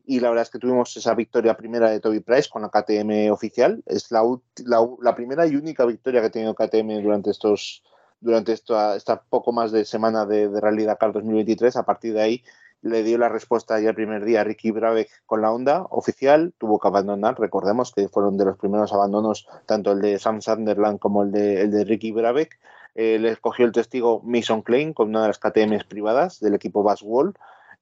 Y 0.07 0.21
la 0.21 0.29
verdad 0.29 0.43
es 0.43 0.51
que 0.51 0.61
tuvimos 0.61 0.97
esa 0.97 1.15
victoria 1.15 1.57
primera 1.57 1.91
de 1.91 1.99
Toby 1.99 2.21
Price 2.21 2.49
con 2.49 2.63
la 2.63 2.69
KTM 2.69 3.33
oficial. 3.33 3.83
Es 3.87 4.13
la, 4.13 4.23
la, 4.65 5.15
primera 5.17 5.47
y 5.47 5.57
única 5.57 5.85
victoria 5.85 6.21
que 6.21 6.29
ha 6.29 6.31
tenido 6.31 6.55
KTM 6.55 7.03
durante 7.03 7.31
estos 7.31 7.83
durante 8.21 8.53
esta, 8.53 8.97
esta 8.97 9.23
poco 9.23 9.53
más 9.53 9.73
de 9.73 9.85
semana 9.85 10.27
de, 10.27 10.49
de 10.49 10.61
Rally 10.61 10.85
Dakar 10.85 11.13
2023. 11.13 11.77
A 11.77 11.85
partir 11.85 12.15
de 12.15 12.23
ahí 12.23 12.45
le 12.83 13.03
dio 13.03 13.19
la 13.19 13.29
respuesta 13.29 13.81
ya 13.81 13.91
el 13.91 13.95
primer 13.95 14.25
día 14.25 14.43
a 14.43 14.45
Ricky 14.45 14.71
Brabeck 14.71 15.11
con 15.27 15.43
la 15.43 15.53
Honda 15.53 15.87
oficial, 15.91 16.53
tuvo 16.59 16.79
que 16.79 16.89
abandonar, 16.89 17.39
recordemos 17.39 17.93
que 17.93 18.09
fueron 18.09 18.37
de 18.37 18.45
los 18.45 18.59
primeros 18.59 18.93
abandonos, 18.93 19.49
tanto 19.67 19.93
el 19.93 20.01
de 20.01 20.19
Sam 20.19 20.41
Sunderland 20.41 20.99
como 20.99 21.23
el 21.23 21.33
de, 21.33 21.63
el 21.63 21.71
de 21.71 21.85
Ricky 21.85 22.13
Brabeck. 22.13 22.59
Eh, 22.95 23.19
le 23.19 23.31
escogió 23.31 23.67
el 23.67 23.73
testigo 23.73 24.23
Mason 24.25 24.63
Klein 24.63 24.95
con 24.95 25.11
una 25.11 25.21
de 25.23 25.29
las 25.29 25.39
KTMs 25.39 25.85
privadas 25.85 26.41
del 26.41 26.55
equipo 26.55 26.83
Bass 26.83 27.03
Wall 27.03 27.35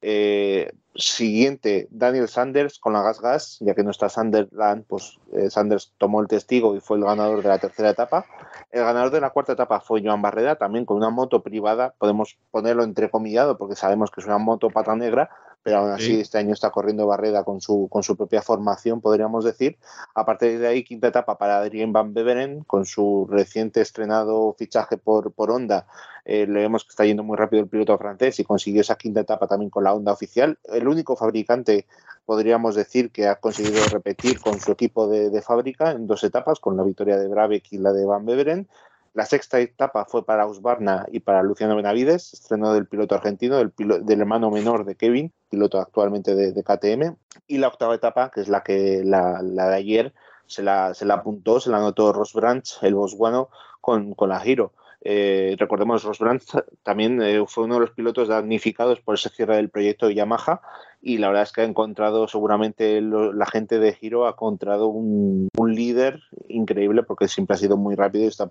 eh, 0.07 0.71
siguiente, 0.95 1.89
Daniel 1.91 2.29
Sanders 2.29 2.79
con 2.79 2.93
la 2.93 3.03
Gas 3.03 3.21
Gas, 3.23 3.57
ya 3.61 3.75
que 3.75 3.83
no 3.83 3.91
está 3.91 4.11
Sunderland, 4.11 4.85
pues 4.87 5.19
eh, 5.33 5.49
Sanders 5.49 5.95
tomó 5.97 6.21
el 6.21 6.29
testigo 6.29 6.77
y 6.77 6.81
fue 6.81 6.99
el 6.99 7.05
ganador 7.05 7.43
de 7.43 7.49
la 7.49 7.59
tercera 7.59 7.89
etapa. 7.89 8.27
El 8.71 8.85
ganador 8.85 9.11
de 9.11 9.23
la 9.23 9.31
cuarta 9.31 9.55
etapa 9.55 9.81
fue 9.81 10.03
Joan 10.05 10.21
Barreda, 10.21 10.57
también 10.57 10.85
con 10.85 10.99
una 10.99 11.09
moto 11.09 11.43
privada, 11.43 11.95
podemos 11.99 12.37
ponerlo 12.51 12.85
entrecomillado 12.85 13.57
porque 13.57 13.77
sabemos 13.77 14.11
que 14.11 14.21
es 14.21 14.27
una 14.27 14.37
moto 14.37 14.69
pata 14.69 14.95
negra, 14.95 15.31
pero 15.65 15.79
aún 15.79 15.91
así 15.91 16.21
este 16.21 16.39
año 16.39 16.53
está 16.53 16.71
corriendo 16.71 17.07
Barreda 17.07 17.43
con 17.43 17.61
su, 17.61 17.89
con 17.91 18.03
su 18.03 18.17
propia 18.17 18.43
formación, 18.43 19.01
podríamos 19.01 19.45
decir. 19.45 19.79
A 20.15 20.25
partir 20.25 20.61
de 20.61 20.69
ahí, 20.69 20.85
quinta 20.85 21.09
etapa 21.09 21.39
para 21.39 21.59
Adrien 21.59 21.93
Van 21.93 22.15
Beveren, 22.15 22.63
con 22.65 22.85
su 22.85 23.27
reciente 23.29 23.81
estrenado 23.81 24.55
fichaje 24.57 24.99
por, 24.99 25.33
por 25.33 25.51
Honda 25.51 25.87
eh, 26.25 26.47
le 26.47 26.61
vemos 26.61 26.85
que 26.85 26.91
está 26.91 27.05
yendo 27.05 27.23
muy 27.23 27.37
rápido 27.37 27.63
el 27.63 27.69
piloto 27.69 27.97
francés 27.99 28.39
y 28.41 28.45
consiguió 28.45 28.81
esa 28.81 28.97
quinta 28.97 29.21
etapa 29.21 29.47
también 29.47 29.71
con 29.71 29.85
la 29.85 29.93
Honda 29.93 30.13
oficial. 30.13 30.59
El 30.65 30.89
único 30.89 31.17
fabricante, 31.17 31.87
podríamos 32.25 32.75
decir, 32.75 33.11
que 33.11 33.27
ha 33.27 33.37
conseguido 33.37 33.85
repetir 33.91 34.41
con 34.41 34.59
su 34.59 34.73
equipo 34.73 35.07
de, 35.07 35.43
fábrica 35.43 35.93
en 35.93 36.07
dos 36.07 36.25
etapas, 36.25 36.61
con 36.61 36.77
la 36.77 36.83
victoria 36.83 37.19
de 37.19 37.29
Brabeck 37.29 37.73
y 37.73 37.79
la 37.79 37.93
de 37.93 38.07
Van 38.07 38.25
Beveren. 38.25 38.69
La 39.15 39.27
sexta 39.27 39.61
etapa 39.61 40.07
fue 40.07 40.27
para 40.27 40.45
Usbarna 40.45 41.07
y 41.11 41.21
para 41.21 41.45
Luciano 41.45 41.77
Benavides, 41.77 42.35
estreno 42.35 42.75
del 42.75 42.89
piloto 42.89 43.15
argentino, 43.15 43.59
del, 43.59 43.73
del 43.77 44.21
hermano 44.21 44.51
menor 44.51 44.85
de 44.85 44.97
Kevin, 44.97 45.33
piloto 45.49 45.79
actualmente 45.79 46.35
de, 46.35 46.65
KTM. 46.65 47.17
Y 47.47 47.59
la 47.59 47.69
octava 47.69 47.95
etapa, 47.95 48.33
que 48.35 48.41
es 48.41 48.49
la 48.49 48.65
que 48.65 49.03
la, 49.05 49.41
de 49.41 49.75
ayer, 49.75 50.13
se 50.47 50.65
la, 50.65 50.95
se 50.95 51.05
la 51.05 51.15
apuntó, 51.15 51.61
se 51.61 51.71
la 51.71 51.77
anotó 51.77 52.13
Ross 52.13 52.33
Branch, 52.33 52.69
el 52.83 52.97
bosguano, 52.97 53.51
con, 53.81 54.15
con 54.15 54.31
la 54.31 54.41
Giro. 54.41 54.73
Eh, 55.07 55.55
recordemos, 55.59 56.03
Ross 56.03 56.19
Brandt 56.19 56.45
también 56.83 57.23
eh, 57.23 57.45
fue 57.47 57.65
uno 57.65 57.75
de 57.75 57.83
los 57.83 57.91
pilotos 57.91 58.29
damnificados 58.29 59.01
por 59.01 59.15
ese 59.15 59.29
cierre 59.29 59.57
del 59.57 59.69
proyecto 59.69 60.09
de 60.09 60.15
Yamaha 60.15 60.61
y 61.07 61.19
la 61.19 61.29
verdad 61.29 61.43
es 61.43 61.53
que 61.53 61.61
ha 61.61 61.65
encontrado, 61.65 62.27
seguramente 62.29 63.03
la 63.03 63.45
gente 63.45 63.79
de 63.79 63.93
Giro 63.93 64.27
ha 64.27 64.31
encontrado 64.31 64.87
un, 64.87 65.51
líder 65.67 66.23
increíble 66.49 67.03
porque 67.03 67.29
siempre 67.29 67.55
ha 67.55 67.59
sido 67.59 67.77
muy 67.77 67.95
rápido 67.95 68.25
y 68.25 68.29
está, 68.29 68.51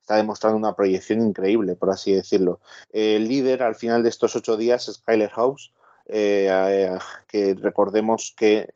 está 0.00 0.16
demostrando 0.16 0.58
una 0.58 0.76
proyección 0.76 1.22
increíble, 1.22 1.76
por 1.76 1.88
así 1.88 2.12
decirlo. 2.12 2.60
El 2.92 3.26
líder 3.26 3.62
al 3.62 3.74
final 3.74 4.02
de 4.02 4.10
estos 4.10 4.36
ocho 4.36 4.58
días 4.58 4.86
es 4.88 4.98
Kyler 4.98 5.30
House, 5.30 5.72
eh, 6.06 6.98
que 7.26 7.54
recordemos 7.54 8.34
que 8.36 8.68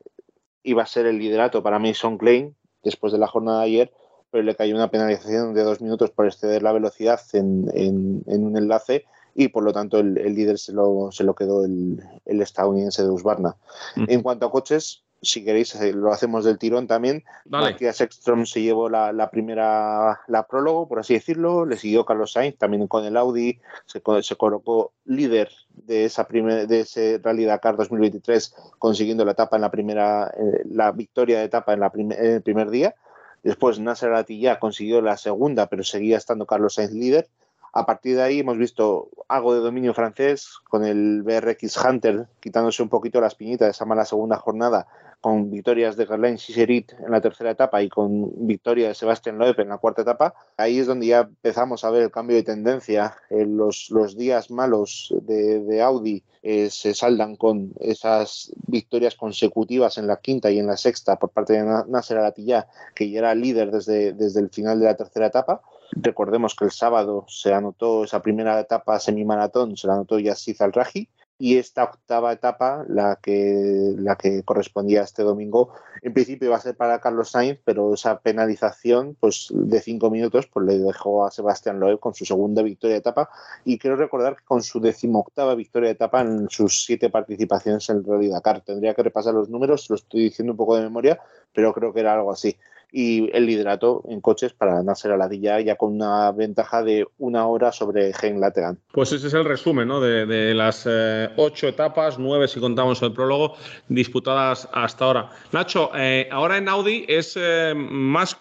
iba 0.63 0.81
a 0.81 0.87
ser 0.87 1.05
el 1.05 1.19
liderato 1.19 1.61
para 1.61 1.77
Mason 1.77 2.17
Klein 2.17 2.55
después 2.83 3.13
de 3.13 3.19
la 3.19 3.27
jornada 3.27 3.59
de 3.59 3.65
ayer, 3.65 3.93
pero 4.31 4.43
le 4.43 4.55
cayó 4.55 4.75
una 4.75 4.89
penalización 4.89 5.53
de 5.53 5.63
dos 5.63 5.81
minutos 5.81 6.09
por 6.09 6.25
exceder 6.25 6.63
la 6.63 6.71
velocidad 6.71 7.19
en, 7.33 8.23
un 8.25 8.57
enlace 8.57 9.05
y 9.39 9.47
por 9.47 9.63
lo 9.63 9.71
tanto 9.71 9.99
el, 9.99 10.15
líder 10.15 10.59
se 10.59 10.73
lo, 10.73 11.11
se 11.13 11.23
lo 11.23 11.33
quedó 11.33 11.63
el, 11.63 12.01
estadounidense 12.25 13.03
de 13.03 13.09
Usbarna. 13.09 13.55
En 13.95 14.21
cuanto 14.21 14.45
a 14.45 14.51
coches, 14.51 15.05
si 15.21 15.45
queréis, 15.45 15.73
eh, 15.75 15.93
lo 15.93 16.11
hacemos 16.11 16.43
del 16.43 16.57
tirón 16.57 16.87
también. 16.87 17.23
Matías 17.45 18.01
Ekstrom 18.01 18.45
se 18.45 18.61
llevó 18.61 18.89
la, 18.89 19.29
primera, 19.31 20.19
la 20.27 20.45
prólogo, 20.45 20.89
por 20.89 20.99
así 20.99 21.13
decirlo. 21.13 21.65
Le 21.65 21.77
siguió 21.77 22.03
Carlos 22.03 22.33
Sainz, 22.33 22.57
también 22.57 22.85
con 22.87 23.05
el 23.05 23.15
Audi. 23.15 23.61
Se, 23.85 24.01
se 24.23 24.35
colocó 24.35 24.91
líder 25.05 25.49
de, 25.69 26.03
esa 26.03 26.27
de 26.29 26.79
ese 26.81 27.21
Rally 27.23 27.45
Dakar 27.45 27.77
2023, 27.77 28.53
consiguiendo 28.77 29.23
la 29.23 29.31
etapa 29.31 29.55
en 29.55 29.61
la 29.61 29.71
primera, 29.71 30.33
eh, 30.37 30.63
la 30.69 30.91
victoria 30.91 31.39
de 31.39 31.45
etapa 31.45 31.73
en, 31.73 31.79
la 31.79 31.91
en 31.95 32.11
el 32.11 32.41
primer 32.41 32.69
día. 32.71 32.93
Después 33.41 33.79
Nasser 33.79 34.13
Atiyah 34.13 34.59
consiguió 34.59 35.01
la 35.01 35.15
segunda, 35.15 35.67
pero 35.67 35.85
seguía 35.85 36.17
estando 36.17 36.45
Carlos 36.45 36.73
Sainz 36.73 36.91
líder. 36.91 37.29
A 37.73 37.85
partir 37.85 38.15
de 38.15 38.23
ahí 38.23 38.39
hemos 38.39 38.57
visto 38.57 39.09
algo 39.27 39.53
de 39.53 39.59
dominio 39.59 39.93
francés 39.93 40.57
con 40.69 40.85
el 40.85 41.21
BRX 41.23 41.77
Hunter 41.77 42.27
quitándose 42.39 42.81
un 42.81 42.89
poquito 42.89 43.21
la 43.21 43.27
espinita 43.27 43.65
de 43.65 43.71
esa 43.71 43.85
mala 43.85 44.05
segunda 44.05 44.37
jornada 44.37 44.87
con 45.21 45.51
victorias 45.51 45.97
de 45.97 46.07
Gerlain 46.07 46.37
Siserit 46.37 46.93
en 46.93 47.11
la 47.11 47.21
tercera 47.21 47.51
etapa 47.51 47.83
y 47.83 47.89
con 47.89 48.47
victoria 48.47 48.87
de 48.87 48.95
Sebastián 48.95 49.37
Loeb 49.37 49.59
en 49.59 49.69
la 49.69 49.77
cuarta 49.77 50.01
etapa. 50.01 50.33
Ahí 50.57 50.79
es 50.79 50.87
donde 50.87 51.07
ya 51.07 51.21
empezamos 51.21 51.83
a 51.83 51.89
ver 51.89 52.03
el 52.03 52.11
cambio 52.11 52.37
de 52.37 52.43
tendencia. 52.43 53.15
En 53.29 53.57
los, 53.57 53.89
los 53.89 54.15
días 54.15 54.49
malos 54.49 55.13
de, 55.21 55.81
Audi 55.81 56.23
eh, 56.41 56.69
se 56.69 56.93
saldan 56.93 57.35
con 57.35 57.73
esas 57.79 58.51
victorias 58.67 59.15
consecutivas 59.15 59.97
en 59.97 60.07
la 60.07 60.17
quinta 60.17 60.51
y 60.51 60.59
en 60.59 60.67
la 60.67 60.77
sexta 60.77 61.17
por 61.17 61.31
parte 61.31 61.53
de 61.53 61.83
Nasser 61.87 62.17
Alatilla, 62.17 62.67
que 62.95 63.09
ya 63.09 63.19
era 63.19 63.35
líder 63.35 63.71
desde, 63.71 64.13
desde 64.13 64.39
el 64.39 64.49
final 64.49 64.79
de 64.79 64.85
la 64.85 64.95
tercera 64.95 65.27
etapa. 65.27 65.61
Recordemos 65.91 66.55
que 66.55 66.65
el 66.65 66.71
sábado 66.71 67.25
se 67.27 67.53
anotó 67.53 68.03
esa 68.03 68.21
primera 68.21 68.59
etapa 68.59 68.99
semimaratón, 68.99 69.75
se 69.77 69.87
la 69.87 69.93
anotó 69.93 70.19
Yassiz 70.19 70.61
Al-Raji 70.61 71.09
y 71.41 71.57
esta 71.57 71.85
octava 71.85 72.33
etapa, 72.33 72.83
la 72.89 73.17
que, 73.21 73.93
la 73.97 74.17
que 74.17 74.43
correspondía 74.43 75.03
este 75.03 75.23
domingo, 75.23 75.73
en 76.01 76.13
principio 76.13 76.49
iba 76.49 76.57
a 76.57 76.59
ser 76.59 76.75
para 76.75 76.99
Carlos 76.99 77.31
Sainz, 77.31 77.57
pero 77.63 77.93
esa 77.93 78.19
penalización 78.19 79.15
pues, 79.17 79.47
de 79.49 79.79
cinco 79.79 80.11
minutos 80.11 80.47
pues, 80.47 80.65
le 80.65 80.77
dejó 80.79 81.25
a 81.25 81.31
Sebastián 81.31 81.79
Loeb 81.79 81.99
con 81.99 82.13
su 82.13 82.25
segunda 82.25 82.61
victoria 82.61 82.95
de 82.95 82.99
etapa 82.99 83.29
y 83.63 83.79
quiero 83.79 83.95
recordar 83.95 84.35
que 84.35 84.43
con 84.43 84.61
su 84.61 84.81
decimoctava 84.81 85.55
victoria 85.55 85.87
de 85.87 85.93
etapa 85.93 86.21
en 86.21 86.49
sus 86.49 86.83
siete 86.83 87.09
participaciones 87.09 87.89
en 87.89 87.97
el 87.97 88.05
Rally 88.05 88.27
Dakar. 88.27 88.59
Tendría 88.61 88.93
que 88.93 89.03
repasar 89.03 89.33
los 89.33 89.49
números, 89.49 89.89
lo 89.89 89.95
estoy 89.95 90.23
diciendo 90.23 90.51
un 90.51 90.57
poco 90.57 90.75
de 90.75 90.81
memoria, 90.81 91.21
pero 91.53 91.73
creo 91.73 91.93
que 91.93 92.01
era 92.01 92.13
algo 92.15 92.33
así 92.33 92.57
y 92.91 93.29
el 93.35 93.45
liderato 93.45 94.03
en 94.09 94.21
coches 94.21 94.53
para 94.53 94.81
Nasser 94.83 95.11
Aladilla 95.11 95.59
ya 95.59 95.75
con 95.75 95.93
una 95.93 96.31
ventaja 96.31 96.83
de 96.83 97.07
una 97.17 97.45
hora 97.45 97.71
sobre 97.71 98.13
Gen 98.13 98.39
Lategan. 98.39 98.79
Pues 98.91 99.11
ese 99.11 99.27
es 99.27 99.33
el 99.33 99.45
resumen 99.45 99.87
de, 99.87 100.53
las 100.55 100.85
eh, 100.89 101.29
ocho 101.37 101.67
etapas, 101.67 102.17
nueve 102.17 102.47
si 102.47 102.59
contamos 102.59 103.01
el 103.01 103.13
prólogo, 103.13 103.55
disputadas 103.87 104.67
hasta 104.73 105.05
ahora. 105.05 105.29
Nacho, 105.51 105.91
eh, 105.95 106.27
ahora 106.31 106.57
en 106.57 106.67
Audi 106.67 107.05
es 107.07 107.37
eh, 107.39 107.73
más 107.75 108.37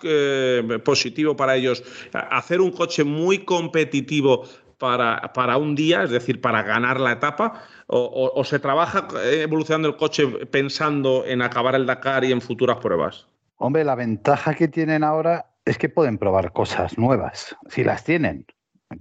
positivo 0.85 1.37
para 1.37 1.57
ellos 1.57 1.83
hacer 2.13 2.61
un 2.61 2.71
coche 2.71 3.05
muy 3.05 3.39
competitivo 3.39 4.45
para, 4.79 5.33
para, 5.35 5.57
un 5.57 5.75
día, 5.75 6.05
es 6.05 6.11
decir, 6.11 6.41
para 6.41 6.63
ganar 6.63 7.01
la 7.01 7.13
etapa, 7.13 7.65
o 7.89 8.45
se 8.45 8.59
trabaja 8.59 9.09
evolucionando 9.25 9.89
el 9.89 9.97
coche 9.97 10.27
pensando 10.47 11.25
en 11.27 11.43
acabar 11.43 11.75
el 11.75 11.87
Dakar 11.87 12.25
y 12.25 12.33
en 12.33 12.41
futuras 12.41 12.79
pruebas? 12.79 13.27
Hombre, 13.59 13.83
la 13.83 13.97
ventaja 13.97 14.55
que 14.55 14.69
tienen 14.69 15.03
ahora 15.03 15.51
es 15.65 15.79
que 15.79 15.89
pueden 15.89 16.17
probar 16.17 16.53
cosas 16.53 16.97
nuevas, 16.97 17.57
si 17.69 17.83
las 17.83 18.05
tienen, 18.05 18.47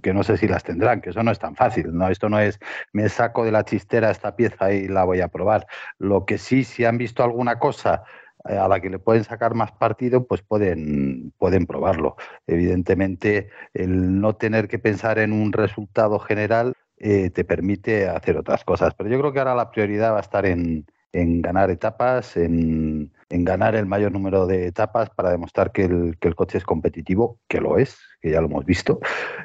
que 0.02 0.12
no 0.12 0.24
sé 0.24 0.36
si 0.36 0.48
las 0.48 0.64
tendrán, 0.64 1.00
que 1.00 1.10
eso 1.10 1.22
no 1.22 1.30
es 1.30 1.38
tan 1.38 1.54
fácil, 1.54 1.96
¿no? 1.96 2.08
Esto 2.08 2.28
no 2.28 2.40
es 2.40 2.58
me 2.92 3.08
saco 3.08 3.44
de 3.44 3.52
la 3.52 3.64
chistera 3.64 4.10
esta 4.10 4.34
pieza 4.34 4.72
y 4.72 4.88
la 4.88 5.04
voy 5.04 5.20
a 5.20 5.28
probar. 5.28 5.66
Lo 5.98 6.26
que 6.26 6.38
sí, 6.38 6.64
si 6.64 6.84
han 6.84 6.98
visto 6.98 7.22
alguna 7.22 7.60
cosa 7.60 8.02
eh, 8.48 8.58
a 8.58 8.66
la 8.66 8.80
que 8.80 8.90
le 8.90 8.98
pueden 8.98 9.22
sacar 9.22 9.54
más 9.54 9.70
partido, 9.70 10.26
pues 10.26 10.42
pueden, 10.42 11.32
pueden 11.38 11.66
probarlo. 11.66 12.16
Evidentemente, 12.48 13.50
el 13.74 14.20
no 14.20 14.34
tener 14.34 14.66
que 14.66 14.80
pensar 14.80 15.20
en 15.20 15.32
un 15.32 15.52
resultado 15.52 16.18
general 16.18 16.74
eh, 16.98 17.30
te 17.30 17.44
permite 17.44 18.08
hacer 18.08 18.36
otras 18.36 18.64
cosas. 18.64 18.92
Pero 18.94 19.08
yo 19.08 19.20
creo 19.20 19.32
que 19.32 19.38
ahora 19.38 19.54
la 19.54 19.70
prioridad 19.70 20.14
va 20.14 20.18
a 20.18 20.22
estar 20.22 20.46
en, 20.46 20.84
en 21.12 21.42
ganar 21.42 21.70
etapas, 21.70 22.36
en, 22.36 23.12
ganar 23.30 23.74
el 23.74 23.86
mayor 23.86 24.12
número 24.12 24.46
de 24.46 24.66
etapas 24.66 25.10
para 25.10 25.30
demostrar 25.30 25.72
que 25.72 25.84
el, 25.84 26.16
que 26.18 26.28
el, 26.28 26.34
coche 26.34 26.58
es 26.58 26.64
competitivo, 26.64 27.38
que 27.48 27.60
lo 27.60 27.78
es, 27.78 27.98
que 28.20 28.30
ya 28.30 28.40
lo 28.40 28.46
hemos 28.46 28.64
visto, 28.64 29.00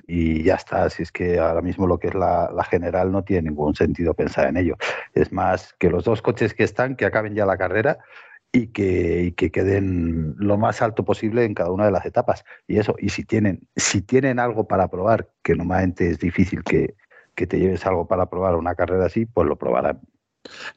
y 0.07 0.43
ya 0.43 0.55
está. 0.55 0.89
Si 0.89 1.03
es 1.03 1.11
que 1.11 1.39
ahora 1.39 1.61
mismo 1.61 1.87
lo 1.87 1.99
que 1.99 2.07
es 2.07 2.15
la, 2.15 2.49
general 2.69 3.11
no 3.11 3.23
tiene 3.23 3.49
ningún 3.49 3.75
sentido 3.75 4.13
pensar 4.13 4.47
en 4.47 4.57
ello. 4.57 4.75
Es 5.13 5.31
más, 5.31 5.73
que 5.79 5.89
los 5.89 6.05
dos 6.05 6.21
coches 6.21 6.53
que 6.53 6.63
están, 6.63 6.95
que 6.95 7.05
acaben 7.05 7.35
ya 7.35 7.45
la 7.45 7.57
carrera 7.57 7.99
y 8.51 8.67
que, 8.67 9.23
y 9.23 9.31
que 9.33 9.51
queden 9.51 10.35
lo 10.37 10.57
más 10.57 10.81
alto 10.81 11.03
posible 11.03 11.43
en 11.45 11.53
cada 11.53 11.71
una 11.71 11.85
de 11.85 11.91
las 11.91 12.05
etapas. 12.05 12.45
Y 12.67 12.77
eso, 12.79 12.95
y 12.99 13.09
si 13.09 13.25
tienen, 13.25 13.67
si 13.75 14.01
tienen 14.01 14.39
algo 14.39 14.67
para 14.67 14.89
probar, 14.89 15.29
que 15.43 15.55
normalmente 15.55 16.09
es 16.09 16.19
difícil 16.19 16.63
que, 16.63 16.95
que 17.35 17.47
te 17.47 17.59
lleves 17.59 17.85
algo 17.85 18.07
para 18.07 18.27
probar 18.27 18.55
una 18.55 18.75
carrera 18.75 19.05
así, 19.05 19.25
pues 19.25 19.47
lo 19.47 19.57
probarán. 19.57 20.01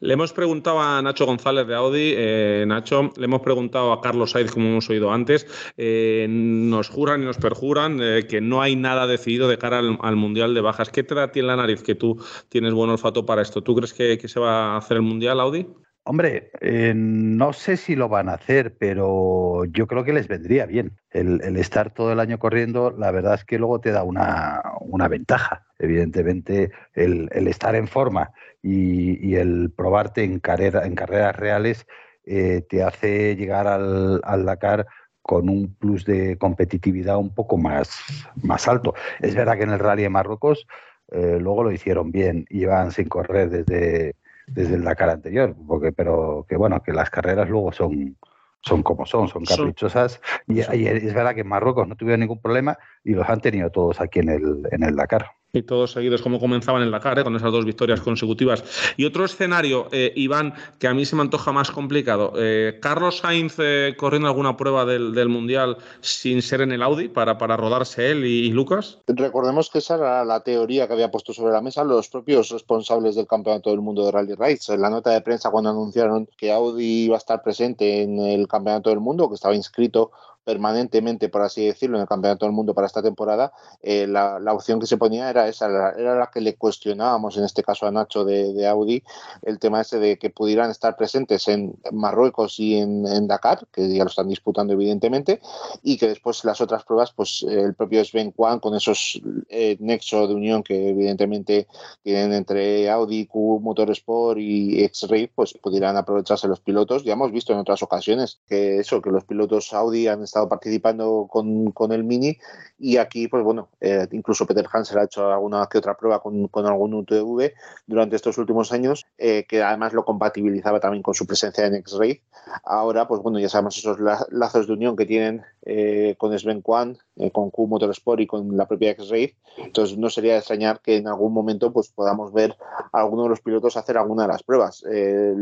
Le 0.01 0.15
hemos 0.15 0.33
preguntado 0.33 0.81
a 0.81 1.03
Nacho 1.03 1.27
González 1.27 1.67
de 1.67 1.75
Audi, 1.75 2.13
eh, 2.17 2.65
Nacho, 2.67 3.11
le 3.17 3.25
hemos 3.25 3.41
preguntado 3.41 3.93
a 3.93 4.01
Carlos 4.01 4.31
Sainz, 4.31 4.53
como 4.53 4.69
hemos 4.69 4.89
oído 4.91 5.13
antes, 5.13 5.47
eh, 5.77 6.27
nos 6.29 6.89
juran 6.89 7.23
y 7.23 7.25
nos 7.25 7.39
perjuran 7.39 7.99
eh, 8.01 8.27
que 8.29 8.41
no 8.41 8.63
hay 8.63 8.77
nada 8.77 9.07
decidido 9.07 9.49
de 9.49 9.59
cara 9.59 9.79
al, 9.79 10.17
Mundial 10.17 10.55
de 10.55 10.61
Bajas. 10.61 10.91
¿Qué 10.91 11.03
te 11.03 11.15
da 11.15 11.25
a 11.25 11.33
ti 11.33 11.41
en 11.41 11.49
la 11.49 11.57
nariz 11.57 11.83
que 11.83 11.95
tú 11.95 12.23
tienes 12.49 12.75
buen 12.75 12.91
olfato 12.91 13.27
para 13.27 13.43
esto? 13.43 13.63
¿Tú 13.63 13.75
crees 13.75 13.93
que, 13.93 14.29
se 14.29 14.41
va 14.41 14.75
a 14.75 14.77
hacer 14.77 14.99
el 14.99 15.03
Mundial, 15.03 15.41
Audi? 15.41 15.67
Hombre, 16.05 16.53
no 16.95 17.53
sé 17.53 17.77
si 17.77 17.97
lo 17.97 18.09
van 18.09 18.29
a 18.29 18.35
hacer, 18.35 18.77
pero 18.79 19.65
yo 19.65 19.89
creo 19.89 20.05
que 20.05 20.13
les 20.13 20.29
vendría 20.29 20.65
bien. 20.65 20.97
El, 21.11 21.57
estar 21.57 21.93
todo 21.93 22.13
el 22.13 22.21
año 22.21 22.39
corriendo, 22.39 22.95
la 22.97 23.11
verdad 23.11 23.35
es 23.35 23.45
que 23.45 23.59
luego 23.59 23.81
te 23.81 23.91
da 23.91 24.05
una, 24.05 25.09
ventaja. 25.09 25.67
Evidentemente, 25.79 26.71
el, 26.95 27.29
estar 27.49 27.75
en 27.75 27.89
forma 27.89 28.31
y, 28.67 29.37
el 29.37 29.71
probarte 29.71 30.25
en, 30.25 30.41
carrera, 30.41 30.87
en 30.87 30.95
carreras 30.95 31.37
reales 31.37 31.87
eh, 32.25 32.63
te 32.69 32.83
hace 32.83 33.37
llegar 33.37 33.67
al, 33.67 34.45
Dakar 34.45 34.87
con 35.23 35.49
un 35.49 35.75
plus 35.75 36.05
de 36.05 36.37
competitividad 36.39 37.17
un 37.19 37.35
poco 37.35 37.57
más, 37.59 38.01
más 38.43 38.67
alto. 38.69 38.95
Es 39.21 39.35
verdad 39.35 39.57
que 39.57 39.65
en 39.65 39.71
el 39.71 39.79
Rally 39.79 40.03
de 40.03 40.09
Marruecos 40.09 40.67
eh, 41.13 41.39
luego 41.41 41.65
lo 41.65 41.73
hicieron 41.73 42.11
bien, 42.11 42.47
iban 42.51 42.91
sin 42.91 43.09
correr 43.09 43.51
desde 43.51 44.15
desde 44.47 44.77
el 44.77 44.85
Dakar 44.85 45.11
anterior, 45.11 45.55
porque, 45.67 45.93
pero 45.93 46.47
que 46.49 46.57
bueno, 46.57 46.83
que 46.83 46.93
las 46.93 47.11
carreras 47.11 47.49
luego 47.49 47.73
son, 47.73 48.17
son 48.61 48.83
como 48.83 49.07
son, 49.07 49.29
son 49.29 49.45
caprichosas. 49.45 50.21
Y, 50.47 50.61
y, 50.61 50.87
es 50.87 51.15
verdad 51.15 51.35
que 51.35 51.41
en 51.41 51.49
Marruecos 51.49 51.89
no 51.89 51.97
tuvieron 51.97 52.21
ningún 52.21 52.41
problema 52.41 52.79
y 53.03 53.13
los 53.15 53.29
han 53.29 53.41
tenido 53.41 53.71
todos 53.71 54.01
aquí 54.01 54.21
en 54.21 54.29
el, 54.29 54.69
en 54.71 54.85
el 54.85 54.95
Dakar 54.95 55.33
y 55.57 55.63
todos 55.63 55.93
seguidos 55.93 56.23
como 56.23 56.39
comenzaban 56.39 56.83
en 56.83 56.91
la 56.91 57.01
cara, 57.01 57.25
con 57.25 57.35
esas 57.37 57.53
dos 57.53 57.65
victorias 57.65 58.01
consecutivas. 58.01 58.65
Y 58.97 59.05
otro 59.05 59.25
escenario, 59.25 59.89
eh, 59.93 60.13
Iván, 60.17 60.55
que 60.79 60.89
a 60.89 60.95
mí 60.95 61.05
se 61.05 61.17
me 61.17 61.23
antoja 61.23 61.53
más 61.53 61.71
complicado. 61.71 62.33
Eh, 62.37 62.79
Carlos 62.81 63.19
Sainz 63.19 63.57
eh, 63.59 63.95
corriendo 63.97 64.29
alguna 64.29 64.57
prueba 64.57 64.85
del, 64.85 65.27
Mundial 65.27 65.79
sin 66.01 66.41
ser 66.41 66.61
en 66.61 66.71
el 66.71 66.83
Audi 66.83 67.09
para, 67.09 67.37
para 67.37 67.57
rodarse 67.57 68.11
él 68.11 68.25
y, 68.25 68.51
Lucas. 68.51 68.99
Recordemos 69.09 69.71
que 69.71 69.79
esa 69.79 69.97
era 69.97 70.25
la 70.25 70.41
teoría 70.41 70.87
que 70.87 70.93
había 70.93 71.11
puesto 71.11 71.33
sobre 71.33 71.53
la 71.53 71.61
mesa 71.61 71.83
los 71.83 72.09
propios 72.09 72.51
responsables 72.51 73.17
del 73.17 73.27
Campeonato 73.27 73.71
del 73.71 73.81
Mundo 73.81 74.05
de 74.05 74.13
Rally 74.13 74.35
Rides. 74.35 74.69
En 74.69 74.83
la 74.83 74.91
nota 74.91 75.11
de 75.11 75.21
prensa 75.21 75.51
cuando 75.51 75.71
anunciaron 75.71 76.29
que 76.37 76.53
Audi 76.53 77.05
iba 77.05 77.17
a 77.17 77.19
estar 77.19 77.43
presente 77.43 78.03
en 78.03 78.21
el 78.21 78.47
Campeonato 78.47 78.91
del 78.91 79.01
Mundo, 79.01 79.29
que 79.29 79.35
estaba 79.35 79.55
inscrito 79.55 80.13
permanentemente, 80.47 81.29
por 81.29 81.43
así 81.43 81.67
decirlo, 81.67 81.97
en 81.97 82.03
el 82.03 82.09
Campeonato 82.09 82.47
del 82.47 82.55
Mundo 82.55 82.73
para 82.73 82.87
esta 82.87 83.03
temporada, 83.03 83.53
eh, 83.83 84.07
la, 84.07 84.41
opción 84.53 84.79
que 84.79 84.87
se 84.87 84.97
ponía 84.97 85.29
era 85.29 85.49
esa, 85.49 85.67
era 85.67 86.15
la 86.15 86.31
que 86.33 86.41
le 86.41 86.55
cuestionábamos, 86.55 87.37
en 87.37 87.43
este 87.43 87.65
caso 87.65 87.85
a 87.85 87.91
Nacho 87.91 88.25
de, 88.25 88.65
Audi, 88.69 89.03
el 89.43 89.59
tema 89.59 89.81
ese 89.81 89.99
de 89.99 90.19
que 90.19 90.31
pudieran 90.31 90.71
estar 90.71 90.97
presentes 90.97 91.49
en 91.49 91.75
Marruecos 91.93 92.61
y 92.61 92.77
en, 92.77 93.27
Dakar, 93.27 93.67
que 93.73 93.93
ya 93.93 94.05
lo 94.05 94.11
están 94.11 94.29
disputando 94.29 94.73
evidentemente, 94.73 95.41
y 95.83 95.99
que 95.99 96.07
después 96.07 96.45
las 96.45 96.61
otras 96.61 96.85
pruebas, 96.85 97.13
pues 97.13 97.45
el 97.49 97.75
propio 97.75 98.05
Sven 98.05 98.31
Kwan, 98.31 98.61
con 98.61 98.77
esos 98.77 99.21
eh, 99.49 99.77
nexos 99.81 100.29
de 100.29 100.35
unión 100.37 100.63
que 100.63 100.91
evidentemente 100.91 101.67
tienen 102.05 102.33
entre 102.33 102.89
Audi, 102.89 103.27
Q 103.27 103.59
Motorsport 103.61 104.39
y 104.39 104.85
X-Ray, 104.85 105.27
pues 105.27 105.55
pudieran 105.55 105.97
aprovecharse 105.97 106.47
los 106.47 106.61
pilotos. 106.61 107.03
Ya 107.03 107.15
hemos 107.15 107.33
visto 107.33 107.53
en 107.53 107.59
otras 107.59 107.83
ocasiones 107.83 108.39
que 108.47 108.79
eso, 108.79 109.03
que 109.03 109.11
los 109.11 109.25
pilotos 109.25 109.73
Audi 109.73 110.07
han 110.07 110.23
estado 110.23 110.36
estado 110.37 110.49
participando 110.49 111.27
con, 111.31 111.73
con 111.73 111.93
el 111.93 112.05
Mini 112.05 112.37
y 112.79 112.99
aquí, 112.99 113.27
pues 113.27 113.43
bueno, 113.43 113.71
eh, 113.81 114.07
incluso 114.13 114.47
Peter 114.47 114.67
Hansel 114.71 114.99
ha 114.99 115.05
hecho 115.05 115.33
alguna 115.33 115.67
que 115.67 115.79
otra 115.79 115.97
prueba 115.97 116.21
con, 116.21 116.49
con 116.49 116.67
algún 116.67 116.93
UTV 116.93 117.53
durante 117.87 118.17
estos 118.17 118.37
últimos 118.37 118.71
años, 118.71 119.07
eh, 119.17 119.47
que 119.49 119.63
además 119.63 119.95
lo 119.95 120.05
compatibilizaba 120.05 120.79
también 120.79 121.03
con 121.03 121.15
su 121.15 121.27
presencia 121.27 121.65
en 121.65 121.77
X-Ray. 121.77 122.21
Ahora, 122.65 123.09
pues 123.09 123.23
bueno, 123.23 123.39
ya 123.39 123.49
sabemos 123.49 123.79
esos 123.79 123.99
lazos 124.31 124.67
de 124.67 124.73
unión 124.75 124.95
que 124.95 125.07
tienen 125.07 125.43
eh, 125.65 126.17
con 126.19 126.39
Sven 126.39 126.61
Kwan, 126.61 126.99
con 127.33 127.51
Q 127.51 127.67
Motorsport 127.67 128.21
y 128.21 128.27
con 128.27 128.57
la 128.57 128.69
propia 128.69 128.91
X-Ray. 128.91 129.35
Entonces, 129.57 129.97
no 129.97 130.11
sería 130.11 130.33
de 130.35 130.39
extrañar 130.41 130.81
que 130.81 130.97
en 130.97 131.09
algún 131.09 131.33
momento 131.33 131.73
pues 131.73 131.89
podamos 131.89 132.33
ver 132.35 132.57
a 132.93 133.01
alguno 133.01 133.23
de 133.23 133.31
los 133.31 133.41
pilotos 133.41 133.79
hacer 133.79 133.97
alguna 133.97 134.23
de 134.25 134.29
las 134.29 134.43
pruebas. 134.43 134.85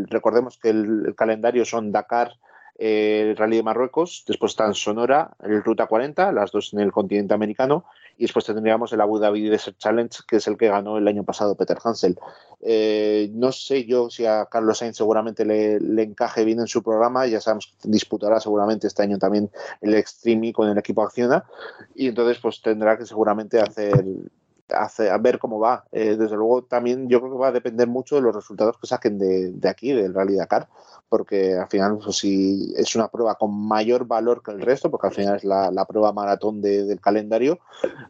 recordemos 0.09 0.57
que 0.57 0.71
el 0.71 1.15
calendario 1.17 1.65
son 1.65 1.91
Dakar, 1.91 2.35
el 2.77 3.37
Rally 3.37 3.59
de 3.59 3.63
Marruecos, 3.63 4.25
después 4.27 4.53
está 4.53 4.67
en 4.67 4.75
Sonora, 4.75 5.37
el 5.43 5.63
Ruta 5.63 5.87
40, 5.87 6.33
las 6.33 6.51
dos 6.51 6.73
en 6.73 6.81
el 6.81 6.91
continente 6.91 7.33
americano, 7.33 7.85
y 8.17 8.23
después 8.23 8.45
tendríamos 8.45 8.93
el 8.93 9.01
Abu 9.01 9.19
Dhabi 9.19 9.49
Desert 9.49 9.79
Challenge, 9.79 10.19
que 10.27 10.37
es 10.37 10.47
el 10.49 10.57
que 10.57 10.69
ganó 10.69 10.99
el 10.99 11.07
año 11.07 11.25
pasado 11.25 11.55
Peter 11.55 11.79
Hansel. 11.83 12.19
Eh, 12.61 13.31
no 13.33 13.53
sé 13.53 13.85
yo 13.85 14.11
si 14.11 14.27
a 14.27 14.47
Carlos 14.47 14.79
Sainz 14.79 14.97
seguramente 14.97 15.45
le, 15.45 16.03
encaje 16.03 16.45
bien 16.45 16.61
en 16.61 16.67
su 16.67 16.83
programa, 16.83 17.27
ya 17.27 17.41
sabemos 17.41 17.75
que 17.81 17.89
disputará 17.89 18.41
seguramente 18.41 18.87
este 18.87 19.03
año 19.03 19.19
también 19.19 19.51
el 19.81 19.95
Extreme 19.95 20.53
con 20.53 20.69
el 20.69 20.79
equipo 20.79 21.03
Acciona, 21.03 21.45
y 21.95 22.09
entonces 22.09 22.39
pues 22.41 22.61
tendrá 22.61 22.99
que 22.99 23.07
seguramente 23.07 23.61
hacer 23.61 24.05
a 24.71 25.19
ver 25.19 25.39
cómo 25.39 25.59
va. 25.59 25.85
Eh, 25.93 26.17
desde 26.17 26.37
luego, 26.37 26.63
también 26.63 27.09
yo 27.09 27.21
creo 27.21 27.33
que 27.33 27.39
va 27.39 27.49
a 27.49 27.53
depender 27.53 27.87
mucho 27.87 28.17
de 28.17 28.23
los 28.23 28.35
resultados 28.35 28.79
que 28.79 28.87
saquen 28.87 29.19
de, 29.19 29.69
aquí, 29.69 29.93
del 29.93 30.15
Rally 30.15 30.37
Dakar, 30.37 30.69
porque 31.09 31.55
al 31.55 31.69
final, 31.69 31.99
pues, 32.03 32.17
si 32.17 32.73
es 32.77 32.95
una 32.97 33.09
prueba 33.09 33.35
con 33.35 33.55
mayor 33.55 34.07
valor 34.07 34.43
que 34.43 34.53
el 34.53 34.63
resto, 34.63 34.91
porque 34.91 35.09
al 35.09 35.13
final 35.13 35.37
es 35.37 35.45
la, 35.45 35.71
la 35.71 35.85
prueba 35.85 36.13
maratón 36.13 36.61
del 36.63 37.01
calendario, 37.01 37.59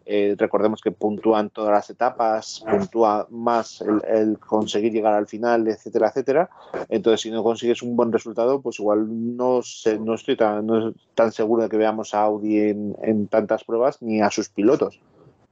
eh, 0.07 0.34
recordemos 0.38 0.80
que 0.80 0.92
puntúan 0.92 1.50
todas 1.50 1.72
las 1.72 1.90
etapas, 1.90 2.64
puntúa 2.68 3.26
más 3.30 3.82
el, 4.07 4.38
conseguir 4.38 4.92
llegar 4.92 5.14
al 5.14 5.26
final, 5.26 5.66
etcétera, 5.66 6.09
etcétera. 6.09 6.50
Entonces, 6.88 7.20
si 7.22 7.30
no 7.30 7.42
consigues 7.42 7.82
un 7.82 7.96
buen 7.96 8.12
resultado, 8.12 8.61
pues 8.61 8.78
igual 8.78 9.36
no, 9.36 9.62
sé, 9.62 9.98
no 9.98 10.14
estoy 10.14 10.36
tan, 10.36 10.94
tan 11.14 11.32
seguro 11.32 11.64
de 11.64 11.68
que 11.68 11.76
veamos 11.76 12.14
a 12.14 12.22
Audi 12.22 12.61
en 12.61 13.26
tantas 13.28 13.64
pruebas 13.64 14.00
ni 14.00 14.20
a 14.20 14.30
sus 14.30 14.48
pilotos 14.48 15.00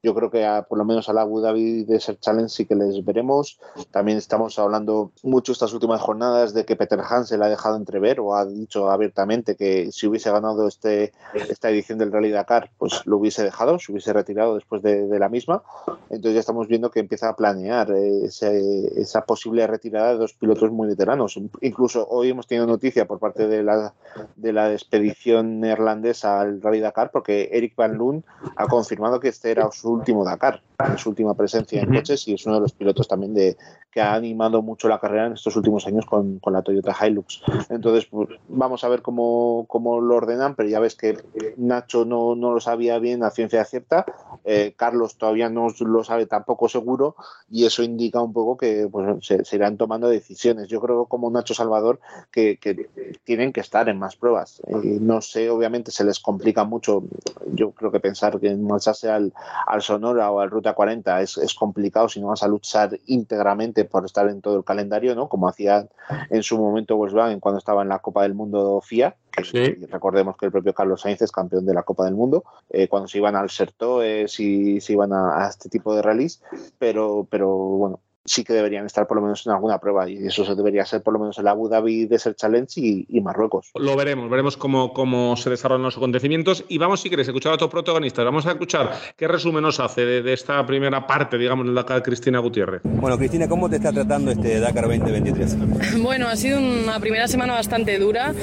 yo 0.03 0.15
creo 0.15 0.31
que 0.31 0.45
a, 0.45 0.63
por 0.63 0.79
lo 0.79 0.85
menos 0.85 1.09
al 1.09 1.19
Abu 1.19 1.41
Dhabi 1.41 1.85
Desert 1.85 2.21
Challenge 2.21 2.49
sí 2.49 2.67
que 2.67 2.75
les 2.75 3.05
veremos. 3.05 3.61
También 3.91 4.19
estamos 4.19 4.59
hablando 4.59 5.13
mucho 5.23 5.53
estas 5.53 5.73
últimas 5.73 6.01
jornadas 6.01 6.55
de 6.55 6.65
que 6.65 6.75
Peter 6.75 7.01
Hansel 7.01 7.43
ha 7.43 7.49
dejado 7.49 7.77
entrever 7.77 8.19
o 8.19 8.35
ha 8.35 8.45
dicho 8.45 8.91
abiertamente 8.91 9.55
que 9.55 9.93
si 9.93 10.09
hubiese 10.09 10.31
ganado 10.31 10.67
este, 10.67 11.13
esta 11.49 11.71
edición 11.71 11.99
del 11.99 12.11
Rally 12.11 12.31
Dakar, 12.31 12.71
pues 12.79 13.07
lo 13.07 13.19
hubiese 13.19 13.45
dejado, 13.45 13.79
se 13.79 13.93
hubiese 13.93 14.13
retirado 14.13 14.57
después 14.57 14.83
de, 14.83 15.07
de 15.07 15.19
la 15.19 15.29
misma. 15.29 15.63
Entonces 16.11 16.35
ya 16.35 16.41
estamos 16.41 16.67
viendo 16.67 16.91
que 16.91 17.01
empieza 17.01 17.29
a 17.29 17.37
planear 17.37 17.93
eh, 17.93 18.25
ese, 18.25 19.01
esa 19.01 19.25
posible 19.25 19.67
retirada 19.69 20.13
de 20.13 20.19
dos 20.19 20.35
pilotos 20.35 20.73
muy 20.73 20.89
veteranos. 20.89 21.39
Incluso 21.61 22.09
hoy 22.09 22.31
hemos 22.31 22.49
tenido 22.49 22.67
noticia 22.67 23.07
por 23.07 23.21
parte 23.21 23.47
de 23.47 23.63
la, 23.63 23.95
de 24.35 24.53
la 24.53 24.73
expedición 24.73 25.61
neerlandesa 25.61 26.41
al 26.41 26.61
Rally 26.61 26.81
Dakar 26.81 27.13
porque 27.13 27.51
Eric 27.53 27.77
Van 27.77 27.97
Loon 27.97 28.25
ha 28.57 28.67
confirmado 28.67 29.21
que 29.21 29.29
este 29.29 29.53
era 29.53 29.71
su 29.71 29.92
último 29.93 30.25
Dakar, 30.25 30.63
su 30.97 31.11
última 31.11 31.35
presencia 31.35 31.83
en 31.83 31.95
coches 31.95 32.27
y 32.29 32.35
es 32.35 32.47
uno 32.47 32.57
de 32.57 32.63
los 32.63 32.73
pilotos 32.73 33.09
también 33.09 33.35
de 33.35 33.57
que 33.93 34.01
ha 34.01 34.15
animado 34.15 34.63
mucho 34.63 34.89
la 34.89 34.99
carrera 34.99 35.27
en 35.27 35.35
estos 35.35 35.55
últimos 35.55 35.87
años 35.87 36.07
con, 36.07 36.39
con 36.39 36.55
la 36.55 36.63
Toyota 36.63 36.97
Hilux. 36.99 37.43
Entonces, 37.69 38.07
pues, 38.07 38.31
vamos 38.49 38.83
a 38.85 38.89
ver 38.89 39.03
cómo, 39.03 39.67
cómo, 39.69 40.01
lo 40.01 40.17
ordenan, 40.17 40.55
pero 40.55 40.69
ya 40.69 40.81
ves 40.81 40.97
que 40.97 41.19
Nacho 41.59 42.07
no, 42.07 42.35
no 42.35 42.55
lo 42.55 42.61
sabía 42.61 42.99
bien 42.99 43.23
a 43.23 43.31
ciencia 43.31 43.63
cierta, 43.67 44.07
eh, 44.45 44.73
Carlos 44.77 45.19
todavía 45.19 45.51
no 45.51 45.69
lo 45.79 46.05
sabe 46.05 46.25
tampoco 46.25 46.71
seguro 46.71 47.17
y 47.51 47.67
eso 47.67 47.83
indica 47.83 48.23
un 48.23 48.33
poco 48.33 48.57
que 48.57 48.89
pues, 48.91 49.27
se, 49.27 49.45
irán 49.55 49.77
tomando 49.77 50.09
decisiones. 50.09 50.69
Yo 50.69 50.81
creo 50.81 51.05
como 51.05 51.31
Nacho 51.31 51.53
Salvador 51.53 52.01
que, 52.31 52.57
que 52.57 52.89
tienen 53.25 53.53
que 53.53 53.61
estar 53.61 53.91
en 53.91 53.99
más 53.99 54.17
pruebas. 54.17 54.63
No 54.83 55.21
sé, 55.21 55.51
obviamente 55.51 55.91
se 55.91 56.05
les 56.05 56.19
complica 56.19 56.65
mucho. 56.65 57.05
Yo 57.53 57.73
creo 57.73 57.93
que 57.93 58.01
pensar 58.01 58.41
que 58.41 58.57
marcharse 58.57 59.11
al, 59.11 59.35
al 59.67 59.83
Sonora 59.83 60.31
o 60.31 60.41
al 60.41 60.51
Ruta 60.51 60.73
40 60.73 61.21
es, 61.21 61.37
es 61.37 61.53
complicado 61.55 62.09
si 62.09 62.21
no 62.21 62.29
vas 62.29 62.43
a 62.43 62.49
luchar 62.49 62.99
íntegramente 63.07 63.82
por 63.85 64.05
estar 64.05 64.29
en 64.29 64.41
todo 64.41 64.57
el 64.57 64.65
calendario, 64.65 65.15
¿no? 65.15 65.29
Como 65.29 65.49
hacía 65.49 65.89
en 66.31 66.43
su 66.43 66.59
momento 66.59 66.97
Volkswagen 66.97 67.41
cuando 67.41 67.59
estaba 67.59 67.83
en 67.83 67.89
la 67.89 68.01
Copa 68.01 68.23
del 68.23 68.35
Mundo 68.35 68.81
FIA, 68.81 69.17
que 69.31 69.45
sí. 69.45 69.87
recordemos 69.87 70.37
que 70.37 70.47
el 70.47 70.53
propio 70.53 70.75
Carlos 70.75 71.01
Sainz 71.01 71.23
es 71.23 71.33
campeón 71.33 71.67
de 71.67 71.75
la 71.75 71.83
Copa 71.83 72.05
del 72.05 72.15
Mundo, 72.15 72.45
eh, 72.71 72.89
cuando 72.89 73.09
se 73.09 73.19
iban 73.19 73.37
al 73.37 73.51
Serto, 73.51 74.03
eh, 74.03 74.29
si, 74.29 74.81
si 74.81 74.93
iban 74.93 75.13
a, 75.13 75.45
a, 75.45 75.49
este 75.49 75.69
tipo 75.69 75.95
de 75.95 76.03
rallies, 76.03 76.43
pero, 76.79 77.27
pero 77.31 77.49
bueno, 77.49 78.01
sí 78.25 78.45
que 78.45 78.53
deberían 78.53 78.87
estar 78.87 79.07
por 79.07 79.17
lo 79.17 79.23
menos 79.23 79.47
en 79.47 79.53
alguna 79.53 79.79
prueba 79.79 80.09
y 80.09 80.27
eso 80.27 80.45
se 80.45 80.55
debería 80.55 80.85
ser 80.85 81.03
por 81.03 81.13
lo 81.15 81.21
menos 81.21 81.39
el 81.39 81.49
Abu 81.49 81.69
Dhabi 81.69 82.07
Desert 82.07 82.37
Challenge 82.37 82.81
y, 82.81 83.07
y 83.09 83.21
Marruecos. 83.21 83.71
Lo 83.75 83.97
veremos, 83.97 84.31
veremos 84.31 84.57
cómo, 84.57 84.93
cómo, 84.93 85.37
se 85.37 85.51
desarrollan 85.51 85.85
los 85.85 85.97
acontecimientos 85.97 86.65
y 86.69 86.79
vamos, 86.79 87.01
si 87.01 87.11
queréis, 87.11 87.29
escuchar 87.29 87.53
a 87.53 87.55
otros 87.57 87.71
protagonistas. 87.71 88.25
Vamos 88.25 88.47
a 88.47 88.53
escuchar 88.53 88.93
qué 89.17 89.29
resumen 89.29 89.63
nos 89.63 89.81
hace 89.81 90.05
de, 90.05 90.23
de 90.23 90.33
esta 90.33 90.65
primera 90.67 91.07
parte, 91.07 91.39
digamos, 91.39 91.67
del 91.67 91.75
Dakar 91.75 92.03
Cristina 92.03 92.39
Gutiérrez. 92.39 92.83
Bueno, 92.85 93.19
Cristina, 93.19 93.49
¿cómo 93.49 93.69
te 93.69 93.77
está 93.77 93.93
tratando 93.93 94.31
este 94.31 94.61
Dakar 94.61 94.89
2023? 94.89 95.57
Bueno, 96.03 96.29
ha 96.29 96.37
sido 96.37 96.59
una 96.59 96.99
primera 97.01 97.29
semana 97.29 97.55
bastante 97.55 97.99
dura, 97.99 98.35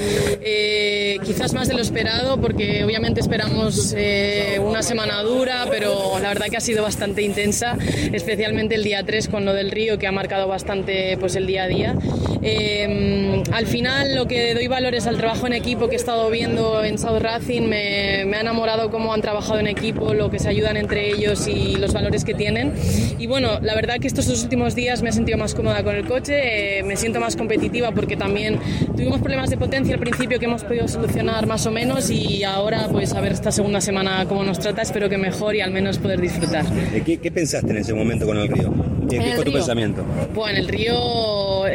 eh, 0.42 1.18
quizás 1.24 1.54
más 1.54 1.68
de 1.68 1.74
lo 1.74 1.82
esperado 1.82 2.40
porque 2.40 2.84
obviamente 2.84 3.20
esperamos 3.20 3.94
eh, 3.98 4.60
una 4.62 4.82
semana 4.82 5.22
dura, 5.24 5.66
pero 5.70 6.20
la 6.22 6.30
verdad 6.30 6.48
que 6.50 6.58
ha 6.58 6.62
sido 6.62 6.84
bastante 6.84 7.22
intensa, 7.22 7.78
especialmente 8.14 8.76
el 8.76 8.84
día 8.84 9.04
3 9.04 9.28
con 9.30 9.46
lo 9.46 9.54
del 9.54 9.68
río 9.72 9.97
que 9.97 10.07
ha 10.07 10.11
marcado 10.11 10.47
bastante 10.47 11.17
pues, 11.17 11.36
el 11.36 11.47
día 11.47 11.63
a 11.63 11.67
día. 11.67 11.95
Eh, 12.41 13.43
al 13.51 13.67
final 13.67 14.15
lo 14.15 14.28
que 14.28 14.53
doy 14.53 14.67
valor 14.67 14.95
es 14.95 15.07
al 15.07 15.17
trabajo 15.17 15.47
en 15.47 15.53
equipo 15.53 15.89
que 15.89 15.95
he 15.95 15.97
estado 15.97 16.30
viendo 16.30 16.84
en 16.84 16.97
South 16.97 17.20
Racing, 17.20 17.63
me, 17.63 18.24
me, 18.26 18.38
ha 18.38 18.41
enamorado 18.41 18.89
cómo 18.89 19.13
han 19.13 19.22
trabajado 19.22 19.59
en 19.59 19.67
equipo, 19.67 20.13
lo 20.13 20.30
que 20.30 20.39
se 20.39 20.49
ayudan 20.49 20.78
entre 20.78 21.09
ellos 21.09 21.47
y 21.47 21.76
los 21.76 21.93
valores 21.93 22.24
que 22.24 22.34
tienen. 22.34 22.74
Y 23.17 23.28
bueno, 23.28 23.59
la 23.61 23.76
verdad 23.76 23.99
que 23.99 24.07
estos 24.07 24.28
dos 24.28 24.43
últimos 24.43 24.76
días 24.76 25.01
me 25.01 25.09
he 25.09 25.11
sentido 25.11 25.38
más 25.38 25.53
cómoda 25.53 25.84
con 25.84 25.95
el 25.95 26.05
coche, 26.05 26.80
eh, 26.80 26.84
me 26.84 26.95
siento 26.95 27.20
más 27.20 27.36
competitiva 27.36 27.91
porque 27.91 28.15
también 28.15 28.59
tuvimos 28.95 29.20
problemas 29.20 29.49
de 29.49 29.57
potencia 29.57 29.93
al 29.93 29.99
principio 29.99 30.39
que 30.39 30.45
hemos 30.45 30.63
podido 30.63 30.88
solucionar 30.88 31.45
más 31.47 31.65
o 31.65 31.72
menos 31.72 32.09
y 32.09 32.43
ahora 32.43 32.88
pues 32.91 33.13
a 33.13 33.22
ver 33.22 33.34
esta 33.34 33.51
segunda 33.51 33.82
semana 33.82 34.26
cómo 34.28 34.43
nos 34.43 34.59
trata, 34.59 34.82
espero 34.82 35.09
que 35.09 35.17
mejor 35.17 35.55
y 35.55 35.61
al 35.61 35.72
menos 35.72 35.97
poder 35.97 36.22
disfrutar. 36.22 36.65
¿Qué, 37.05 37.17
qué 37.17 37.32
pensaste 37.32 37.72
en 37.72 37.78
ese 37.78 37.93
momento 37.93 38.26
con 38.26 38.38
el 38.38 38.47
río? 38.47 38.99
¿Qué, 39.10 39.16
¿En 39.18 39.24
qué 39.24 39.30
el 39.30 39.36
fue 39.36 39.45
tu 39.45 39.51
pensamiento? 39.53 40.03
Bueno, 40.34 40.57
en 40.57 40.64
el 40.64 40.68
río 40.68 40.93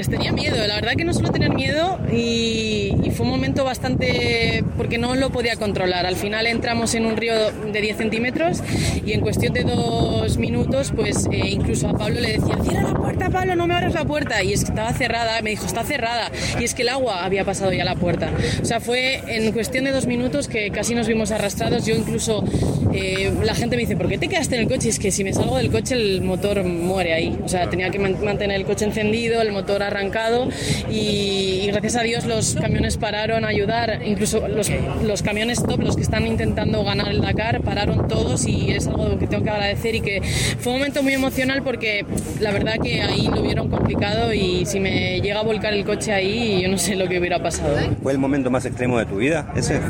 tenía 0.02 0.32
miedo, 0.32 0.56
la 0.66 0.74
verdad 0.76 0.92
que 0.96 1.04
no 1.04 1.12
suelo 1.12 1.30
tener 1.30 1.54
miedo 1.54 1.98
y, 2.12 2.94
y, 3.02 3.10
fue 3.10 3.24
un 3.24 3.30
momento 3.30 3.64
bastante 3.64 4.64
porque 4.76 4.98
no 4.98 5.14
lo 5.14 5.30
podía 5.30 5.56
controlar. 5.56 6.06
Al 6.06 6.16
final 6.16 6.46
entramos 6.46 6.94
en 6.94 7.06
un 7.06 7.16
río 7.16 7.34
de 7.50 7.80
10 7.80 7.96
centímetros 7.96 8.62
y 9.04 9.12
en 9.12 9.20
cuestión 9.20 9.52
de 9.52 9.62
dos 9.62 10.36
minutos, 10.38 10.92
pues 10.94 11.28
eh, 11.30 11.48
incluso 11.48 11.88
a 11.88 11.92
Pablo 11.92 12.20
le 12.20 12.38
decía, 12.38 12.56
cierra 12.62 12.82
la 12.82 12.94
puerta, 12.94 13.30
Pablo, 13.30 13.54
no 13.54 13.66
me 13.66 13.74
abras 13.74 13.94
la 13.94 14.04
puerta. 14.04 14.42
Y 14.42 14.52
es 14.52 14.64
que 14.64 14.70
estaba 14.70 14.92
cerrada, 14.92 15.40
me 15.42 15.50
dijo, 15.50 15.66
está 15.66 15.84
cerrada. 15.84 16.30
Y 16.60 16.64
es 16.64 16.74
que 16.74 16.82
el 16.82 16.88
agua 16.88 17.24
había 17.24 17.44
pasado 17.44 17.72
ya 17.72 17.84
la 17.84 17.94
puerta. 17.94 18.30
O 18.60 18.64
sea, 18.64 18.80
fue 18.80 19.22
en 19.28 19.52
cuestión 19.52 19.84
de 19.84 19.92
dos 19.92 20.06
minutos 20.06 20.48
que 20.48 20.70
casi 20.70 20.94
nos 20.94 21.06
vimos 21.06 21.30
arrastrados. 21.30 21.86
Yo 21.86 21.94
incluso, 21.94 22.44
eh, 22.92 23.32
la 23.42 23.54
gente 23.54 23.76
me 23.76 23.82
dice, 23.82 23.96
¿por 23.96 24.08
qué 24.08 24.18
te 24.18 24.28
quedaste 24.28 24.56
en 24.56 24.62
el 24.62 24.68
coche? 24.68 24.88
Y 24.88 24.90
es 24.90 24.98
que 24.98 25.10
si 25.12 25.22
me 25.22 25.32
salgo 25.32 25.56
del 25.56 25.70
coche 25.70 25.94
el 25.94 26.22
motor 26.22 26.64
muere 26.64 27.14
ahí. 27.14 27.38
O 27.44 27.48
sea, 27.48 27.70
tenía 27.70 27.90
que 27.90 27.98
mantener 27.98 28.56
el 28.56 28.66
coche 28.66 28.84
encendido, 28.84 29.40
el 29.40 29.52
motor 29.52 29.82
arrancado 29.84 30.48
y, 30.90 31.60
y, 31.62 31.66
gracias 31.66 31.96
a 31.96 32.02
Dios 32.02 32.24
los 32.24 32.54
camiones 32.54 32.96
pararon 32.96 33.44
a 33.44 33.48
ayudar, 33.48 34.00
incluso 34.04 34.46
los, 34.48 34.70
los, 35.02 35.22
camiones 35.22 35.62
top, 35.62 35.80
los 35.80 35.96
que 35.96 36.02
están 36.02 36.26
intentando 36.26 36.84
ganar 36.84 37.08
el 37.08 37.20
Dakar, 37.20 37.62
pararon 37.62 38.08
todos 38.08 38.46
y 38.46 38.70
es 38.72 38.86
algo 38.86 39.18
que 39.18 39.26
tengo 39.26 39.44
que 39.44 39.50
agradecer 39.50 39.94
y 39.94 40.00
que 40.00 40.22
fue 40.58 40.72
un 40.72 40.78
momento 40.78 41.02
muy 41.02 41.14
emocional 41.14 41.62
porque 41.62 42.04
la 42.40 42.52
verdad 42.52 42.74
que 42.82 43.02
ahí 43.02 43.28
lo 43.32 43.42
vieron 43.42 43.68
complicado 43.68 44.32
y 44.32 44.66
si 44.66 44.80
me 44.80 45.20
llega 45.20 45.40
a 45.40 45.42
volcar 45.42 45.72
el 45.74 45.84
coche 45.84 46.12
ahí 46.12 46.62
yo 46.62 46.68
no 46.68 46.78
sé 46.78 46.96
lo 46.96 47.08
que 47.08 47.18
hubiera 47.18 47.42
pasado. 47.42 47.76
¿Fue 48.02 48.12
el 48.12 48.18
momento 48.18 48.50
más 48.50 48.64
extremo 48.64 48.98
de 48.98 49.06
tu 49.06 49.16
vida 49.16 49.52
ese? 49.56 49.80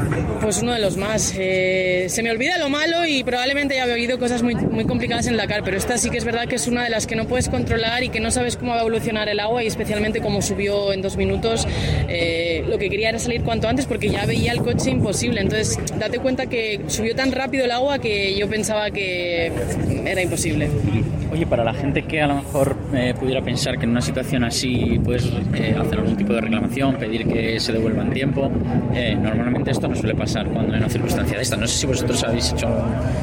Pues 0.40 0.62
uno 0.62 0.72
de 0.72 0.80
los 0.80 0.96
más. 0.96 1.34
Eh, 1.36 2.06
se 2.08 2.22
me 2.22 2.30
olvida 2.30 2.58
lo 2.58 2.68
malo 2.68 3.06
y 3.06 3.24
probablemente 3.24 3.80
haya 3.80 3.92
habido 3.92 4.18
cosas 4.18 4.42
muy, 4.42 4.54
muy 4.54 4.84
complicadas 4.84 5.26
en 5.26 5.36
Dakar, 5.36 5.62
pero 5.64 5.76
esta 5.76 5.98
sí 5.98 6.10
que 6.10 6.18
es 6.18 6.24
verdad 6.24 6.46
que 6.46 6.56
es 6.56 6.66
una 6.66 6.84
de 6.84 6.90
las 6.90 7.06
que 7.06 7.16
no 7.16 7.26
puedes 7.26 7.48
controlar 7.48 8.02
y 8.02 8.08
que 8.08 8.20
no 8.20 8.30
sabes 8.30 8.56
cómo 8.56 8.72
va 8.72 8.78
a 8.78 8.80
evolucionar 8.80 9.28
el 9.28 9.40
agua 9.40 9.62
y 9.62 9.66
especialmente 9.66 9.83
cómo 10.22 10.42
subió 10.42 10.92
en 10.92 11.02
dos 11.02 11.16
minutos. 11.16 11.66
Eh, 12.08 12.64
lo 12.68 12.78
que 12.78 12.90
quería 12.90 13.10
era 13.10 13.18
salir 13.18 13.42
cuanto 13.42 13.68
antes 13.68 13.86
porque 13.86 14.08
ya 14.08 14.26
veía 14.26 14.52
el 14.52 14.60
coche 14.60 14.90
imposible. 14.90 15.40
Entonces, 15.40 15.78
date 15.98 16.18
cuenta 16.18 16.46
que 16.46 16.80
subió 16.88 17.14
tan 17.14 17.32
rápido 17.32 17.64
el 17.64 17.70
agua 17.70 17.98
que 17.98 18.34
yo 18.34 18.48
pensaba 18.48 18.90
que 18.90 19.52
era 20.06 20.22
imposible. 20.22 20.68
Oye, 21.34 21.46
para 21.46 21.64
la 21.64 21.74
gente 21.74 22.02
que 22.02 22.22
a 22.22 22.28
lo 22.28 22.36
mejor 22.36 22.76
eh, 22.94 23.12
pudiera 23.18 23.42
pensar 23.42 23.76
que 23.76 23.86
en 23.86 23.90
una 23.90 24.00
situación 24.00 24.44
así 24.44 25.00
puedes 25.02 25.24
eh, 25.52 25.74
hacer 25.76 25.98
algún 25.98 26.16
tipo 26.16 26.32
de 26.32 26.42
reclamación, 26.42 26.94
pedir 26.94 27.26
que 27.26 27.58
se 27.58 27.72
devuelva 27.72 28.02
en 28.04 28.12
tiempo, 28.12 28.52
eh, 28.94 29.16
normalmente 29.20 29.72
esto 29.72 29.88
no 29.88 29.96
suele 29.96 30.14
pasar 30.14 30.46
cuando 30.46 30.72
hay 30.72 30.78
una 30.78 30.88
circunstancia 30.88 31.36
de 31.36 31.42
esta. 31.42 31.56
No 31.56 31.66
sé 31.66 31.76
si 31.76 31.86
vosotros 31.88 32.22
habéis 32.22 32.52
hecho, 32.52 32.68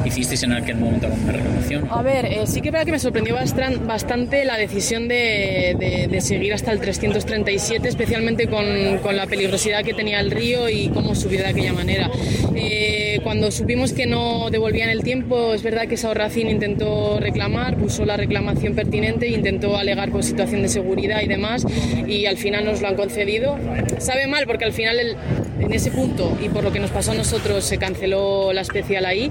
hicisteis 0.04 0.42
en 0.42 0.52
aquel 0.52 0.76
momento 0.76 1.06
alguna 1.06 1.32
reclamación. 1.32 1.88
A 1.90 2.02
ver, 2.02 2.26
eh, 2.26 2.46
sí 2.46 2.60
que 2.60 2.70
verdad 2.70 2.84
que 2.84 2.92
me 2.92 2.98
sorprendió 2.98 3.34
bastante 3.34 4.44
la 4.44 4.58
decisión 4.58 5.08
de, 5.08 5.74
de, 5.78 6.06
de 6.06 6.20
seguir 6.20 6.52
hasta 6.52 6.70
el 6.70 6.80
337, 6.80 7.88
especialmente 7.88 8.46
con, 8.46 8.98
con, 9.02 9.16
la 9.16 9.26
peligrosidad 9.26 9.82
que 9.84 9.94
tenía 9.94 10.20
el 10.20 10.30
río 10.30 10.68
y 10.68 10.90
cómo 10.90 11.14
subió 11.14 11.38
de 11.38 11.46
aquella 11.46 11.72
manera. 11.72 12.10
Eh, 12.54 13.20
cuando 13.22 13.50
supimos 13.50 13.92
que 13.92 14.06
no 14.06 14.50
devolvían 14.50 14.90
el 14.90 15.02
tiempo, 15.02 15.54
es 15.54 15.62
verdad 15.62 15.86
que 15.86 15.96
Sao 15.96 16.12
Racing 16.12 16.46
intentó 16.46 17.18
reclamar, 17.20 17.76
puso 17.76 18.01
la 18.04 18.16
reclamación 18.16 18.74
pertinente 18.74 19.26
e 19.26 19.30
intentó 19.30 19.76
alegar 19.76 20.10
por 20.10 20.22
situación 20.22 20.62
de 20.62 20.68
seguridad 20.68 21.22
y 21.22 21.28
demás, 21.28 21.66
y 22.06 22.26
al 22.26 22.36
final 22.36 22.64
nos 22.64 22.80
lo 22.80 22.88
han 22.88 22.96
concedido. 22.96 23.58
Sabe 23.98 24.26
mal 24.26 24.44
porque 24.46 24.64
al 24.64 24.72
final 24.72 24.98
el, 24.98 25.16
en 25.60 25.72
ese 25.72 25.90
punto 25.90 26.36
y 26.42 26.48
por 26.48 26.64
lo 26.64 26.72
que 26.72 26.80
nos 26.80 26.90
pasó 26.90 27.12
a 27.12 27.14
nosotros 27.14 27.64
se 27.64 27.78
canceló 27.78 28.52
la 28.52 28.62
especial 28.62 29.06
ahí 29.06 29.30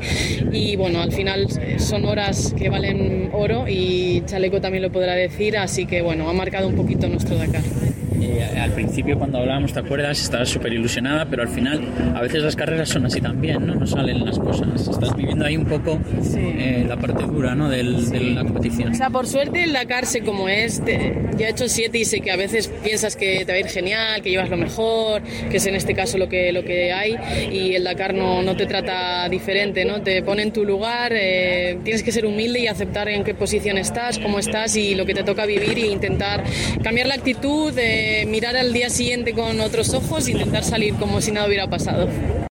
y 0.52 0.76
bueno, 0.76 1.02
al 1.02 1.12
final 1.12 1.48
son 1.78 2.06
horas 2.06 2.54
que 2.58 2.70
valen 2.70 3.30
oro 3.34 3.66
y 3.68 4.24
Chaleco 4.26 4.62
también 4.62 4.84
lo 4.84 4.92
podrá 4.92 5.16
decir, 5.16 5.58
así 5.58 5.86
que 5.86 6.02
bueno, 6.02 6.30
ha 6.30 6.34
marcado 6.34 6.68
un 6.68 6.76
poquito 6.76 7.08
nuestro 7.08 7.36
Dakar. 7.36 7.64
Eh, 8.22 8.60
al 8.60 8.72
principio 8.72 9.18
cuando 9.18 9.40
hablábamos, 9.40 9.74
¿te 9.74 9.80
acuerdas? 9.80 10.22
Estabas 10.22 10.50
súper 10.50 10.74
ilusionada, 10.74 11.26
pero 11.26 11.42
al 11.42 11.50
final 11.50 11.82
a 12.16 12.22
veces 12.22 12.44
las 12.44 12.56
carreras 12.56 12.90
son 12.90 13.06
así 13.06 13.20
también, 13.20 13.66
¿no? 13.66 13.76
No 13.76 13.88
salen 13.88 14.26
las 14.26 14.38
cosas. 14.38 14.88
Estás 14.88 15.16
viviendo 15.16 15.46
ahí 15.46 15.58
un 15.58 15.66
poco 15.66 16.00
sí. 16.22 16.40
eh, 16.40 16.86
la 16.88 16.98
parte 16.98 17.24
dura, 17.24 17.56
¿no? 17.56 17.70
Del, 17.70 18.06
sí. 18.06 18.12
De 18.12 18.20
la 18.32 18.44
competición. 18.44 18.92
O 18.92 18.96
sea, 18.96 19.10
por 19.10 19.28
suerte 19.28 19.64
el 19.64 19.74
Dakar 19.74 20.06
sé 20.06 20.22
como 20.22 20.48
es. 20.50 20.84
Te, 20.84 21.30
ya 21.38 21.48
he 21.48 21.52
hecho 21.52 21.68
siete 21.68 21.98
y 21.98 22.06
sé 22.06 22.22
que 22.22 22.32
a 22.32 22.36
veces 22.36 22.68
piensas 22.84 23.16
que 23.16 23.44
te 23.46 23.52
va 23.52 23.56
a 23.56 23.60
ir 23.60 23.68
genial, 23.68 24.22
que 24.22 24.30
llevas 24.30 24.50
lo 24.50 24.58
mejor, 24.58 25.24
que 25.50 25.58
es 25.58 25.66
en 25.66 25.76
este 25.76 25.94
caso 25.96 26.18
lo 26.18 26.30
que, 26.30 26.52
lo 26.52 26.64
que 26.64 26.94
hay 26.94 27.18
y 27.52 27.74
el 27.76 27.84
Dakar 27.84 28.14
no, 28.14 28.44
no 28.44 28.56
te 28.56 28.66
trata 28.66 29.28
diferente, 29.30 29.86
¿no? 29.86 30.02
Te 30.02 30.22
pone 30.22 30.44
en 30.44 30.52
tu 30.52 30.64
lugar, 30.64 31.12
eh, 31.16 31.80
tienes 31.84 32.04
que 32.04 32.12
ser 32.12 32.26
humilde 32.26 32.60
y 32.60 32.68
aceptar 32.68 33.10
en 33.10 33.24
qué 33.24 33.34
posición 33.34 33.78
estás, 33.78 34.20
cómo 34.20 34.40
estás 34.40 34.76
y 34.76 34.96
lo 34.96 35.06
que 35.06 35.14
te 35.14 35.24
toca 35.24 35.46
vivir 35.46 35.78
e 35.78 35.88
intentar 35.88 36.44
cambiar 36.84 37.08
la 37.08 37.16
actitud. 37.16 37.74
Eh, 37.78 38.11
eh, 38.12 38.26
mirar 38.26 38.58
al 38.58 38.74
día 38.74 38.90
siguiente 38.90 39.34
con 39.34 39.62
otros 39.62 39.94
ojos 39.94 40.28
e 40.28 40.32
intentar 40.32 40.66
salir 40.66 40.96
como 40.96 41.22
si 41.22 41.32
nada 41.32 41.48
hubiera 41.48 41.70
pasado. 41.70 42.10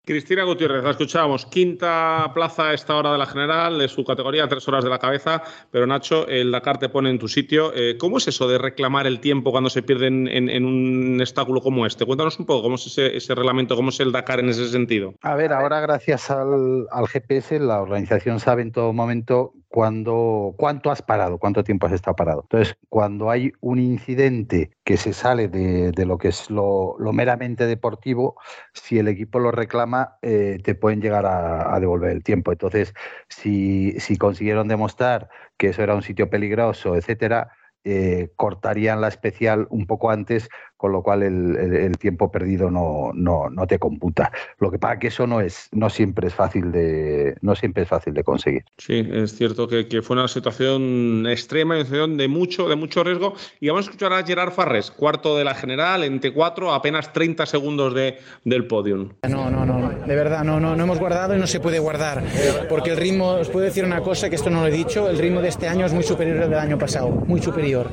Cristina 0.09 0.43
Gutiérrez, 0.45 0.83
la 0.83 0.93
escuchábamos. 0.93 1.45
Quinta 1.45 2.31
plaza 2.33 2.69
a 2.71 2.73
esta 2.73 2.97
hora 2.97 3.13
de 3.13 3.19
la 3.19 3.27
general, 3.27 3.79
de 3.79 3.89
su 3.89 4.05
categoría, 4.05 4.49
tres 4.49 4.67
horas 4.67 4.83
de 4.83 4.89
la 4.89 4.99
cabeza. 4.99 5.43
Pero 5.71 5.87
Nacho, 5.87 6.27
el 6.29 6.51
Dakar 6.51 6.79
te 6.79 6.89
pone 6.89 7.11
en 7.11 7.19
tu 7.19 7.29
sitio. 7.29 7.75
Eh, 7.75 7.99
¿Cómo 7.99 8.17
es 8.17 8.27
eso 8.27 8.49
de 8.49 8.57
reclamar 8.57 9.07
el 9.07 9.21
tiempo 9.21 9.51
cuando 9.51 9.69
se 9.69 9.83
pierde 9.83 10.07
en, 10.07 10.65
un 10.65 11.19
obstáculo 11.21 11.61
como 11.61 11.85
este? 11.85 12.07
Cuéntanos 12.07 12.39
un 12.39 12.47
poco 12.47 12.63
cómo 12.63 12.77
es 12.77 12.97
ese, 12.97 13.35
reglamento, 13.35 13.77
cómo 13.77 13.91
es 13.91 14.01
el 14.01 14.11
Dakar 14.11 14.41
en 14.41 14.49
ese 14.49 14.67
sentido. 14.71 15.13
A 15.21 15.35
ver, 15.35 15.53
ahora 15.53 15.81
gracias 15.81 16.31
al, 16.31 16.87
GPS, 17.07 17.59
la 17.59 17.83
organización 17.83 18.41
sabe 18.41 18.63
en 18.63 18.73
todo 18.73 18.95
momento 18.95 19.53
cuando, 19.69 20.55
cuánto 20.57 20.91
has 20.91 21.03
parado, 21.03 21.39
cuánto 21.39 21.63
tiempo 21.63 21.87
has 21.87 21.93
estado 21.93 22.17
parado. 22.17 22.41
Entonces, 22.43 22.77
cuando 22.89 23.31
hay 23.31 23.53
un 23.61 23.79
incidente 23.79 24.71
que 24.85 24.97
se 24.97 25.13
sale 25.13 25.49
de, 25.49 26.07
lo 26.07 26.19
que 26.19 26.29
es 26.29 26.51
lo, 26.51 26.97
meramente 27.13 27.67
deportivo, 27.67 28.37
si 28.73 28.99
el 28.99 29.09
equipo 29.09 29.39
lo 29.39 29.51
reclama, 29.51 29.97
eh, 30.22 30.59
te 30.62 30.74
pueden 30.74 31.01
llegar 31.01 31.26
a, 31.26 31.78
devolver 31.80 32.11
el 32.11 32.22
tiempo. 32.22 32.53
Entonces, 32.53 32.94
si, 33.28 33.99
si 34.01 34.16
consiguieron 34.16 34.68
demostrar 34.68 35.28
que 35.57 35.68
eso 35.68 35.82
era 35.82 35.94
un 35.94 36.03
sitio 36.03 36.30
peligroso, 36.30 36.96
etcétera, 36.96 37.53
eh, 37.84 38.32
cortarían 38.36 39.01
la 39.01 39.09
especial 39.09 39.66
un 39.70 39.86
poco 39.86 40.11
antes 40.11 40.49
con 40.79 40.93
lo 40.93 41.03
cual 41.03 41.24
el, 41.24 41.57
el, 41.57 41.76
el 41.76 41.99
tiempo 41.99 42.31
perdido 42.31 42.70
no, 42.70 43.11
no, 43.12 43.51
no, 43.51 43.66
te 43.66 43.79
computa. 43.79 44.33
Lo 44.59 44.70
que 44.70 44.79
pasa 44.79 44.99
que 44.99 45.09
eso 45.09 45.26
no 45.26 45.41
es, 45.41 45.68
no 45.72 45.91
siempre 45.91 46.29
es 46.29 46.35
fácil 46.35 46.70
de, 46.72 47.37
no 47.43 47.55
siempre 47.57 47.83
es 47.83 47.89
fácil 47.89 48.14
de 48.14 48.22
conseguir. 48.24 48.64
Sí, 48.79 49.07
es 49.12 49.37
cierto 49.37 49.68
que, 49.68 49.89
que 49.89 50.03
fue 50.03 50.16
una 50.16 50.29
situación 50.29 51.26
extrema, 51.29 51.74
una 51.74 51.85
situación 51.85 52.16
de 52.16 52.29
mucho, 52.29 52.68
de 52.68 52.76
mucho 52.76 53.03
riesgo. 53.03 53.35
Y 53.61 53.68
vamos 53.68 53.87
a 53.87 53.91
escuchar 53.91 54.12
a 54.12 54.24
Gerard 54.24 54.53
Farres, 54.53 54.93
cuarto 54.93 55.37
de 55.37 55.45
la 55.45 55.55
general, 55.55 56.05
en 56.05 56.20
T4, 56.20 56.74
apenas 56.74 57.12
30 57.12 57.45
segundos 57.47 57.93
de, 57.93 58.18
del 58.45 58.66
podium. 58.66 59.11
No, 59.29 59.51
no, 59.51 59.66
no, 59.66 59.91
de 59.91 60.14
verdad, 60.14 60.45
no, 60.45 60.61
no, 60.61 60.76
no 60.76 60.85
hemos 60.85 61.01
guardado 61.01 61.35
y 61.35 61.41
no 61.41 61.49
se 61.49 61.59
puede 61.59 61.81
guardar. 61.81 62.22
Porque 62.68 62.91
el 62.91 62.97
ritmo, 62.97 63.31
os 63.31 63.49
puedo 63.49 63.64
decir 63.64 63.85
una 63.85 64.01
cosa 64.01 64.31
que 64.31 64.37
esto 64.37 64.49
no 64.49 64.61
lo 64.61 64.68
he 64.68 64.70
dicho, 64.70 65.11
el 65.11 65.18
ritmo 65.18 65.43
de 65.43 65.49
este 65.49 65.66
año 65.66 65.87
es 65.87 65.93
muy 65.93 66.05
superior 66.05 66.41
al 66.45 66.51
del 66.51 66.59
año 66.61 66.79
pasado, 66.79 67.09
muy 67.09 67.43
superior. 67.43 67.89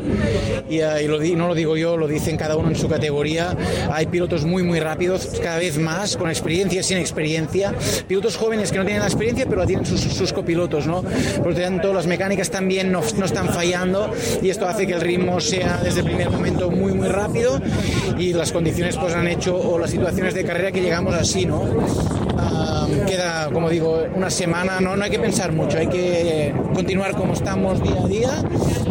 Y, 0.69 0.81
uh, 0.81 0.99
y 1.01 1.07
lo, 1.07 1.19
no 1.35 1.47
lo 1.47 1.55
digo 1.55 1.75
yo, 1.75 1.97
lo 1.97 2.07
dicen 2.07 2.37
cada 2.37 2.55
uno 2.55 2.74
su 2.77 2.87
categoría. 2.87 3.55
Hay 3.91 4.07
pilotos 4.07 4.45
muy, 4.45 4.63
muy 4.63 4.79
rápidos, 4.79 5.27
cada 5.41 5.57
vez 5.57 5.77
más, 5.77 6.17
con 6.17 6.29
experiencia, 6.29 6.83
sin 6.83 6.97
experiencia. 6.97 7.73
Pilotos 8.07 8.37
jóvenes 8.37 8.71
que 8.71 8.77
no 8.77 8.83
tienen 8.83 9.01
la 9.01 9.07
experiencia, 9.07 9.45
pero 9.47 9.65
tienen 9.65 9.85
sus, 9.85 10.01
sus 10.01 10.33
copilotos, 10.33 10.87
¿no? 10.87 11.03
Por 11.37 11.53
lo 11.53 11.55
tanto, 11.55 11.93
las 11.93 12.07
mecánicas 12.07 12.49
también 12.49 12.91
no, 12.91 13.01
no, 13.17 13.25
están 13.25 13.49
fallando 13.49 14.11
y 14.41 14.49
esto 14.49 14.67
hace 14.67 14.87
que 14.87 14.93
el 14.93 15.01
ritmo 15.01 15.39
sea 15.39 15.79
desde 15.83 15.99
el 16.01 16.05
primer 16.05 16.29
momento 16.29 16.69
muy, 16.69 16.93
muy 16.93 17.07
rápido 17.07 17.61
y 18.17 18.33
las 18.33 18.51
condiciones 18.51 18.97
pues 18.97 19.13
han 19.13 19.27
hecho, 19.27 19.57
o 19.57 19.77
las 19.77 19.91
situaciones 19.91 20.33
de 20.33 20.43
carrera 20.43 20.71
que 20.71 20.81
llegamos 20.81 21.13
así, 21.13 21.45
¿no? 21.45 21.61
Uh, 21.61 23.05
queda, 23.05 23.49
como 23.51 23.69
digo, 23.69 24.03
una 24.13 24.29
semana, 24.29 24.81
no, 24.81 24.95
no 24.95 25.03
hay 25.03 25.09
que 25.09 25.19
pensar 25.19 25.51
mucho, 25.51 25.77
hay 25.77 25.87
que 25.87 26.53
continuar 26.73 27.15
como 27.15 27.33
estamos 27.33 27.81
día 27.81 28.03
a 28.03 28.07
día, 28.07 28.29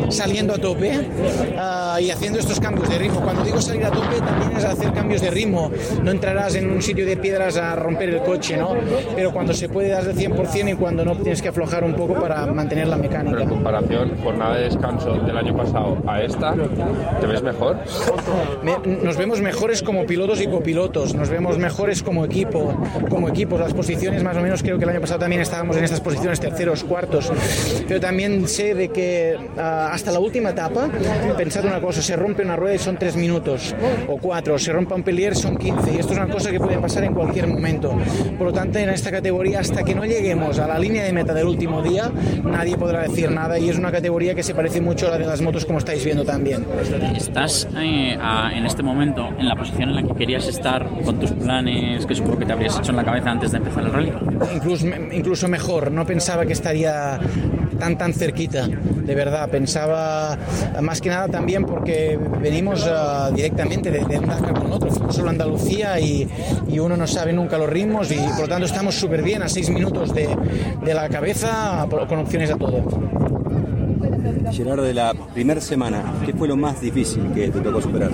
saliendo 0.09 0.55
a 0.55 0.59
tope 0.59 0.99
uh, 0.99 1.99
y 2.01 2.11
haciendo 2.11 2.39
estos 2.39 2.59
cambios 2.61 2.89
de 2.89 2.99
ritmo. 2.99 3.20
Cuando 3.20 3.45
digo 3.45 3.61
salir 3.75 3.87
a 3.87 3.91
tope, 3.91 4.20
también 4.20 4.57
es 4.57 4.64
hacer 4.64 4.93
cambios 4.93 5.20
de 5.20 5.31
ritmo. 5.31 5.70
No 6.03 6.11
entrarás 6.11 6.55
en 6.55 6.70
un 6.70 6.81
sitio 6.81 7.05
de 7.07 7.16
piedras 7.16 7.57
a 7.57 7.75
romper 7.75 8.11
el 8.11 8.20
coche, 8.20 8.57
¿no? 8.57 8.77
Pero 9.16 9.33
cuando 9.33 9.53
se 9.53 9.68
puede 9.68 9.89
dar 9.89 10.05
el 10.05 10.14
100% 10.14 10.72
y 10.72 10.75
cuando 10.75 11.05
no 11.05 11.16
tienes 11.16 11.43
que 11.43 11.49
aflojar 11.49 11.85
un 11.85 11.95
poco 11.95 12.14
para 12.14 12.47
mantener 12.47 12.89
la 12.89 12.97
mecánica. 12.97 13.37
Pero 13.37 13.43
en 13.43 13.49
comparación, 13.49 14.12
jornada 14.22 14.57
de 14.57 14.64
descanso 14.64 15.14
del 15.14 15.37
año 15.37 15.57
pasado 15.57 15.99
a 16.07 16.22
esta, 16.22 16.55
¿te 17.20 17.27
ves 17.27 17.43
mejor? 17.43 17.79
Me, 18.62 18.77
nos 19.03 19.16
vemos 19.16 19.41
mejores 19.41 19.83
como 19.83 20.07
pilotos 20.07 20.41
y 20.41 20.47
copilotos, 20.47 21.14
nos 21.14 21.29
vemos 21.29 21.59
mejores 21.59 22.03
como 22.03 22.25
equipo, 22.25 22.75
como 23.09 23.29
equipos. 23.29 23.59
Las 23.59 23.75
posiciones, 23.75 24.22
más 24.22 24.37
o 24.37 24.41
menos, 24.41 24.62
creo 24.62 24.79
que 24.79 24.85
el 24.85 24.91
año 24.91 25.01
pasado 25.01 25.20
también 25.20 25.43
estábamos 25.43 25.77
en 25.77 25.85
estas 25.85 26.01
posiciones, 26.01 26.39
terceros, 26.41 26.85
cuartos. 26.85 27.33
Pero 27.89 28.01
también 28.01 28.47
sé 28.47 28.75
de 28.75 28.89
que 28.89 29.37
uh, 29.57 29.61
hasta 29.61 30.12
la 30.12 30.20
última 30.20 30.51
etapa, 30.51 30.89
pensad 31.37 31.64
una 31.64 31.81
cosa, 31.81 32.03
se 32.03 32.16
rompe 32.16 32.43
una 32.43 32.57
rueda 32.57 32.75
y 32.75 32.79
son 32.79 32.97
tres 32.97 33.16
minutos 33.16 33.63
o 34.08 34.18
cuatro, 34.18 34.58
se 34.58 34.72
rompa 34.72 34.94
un 34.94 35.02
pelier 35.02 35.34
son 35.34 35.56
15 35.56 35.92
y 35.94 35.98
esto 35.98 36.12
es 36.12 36.18
una 36.18 36.28
cosa 36.28 36.50
que 36.50 36.58
puede 36.58 36.78
pasar 36.78 37.04
en 37.04 37.14
cualquier 37.14 37.46
momento. 37.46 37.96
Por 38.38 38.48
lo 38.48 38.52
tanto, 38.52 38.78
en 38.78 38.90
esta 38.90 39.10
categoría, 39.10 39.60
hasta 39.60 39.82
que 39.82 39.94
no 39.94 40.04
lleguemos 40.04 40.58
a 40.58 40.66
la 40.66 40.78
línea 40.78 41.04
de 41.04 41.12
meta 41.12 41.32
del 41.34 41.46
último 41.46 41.82
día, 41.82 42.10
nadie 42.44 42.76
podrá 42.76 43.02
decir 43.02 43.30
nada 43.30 43.58
y 43.58 43.68
es 43.68 43.78
una 43.78 43.92
categoría 43.92 44.34
que 44.34 44.42
se 44.42 44.54
parece 44.54 44.80
mucho 44.80 45.06
a 45.06 45.10
la 45.10 45.18
de 45.18 45.26
las 45.26 45.40
motos 45.40 45.64
como 45.64 45.78
estáis 45.78 46.04
viendo 46.04 46.24
también. 46.24 46.66
¿Estás 47.16 47.68
eh, 47.76 48.16
a, 48.20 48.50
en 48.54 48.66
este 48.66 48.82
momento 48.82 49.28
en 49.38 49.48
la 49.48 49.56
posición 49.56 49.90
en 49.90 49.96
la 49.96 50.02
que 50.02 50.14
querías 50.14 50.46
estar 50.46 50.88
con 51.04 51.18
tus 51.18 51.32
planes 51.32 52.06
que 52.06 52.14
supongo 52.14 52.38
que 52.38 52.46
te 52.46 52.52
habrías 52.52 52.78
hecho 52.78 52.90
en 52.90 52.96
la 52.96 53.04
cabeza 53.04 53.30
antes 53.30 53.52
de 53.52 53.58
empezar 53.58 53.84
el 53.84 53.92
rally? 53.92 54.12
Incluso, 54.54 54.86
incluso 55.12 55.48
mejor, 55.48 55.90
no 55.90 56.04
pensaba 56.04 56.44
que 56.46 56.52
estaría 56.52 57.18
tan 57.79 57.99
tan 57.99 58.12
cerquita, 58.12 58.66
de 58.68 59.14
verdad, 59.14 59.49
pensaba 59.51 60.39
más 60.81 61.01
que 61.01 61.09
nada 61.09 61.29
también 61.29 61.64
porque 61.64 62.18
venimos 62.41 62.87
uh, 62.87 63.35
directamente 63.35 63.91
de, 63.91 64.18
un 64.18 64.27
Dakar 64.27 64.55
con 64.55 64.72
otro, 64.72 64.91
fuimos 64.91 65.14
solo 65.14 65.31
Andalucía 65.31 66.01
y, 66.01 66.29
y, 66.68 66.79
uno 66.79 66.97
no 66.97 67.07
sabe 67.07 67.33
nunca 67.33 67.59
los 67.59 67.68
ritmos 67.68 68.11
y 68.11 68.16
por 68.16 68.41
lo 68.41 68.49
tanto 68.49 68.66
estamos 68.66 68.95
súper 68.95 69.22
bien 69.22 69.43
a 69.43 69.49
seis 69.49 69.70
minutos 69.70 70.14
de, 70.14 70.29
de 70.85 70.95
la 70.95 71.09
cabeza 71.09 71.87
con 71.91 72.18
opciones 72.18 72.51
a 72.51 72.57
todo. 72.57 72.83
Gerardo, 74.53 74.83
de 74.83 74.95
la 74.95 75.12
primera 75.33 75.61
semana, 75.61 76.14
¿qué 76.25 76.33
fue 76.33 76.47
lo 76.47 76.57
más 76.57 76.81
difícil 76.81 77.33
que 77.33 77.49
te 77.49 77.61
tocó 77.61 77.81
superar? 77.81 78.11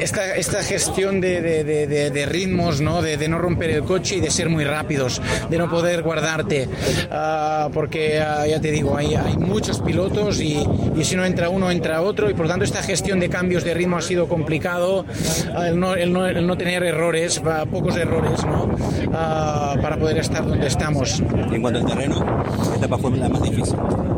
Esta, 0.00 0.36
esta 0.36 0.62
gestión 0.62 1.20
de, 1.20 1.40
de, 1.40 1.64
de, 1.64 2.10
de 2.10 2.26
ritmos, 2.26 2.80
¿no? 2.80 3.02
De, 3.02 3.28
no 3.28 3.38
romper 3.38 3.70
el 3.70 3.84
coche 3.84 4.16
y 4.16 4.20
de 4.20 4.30
ser 4.30 4.48
muy 4.48 4.64
rápidos, 4.64 5.20
de 5.50 5.58
no 5.58 5.68
poder 5.68 6.02
guardarte, 6.02 6.68
uh, 7.10 7.70
porque 7.72 8.20
uh, 8.20 8.48
ya 8.48 8.60
te 8.60 8.70
digo, 8.70 8.96
hay, 8.96 9.14
hay 9.14 9.36
muchos 9.36 9.80
pilotos 9.80 10.40
y, 10.40 10.64
y, 10.96 11.04
si 11.04 11.16
no 11.16 11.24
entra 11.24 11.50
uno, 11.50 11.70
entra 11.70 12.00
otro, 12.00 12.30
y 12.30 12.34
por 12.34 12.48
tanto 12.48 12.64
esta 12.64 12.82
gestión 12.82 13.20
de 13.20 13.28
cambios 13.28 13.64
de 13.64 13.74
ritmo 13.74 13.96
ha 13.96 14.02
sido 14.02 14.28
complicado, 14.28 15.04
uh, 15.54 15.62
el, 15.62 15.78
no, 15.78 15.94
el, 15.94 16.12
no, 16.12 16.26
el, 16.26 16.46
no, 16.46 16.56
tener 16.56 16.82
errores, 16.84 17.42
pocos 17.70 17.96
errores, 17.96 18.44
¿no? 18.44 18.74
para 19.10 19.96
poder 19.98 20.18
estar 20.18 20.46
donde 20.46 20.66
estamos. 20.66 21.22
Y 21.50 21.54
en 21.56 21.60
cuanto 21.60 21.80
al 21.80 21.86
terreno, 21.86 22.44
¿qué 22.72 22.78
etapa 22.78 22.98
fue 22.98 23.10
la 23.16 23.28
más 23.28 23.42
difícil? 23.42 23.76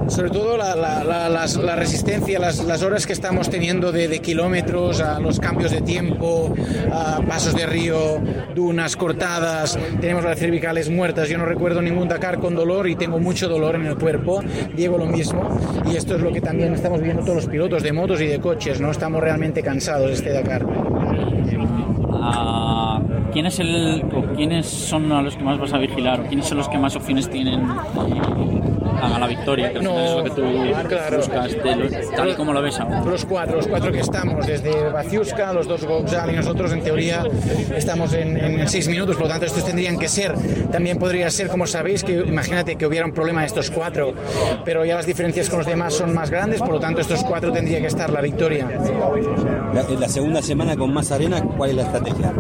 Sobre 0.09 0.31
todo 0.31 0.57
la, 0.57 0.75
la, 0.75 1.05
la, 1.05 1.47
la 1.47 1.77
resistencia, 1.77 2.39
las, 2.41 2.65
las, 2.65 2.83
horas 2.83 3.07
que 3.07 3.13
estamos 3.13 3.49
teniendo 3.49 3.93
de, 3.93 4.09
de 4.09 4.19
kilómetros, 4.19 5.01
a 5.01 5.21
los 5.21 5.39
cambios 5.39 5.70
de 5.71 5.81
tiempo, 5.81 6.55
a 6.93 7.21
pasos 7.27 7.55
de 7.55 7.67
río, 7.67 8.21
dunas 8.55 8.97
cortadas, 8.97 9.79
tenemos 10.01 10.25
las 10.25 10.39
cervicales 10.39 10.91
muertas. 10.91 11.29
Yo 11.29 11.39
no 11.39 11.45
recuerdo 11.45 11.83
ningún 11.83 12.09
Dakar 12.09 12.39
con 12.41 12.55
dolor 12.55 12.89
y 12.89 12.97
tengo 12.97 13.19
mucho 13.19 13.49
dolor 13.49 13.77
en 13.77 13.87
el 13.87 13.97
cuerpo. 13.97 14.43
Diego 14.75 14.99
lo 14.99 15.07
mismo. 15.07 15.43
Y 15.91 15.97
esto 15.97 16.17
es 16.17 16.23
lo 16.23 16.33
que 16.33 16.41
también 16.41 16.75
estamos 16.75 17.01
viendo 17.01 17.23
todos 17.23 17.37
los 17.37 17.47
pilotos 17.47 17.83
de 17.83 17.93
motos 17.93 18.21
y 18.21 18.27
de 18.27 18.41
coches. 18.41 18.81
No 18.81 18.91
estamos 18.91 19.21
realmente 19.21 19.63
cansados 19.63 20.11
este 20.11 20.33
Dakar. 20.33 20.65
Uh, 22.23 23.01
¿quién 23.33 23.47
es 23.47 23.59
el, 23.61 24.05
¿Quiénes 24.37 24.67
son 24.67 25.11
a 25.13 25.23
los 25.23 25.37
que 25.37 25.45
más 25.45 25.59
vas 25.59 25.73
a 25.73 25.79
vigilar? 25.79 26.27
¿Quiénes 26.27 26.47
son 26.47 26.59
los 26.59 26.69
que 26.69 26.79
más 26.79 26.97
opciones 26.97 27.31
tienen 27.31 27.61
a 29.01 29.19
la 29.19 29.27
victoria, 29.27 29.73
que 29.73 29.81
no, 29.81 29.99
es 29.99 30.17
lo 30.17 30.25
que 30.25 30.31
tú 30.31 30.43
claro. 30.89 31.17
buscas, 31.19 31.53
de 31.53 31.77
los, 31.77 32.11
tal 32.11 32.29
y 32.29 32.35
como 32.35 32.53
lo 32.53 32.63
ves 32.63 32.79
ahora. 32.81 33.03
Los 33.05 33.25
cuatro, 33.25 33.57
los 33.57 33.67
cuatro 33.67 33.93
que 33.93 34.01
estamos, 34.01 34.47
desde 34.47 34.91
Baciuska, 34.91 35.53
los 35.53 35.67
dos 35.67 35.85
Gokzal 35.85 36.33
y 36.33 36.37
nosotros, 36.37 36.73
en 36.73 36.83
teoría, 36.83 37.25
estamos 37.75 38.13
en, 38.13 38.37
en, 38.37 38.69
seis 38.69 38.89
minutos, 38.89 39.17
por 39.17 39.27
lo 39.27 39.31
tanto, 39.31 39.47
estos 39.47 39.65
tendrían 39.65 39.99
que 39.99 40.09
ser, 40.09 40.35
también 40.71 40.99
podría 40.99 41.31
ser, 41.31 41.49
como 41.49 41.67
sabéis, 41.67 42.05
que 42.05 42.13
imagínate 42.13 42.77
que 42.77 42.87
hubiera 42.87 43.07
un 43.07 43.13
problema 43.13 43.41
de 43.41 43.47
estos 43.47 43.71
cuatro, 43.71 44.15
pero 44.65 44.85
ya 44.85 44.97
las 44.97 45.07
diferencias 45.07 45.49
con 45.49 45.59
los 45.59 45.67
demás 45.67 45.95
son 45.95 46.15
más 46.15 46.31
grandes, 46.31 46.61
por 46.61 46.71
lo 46.71 46.81
tanto, 46.81 47.01
estos 47.01 47.23
cuatro 47.25 47.53
tendría 47.53 47.81
que 47.81 47.87
estar 47.87 48.11
la 48.11 48.21
victoria. 48.21 48.69
La, 49.75 49.83
la 49.83 50.09
segunda 50.09 50.43
semana 50.43 50.77
con 50.77 50.93
más 50.93 51.11
arena, 51.13 51.43
¿cuál 51.57 51.71
es 51.71 51.77
la 51.77 51.83
estrategia? 51.83 52.33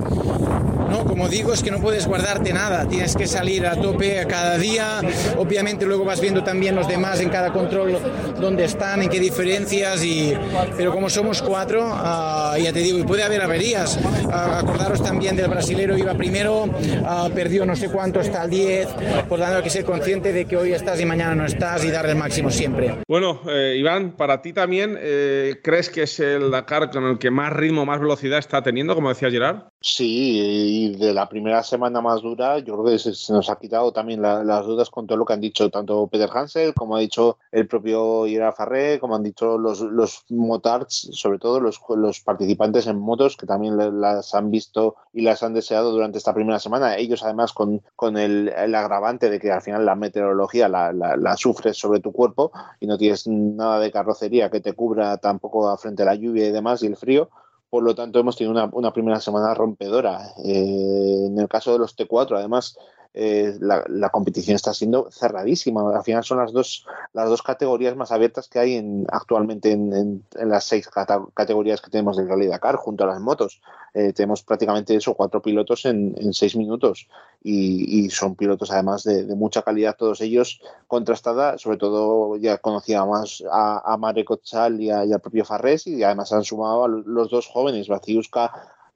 No, 0.90 1.04
como 1.04 1.28
digo, 1.28 1.52
es 1.52 1.62
que 1.62 1.70
no 1.70 1.78
puedes 1.78 2.06
guardarte 2.06 2.52
nada, 2.52 2.86
tienes 2.88 3.14
que 3.14 3.28
salir 3.28 3.64
a 3.64 3.76
tope 3.76 4.26
cada 4.26 4.58
día, 4.58 5.00
obviamente 5.38 5.86
luego 5.86 6.04
vas 6.04 6.20
viendo 6.20 6.42
también 6.42 6.74
los 6.74 6.88
demás 6.88 7.20
en 7.20 7.28
cada 7.28 7.52
control 7.52 7.96
dónde 8.40 8.64
están, 8.64 9.02
en 9.02 9.08
qué 9.08 9.20
diferencias, 9.20 10.02
y, 10.04 10.34
pero 10.76 10.92
como 10.92 11.08
somos 11.08 11.42
cuatro, 11.42 11.86
uh, 11.86 12.39
ya 12.58 12.72
te 12.72 12.80
digo, 12.80 12.98
y 12.98 13.04
puede 13.04 13.22
haber 13.22 13.42
averías, 13.42 13.98
uh, 13.98 14.30
acordaros 14.30 15.02
también 15.02 15.36
del 15.36 15.48
brasilero, 15.48 15.96
iba 15.96 16.14
primero, 16.14 16.64
uh, 16.64 17.30
perdió 17.34 17.64
no 17.66 17.76
sé 17.76 17.90
cuánto 17.90 18.20
hasta 18.20 18.44
el 18.44 18.50
10, 18.50 18.88
por 19.28 19.38
lo 19.38 19.44
tanto 19.44 19.58
hay 19.58 19.62
que 19.62 19.70
ser 19.70 19.84
consciente 19.84 20.32
de 20.32 20.46
que 20.46 20.56
hoy 20.56 20.72
estás 20.72 21.00
y 21.00 21.06
mañana 21.06 21.34
no 21.34 21.44
estás 21.44 21.84
y 21.84 21.90
darle 21.90 22.12
el 22.12 22.18
máximo 22.18 22.50
siempre. 22.50 22.96
Bueno, 23.08 23.40
eh, 23.48 23.76
Iván, 23.78 24.16
para 24.16 24.42
ti 24.42 24.52
también, 24.52 24.96
eh, 24.98 25.60
¿crees 25.62 25.90
que 25.90 26.02
es 26.02 26.20
el 26.20 26.50
Dakar 26.50 26.90
con 26.90 27.04
el 27.04 27.18
que 27.18 27.30
más 27.30 27.52
ritmo, 27.52 27.86
más 27.86 28.00
velocidad 28.00 28.38
está 28.38 28.62
teniendo, 28.62 28.94
como 28.94 29.08
decía 29.08 29.30
Gerard? 29.30 29.64
Sí, 29.80 30.40
y 30.40 30.96
de 30.96 31.14
la 31.14 31.28
primera 31.28 31.62
semana 31.62 32.00
más 32.00 32.22
dura, 32.22 32.58
yo 32.58 32.74
creo 32.74 32.92
que 32.92 32.98
se, 32.98 33.32
nos 33.32 33.48
ha 33.48 33.58
quitado 33.58 33.92
también 33.92 34.22
la, 34.22 34.44
las 34.44 34.66
dudas 34.66 34.90
con 34.90 35.06
todo 35.06 35.18
lo 35.18 35.24
que 35.24 35.32
han 35.32 35.40
dicho 35.40 35.70
tanto 35.70 36.06
Peter 36.06 36.28
Hansel, 36.32 36.74
como 36.74 36.96
ha 36.96 37.00
dicho 37.00 37.38
el 37.52 37.66
propio 37.66 38.26
Ira 38.26 38.52
Farré, 38.52 38.98
como 38.98 39.16
han 39.16 39.22
dicho 39.22 39.58
los, 39.58 39.80
los 39.80 40.24
motards, 40.28 41.10
sobre 41.12 41.38
todo 41.38 41.60
los, 41.60 41.80
los 41.96 42.20
participantes 42.20 42.49
participantes 42.56 42.86
en 42.86 42.98
motos 42.98 43.36
que 43.36 43.46
también 43.46 43.76
las 44.00 44.34
han 44.34 44.50
visto 44.50 44.96
y 45.12 45.22
las 45.22 45.42
han 45.42 45.54
deseado 45.54 45.92
durante 45.92 46.18
esta 46.18 46.34
primera 46.34 46.58
semana. 46.58 46.96
Ellos 46.96 47.22
además 47.22 47.52
con, 47.52 47.82
con 47.96 48.16
el, 48.16 48.52
agravante 48.74 49.30
de 49.30 49.38
que 49.38 49.50
al 49.52 49.62
final 49.62 49.86
la 49.86 49.94
meteorología 49.94 50.68
la, 50.68 50.92
la, 50.92 51.36
sufres 51.36 51.76
sobre 51.78 52.00
tu 52.00 52.12
cuerpo 52.12 52.52
y 52.80 52.86
no 52.86 52.98
tienes 52.98 53.26
nada 53.26 53.78
de 53.78 53.90
carrocería 53.90 54.50
que 54.50 54.60
te 54.60 54.72
cubra 54.72 55.18
tampoco 55.18 55.76
frente 55.76 56.02
a 56.02 56.06
la 56.06 56.14
lluvia 56.14 56.46
y 56.46 56.52
demás 56.52 56.82
y 56.82 56.86
el 56.86 56.96
frío. 56.96 57.30
Por 57.68 57.84
lo 57.84 57.94
tanto, 57.94 58.18
hemos 58.18 58.36
tenido 58.36 58.52
una, 58.52 58.68
una 58.72 58.92
primera 58.92 59.20
semana 59.20 59.54
rompedora. 59.54 60.32
Eh, 60.44 61.26
en 61.26 61.38
el 61.38 61.48
caso 61.48 61.72
de 61.72 61.78
los 61.78 61.96
T4, 61.96 62.36
además, 62.36 62.76
eh, 63.12 63.56
la, 63.60 64.10
competición 64.10 64.54
está 64.54 64.72
siendo 64.72 65.10
cerradísima. 65.10 65.96
Al 65.96 66.04
final 66.04 66.22
son 66.22 66.38
las 66.38 66.52
dos, 66.52 66.86
las 67.12 67.28
dos 67.28 67.42
categorías 67.42 67.96
más 67.96 68.12
abiertas 68.12 68.48
que 68.48 68.60
hay 68.60 68.76
en, 68.76 69.04
actualmente 69.10 69.72
en, 69.72 70.24
las 70.34 70.64
seis 70.64 70.88
categorías 71.34 71.80
que 71.80 71.90
tenemos 71.90 72.16
del 72.16 72.28
Rally 72.28 72.46
Dakar 72.46 72.76
junto 72.76 73.04
a 73.04 73.08
las 73.08 73.20
motos. 73.20 73.60
Eh, 73.94 74.12
tenemos 74.12 74.44
prácticamente 74.44 74.94
eso, 74.94 75.14
cuatro 75.14 75.42
pilotos 75.42 75.84
en, 75.86 76.32
seis 76.32 76.54
minutos 76.54 77.08
y, 77.42 78.08
son 78.10 78.36
pilotos 78.36 78.70
además 78.70 79.02
de, 79.02 79.24
mucha 79.34 79.62
calidad 79.62 79.96
todos 79.96 80.20
ellos 80.20 80.60
contrastada, 80.86 81.58
sobre 81.58 81.78
todo 81.78 82.36
ya 82.36 82.58
conocía 82.58 83.04
más 83.04 83.42
a, 83.50 83.78
a 83.78 84.14
Ochal 84.28 84.80
y, 84.80 84.90
al 84.90 85.20
propio 85.20 85.44
Farres 85.44 85.86
y 85.86 86.02
además 86.04 86.32
han 86.32 86.44
sumado 86.44 86.84
a 86.84 86.88
los 86.88 87.30
dos 87.30 87.48
jóvenes, 87.48 87.88
Baciuska 87.88 88.52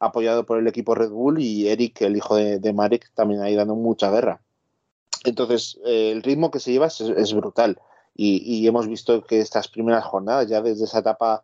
apoyado 0.07 0.45
por 0.45 0.59
el 0.59 0.67
equipo 0.67 0.95
Red 0.95 1.11
Bull 1.11 1.41
y 1.41 1.69
Eric, 1.69 2.03
el 2.03 2.17
hijo 2.17 2.37
de, 2.37 2.73
Marek, 2.73 3.11
también 3.15 3.43
ahí 3.43 3.55
dando 3.55 3.75
mucha 3.75 4.11
guerra. 4.11 4.41
Entonces, 5.25 5.79
eh, 5.87 6.11
el 6.13 6.23
ritmo 6.23 6.51
que 6.51 6.61
se 6.61 6.73
lleva 6.73 6.87
es, 6.87 7.35
brutal 7.35 7.79
y, 8.15 8.67
hemos 8.67 8.87
visto 8.87 9.23
que 9.25 9.41
estas 9.41 9.69
primeras 9.69 10.05
jornadas, 10.05 10.49
ya 10.49 10.63
desde 10.63 10.85
esa 10.85 11.01
etapa 11.01 11.43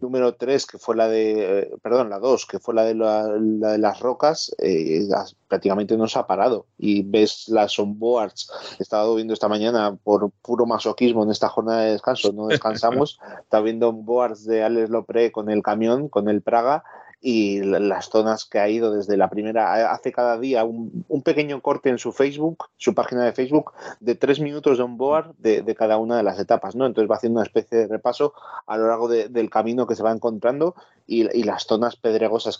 número 0.00 0.34
3, 0.34 0.66
que 0.66 0.78
fue 0.78 0.96
la 0.96 1.08
de, 1.08 1.60
eh, 1.60 1.70
perdón, 1.82 2.10
la 2.10 2.18
2, 2.18 2.46
que 2.46 2.58
fue 2.58 2.74
la 2.74 2.84
de, 2.84 2.94
la, 2.94 3.26
de 3.26 3.78
las 3.78 4.00
rocas, 4.00 4.54
eh, 4.58 5.06
prácticamente 5.46 5.96
no 5.96 6.06
se 6.08 6.18
ha 6.18 6.26
parado. 6.26 6.66
Y 6.78 7.02
ves 7.02 7.48
las 7.48 7.78
onboards, 7.78 8.50
he 8.78 8.82
estado 8.82 9.14
viendo 9.14 9.34
esta 9.34 9.48
mañana 9.48 9.96
por 9.96 10.30
puro 10.42 10.66
masoquismo 10.66 11.22
en 11.24 11.30
esta 11.30 11.48
jornada 11.48 11.82
de 11.82 11.92
descanso, 11.92 12.32
no 12.32 12.46
descansamos, 12.46 13.18
está 13.42 13.60
viendo 13.60 13.88
onboards 13.88 14.44
de 14.44 14.62
Alex 14.62 14.90
Lopre 14.90 15.32
con 15.32 15.50
el 15.50 15.62
camión, 15.62 16.08
con 16.08 16.28
el 16.28 16.42
Praga, 16.42 16.84
y 17.20 17.60
las 17.62 18.10
zonas 18.10 18.44
que 18.44 18.60
ha 18.60 18.68
ido 18.68 18.92
desde 18.92 19.16
la 19.16 19.28
primera, 19.28 19.92
hace 19.92 20.12
cada 20.12 20.38
día 20.38 20.64
un, 20.64 21.04
pequeño 21.24 21.60
corte 21.60 21.88
en 21.90 21.98
su 21.98 22.12
Facebook, 22.12 22.66
su 22.76 22.94
página 22.94 23.24
de 23.24 23.32
Facebook, 23.32 23.72
de 24.00 24.14
tres 24.14 24.40
minutos 24.40 24.78
de 24.78 24.84
onboard 24.84 25.34
de, 25.38 25.62
de 25.62 25.74
cada 25.74 25.98
una 25.98 26.16
de 26.16 26.22
las 26.22 26.38
etapas, 26.38 26.76
¿no? 26.76 26.86
Entonces 26.86 27.10
va 27.10 27.16
haciendo 27.16 27.40
una 27.40 27.46
especie 27.46 27.78
de 27.78 27.86
repaso 27.88 28.32
a 28.66 28.76
lo 28.76 28.86
largo 28.86 29.08
del 29.08 29.50
camino 29.50 29.86
que 29.86 29.96
se 29.96 30.02
va 30.02 30.12
encontrando 30.12 30.74
y, 31.08 31.42
las 31.42 31.64
zonas 31.64 31.96
pedregosas 31.96 32.58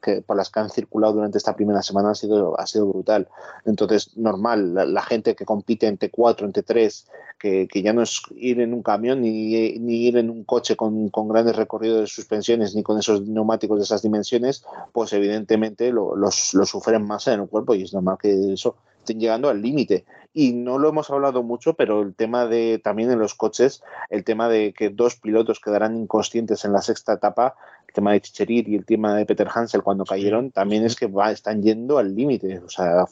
que, 0.00 0.22
por 0.22 0.36
las 0.36 0.48
que 0.48 0.60
han 0.60 0.70
circulado 0.70 1.14
durante 1.14 1.38
esta 1.38 1.56
primera 1.56 1.82
semana 1.82 2.12
ha 2.12 2.14
sido, 2.14 2.58
ha 2.58 2.64
sido 2.68 2.86
brutal. 2.86 3.26
Entonces, 3.64 4.16
normal, 4.16 4.74
la, 4.74 5.02
gente 5.02 5.34
que 5.34 5.44
compite 5.44 5.88
en 5.88 5.98
T4, 5.98 6.44
en 6.44 6.52
T3, 6.52 7.06
que, 7.36 7.66
que, 7.66 7.82
ya 7.82 7.92
no 7.92 8.02
es 8.02 8.22
ir 8.36 8.60
en 8.60 8.74
un 8.74 8.84
camión 8.84 9.22
ni, 9.22 9.76
ni 9.80 10.06
ir 10.06 10.18
en 10.18 10.30
un 10.30 10.44
coche 10.44 10.76
con, 10.76 11.08
con, 11.08 11.28
grandes 11.28 11.56
recorridos 11.56 12.02
de 12.02 12.06
suspensiones 12.06 12.76
ni 12.76 12.84
con 12.84 12.96
esos 12.96 13.26
neumáticos 13.26 13.80
de 13.80 13.86
esas 13.90 14.02
dimensiones, 14.02 14.64
pues 14.92 15.12
evidentemente 15.12 15.92
lo, 15.92 16.16
los, 16.16 16.54
lo 16.54 16.64
sufren 16.64 17.06
más 17.06 17.26
en 17.28 17.40
el 17.40 17.48
cuerpo 17.48 17.74
y 17.74 17.82
es 17.82 17.92
normal 17.92 18.18
que 18.20 18.52
eso 18.52 18.76
estén 18.98 19.20
llegando 19.20 19.48
al 19.48 19.60
límite. 19.60 20.04
Y 20.32 20.52
no 20.52 20.78
lo 20.78 20.88
hemos 20.88 21.10
hablado 21.10 21.42
mucho, 21.42 21.74
pero 21.74 22.02
el 22.02 22.14
tema 22.14 22.46
de 22.46 22.80
también 22.82 23.10
en 23.10 23.18
los 23.18 23.34
coches, 23.34 23.82
el 24.10 24.22
tema 24.22 24.48
de 24.48 24.72
que 24.72 24.90
dos 24.90 25.16
pilotos 25.16 25.58
quedarán 25.58 25.96
inconscientes 25.96 26.64
en 26.64 26.72
la 26.72 26.82
sexta 26.82 27.14
etapa, 27.14 27.56
el 27.88 27.94
tema 27.94 28.12
de 28.12 28.20
Chicherit 28.20 28.68
y 28.68 28.76
el 28.76 28.84
tema 28.84 29.16
de 29.16 29.26
Peter 29.26 29.48
Hansel 29.52 29.82
cuando 29.82 30.04
cayeron, 30.04 30.52
también 30.52 30.84
es 30.84 30.94
que 30.94 31.08
va, 31.08 31.32
están 31.32 31.62
yendo 31.62 31.98
al 31.98 32.14
límite. 32.14 32.60
O 32.60 32.68
sea, 32.68 33.04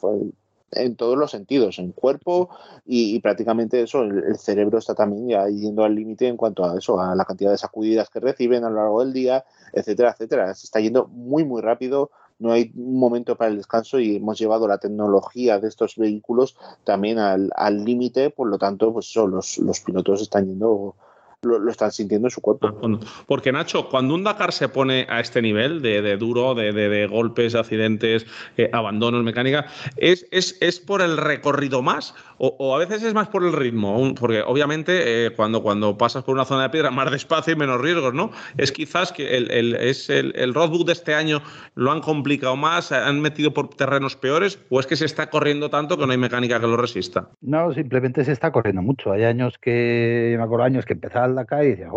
en 0.71 0.95
todos 0.95 1.17
los 1.17 1.31
sentidos, 1.31 1.79
en 1.79 1.91
cuerpo 1.91 2.49
y, 2.85 3.19
prácticamente 3.19 3.81
eso, 3.81 4.03
el, 4.03 4.37
cerebro 4.37 4.77
está 4.77 4.95
también 4.95 5.27
ya 5.27 5.47
yendo 5.47 5.83
al 5.83 5.95
límite 5.95 6.27
en 6.27 6.37
cuanto 6.37 6.65
a 6.65 6.77
eso, 6.77 6.99
a 6.99 7.15
la 7.15 7.25
cantidad 7.25 7.51
de 7.51 7.57
sacudidas 7.57 8.09
que 8.09 8.19
reciben 8.19 8.63
a 8.63 8.69
lo 8.69 8.77
largo 8.77 9.03
del 9.03 9.13
día, 9.13 9.45
etcétera, 9.73 10.11
etcétera. 10.11 10.53
Se 10.53 10.65
está 10.65 10.79
yendo 10.79 11.07
muy, 11.07 11.43
muy 11.43 11.61
rápido, 11.61 12.11
no 12.39 12.51
hay 12.51 12.71
un 12.75 12.97
momento 12.97 13.35
para 13.35 13.51
el 13.51 13.57
descanso 13.57 13.99
y 13.99 14.15
hemos 14.15 14.39
llevado 14.39 14.67
la 14.67 14.77
tecnología 14.77 15.59
de 15.59 15.67
estos 15.67 15.97
vehículos 15.97 16.55
también 16.83 17.19
al 17.19 17.83
límite, 17.83 18.29
por 18.29 18.47
lo 18.47 18.57
tanto, 18.57 18.93
pues 18.93 19.07
eso, 19.07 19.27
los, 19.27 19.57
los 19.57 19.81
pilotos 19.81 20.21
están 20.21 20.47
yendo 20.47 20.95
lo, 21.41 21.69
están 21.69 21.91
sintiendo 21.91 22.27
en 22.27 22.31
su 22.31 22.41
cuerpo. 22.41 22.67
Ah, 22.67 22.99
porque 23.27 23.51
Nacho, 23.51 23.89
cuando 23.89 24.13
un 24.13 24.23
Dakar 24.23 24.51
se 24.51 24.69
pone 24.69 25.05
a 25.09 25.19
este 25.19 25.41
nivel 25.41 25.81
de, 25.81 26.17
duro, 26.17 26.55
de, 26.55 26.73
de, 26.73 27.07
golpes, 27.07 27.55
accidentes, 27.55 28.25
eh, 28.57 28.69
abandonos, 28.73 29.23
mecánica, 29.23 29.65
¿es, 29.97 30.25
es, 30.31 30.57
es 30.61 30.79
por 30.79 31.01
el 31.01 31.17
recorrido 31.17 31.81
más 31.81 32.13
o, 32.37 32.75
a 32.75 32.79
veces 32.79 33.03
es 33.03 33.13
más 33.13 33.27
por 33.27 33.43
el 33.43 33.53
ritmo? 33.53 34.13
Porque 34.19 34.41
obviamente 34.41 35.25
eh, 35.25 35.31
cuando, 35.31 35.61
cuando 35.61 35.97
pasas 35.97 36.23
por 36.23 36.35
una 36.35 36.45
zona 36.45 36.63
de 36.63 36.69
piedra 36.69 36.91
más 36.91 37.11
despacio 37.11 37.53
y 37.53 37.55
menos 37.55 37.81
riesgos, 37.81 38.13
¿no? 38.13 38.31
Es 38.57 38.71
quizás 38.71 39.11
que 39.11 39.37
el, 39.37 39.51
el, 39.51 39.75
es 39.75 40.09
el, 40.09 40.33
el 40.35 40.53
roadbook 40.53 40.85
de 40.85 40.93
este 40.93 41.13
año 41.13 41.41
lo 41.75 41.91
han 41.91 42.01
complicado 42.01 42.55
más, 42.55 42.91
han 42.91 43.21
metido 43.21 43.53
por 43.53 43.69
terrenos 43.69 44.15
peores 44.15 44.59
o 44.69 44.79
es 44.79 44.87
que 44.87 44.95
se 44.95 45.05
está 45.05 45.29
corriendo 45.29 45.69
tanto 45.69 45.97
que 45.97 46.05
no 46.05 46.11
hay 46.11 46.17
mecánica 46.17 46.59
que 46.59 46.67
lo 46.67 46.77
resista. 46.77 47.29
No, 47.41 47.73
simplemente 47.73 48.23
se 48.23 48.31
está 48.31 48.51
corriendo 48.51 48.81
mucho. 48.81 49.11
Hay 49.11 49.23
años 49.23 49.57
que, 49.59 50.35
me 50.37 50.43
acuerdo 50.43 50.65
años 50.65 50.85
que 50.85 50.93
empezaban 50.93 51.28
la 51.35 51.45
calle 51.45 51.67
y 51.67 51.75
decía, 51.75 51.89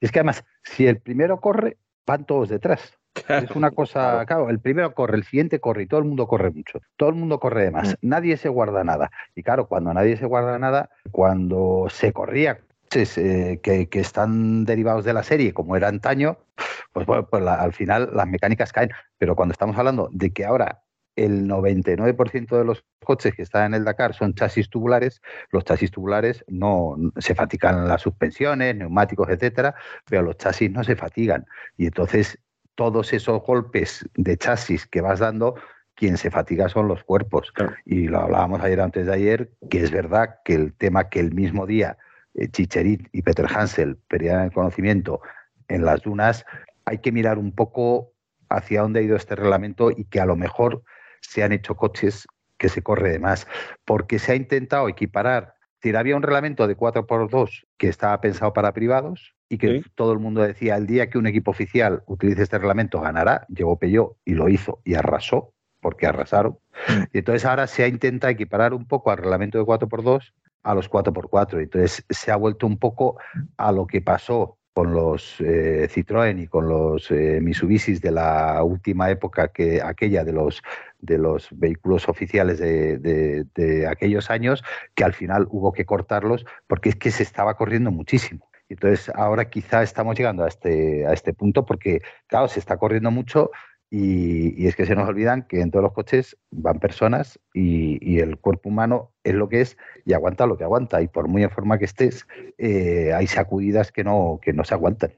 es 0.00 0.12
que 0.12 0.18
además, 0.18 0.44
si 0.62 0.86
el 0.86 0.98
primero 0.98 1.40
corre, 1.40 1.76
van 2.06 2.24
todos 2.24 2.48
detrás. 2.48 2.98
Es 3.28 3.50
una 3.52 3.70
cosa, 3.72 4.24
claro, 4.26 4.50
el 4.50 4.60
primero 4.60 4.94
corre, 4.94 5.16
el 5.16 5.24
siguiente 5.24 5.60
corre 5.60 5.82
y 5.82 5.86
todo 5.86 6.00
el 6.00 6.06
mundo 6.06 6.26
corre 6.26 6.50
mucho. 6.50 6.80
Todo 6.96 7.08
el 7.08 7.16
mundo 7.16 7.40
corre 7.40 7.64
de 7.64 7.70
más. 7.70 7.90
Mm. 8.00 8.08
Nadie 8.08 8.36
se 8.36 8.48
guarda 8.48 8.84
nada. 8.84 9.10
Y 9.34 9.42
claro, 9.42 9.66
cuando 9.66 9.92
nadie 9.92 10.16
se 10.16 10.26
guarda 10.26 10.58
nada, 10.58 10.90
cuando 11.10 11.86
se 11.90 12.12
corría 12.12 12.60
eh, 12.92 13.60
que, 13.62 13.88
que, 13.88 14.00
están 14.00 14.64
derivados 14.64 15.04
de 15.04 15.12
la 15.12 15.22
serie, 15.22 15.52
como 15.52 15.76
era 15.76 15.88
antaño, 15.88 16.38
pues, 16.92 17.06
bueno, 17.06 17.26
pues 17.26 17.44
al 17.46 17.72
final 17.72 18.10
las 18.14 18.26
mecánicas 18.26 18.72
caen. 18.72 18.90
Pero 19.18 19.36
cuando 19.36 19.52
estamos 19.52 19.76
hablando 19.76 20.08
de 20.12 20.32
que 20.32 20.44
ahora 20.44 20.79
el 21.16 21.48
99% 21.48 22.56
de 22.56 22.64
los 22.64 22.84
coches 23.04 23.34
que 23.34 23.42
están 23.42 23.66
en 23.66 23.74
el 23.74 23.84
Dakar 23.84 24.14
son 24.14 24.34
chasis 24.34 24.70
tubulares. 24.70 25.20
Los 25.50 25.64
chasis 25.64 25.90
tubulares 25.90 26.44
no 26.48 26.96
se 27.18 27.34
fatigan 27.34 27.88
las 27.88 28.02
suspensiones, 28.02 28.76
neumáticos, 28.76 29.28
etcétera, 29.28 29.74
pero 30.08 30.22
los 30.22 30.36
chasis 30.36 30.70
no 30.70 30.84
se 30.84 30.96
fatigan. 30.96 31.46
Y 31.76 31.86
entonces 31.86 32.38
todos 32.74 33.12
esos 33.12 33.42
golpes 33.42 34.08
de 34.14 34.36
chasis 34.36 34.86
que 34.86 35.00
vas 35.00 35.18
dando, 35.18 35.54
quien 35.94 36.16
se 36.16 36.30
fatiga 36.30 36.68
son 36.68 36.88
los 36.88 37.04
cuerpos. 37.04 37.52
Y 37.84 38.08
lo 38.08 38.20
hablábamos 38.20 38.62
ayer 38.62 38.80
antes 38.80 39.06
de 39.06 39.12
ayer, 39.12 39.52
que 39.68 39.82
es 39.82 39.90
verdad 39.90 40.36
que 40.44 40.54
el 40.54 40.72
tema 40.74 41.08
que 41.08 41.20
el 41.20 41.34
mismo 41.34 41.66
día 41.66 41.98
eh, 42.34 42.48
Chicherit 42.48 43.08
y 43.12 43.22
Peter 43.22 43.46
Hansel 43.46 43.96
perdían 44.08 44.44
el 44.44 44.52
conocimiento 44.52 45.20
en 45.68 45.84
las 45.84 46.02
dunas, 46.02 46.44
hay 46.84 46.98
que 46.98 47.12
mirar 47.12 47.38
un 47.38 47.52
poco 47.52 48.12
hacia 48.48 48.82
dónde 48.82 49.00
ha 49.00 49.02
ido 49.02 49.16
este 49.16 49.36
reglamento 49.36 49.90
y 49.90 50.04
que 50.04 50.20
a 50.20 50.26
lo 50.26 50.36
mejor 50.36 50.82
se 51.20 51.42
han 51.42 51.52
hecho 51.52 51.76
coches 51.76 52.26
que 52.58 52.68
se 52.68 52.82
corre 52.82 53.10
de 53.10 53.18
más, 53.18 53.46
porque 53.84 54.18
se 54.18 54.32
ha 54.32 54.34
intentado 54.34 54.88
equiparar. 54.88 55.54
Había 55.96 56.16
un 56.16 56.22
reglamento 56.22 56.68
de 56.68 56.76
4x2 56.76 57.64
que 57.78 57.88
estaba 57.88 58.20
pensado 58.20 58.52
para 58.52 58.74
privados 58.74 59.34
y 59.48 59.56
que 59.56 59.82
todo 59.94 60.12
el 60.12 60.18
mundo 60.18 60.42
decía 60.42 60.76
el 60.76 60.86
día 60.86 61.08
que 61.08 61.16
un 61.16 61.26
equipo 61.26 61.50
oficial 61.50 62.02
utilice 62.06 62.42
este 62.42 62.58
reglamento 62.58 63.00
ganará, 63.00 63.46
llegó 63.48 63.78
Peugeot 63.78 64.16
y 64.24 64.34
lo 64.34 64.48
hizo 64.50 64.82
y 64.84 64.94
arrasó, 64.94 65.54
porque 65.80 66.06
arrasaron. 66.06 66.58
Mm. 66.88 67.02
Y 67.14 67.18
entonces 67.18 67.44
ahora 67.46 67.66
se 67.66 67.82
ha 67.82 67.88
intentado 67.88 68.30
equiparar 68.30 68.74
un 68.74 68.86
poco 68.86 69.10
al 69.10 69.16
reglamento 69.16 69.58
de 69.58 69.64
4x2 69.64 70.32
a 70.62 70.74
los 70.74 70.90
4x4. 70.90 71.62
Entonces 71.62 72.04
se 72.08 72.30
ha 72.30 72.36
vuelto 72.36 72.66
un 72.66 72.78
poco 72.78 73.18
a 73.56 73.72
lo 73.72 73.86
que 73.86 74.02
pasó 74.02 74.58
con 74.72 74.94
los 74.94 75.40
eh, 75.40 75.88
Citroën 75.90 76.42
y 76.42 76.46
con 76.46 76.68
los 76.68 77.10
eh, 77.10 77.40
Mitsubishis 77.42 78.00
de 78.00 78.12
la 78.12 78.62
última 78.62 79.10
época, 79.10 79.48
que 79.48 79.82
aquella 79.82 80.24
de 80.24 80.32
los 80.32 80.62
de 81.00 81.18
los 81.18 81.48
vehículos 81.52 82.08
oficiales 82.08 82.58
de, 82.58 82.98
de, 82.98 83.86
aquellos 83.86 84.30
años, 84.30 84.62
que 84.94 85.04
al 85.04 85.12
final 85.12 85.46
hubo 85.50 85.72
que 85.72 85.84
cortarlos 85.84 86.44
porque 86.66 86.90
es 86.90 86.96
que 86.96 87.10
se 87.10 87.22
estaba 87.22 87.56
corriendo 87.56 87.90
muchísimo. 87.90 88.50
Entonces 88.68 89.10
ahora 89.14 89.50
quizá 89.50 89.82
estamos 89.82 90.16
llegando 90.16 90.44
a 90.44 90.48
este, 90.48 91.06
a 91.06 91.12
este 91.12 91.32
punto 91.32 91.64
porque, 91.64 92.00
claro, 92.28 92.48
se 92.48 92.60
está 92.60 92.76
corriendo 92.76 93.10
mucho, 93.10 93.50
y, 93.90 94.68
es 94.68 94.76
que 94.76 94.86
se 94.86 94.94
nos 94.94 95.08
olvidan 95.08 95.42
que 95.42 95.60
en 95.60 95.72
todos 95.72 95.82
los 95.82 95.92
coches 95.92 96.36
van 96.52 96.78
personas 96.78 97.40
y, 97.52 98.20
el 98.20 98.38
cuerpo 98.38 98.68
humano 98.68 99.12
es 99.24 99.34
lo 99.34 99.48
que 99.48 99.60
es 99.62 99.76
y 100.04 100.12
aguanta 100.12 100.46
lo 100.46 100.56
que 100.56 100.64
aguanta. 100.64 101.02
Y 101.02 101.08
por 101.08 101.26
muy 101.26 101.42
en 101.42 101.50
forma 101.50 101.78
que 101.78 101.86
estés, 101.86 102.26
eh, 102.58 103.12
hay 103.14 103.26
sacudidas 103.26 103.90
que 103.90 104.04
no, 104.04 104.38
que 104.40 104.52
no 104.52 104.64
se 104.64 104.74
aguantan. 104.74 105.12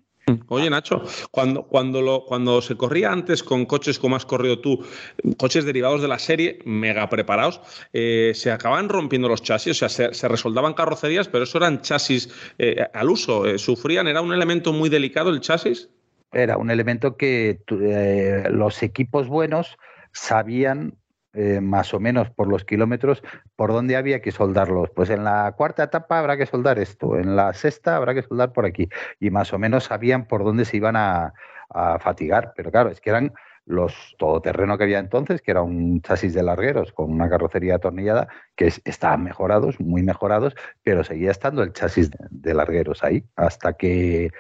Oye, 0.48 0.70
Nacho, 0.70 1.02
cuando, 1.30 1.64
cuando, 1.64 2.00
lo, 2.00 2.24
cuando 2.24 2.62
se 2.62 2.76
corría 2.76 3.10
antes 3.10 3.42
con 3.42 3.66
coches 3.66 3.98
como 3.98 4.16
has 4.16 4.24
corrido 4.24 4.60
tú, 4.60 4.84
coches 5.36 5.64
derivados 5.64 6.00
de 6.00 6.08
la 6.08 6.18
serie, 6.18 6.60
mega 6.64 7.08
preparados, 7.08 7.60
eh, 7.92 8.32
se 8.34 8.50
acaban 8.50 8.88
rompiendo 8.88 9.28
los 9.28 9.42
chasis, 9.42 9.82
o 9.82 9.88
sea, 9.88 10.12
se, 10.12 10.28
resoldaban 10.28 10.74
carrocerías, 10.74 11.28
pero 11.28 11.44
eso 11.44 11.58
eran 11.58 11.80
chasis 11.80 12.28
eh, 12.58 12.86
al 12.94 13.10
uso, 13.10 13.58
sufrían, 13.58 14.06
era 14.06 14.20
un 14.20 14.32
elemento 14.32 14.72
muy 14.72 14.88
delicado 14.88 15.30
el 15.30 15.40
chasis. 15.40 15.88
Era 16.32 16.56
un 16.56 16.70
elemento 16.70 17.16
que 17.16 17.60
eh, 17.68 18.44
los 18.50 18.82
equipos 18.82 19.28
buenos 19.28 19.76
sabían 20.12 20.94
eh, 21.34 21.60
más 21.60 21.94
o 21.94 22.00
menos 22.00 22.30
por 22.30 22.48
los 22.48 22.64
kilómetros 22.64 23.22
por 23.56 23.72
dónde 23.72 23.96
había 23.96 24.20
que 24.20 24.32
soldarlos. 24.32 24.90
Pues 24.90 25.10
en 25.10 25.24
la 25.24 25.52
cuarta 25.56 25.84
etapa 25.84 26.18
habrá 26.18 26.36
que 26.36 26.46
soldar 26.46 26.78
esto, 26.78 27.16
en 27.16 27.36
la 27.36 27.52
sexta 27.54 27.96
habrá 27.96 28.14
que 28.14 28.22
soldar 28.22 28.52
por 28.52 28.66
aquí. 28.66 28.88
Y 29.20 29.30
más 29.30 29.52
o 29.52 29.58
menos 29.58 29.84
sabían 29.84 30.26
por 30.26 30.44
dónde 30.44 30.64
se 30.64 30.76
iban 30.76 30.96
a, 30.96 31.32
a 31.70 31.98
fatigar. 31.98 32.52
Pero 32.56 32.70
claro, 32.70 32.90
es 32.90 33.00
que 33.00 33.10
eran 33.10 33.32
los 33.64 34.14
todoterreno 34.18 34.76
que 34.76 34.84
había 34.84 34.98
entonces, 34.98 35.40
que 35.40 35.52
era 35.52 35.62
un 35.62 36.02
chasis 36.02 36.34
de 36.34 36.42
largueros 36.42 36.92
con 36.92 37.12
una 37.12 37.28
carrocería 37.30 37.76
atornillada, 37.76 38.28
que 38.56 38.66
es, 38.66 38.80
estaban 38.84 39.22
mejorados, 39.22 39.78
muy 39.80 40.02
mejorados, 40.02 40.54
pero 40.82 41.04
seguía 41.04 41.30
estando 41.30 41.62
el 41.62 41.72
chasis 41.72 42.10
de, 42.10 42.18
de 42.30 42.54
largueros 42.54 43.04
ahí, 43.04 43.24
hasta 43.36 43.74
que, 43.74 44.30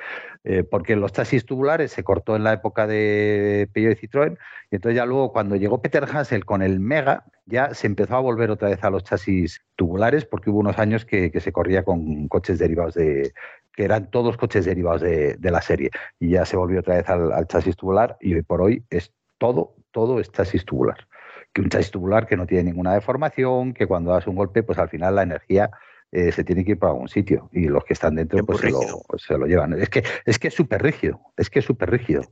eh, 0.44 0.64
porque 0.64 0.96
los 0.96 1.12
chasis 1.12 1.46
tubulares 1.46 1.92
se 1.92 2.02
cortó 2.02 2.34
en 2.34 2.42
la 2.42 2.52
época 2.52 2.86
de 2.86 3.68
Peugeot 3.72 3.96
y 3.96 4.06
Citroën, 4.06 4.38
y 4.70 4.76
entonces 4.76 4.96
ya 4.96 5.06
luego 5.06 5.32
cuando 5.32 5.56
llegó 5.56 5.80
Peter 5.80 6.04
Hansel 6.04 6.44
con 6.44 6.62
el 6.62 6.80
Mega, 6.80 7.24
ya 7.46 7.74
se 7.74 7.86
empezó 7.86 8.16
a 8.16 8.20
volver 8.20 8.50
otra 8.50 8.68
vez 8.68 8.82
a 8.82 8.90
los 8.90 9.04
chasis 9.04 9.60
tubulares, 9.76 10.24
porque 10.24 10.50
hubo 10.50 10.58
unos 10.58 10.78
años 10.78 11.04
que, 11.04 11.30
que 11.30 11.40
se 11.40 11.52
corría 11.52 11.84
con 11.84 12.28
coches 12.28 12.58
derivados 12.58 12.94
de, 12.94 13.32
que 13.72 13.84
eran 13.84 14.10
todos 14.10 14.36
coches 14.36 14.64
derivados 14.64 15.00
de, 15.00 15.36
de, 15.36 15.50
la 15.50 15.62
serie. 15.62 15.90
Y 16.18 16.30
ya 16.30 16.44
se 16.44 16.56
volvió 16.56 16.80
otra 16.80 16.96
vez 16.96 17.08
al, 17.08 17.32
al, 17.32 17.46
chasis 17.46 17.76
tubular 17.76 18.16
y 18.20 18.34
hoy 18.34 18.42
por 18.42 18.62
hoy 18.62 18.84
es 18.90 19.12
todo, 19.38 19.74
todo 19.90 20.20
es 20.20 20.30
chasis 20.32 20.64
tubular. 20.64 21.06
Que 21.52 21.60
un 21.60 21.68
chasis 21.68 21.90
tubular 21.90 22.26
que 22.26 22.36
no 22.36 22.46
tiene 22.46 22.64
ninguna 22.64 22.94
deformación, 22.94 23.74
que 23.74 23.86
cuando 23.86 24.12
das 24.12 24.26
un 24.26 24.36
golpe, 24.36 24.62
pues 24.62 24.78
al 24.78 24.88
final 24.88 25.16
la 25.16 25.22
energía 25.22 25.70
eh, 26.12 26.30
se 26.30 26.44
tiene 26.44 26.64
que 26.64 26.72
ir 26.72 26.78
para 26.78 26.92
algún 26.92 27.08
sitio 27.08 27.48
y 27.52 27.68
los 27.68 27.84
que 27.84 27.94
están 27.94 28.14
dentro 28.14 28.44
pues 28.44 28.60
se 28.60 28.70
lo, 28.70 28.80
pues 29.08 29.22
se 29.22 29.36
lo, 29.36 29.46
llevan. 29.46 29.72
Es 29.80 29.88
que 29.88 30.04
es 30.26 30.38
que 30.38 30.48
es 30.48 30.54
súper 30.54 30.82
rígido, 30.82 31.20
es 31.36 31.48
que 31.48 31.60
es 31.60 31.64
súper 31.64 31.90
rígido. 31.90 32.22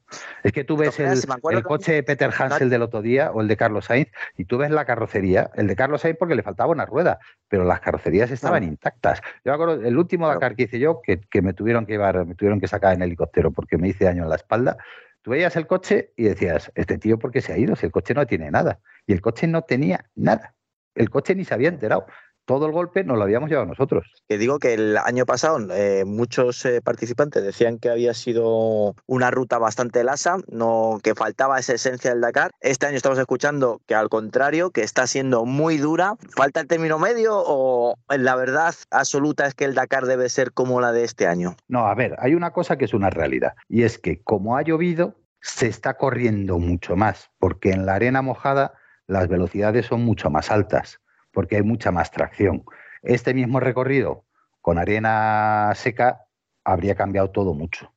Es 0.45 0.53
que 0.53 0.65
tú 0.65 0.77
ves 0.77 1.01
el, 1.01 1.19
el 1.51 1.63
coche 1.63 1.95
de 1.95 2.03
Peter 2.03 2.31
Hansel 2.37 2.69
del 2.69 2.83
otro 2.83 3.01
día 3.01 3.31
o 3.33 3.41
el 3.41 3.49
de 3.49 3.57
Carlos 3.57 3.87
Sainz 3.87 4.09
y 4.37 4.45
tú 4.45 4.59
ves 4.59 4.71
la 4.71 4.85
carrocería, 4.85 5.51
el 5.55 5.67
de 5.67 5.77
Carlos 5.77 6.03
Sainz 6.03 6.19
porque 6.19 6.35
le 6.35 6.43
faltaba 6.43 6.71
una 6.71 6.85
rueda, 6.85 7.19
pero 7.49 7.65
las 7.65 7.81
carrocerías 7.81 8.31
estaban 8.31 8.61
claro. 8.61 8.73
intactas. 8.73 9.23
Yo 9.45 9.51
me 9.51 9.55
acuerdo, 9.55 9.83
el 9.83 9.97
último. 9.97 10.29
Dakar 10.29 10.55
que 10.55 10.65
hice 10.65 10.79
yo, 10.79 11.01
que, 11.03 11.19
que 11.19 11.43
me 11.43 11.55
tuvieron 11.55 11.87
que 11.87 11.95
llevar, 11.95 12.27
me 12.27 12.35
tuvieron 12.35 12.61
que 12.61 12.69
sacar 12.69 12.95
en 12.95 13.03
helicóptero 13.03 13.51
porque 13.51 13.79
me 13.79 13.89
hice 13.89 14.05
daño 14.05 14.25
en 14.25 14.29
la 14.29 14.37
espalda, 14.37 14.77
Tú 15.23 15.33
veías 15.33 15.55
el 15.57 15.67
coche 15.67 16.13
y 16.17 16.25
decías, 16.25 16.73
este 16.75 16.97
tío, 16.97 17.19
¿por 17.19 17.31
qué 17.31 17.43
se 17.43 17.53
ha 17.53 17.59
ido? 17.59 17.77
Si 17.77 17.85
el 17.85 17.93
coche 17.93 18.15
no 18.15 18.27
tiene 18.27 18.51
nada. 18.51 18.81
Y 19.07 19.13
el 19.13 19.21
coche 19.21 19.47
no 19.47 19.63
tenía 19.63 20.09
nada. 20.15 20.55
El 20.95 21.11
coche 21.11 21.35
ni 21.35 21.45
se 21.45 21.53
había 21.53 21.69
enterado 21.69 22.07
todo 22.51 22.67
el 22.67 22.73
golpe 22.73 23.05
nos 23.05 23.17
lo 23.17 23.23
habíamos 23.23 23.49
llevado 23.49 23.69
nosotros. 23.69 24.13
Que 24.29 24.37
digo 24.37 24.59
que 24.59 24.75
el 24.75 24.97
año 24.97 25.25
pasado 25.25 25.61
eh, 25.73 26.05
muchos 26.05 26.65
eh, 26.65 26.81
participantes 26.83 27.45
decían 27.45 27.79
que 27.79 27.91
había 27.91 28.13
sido 28.13 28.97
una 29.07 29.31
ruta 29.31 29.59
bastante 29.59 30.03
lasa, 30.03 30.39
no 30.51 30.99
que 31.01 31.15
faltaba 31.15 31.61
esa 31.61 31.75
esencia 31.75 32.11
del 32.11 32.21
Dakar. 32.21 32.51
Este 32.61 32.89
año 32.89 32.97
estamos 32.97 33.21
escuchando 33.21 33.81
que 33.87 33.95
al 33.95 34.09
contrario, 34.09 34.73
que 34.73 34.83
está 34.83 35.07
siendo 35.07 35.45
muy 35.45 35.77
dura. 35.77 36.17
¿Falta 36.35 36.59
el 36.59 36.67
término 36.67 36.99
medio 36.99 37.35
o 37.37 37.95
la 38.09 38.35
verdad 38.35 38.75
absoluta 38.91 39.47
es 39.47 39.55
que 39.55 39.65
el 39.65 39.77
Dakar 39.77 40.07
debe 40.07 40.29
ser 40.29 40.51
como 40.51 40.81
la 40.81 40.91
de 40.91 41.05
este 41.05 41.29
año? 41.29 41.55
No, 41.69 41.87
a 41.87 41.95
ver, 41.95 42.17
hay 42.19 42.35
una 42.35 42.53
cosa 42.53 42.77
que 42.77 42.87
es 42.87 42.95
una 42.95 43.11
realidad 43.11 43.55
y 43.69 43.85
es 43.85 43.97
que 43.97 44.25
como 44.25 44.57
ha 44.57 44.63
llovido, 44.63 45.15
se 45.41 45.69
está 45.69 45.97
corriendo 45.97 46.59
mucho 46.59 46.97
más, 46.97 47.31
porque 47.39 47.71
en 47.71 47.87
la 47.87 47.95
arena 47.95 48.23
mojada 48.23 48.75
las 49.07 49.29
velocidades 49.29 49.87
son 49.87 50.05
mucho 50.05 50.31
más 50.31 50.51
altas 50.51 51.01
porque 51.33 51.57
hay 51.57 51.63
mucha 51.63 51.91
más 51.91 52.11
tracción. 52.11 52.65
Este 53.03 53.35
mismo 53.35 53.61
recorrido 53.61 54.25
con 54.61 54.79
arena 54.79 55.73
seca 55.75 56.27
habría 56.65 56.95
cambiado 56.95 57.31
todo 57.31 57.55
mucho. 57.55 57.95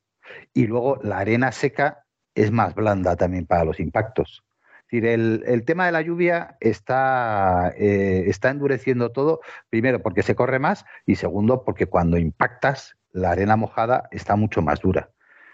Y 0.53 0.67
luego 0.67 0.99
la 1.03 1.19
arena 1.19 1.51
seca 1.51 2.05
es 2.35 2.51
más 2.51 2.73
blanda 2.75 3.15
también 3.15 3.45
para 3.45 3.65
los 3.65 3.79
impactos. 3.79 4.43
Es 4.91 5.01
decir, 5.01 5.05
el, 5.05 5.65
tema 5.65 5.87
de 5.87 5.91
la 5.91 6.01
lluvia 6.01 6.55
está, 6.59 7.73
eh, 7.77 8.25
está 8.27 8.49
endureciendo 8.49 9.11
todo, 9.11 9.41
primero 9.69 10.01
porque 10.01 10.21
se 10.21 10.35
corre 10.35 10.59
más 10.59 10.85
y 11.05 11.15
segundo 11.15 11.63
porque 11.63 11.87
cuando 11.87 12.17
impactas 12.17 12.95
la 13.11 13.31
arena 13.31 13.55
mojada 13.55 14.07
está 14.11 14.35
mucho 14.35 14.61
más 14.61 14.81
dura. 14.81 15.09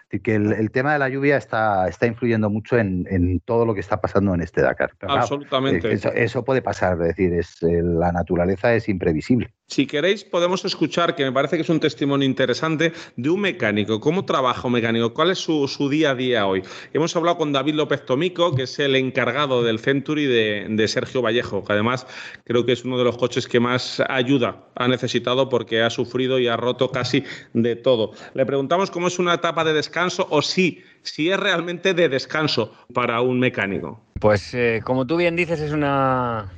Que 0.10 0.36
el, 0.36 0.53
el, 0.53 0.72
tema 0.72 0.93
de 0.93 0.99
la 0.99 1.07
lluvia 1.07 1.38
está, 1.38 1.88
está 1.88 2.07
influyendo 2.07 2.49
mucho 2.49 2.80
en, 2.80 3.05
en, 3.12 3.39
todo 3.41 3.64
lo 3.64 3.76
que 3.76 3.80
está 3.80 4.01
pasando 4.01 4.34
en 4.34 4.41
este 4.41 4.62
Dakar. 4.62 4.91
Pero 4.97 5.14
Absolutamente. 5.14 5.82
Claro, 5.82 5.95
eso, 5.95 6.12
eso, 6.14 6.43
puede 6.43 6.64
pasar, 6.64 6.93
es 6.93 7.10
decir, 7.10 7.34
es, 7.34 7.62
eh, 7.62 7.82
la 7.84 8.12
naturaleza 8.12 8.74
es 8.74 8.89
imprevisible. 8.89 9.53
Si 9.70 9.86
queréis, 9.86 10.24
podemos 10.24 10.65
escuchar, 10.65 11.15
que 11.15 11.24
me 11.24 11.32
parece 11.32 11.55
que 11.55 11.61
es 11.61 11.70
un 11.70 11.80
testimonio 11.80 12.28
interesante, 12.28 12.91
de 13.15 13.30
un 13.30 13.39
mecánico. 13.41 13.99
¿Cómo 13.99 14.26
trabaja 14.26 14.65
un 14.65 14.74
mecánico? 14.74 15.13
¿Cuál 15.13 15.30
es 15.30 15.38
su, 15.38 15.89
día 15.91 16.09
a 16.09 16.15
día 16.15 16.47
hoy? 16.47 16.63
Hemos 16.91 17.15
hablado 17.15 17.38
con 17.38 17.53
David 17.53 17.76
López 17.76 18.03
Tomico, 18.03 18.55
que 18.55 18.63
es 18.63 18.80
el 18.80 18.95
encargado 18.95 19.61
del 19.61 19.78
Century 19.78 20.26
de, 20.26 20.65
de, 20.72 20.88
Sergio 20.88 21.22
Vallejo, 21.22 21.63
que 21.63 21.74
además 21.74 22.07
creo 22.45 22.65
que 22.65 22.72
es 22.72 22.84
uno 22.84 22.97
de 22.97 23.03
los 23.03 23.15
coches 23.17 23.47
que 23.47 23.59
más 23.59 24.01
ayuda 24.09 24.70
ha 24.76 24.88
necesitado 24.88 25.49
porque 25.49 25.84
ha 25.84 25.91
sufrido 25.91 26.39
y 26.39 26.47
ha 26.47 26.57
roto 26.57 26.89
casi 26.89 27.24
de 27.53 27.76
todo. 27.76 28.13
Le 28.34 28.47
preguntamos 28.47 28.89
cómo 28.89 29.07
es 29.07 29.20
una 29.20 29.36
etapa 29.36 29.63
de 29.63 29.74
descanso 29.74 30.26
o 30.32 30.41
si, 30.41 30.82
si 31.03 31.30
es 31.30 31.39
realmente 31.39 31.93
de 31.93 32.09
descanso 32.09 32.74
para 32.91 33.22
un 33.22 33.39
mecánico. 33.39 34.01
Pues 34.20 34.51
eh, 34.55 34.82
como 34.84 35.05
tú 35.05 35.15
bien 35.15 35.36
dices, 35.36 35.59
es 35.59 35.74
una 35.74 36.49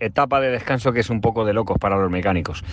etapa 0.00 0.40
de 0.40 0.50
descanso 0.50 0.92
que 0.92 1.00
es 1.00 1.10
un 1.10 1.20
poco 1.20 1.44
de 1.44 1.52
locos 1.52 1.78
para 1.78 1.96
los 1.96 2.10
mecánicos. 2.10 2.64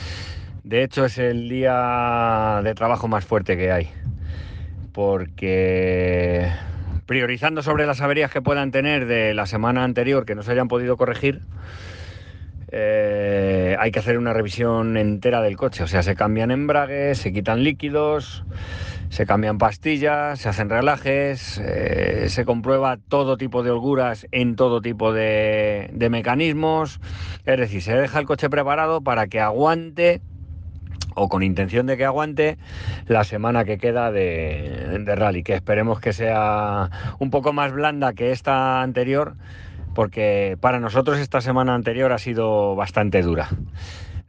De 0.64 0.84
hecho, 0.84 1.06
es 1.06 1.18
el 1.18 1.48
día 1.48 2.62
de 2.64 2.74
trabajo 2.74 3.08
más 3.08 3.26
fuerte 3.26 3.56
que 3.56 3.72
hay. 3.72 3.90
Porque 4.94 6.50
priorizando 7.06 7.62
sobre 7.62 7.86
las 7.86 8.02
averías 8.02 8.32
que 8.32 8.42
puedan 8.42 8.72
tener 8.72 9.06
de 9.06 9.34
la 9.34 9.46
semana 9.46 9.84
anterior 9.84 10.26
que 10.26 10.34
no 10.34 10.42
se 10.42 10.52
hayan 10.52 10.68
podido 10.68 10.98
corregir, 10.98 11.42
eh, 12.72 13.76
hay 13.80 13.92
que 13.92 14.00
hacer 14.00 14.18
una 14.18 14.34
revisión 14.34 14.98
entera 14.98 15.42
del 15.42 15.56
coche. 15.56 15.84
O 15.84 15.88
sea, 15.88 16.02
se 16.02 16.16
cambian 16.16 16.52
embragues, 16.52 17.20
se 17.20 17.32
quitan 17.32 17.64
líquidos, 17.64 18.44
se 19.16 19.26
cambian 19.26 19.58
pastillas, 19.58 20.42
se 20.42 20.50
hacen 20.50 20.70
relajes, 20.70 21.58
eh, 21.64 22.26
se 22.28 22.44
comprueba 22.44 22.98
todo 22.98 23.38
tipo 23.38 23.64
de 23.64 23.72
holguras 23.72 24.28
en 24.34 24.58
todo 24.58 24.82
tipo 24.82 25.14
de, 25.14 25.90
mecanismos. 26.12 27.00
Es 27.46 27.58
decir, 27.58 27.82
se 27.82 27.96
deja 27.96 28.20
el 28.20 28.26
coche 28.26 28.50
preparado 28.50 29.00
para 29.00 29.28
que 29.28 29.40
aguante 29.40 30.20
o 31.16 31.30
con 31.30 31.44
intención 31.44 31.86
de 31.86 31.96
que 31.96 32.04
aguante 32.04 32.58
la 33.08 33.24
semana 33.24 33.64
que 33.64 33.78
queda 33.78 34.12
de 34.12 35.16
rally, 35.16 35.44
que 35.44 35.54
esperemos 35.54 36.02
que 36.02 36.12
sea 36.12 36.90
un 37.18 37.30
poco 37.30 37.54
más 37.54 37.72
blanda 37.72 38.12
que 38.12 38.34
esta 38.34 38.82
anterior, 38.82 39.38
porque 39.94 40.58
para 40.60 40.82
nosotros 40.82 41.20
esta 41.20 41.40
semana 41.40 41.74
anterior 41.74 42.12
ha 42.12 42.18
sido 42.18 42.76
bastante 42.76 43.22
dura. 43.22 43.48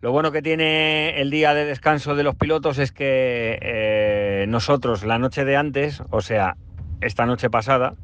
Lo 0.00 0.12
bueno 0.12 0.30
que 0.30 0.42
tiene 0.42 1.20
el 1.20 1.30
día 1.30 1.54
de 1.54 1.64
descanso 1.64 2.14
de 2.14 2.22
los 2.22 2.34
pilotos 2.34 2.78
es 2.78 2.92
que 2.92 3.58
eh, 3.62 4.44
nosotros 4.48 5.04
la 5.04 5.18
noche 5.18 5.44
de 5.44 5.56
antes, 5.56 6.02
o 6.10 6.20
sea, 6.20 6.56
esta 7.00 7.24
noche 7.24 7.48
pasada, 7.48 7.94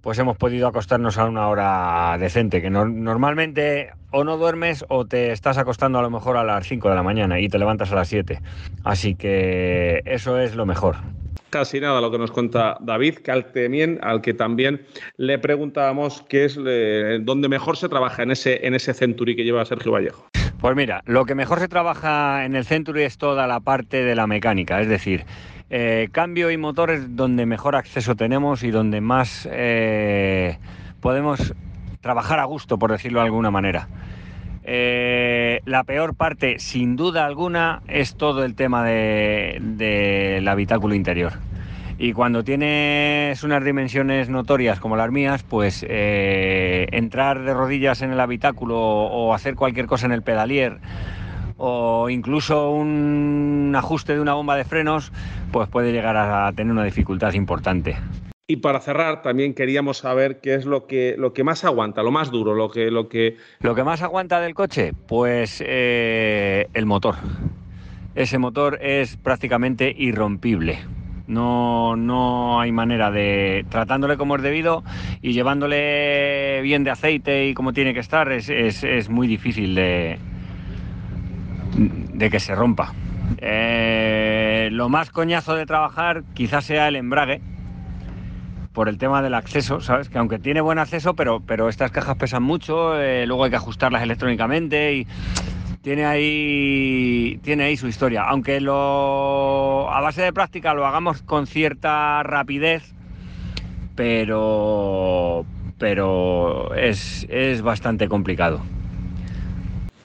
pues 0.00 0.18
hemos 0.18 0.36
podido 0.36 0.68
acostarnos 0.68 1.18
a 1.18 1.24
una 1.24 1.48
hora 1.48 2.16
decente, 2.18 2.62
que 2.62 2.70
no, 2.70 2.86
normalmente 2.86 3.90
o 4.12 4.24
no 4.24 4.36
duermes 4.36 4.84
o 4.88 5.06
te 5.06 5.32
estás 5.32 5.58
acostando 5.58 5.98
a 5.98 6.02
lo 6.02 6.10
mejor 6.10 6.36
a 6.36 6.44
las 6.44 6.66
5 6.66 6.88
de 6.88 6.94
la 6.94 7.02
mañana 7.02 7.40
y 7.40 7.48
te 7.48 7.58
levantas 7.58 7.90
a 7.92 7.96
las 7.96 8.08
7. 8.08 8.40
Así 8.84 9.14
que 9.16 10.02
eso 10.04 10.38
es 10.38 10.54
lo 10.54 10.66
mejor 10.66 10.96
casi 11.50 11.80
nada 11.80 12.00
lo 12.00 12.10
que 12.10 12.18
nos 12.18 12.30
cuenta 12.30 12.78
David, 12.80 13.16
que 13.16 13.32
al, 13.32 14.22
que 14.22 14.34
también 14.34 14.86
le 15.16 15.38
preguntábamos 15.38 16.24
qué 16.28 16.44
es 16.44 16.58
eh, 16.64 17.18
donde 17.20 17.48
mejor 17.48 17.76
se 17.76 17.88
trabaja 17.88 18.22
en 18.22 18.30
ese, 18.30 18.64
en 18.66 18.74
ese 18.74 18.94
Century 18.94 19.36
que 19.36 19.44
lleva 19.44 19.64
Sergio 19.64 19.92
Vallejo. 19.92 20.29
Pues 20.60 20.76
mira, 20.76 21.02
lo 21.06 21.24
que 21.24 21.34
mejor 21.34 21.58
se 21.58 21.68
trabaja 21.68 22.44
en 22.44 22.54
el 22.54 22.66
Century 22.66 23.04
es 23.04 23.16
toda 23.16 23.46
la 23.46 23.60
parte 23.60 24.04
de 24.04 24.14
la 24.14 24.26
mecánica, 24.26 24.78
es 24.82 24.88
decir, 24.88 25.24
eh, 25.70 26.10
cambio 26.12 26.50
y 26.50 26.58
motores 26.58 27.16
donde 27.16 27.46
mejor 27.46 27.76
acceso 27.76 28.14
tenemos 28.14 28.62
y 28.62 28.70
donde 28.70 29.00
más 29.00 29.48
eh, 29.50 30.58
podemos 31.00 31.54
trabajar 32.02 32.40
a 32.40 32.44
gusto, 32.44 32.78
por 32.78 32.92
decirlo 32.92 33.20
de 33.20 33.26
alguna 33.26 33.50
manera. 33.50 33.88
Eh, 34.62 35.62
la 35.64 35.84
peor 35.84 36.14
parte, 36.14 36.58
sin 36.58 36.94
duda 36.94 37.24
alguna, 37.24 37.80
es 37.88 38.16
todo 38.16 38.44
el 38.44 38.54
tema 38.54 38.84
del 38.84 39.78
de, 39.78 40.40
de 40.42 40.50
habitáculo 40.50 40.94
interior. 40.94 41.32
Y 42.02 42.14
cuando 42.14 42.42
tienes 42.42 43.44
unas 43.44 43.62
dimensiones 43.62 44.30
notorias 44.30 44.80
como 44.80 44.96
las 44.96 45.10
mías, 45.10 45.42
pues 45.42 45.84
eh, 45.86 46.86
entrar 46.92 47.42
de 47.42 47.52
rodillas 47.52 48.00
en 48.00 48.10
el 48.10 48.20
habitáculo 48.20 48.78
o 48.80 49.34
hacer 49.34 49.54
cualquier 49.54 49.84
cosa 49.84 50.06
en 50.06 50.12
el 50.12 50.22
pedalier 50.22 50.78
o 51.58 52.08
incluso 52.08 52.70
un 52.70 53.74
ajuste 53.76 54.14
de 54.14 54.20
una 54.22 54.32
bomba 54.32 54.56
de 54.56 54.64
frenos, 54.64 55.12
pues 55.52 55.68
puede 55.68 55.92
llegar 55.92 56.16
a 56.16 56.50
tener 56.52 56.72
una 56.72 56.84
dificultad 56.84 57.34
importante. 57.34 57.98
Y 58.46 58.56
para 58.56 58.80
cerrar, 58.80 59.20
también 59.20 59.52
queríamos 59.52 59.98
saber 59.98 60.40
qué 60.40 60.54
es 60.54 60.64
lo 60.64 60.86
que, 60.86 61.16
lo 61.18 61.34
que 61.34 61.44
más 61.44 61.66
aguanta, 61.66 62.02
lo 62.02 62.12
más 62.12 62.30
duro, 62.30 62.54
lo 62.54 62.70
que, 62.70 62.90
lo 62.90 63.10
que... 63.10 63.36
Lo 63.60 63.74
que 63.74 63.84
más 63.84 64.00
aguanta 64.00 64.40
del 64.40 64.54
coche, 64.54 64.94
pues 65.06 65.62
eh, 65.66 66.66
el 66.72 66.86
motor. 66.86 67.16
Ese 68.14 68.38
motor 68.38 68.78
es 68.80 69.18
prácticamente 69.18 69.94
irrompible 69.94 70.78
No, 71.30 71.94
no 71.94 72.60
hay 72.60 72.72
manera 72.72 73.10
de 73.12 73.64
tratándole 73.68 74.16
como 74.16 74.34
es 74.34 74.42
debido 74.42 74.82
y 75.22 75.32
llevándole 75.32 76.60
bien 76.62 76.82
de 76.82 76.90
aceite 76.90 77.46
y 77.46 77.54
como 77.54 77.72
tiene 77.72 77.94
que 77.94 78.00
estar, 78.00 78.30
es, 78.32 78.48
es- 78.48 78.82
es 78.82 79.08
muy 79.08 79.28
difícil 79.28 79.74
de, 79.76 80.18
de 81.76 82.30
que 82.30 82.40
se 82.40 82.54
rompa. 82.54 82.92
Eh, 83.38 84.68
lo 84.72 84.88
más 84.88 85.10
coñazo 85.10 85.54
de 85.54 85.66
trabajar 85.66 86.24
quizás 86.34 86.64
sea 86.64 86.88
el 86.88 86.96
embrague, 86.96 87.40
por 88.72 88.88
el 88.88 88.98
tema 88.98 89.20
del 89.22 89.34
acceso, 89.34 89.80
¿sabes? 89.80 90.08
Que 90.08 90.18
aunque 90.18 90.38
tiene 90.38 90.60
buen 90.60 90.78
acceso, 90.78 91.14
pero, 91.14 91.40
pero 91.40 91.68
estas 91.68 91.90
cajas 91.90 92.16
pesan 92.16 92.42
mucho, 92.42 93.00
eh, 93.00 93.26
luego 93.26 93.44
hay 93.44 93.50
que 93.50 93.56
ajustarlas 93.56 94.02
electrónicamente 94.02 94.94
y 94.94 95.06
tiene 95.82 96.04
ahí, 96.04 97.40
tiene 97.42 97.64
ahí 97.64 97.76
su 97.76 97.88
historia. 97.88 98.24
Aunque 98.24 98.60
lo, 98.60 99.90
a 99.90 100.00
base 100.00 100.22
de 100.22 100.32
práctica 100.32 100.74
lo 100.74 100.86
hagamos 100.86 101.22
con 101.22 101.46
cierta 101.46 102.22
rapidez, 102.22 102.94
pero, 103.96 105.44
pero 105.78 106.74
es, 106.74 107.26
es 107.30 107.62
bastante 107.62 108.08
complicado. 108.08 108.60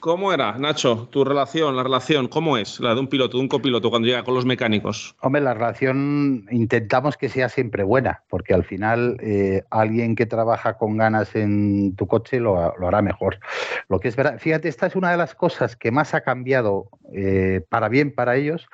¿Cómo 0.06 0.32
era, 0.32 0.52
Nacho, 0.56 1.08
tu 1.10 1.24
relación, 1.24 1.74
la 1.74 1.82
relación, 1.82 2.28
cómo 2.28 2.56
es 2.58 2.78
la 2.78 2.94
de 2.94 3.00
un 3.00 3.08
piloto, 3.08 3.38
de 3.38 3.42
un 3.42 3.48
copiloto 3.48 3.90
cuando 3.90 4.06
llega 4.06 4.22
con 4.22 4.36
los 4.36 4.46
mecánicos? 4.46 5.16
Hombre, 5.20 5.42
la 5.42 5.52
relación 5.52 6.46
intentamos 6.52 7.16
que 7.16 7.28
sea 7.28 7.48
siempre 7.48 7.82
buena, 7.82 8.22
porque 8.28 8.54
al 8.54 8.62
final 8.62 9.16
eh, 9.20 9.64
alguien 9.68 10.14
que 10.14 10.24
trabaja 10.24 10.78
con 10.78 10.96
ganas 10.96 11.34
en 11.34 11.96
tu 11.96 12.06
coche 12.06 12.38
lo, 12.38 12.72
lo 12.78 12.86
hará 12.86 13.02
mejor. 13.02 13.40
Lo 13.88 13.98
que 13.98 14.06
es 14.06 14.14
verdad, 14.14 14.38
fíjate, 14.38 14.68
esta 14.68 14.86
es 14.86 14.94
una 14.94 15.10
de 15.10 15.16
las 15.16 15.34
cosas 15.34 15.74
que 15.74 15.90
más 15.90 16.14
ha 16.14 16.20
cambiado 16.20 16.88
eh, 17.12 17.62
para 17.68 17.88
bien 17.88 18.14
para 18.14 18.36
ellos, 18.36 18.68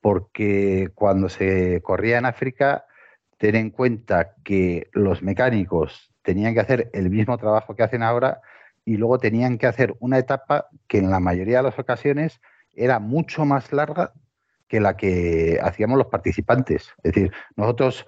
porque 0.00 0.90
cuando 0.94 1.28
se 1.28 1.82
corría 1.82 2.18
en 2.18 2.24
África, 2.24 2.84
ten 3.36 3.56
en 3.56 3.70
cuenta 3.70 4.36
que 4.44 4.86
los 4.92 5.24
mecánicos 5.24 6.12
tenían 6.22 6.54
que 6.54 6.60
hacer 6.60 6.88
el 6.92 7.10
mismo 7.10 7.36
trabajo 7.36 7.74
que 7.74 7.82
hacen 7.82 8.04
ahora 8.04 8.42
y 8.88 8.96
luego 8.96 9.18
tenían 9.18 9.58
que 9.58 9.66
hacer 9.66 9.94
una 10.00 10.16
etapa 10.16 10.68
que 10.86 10.96
en 10.96 11.10
la 11.10 11.20
mayoría 11.20 11.58
de 11.58 11.64
las 11.64 11.78
ocasiones 11.78 12.40
era 12.72 12.98
mucho 13.00 13.44
más 13.44 13.70
larga 13.70 14.14
que 14.66 14.80
la 14.80 14.96
que 14.96 15.58
hacíamos 15.62 15.98
los 15.98 16.06
participantes. 16.06 16.94
Es 17.02 17.12
decir, 17.12 17.30
nosotros 17.54 18.06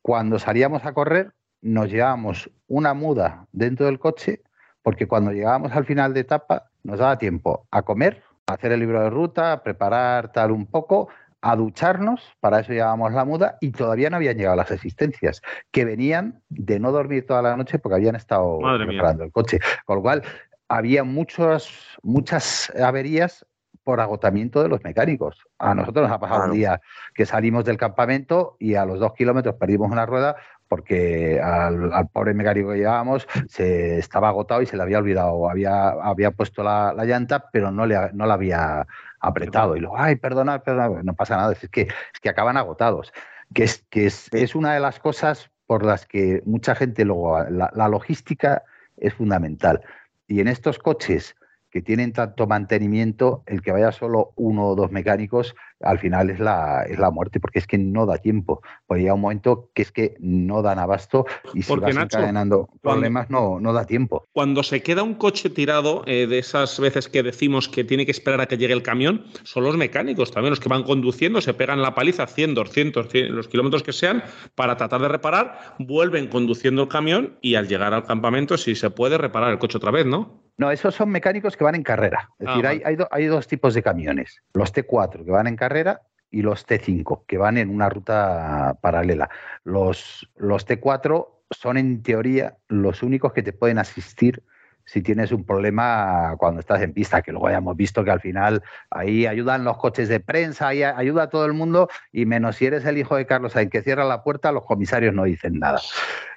cuando 0.00 0.38
salíamos 0.38 0.86
a 0.86 0.94
correr 0.94 1.34
nos 1.60 1.90
llevábamos 1.90 2.50
una 2.66 2.94
muda 2.94 3.46
dentro 3.52 3.84
del 3.84 3.98
coche 3.98 4.40
porque 4.80 5.06
cuando 5.06 5.32
llegábamos 5.32 5.72
al 5.72 5.84
final 5.84 6.14
de 6.14 6.20
etapa 6.20 6.70
nos 6.82 6.98
daba 6.98 7.18
tiempo 7.18 7.66
a 7.70 7.82
comer, 7.82 8.22
a 8.46 8.54
hacer 8.54 8.72
el 8.72 8.80
libro 8.80 9.02
de 9.02 9.10
ruta, 9.10 9.52
a 9.52 9.62
preparar 9.62 10.32
tal 10.32 10.50
un 10.50 10.64
poco, 10.64 11.10
a 11.42 11.56
ducharnos, 11.56 12.22
para 12.40 12.60
eso 12.60 12.72
llevábamos 12.72 13.12
la 13.12 13.24
muda 13.24 13.58
y 13.60 13.72
todavía 13.72 14.08
no 14.08 14.16
habían 14.16 14.36
llegado 14.36 14.56
las 14.56 14.70
asistencias, 14.70 15.42
que 15.72 15.84
venían 15.84 16.40
de 16.48 16.78
no 16.78 16.92
dormir 16.92 17.26
toda 17.26 17.42
la 17.42 17.56
noche 17.56 17.78
porque 17.78 17.96
habían 17.96 18.14
estado 18.14 18.60
Madre 18.60 18.86
mía. 18.86 18.98
preparando 18.98 19.24
el 19.24 19.32
coche. 19.32 19.58
Con 19.84 19.96
lo 19.96 20.02
cual, 20.02 20.22
había 20.68 21.04
muchos, 21.04 21.98
muchas 22.02 22.72
averías 22.80 23.44
por 23.84 24.00
agotamiento 24.00 24.62
de 24.62 24.68
los 24.68 24.82
mecánicos. 24.84 25.44
A 25.58 25.74
nosotros 25.74 26.04
nos 26.04 26.14
ha 26.14 26.20
pasado 26.20 26.44
un 26.44 26.52
día 26.52 26.80
que 27.14 27.26
salimos 27.26 27.64
del 27.64 27.76
campamento 27.76 28.56
y 28.60 28.76
a 28.76 28.84
los 28.84 29.00
dos 29.00 29.12
kilómetros 29.12 29.56
perdimos 29.56 29.90
una 29.90 30.06
rueda 30.06 30.36
porque 30.68 31.38
al, 31.38 31.92
al 31.92 32.08
pobre 32.08 32.32
mecánico 32.32 32.70
que 32.70 32.78
llevábamos 32.78 33.26
se 33.46 33.98
estaba 33.98 34.28
agotado 34.28 34.62
y 34.62 34.66
se 34.66 34.76
le 34.76 34.84
había 34.84 34.98
olvidado, 34.98 35.50
había, 35.50 35.88
había 35.90 36.30
puesto 36.30 36.62
la, 36.62 36.94
la 36.94 37.04
llanta, 37.04 37.50
pero 37.52 37.70
no, 37.70 37.84
le, 37.84 37.96
no 38.14 38.24
la 38.24 38.34
había 38.34 38.86
apretado. 39.22 39.76
Y 39.76 39.80
luego, 39.80 39.96
ay, 39.98 40.16
perdona, 40.16 40.62
perdona, 40.62 41.02
no 41.02 41.14
pasa 41.14 41.36
nada, 41.36 41.52
es 41.52 41.68
que, 41.70 41.82
es 41.82 42.20
que 42.20 42.28
acaban 42.28 42.56
agotados. 42.56 43.12
Que, 43.54 43.64
es, 43.64 43.84
que 43.88 44.06
es, 44.06 44.28
es 44.32 44.54
una 44.54 44.74
de 44.74 44.80
las 44.80 44.98
cosas 44.98 45.50
por 45.66 45.84
las 45.86 46.06
que 46.06 46.42
mucha 46.44 46.74
gente 46.74 47.04
luego, 47.04 47.42
la, 47.48 47.70
la 47.74 47.88
logística 47.88 48.64
es 48.96 49.14
fundamental. 49.14 49.80
Y 50.26 50.40
en 50.40 50.48
estos 50.48 50.78
coches 50.78 51.36
que 51.72 51.80
tienen 51.80 52.12
tanto 52.12 52.46
mantenimiento, 52.46 53.42
el 53.46 53.62
que 53.62 53.72
vaya 53.72 53.92
solo 53.92 54.32
uno 54.36 54.68
o 54.68 54.74
dos 54.76 54.92
mecánicos, 54.92 55.54
al 55.80 55.98
final 55.98 56.28
es 56.30 56.38
la, 56.38 56.84
es 56.88 56.98
la 56.98 57.10
muerte, 57.10 57.40
porque 57.40 57.58
es 57.58 57.66
que 57.66 57.78
no 57.78 58.04
da 58.04 58.18
tiempo. 58.18 58.60
Pues 58.86 59.00
llega 59.00 59.14
un 59.14 59.22
momento 59.22 59.70
que 59.74 59.82
es 59.82 59.90
que 59.90 60.14
no 60.20 60.60
dan 60.62 60.78
abasto 60.78 61.24
y 61.54 61.62
si 61.62 61.74
vas 61.74 61.94
Nacho, 61.94 62.18
encadenando 62.18 62.66
cuando- 62.66 62.80
problemas 62.82 63.30
no, 63.30 63.58
no 63.58 63.72
da 63.72 63.86
tiempo. 63.86 64.26
Cuando 64.32 64.62
se 64.62 64.82
queda 64.82 65.02
un 65.02 65.14
coche 65.14 65.48
tirado, 65.48 66.02
eh, 66.06 66.26
de 66.26 66.38
esas 66.38 66.78
veces 66.78 67.08
que 67.08 67.22
decimos 67.22 67.68
que 67.68 67.84
tiene 67.84 68.04
que 68.04 68.12
esperar 68.12 68.42
a 68.42 68.46
que 68.46 68.58
llegue 68.58 68.74
el 68.74 68.82
camión, 68.82 69.24
son 69.42 69.64
los 69.64 69.76
mecánicos 69.78 70.30
también 70.30 70.50
los 70.50 70.60
que 70.60 70.68
van 70.68 70.82
conduciendo, 70.84 71.40
se 71.40 71.54
pegan 71.54 71.80
la 71.80 71.94
paliza 71.94 72.26
100, 72.26 72.54
200, 72.54 73.08
100, 73.08 73.34
los 73.34 73.48
kilómetros 73.48 73.82
que 73.82 73.94
sean, 73.94 74.22
para 74.54 74.76
tratar 74.76 75.00
de 75.00 75.08
reparar, 75.08 75.74
vuelven 75.78 76.28
conduciendo 76.28 76.82
el 76.82 76.88
camión 76.88 77.38
y 77.40 77.54
al 77.54 77.66
llegar 77.66 77.94
al 77.94 78.04
campamento, 78.04 78.58
si 78.58 78.74
se 78.74 78.90
puede, 78.90 79.16
reparar 79.16 79.50
el 79.50 79.58
coche 79.58 79.78
otra 79.78 79.90
vez, 79.90 80.04
¿no? 80.04 80.42
No, 80.58 80.70
esos 80.70 80.94
son 80.94 81.08
mecánicos 81.10 81.56
que 81.56 81.64
van 81.64 81.74
en 81.74 81.82
carrera. 81.82 82.28
Es 82.38 82.46
Ah, 82.48 82.50
decir, 82.52 82.66
hay, 82.66 82.82
hay 82.84 82.96
do- 82.96 83.08
hay 83.10 83.26
dos 83.26 83.46
tipos 83.48 83.74
de 83.74 83.82
camiones. 83.82 84.42
Los 84.54 84.72
T4 84.72 85.24
que 85.24 85.30
van 85.30 85.46
en 85.46 85.56
carrera 85.56 86.02
y 86.30 86.42
los 86.42 86.66
T5 86.66 87.24
que 87.26 87.38
van 87.38 87.58
en 87.58 87.70
una 87.70 87.88
ruta 87.88 88.76
paralela. 88.80 89.28
Los, 89.64 90.30
los 90.36 90.66
T4 90.66 91.28
son 91.50 91.76
en 91.78 92.02
teoría 92.02 92.56
los 92.68 93.02
únicos 93.02 93.32
que 93.32 93.42
te 93.42 93.52
pueden 93.52 93.78
asistir 93.78 94.42
si 94.84 95.00
tienes 95.00 95.30
un 95.30 95.44
problema 95.44 96.34
cuando 96.38 96.58
estás 96.58 96.82
en 96.82 96.92
pista, 96.92 97.22
que 97.22 97.30
luego 97.30 97.46
hayamos 97.46 97.76
visto 97.76 98.02
que 98.02 98.10
al 98.10 98.20
final 98.20 98.62
ahí 98.90 99.26
ayudan 99.26 99.62
los 99.62 99.76
coches 99.78 100.08
de 100.08 100.18
prensa, 100.18 100.68
ahí 100.68 100.82
ayuda 100.82 101.24
a 101.24 101.28
todo 101.30 101.46
el 101.46 101.52
mundo, 101.52 101.88
y 102.10 102.26
menos 102.26 102.56
si 102.56 102.66
eres 102.66 102.84
el 102.84 102.98
hijo 102.98 103.14
de 103.14 103.24
Carlos 103.24 103.52
Sainz 103.52 103.70
que 103.70 103.82
cierra 103.82 104.04
la 104.04 104.24
puerta, 104.24 104.50
los 104.50 104.64
comisarios 104.64 105.14
no 105.14 105.22
dicen 105.22 105.60
nada. 105.60 105.80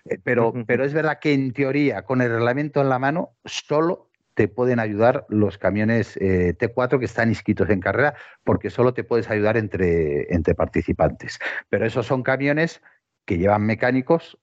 Eh, 0.05 0.19
Pero, 0.23 0.53
pero 0.67 0.85
es 0.85 0.93
verdad 0.93 1.17
que 1.19 1.33
en 1.33 1.53
teoría, 1.53 2.03
con 2.03 2.21
el 2.21 2.29
reglamento 2.29 2.81
en 2.81 2.89
la 2.89 2.99
mano, 2.99 3.31
solo 3.45 4.04
te 4.35 4.47
pueden 4.47 4.79
ayudar 4.79 5.25
los 5.29 5.57
camiones 5.57 6.17
eh, 6.17 6.53
T4 6.57 6.99
que 6.99 7.05
están 7.05 7.29
inscritos 7.29 7.69
en 7.69 7.79
carrera, 7.81 8.15
porque 8.43 8.69
solo 8.69 8.93
te 8.93 9.03
puedes 9.03 9.29
ayudar 9.29 9.57
entre, 9.57 10.33
entre 10.33 10.55
participantes. 10.55 11.39
Pero 11.69 11.85
esos 11.85 12.05
son 12.05 12.23
camiones 12.23 12.81
que 13.25 13.37
llevan 13.37 13.65
mecánicos, 13.65 14.37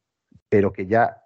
pero 0.49 0.73
que 0.73 0.87
ya 0.87 1.19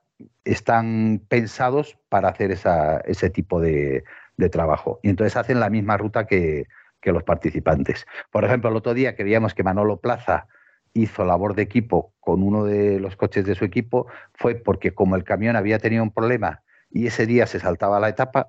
están 0.44 1.22
pensados 1.28 1.98
para 2.08 2.28
hacer 2.28 2.50
esa- 2.50 2.98
ese 3.00 3.30
tipo 3.30 3.60
de, 3.60 4.04
de 4.36 4.48
trabajo. 4.48 5.00
Y 5.02 5.10
entonces 5.10 5.36
hacen 5.36 5.60
la 5.60 5.70
misma 5.70 5.96
ruta 5.96 6.26
que, 6.26 6.66
que 7.00 7.12
los 7.12 7.22
participantes. 7.24 8.06
Por 8.30 8.44
ejemplo, 8.44 8.70
el 8.70 8.76
otro 8.76 8.94
día 8.94 9.14
que 9.16 9.24
veíamos 9.24 9.54
que 9.54 9.62
Manolo 9.64 10.00
Plaza 10.00 10.46
hizo 10.94 11.24
labor 11.24 11.54
de 11.54 11.62
equipo 11.62 12.14
con 12.20 12.42
uno 12.42 12.64
de 12.64 12.98
los 13.00 13.16
coches 13.16 13.44
de 13.44 13.54
su 13.54 13.64
equipo, 13.64 14.06
fue 14.34 14.54
porque 14.54 14.92
como 14.94 15.16
el 15.16 15.24
camión 15.24 15.56
había 15.56 15.78
tenido 15.78 16.02
un 16.02 16.10
problema 16.12 16.62
y 16.96 17.06
ese 17.08 17.26
día 17.26 17.46
se 17.46 17.60
saltaba 17.60 18.00
la 18.00 18.08
etapa, 18.08 18.48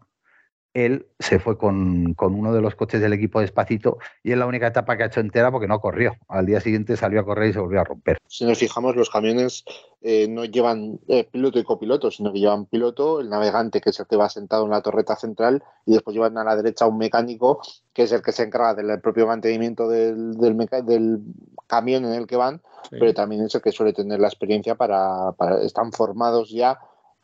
él 0.73 1.07
se 1.19 1.39
fue 1.39 1.57
con, 1.57 2.13
con 2.13 2.35
uno 2.35 2.53
de 2.53 2.61
los 2.61 2.75
coches 2.75 3.01
del 3.01 3.11
equipo 3.11 3.41
despacito 3.41 3.97
y 4.23 4.31
es 4.31 4.37
la 4.37 4.45
única 4.45 4.67
etapa 4.67 4.95
que 4.95 5.03
ha 5.03 5.07
hecho 5.07 5.19
entera 5.19 5.51
porque 5.51 5.67
no 5.67 5.81
corrió. 5.81 6.15
Al 6.29 6.45
día 6.45 6.61
siguiente 6.61 6.95
salió 6.95 7.19
a 7.19 7.25
correr 7.25 7.49
y 7.49 7.53
se 7.53 7.59
volvió 7.59 7.81
a 7.81 7.83
romper. 7.83 8.17
Si 8.27 8.45
nos 8.45 8.59
fijamos, 8.59 8.95
los 8.95 9.09
camiones 9.09 9.65
eh, 10.01 10.27
no 10.29 10.45
llevan 10.45 10.99
eh, 11.07 11.27
piloto 11.29 11.59
y 11.59 11.63
copiloto, 11.63 12.11
sino 12.11 12.31
que 12.31 12.39
llevan 12.39 12.67
piloto, 12.67 13.19
el 13.19 13.29
navegante, 13.29 13.81
que 13.81 13.89
es 13.89 13.99
el 13.99 14.05
que 14.07 14.15
va 14.15 14.29
sentado 14.29 14.65
en 14.65 14.71
la 14.71 14.81
torreta 14.81 15.15
central, 15.15 15.63
y 15.85 15.93
después 15.93 16.13
llevan 16.13 16.37
a 16.37 16.43
la 16.43 16.55
derecha 16.55 16.85
un 16.85 16.99
mecánico, 16.99 17.59
que 17.93 18.03
es 18.03 18.11
el 18.11 18.21
que 18.21 18.31
se 18.31 18.43
encarga 18.43 18.75
del 18.75 19.01
propio 19.01 19.27
mantenimiento 19.27 19.89
del, 19.89 20.37
del, 20.37 20.55
del 20.85 21.19
camión 21.65 22.05
en 22.05 22.13
el 22.13 22.27
que 22.27 22.35
van, 22.35 22.61
pero 22.91 23.13
también 23.13 23.41
es 23.41 23.55
el 23.55 23.61
que 23.61 23.71
suele 23.71 23.93
tener 23.93 24.19
la 24.19 24.27
experiencia 24.27 24.75
para, 24.75 25.31
para 25.33 25.61
están 25.63 25.91
formados 25.91 26.49
ya 26.51 26.79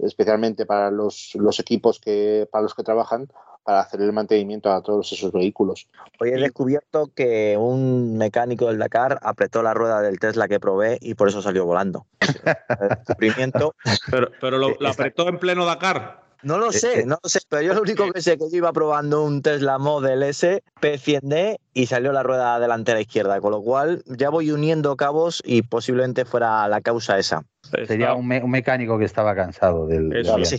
especialmente 0.06 0.66
para 0.66 0.92
los, 0.92 1.32
los 1.36 1.60
equipos 1.60 2.00
que 2.00 2.48
para 2.52 2.64
los 2.64 2.74
que 2.74 2.84
trabajan 2.84 3.28
para 3.64 3.80
hacer 3.80 4.02
el 4.02 4.12
mantenimiento 4.12 4.72
a 4.72 4.82
todos 4.82 5.12
esos 5.14 5.32
vehículos. 5.32 5.88
Hoy 6.20 6.30
he 6.30 6.38
descubierto 6.38 7.12
que 7.16 7.56
un 7.58 8.18
mecánico 8.18 8.68
del 8.68 8.78
Dakar 8.78 9.20
apretó 9.22 9.64
la 9.64 9.74
rueda 9.74 10.02
del 10.02 10.20
Tesla 10.20 10.48
que 10.48 10.60
probé 10.60 10.98
y 11.02 11.16
por 11.16 11.30
eso 11.30 11.42
salió 11.42 11.66
volando. 11.66 12.06
El 12.82 12.90
descubrimiento. 12.90 13.76
Pero, 14.12 14.32
pero 14.42 14.58
lo, 14.58 14.76
lo 14.78 14.90
apretó 14.90 15.30
en 15.30 15.40
pleno 15.40 15.66
Dakar. 15.66 16.23
No 16.44 16.58
lo 16.58 16.72
sé, 16.72 17.06
no 17.06 17.18
lo 17.24 17.30
sé, 17.30 17.40
pero 17.50 17.62
yo 17.62 17.74
lo 17.74 17.82
único 17.82 18.12
que 18.12 18.22
sé 18.22 18.34
es 18.34 18.38
que 18.38 18.50
yo 18.52 18.58
iba 18.58 18.74
probando 18.74 19.24
un 19.24 19.42
Tesla 19.42 19.78
Model 19.78 20.24
S 20.24 20.62
P100D 20.82 21.58
y 21.74 21.86
salió 21.86 22.12
la 22.12 22.22
rueda 22.24 22.60
delantera 22.60 23.00
izquierda, 23.00 23.40
con 23.42 23.52
lo 23.52 23.62
cual 23.62 24.04
ya 24.06 24.30
voy 24.30 24.52
uniendo 24.52 24.96
cabos 24.98 25.42
y 25.46 25.62
posiblemente 25.62 26.26
fuera 26.26 26.68
la 26.68 26.82
causa 26.82 27.18
esa. 27.18 27.46
Sería 27.88 28.14
un, 28.14 28.28
me- 28.28 28.44
un 28.44 28.52
mecánico 28.52 29.00
que 29.00 29.06
estaba 29.06 29.34
cansado 29.36 29.88
del, 29.88 30.10
del 30.10 30.46
sí. 30.46 30.58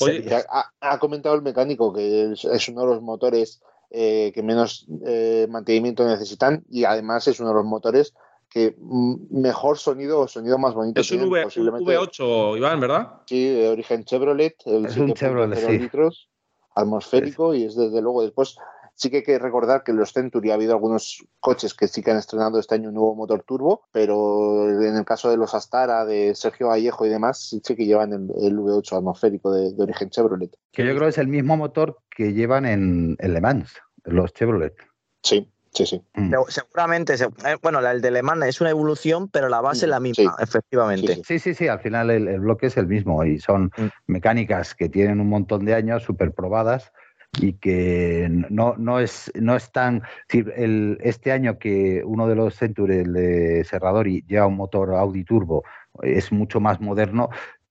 Oye, 0.00 0.24
ha, 0.50 0.70
ha 0.80 0.98
comentado 0.98 1.34
el 1.34 1.42
mecánico 1.42 1.92
que 1.92 2.32
es, 2.32 2.44
es 2.44 2.68
uno 2.68 2.80
de 2.82 2.86
los 2.88 3.02
motores 3.02 3.60
eh, 3.90 4.32
que 4.34 4.42
menos 4.42 4.86
eh, 5.06 5.46
mantenimiento 5.50 6.06
necesitan 6.06 6.64
y 6.70 6.84
además 6.84 7.28
es 7.28 7.40
uno 7.40 7.50
de 7.50 7.56
los 7.56 7.64
motores 7.66 8.14
que 8.50 8.76
mejor 9.30 9.78
sonido 9.78 10.20
o 10.20 10.28
sonido 10.28 10.58
más 10.58 10.74
bonito 10.74 11.00
Es 11.00 11.10
un, 11.12 11.18
tienen, 11.18 11.32
v, 11.32 11.38
un 11.38 11.44
posiblemente. 11.44 11.98
V8, 11.98 12.58
Iván, 12.58 12.80
¿verdad? 12.80 13.12
Sí, 13.26 13.48
de 13.48 13.68
origen 13.68 14.04
Chevrolet, 14.04 14.56
el 14.66 14.86
Es 14.86 14.96
un 14.96 15.10
7.0 15.10 15.14
Chevrolet, 15.14 15.58
sí. 15.58 15.78
litros, 15.78 16.28
atmosférico 16.74 17.54
y 17.54 17.64
es 17.64 17.76
desde 17.76 18.02
luego 18.02 18.22
después 18.22 18.56
Sí 19.00 19.08
que 19.08 19.16
hay 19.16 19.22
que 19.22 19.38
recordar 19.38 19.82
que 19.82 19.92
en 19.92 19.96
los 19.96 20.12
Century 20.12 20.50
ha 20.50 20.54
habido 20.54 20.74
algunos 20.74 21.24
coches 21.40 21.72
que 21.72 21.88
sí 21.88 22.02
que 22.02 22.10
han 22.10 22.18
estrenado 22.18 22.58
este 22.58 22.74
año 22.74 22.90
un 22.90 22.96
nuevo 22.96 23.14
motor 23.14 23.42
turbo, 23.44 23.84
pero 23.92 24.68
en 24.68 24.94
el 24.94 25.06
caso 25.06 25.30
de 25.30 25.38
los 25.38 25.54
Astara, 25.54 26.04
de 26.04 26.34
Sergio 26.34 26.66
Vallejo 26.66 27.06
y 27.06 27.08
demás, 27.08 27.48
sí 27.64 27.74
que 27.74 27.86
llevan 27.86 28.12
el, 28.12 28.30
el 28.44 28.58
V8 28.58 28.98
atmosférico 28.98 29.52
de, 29.52 29.72
de, 29.72 29.82
origen 29.82 30.10
Chevrolet. 30.10 30.54
Que 30.70 30.84
yo 30.84 30.90
creo 30.90 31.04
que 31.04 31.08
es 31.08 31.18
el 31.18 31.28
mismo 31.28 31.56
motor 31.56 31.96
que 32.14 32.34
llevan 32.34 32.66
en, 32.66 33.16
en 33.20 33.32
Le 33.32 33.40
Mans, 33.40 33.72
los 34.04 34.34
Chevrolet. 34.34 34.74
Sí, 35.22 35.50
Sí, 35.72 35.86
sí. 35.86 36.02
Mm. 36.14 36.34
Seguramente, 36.48 37.14
eh, 37.14 37.56
bueno, 37.62 37.78
el 37.78 38.00
de 38.00 38.10
Le 38.10 38.22
Mans 38.22 38.44
es 38.44 38.60
una 38.60 38.70
evolución, 38.70 39.28
pero 39.28 39.48
la 39.48 39.60
base 39.60 39.86
es 39.86 39.90
la 39.90 40.00
misma, 40.00 40.34
sí. 40.36 40.42
efectivamente. 40.42 41.22
Sí, 41.24 41.38
sí, 41.38 41.54
sí, 41.54 41.68
al 41.68 41.80
final 41.80 42.10
el, 42.10 42.26
el, 42.26 42.40
bloque 42.40 42.66
es 42.66 42.76
el 42.76 42.88
mismo 42.88 43.24
y 43.24 43.38
son 43.38 43.70
mm. 43.76 43.86
mecánicas 44.08 44.74
que 44.74 44.88
tienen 44.88 45.20
un 45.20 45.28
montón 45.28 45.64
de 45.64 45.74
años, 45.74 46.02
súper 46.02 46.32
probadas 46.32 46.92
y 47.38 47.54
que 47.54 48.28
no, 48.50 48.74
no, 48.76 48.98
es, 48.98 49.30
no 49.34 49.54
es 49.54 49.70
tan... 49.70 50.02
El, 50.28 50.98
este 51.02 51.32
año 51.32 51.58
que 51.58 52.02
uno 52.04 52.26
de 52.26 52.34
los 52.34 52.56
Century, 52.56 52.98
el 52.98 53.12
de 53.12 53.64
Serradori, 53.64 54.24
lleva 54.26 54.46
un 54.46 54.56
motor 54.56 54.94
Audi 54.94 55.24
Turbo, 55.24 55.64
es 56.02 56.32
mucho 56.32 56.60
más 56.60 56.80
moderno, 56.80 57.30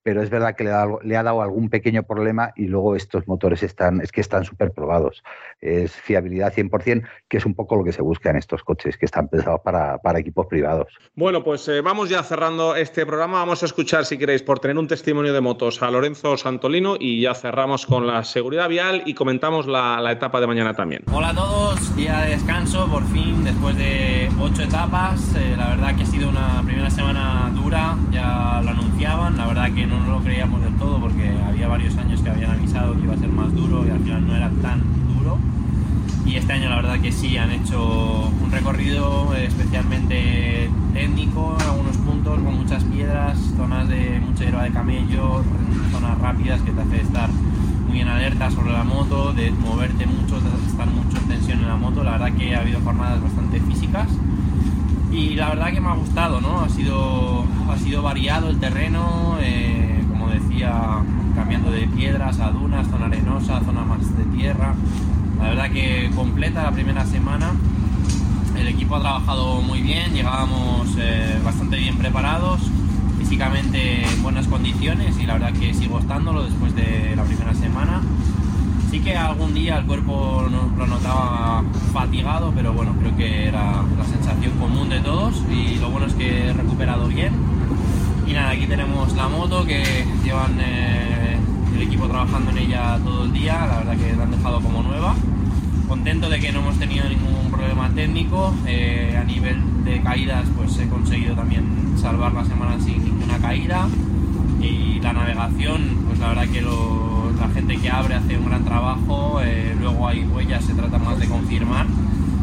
pero 0.09 0.23
es 0.23 0.31
verdad 0.31 0.55
que 0.55 0.63
le 0.63 0.71
ha, 0.71 0.77
dado, 0.77 0.99
le 1.03 1.17
ha, 1.17 1.21
dado 1.21 1.43
algún 1.43 1.69
pequeño 1.69 2.01
problema 2.01 2.51
y 2.55 2.65
luego 2.65 2.95
estos 2.95 3.27
motores 3.27 3.61
están, 3.61 4.01
es 4.01 4.11
que 4.11 4.21
están 4.21 4.43
súper 4.43 4.71
probados. 4.71 5.21
Es 5.61 5.91
fiabilidad 5.91 6.51
100%, 6.51 7.07
que 7.27 7.37
es 7.37 7.45
un 7.45 7.53
poco 7.53 7.75
lo 7.75 7.83
que 7.83 7.91
se 7.91 8.01
busca 8.01 8.31
en 8.31 8.37
estos 8.37 8.63
coches, 8.63 8.97
que 8.97 9.05
están 9.05 9.27
pensados 9.27 9.61
para, 9.63 9.99
para 9.99 10.17
equipos 10.17 10.47
privados. 10.47 10.87
Bueno, 11.13 11.43
pues 11.43 11.67
eh, 11.67 11.81
vamos 11.81 12.09
ya 12.09 12.23
cerrando 12.23 12.75
este 12.75 13.05
programa. 13.05 13.37
Vamos 13.37 13.61
a 13.61 13.67
escuchar, 13.67 14.03
si 14.03 14.17
queréis, 14.17 14.41
por 14.41 14.59
tener 14.59 14.79
un 14.79 14.87
testimonio 14.87 15.31
de 15.31 15.41
motos 15.41 15.79
a 15.83 15.91
Lorenzo 15.91 16.37
Santolino 16.37 16.95
y 16.99 17.21
ya 17.21 17.35
cerramos 17.35 17.85
con 17.85 18.07
la 18.07 18.23
seguridad 18.23 18.67
vial 18.67 19.03
y 19.05 19.13
comentamos 19.13 19.67
la, 19.67 20.01
la 20.01 20.11
etapa 20.11 20.41
de 20.41 20.47
mañana 20.47 20.73
también. 20.73 21.03
Hola 21.13 21.29
a 21.29 21.35
todos, 21.35 21.95
día 21.95 22.21
de 22.21 22.31
descanso, 22.31 22.89
por 22.89 23.03
fin, 23.09 23.43
después 23.43 23.77
de 23.77 24.27
ocho 24.41 24.63
etapas. 24.63 25.35
Eh, 25.35 25.53
la 25.55 25.69
verdad 25.69 25.95
que 25.95 26.01
ha 26.01 26.07
sido 26.07 26.29
una 26.29 26.63
primera 26.65 26.89
semana 26.89 27.51
dura, 27.53 27.95
ya 28.09 28.59
lo 28.63 28.71
anunciaban, 28.71 29.37
la 29.37 29.45
verdad 29.45 29.71
que 29.75 29.85
no 29.85 29.98
lo 30.07 30.19
creíamos 30.21 30.61
del 30.61 30.73
todo 30.75 30.99
porque 30.99 31.29
había 31.47 31.67
varios 31.67 31.97
años 31.97 32.21
que 32.21 32.29
habían 32.29 32.51
avisado 32.51 32.93
que 32.95 33.03
iba 33.03 33.13
a 33.13 33.17
ser 33.17 33.29
más 33.29 33.53
duro 33.53 33.85
y 33.85 33.89
al 33.89 33.99
final 33.99 34.27
no 34.27 34.35
era 34.35 34.49
tan 34.61 34.81
duro. 35.13 35.37
Y 36.25 36.35
este 36.35 36.53
año 36.53 36.69
la 36.69 36.75
verdad 36.77 36.99
que 36.99 37.11
sí, 37.11 37.37
han 37.37 37.51
hecho 37.51 38.31
un 38.41 38.51
recorrido 38.51 39.33
especialmente 39.35 40.69
técnico 40.93 41.57
algunos 41.59 41.97
puntos, 41.97 42.39
con 42.39 42.55
muchas 42.55 42.83
piedras, 42.83 43.37
zonas 43.57 43.87
de 43.89 44.19
mucha 44.19 44.43
hierba 44.43 44.63
de 44.63 44.71
camello, 44.71 45.43
zonas 45.91 46.17
rápidas 46.19 46.61
que 46.61 46.71
te 46.71 46.81
hace 46.81 47.01
estar 47.01 47.29
muy 47.87 48.01
en 48.01 48.07
alerta 48.07 48.51
sobre 48.51 48.71
la 48.71 48.83
moto, 48.83 49.33
de 49.33 49.51
moverte 49.51 50.05
mucho, 50.05 50.39
de 50.39 50.49
estar 50.67 50.87
mucho 50.87 51.17
en 51.17 51.23
tensión 51.23 51.59
en 51.59 51.67
la 51.67 51.75
moto. 51.77 52.03
La 52.03 52.11
verdad 52.11 52.31
que 52.33 52.55
ha 52.55 52.59
habido 52.59 52.79
jornadas 52.81 53.21
bastante 53.23 53.59
físicas 53.61 54.07
y 55.11 55.35
la 55.35 55.49
verdad 55.49 55.71
que 55.71 55.81
me 55.81 55.89
ha 55.89 55.95
gustado, 55.95 56.39
¿no? 56.39 56.61
Ha 56.61 56.69
sido, 56.69 57.43
ha 57.69 57.77
sido 57.77 58.01
variado 58.01 58.49
el 58.49 58.59
terreno, 58.59 59.37
eh, 59.41 60.03
como 60.09 60.29
decía, 60.29 61.03
cambiando 61.35 61.71
de 61.71 61.87
piedras 61.87 62.39
a 62.39 62.51
dunas, 62.51 62.87
zona 62.87 63.07
arenosa, 63.07 63.59
zona 63.61 63.81
más 63.83 63.99
de 64.17 64.23
tierra. 64.37 64.75
La 65.39 65.49
verdad 65.49 65.71
que 65.71 66.11
completa 66.15 66.63
la 66.63 66.71
primera 66.71 67.05
semana. 67.05 67.53
El 68.55 68.67
equipo 68.67 68.97
ha 68.97 69.01
trabajado 69.01 69.61
muy 69.61 69.81
bien, 69.81 70.13
llegábamos 70.13 70.89
eh, 70.97 71.39
bastante 71.43 71.77
bien 71.77 71.97
preparados, 71.97 72.59
físicamente 73.17 74.03
en 74.05 74.21
buenas 74.21 74.47
condiciones 74.47 75.17
y 75.17 75.25
la 75.25 75.33
verdad 75.33 75.53
que 75.53 75.73
sigo 75.73 75.99
estándolo 75.99 76.43
después 76.43 76.75
de 76.75 77.15
la 77.15 77.23
primera 77.23 77.53
semana. 77.53 78.01
Sí 78.89 78.99
que 79.01 79.15
algún 79.15 79.53
día 79.53 79.77
el 79.77 79.85
cuerpo 79.85 80.47
no, 80.49 80.75
lo 80.75 80.87
notaba 80.87 81.63
fatigado, 81.93 82.51
pero 82.55 82.73
bueno, 82.73 82.95
creo 82.99 83.15
que 83.15 83.47
era 83.47 83.83
la 83.95 84.03
sensación 84.03 84.57
común 84.57 84.89
de 84.89 84.99
todos 84.99 85.43
y 85.51 85.75
lo 85.75 85.91
bueno 85.91 86.07
es 86.07 86.13
que 86.13 86.47
he 86.47 86.53
recuperado 86.53 87.07
bien. 87.07 87.33
Y 88.25 88.33
nada, 88.33 88.49
aquí 88.49 88.65
tenemos 88.65 89.13
la 89.13 89.27
moto 89.27 89.63
que 89.63 89.83
llevan 90.23 90.57
eh, 90.59 91.37
el 91.75 91.81
equipo 91.83 92.07
trabajando 92.07 92.49
en 92.49 92.57
ella 92.57 92.99
todo 93.03 93.25
el 93.25 93.33
día, 93.33 93.67
la 93.67 93.77
verdad 93.77 93.95
que 93.95 94.15
la 94.15 94.23
han 94.23 94.31
dejado 94.31 94.59
como 94.59 94.81
nueva. 94.81 95.13
Contento 95.87 96.27
de 96.27 96.39
que 96.39 96.51
no 96.51 96.59
hemos 96.61 96.79
tenido 96.79 97.07
ningún 97.07 97.51
problema 97.51 97.89
técnico, 97.89 98.55
eh, 98.65 99.15
a 99.21 99.23
nivel 99.23 99.83
de 99.83 100.01
caídas 100.01 100.47
pues 100.57 100.75
he 100.79 100.89
conseguido 100.89 101.35
también 101.35 101.93
salvar 101.95 102.33
la 102.33 102.43
semana 102.43 102.79
sin 102.79 103.03
ninguna 103.03 103.37
caída 103.37 103.87
y 104.59 104.99
la 104.99 105.13
navegación 105.13 106.05
pues 106.07 106.19
la 106.19 106.29
verdad 106.29 106.47
que 106.47 106.61
lo, 106.61 107.08
la 107.39 107.49
gente 107.49 107.77
que 107.77 107.89
abre 107.89 108.15
hace 108.15 108.37
un 108.37 108.45
gran 108.45 108.63
trabajo, 108.65 109.39
eh, 109.41 109.75
luego 109.79 110.07
hay 110.07 110.23
huellas, 110.25 110.65
se 110.65 110.73
trata 110.73 110.97
más 110.97 111.19
de 111.19 111.27
confirmar. 111.27 111.85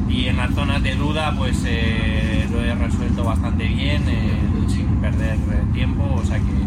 Y 0.08 0.26
en 0.26 0.36
las 0.36 0.54
zonas 0.54 0.82
de 0.82 0.94
duda 0.94 1.34
pues 1.36 1.62
eh, 1.66 2.46
lo 2.50 2.62
he 2.62 2.74
resuelto 2.74 3.24
bastante 3.24 3.66
bien, 3.66 4.02
eh, 4.08 4.38
sin 4.68 4.86
perder 5.00 5.36
tiempo, 5.72 6.04
o 6.14 6.24
sea 6.24 6.38
que 6.38 6.66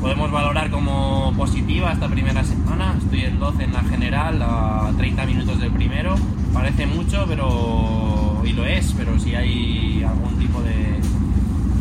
podemos 0.00 0.30
valorar 0.32 0.70
como 0.70 1.32
positiva 1.36 1.92
esta 1.92 2.08
primera 2.08 2.42
semana, 2.44 2.96
estoy 2.98 3.22
en 3.22 3.38
12 3.38 3.64
en 3.64 3.72
la 3.72 3.82
general, 3.84 4.42
a 4.42 4.92
30 4.96 5.26
minutos 5.26 5.60
del 5.60 5.70
primero, 5.70 6.16
parece 6.52 6.86
mucho, 6.86 7.24
pero 7.28 8.42
y 8.44 8.52
lo 8.52 8.66
es, 8.66 8.92
pero 8.96 9.18
si 9.18 9.34
hay 9.34 10.02
algún 10.02 10.38
tipo 10.38 10.60
de 10.60 10.81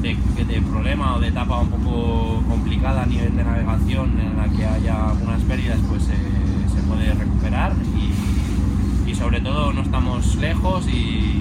de, 0.01 0.15
de, 0.45 0.61
problema 0.61 1.15
o 1.15 1.19
de 1.19 1.27
etapa 1.27 1.59
un 1.59 1.69
poco 1.69 2.43
complicada 2.47 3.03
a 3.03 3.05
nivel 3.05 3.35
de 3.35 3.43
navegación 3.43 4.19
en 4.19 4.37
la 4.37 4.49
que 4.49 4.65
haya 4.65 5.09
algunas 5.09 5.41
pérdidas, 5.43 5.79
pues 5.87 6.07
eh, 6.09 6.15
se 6.73 6.81
puede 6.83 7.13
recuperar 7.13 7.73
y, 7.97 8.11
sobre 9.13 9.39
todo 9.39 9.71
no 9.71 9.81
estamos 9.83 10.35
lejos 10.37 10.87
y, 10.87 11.37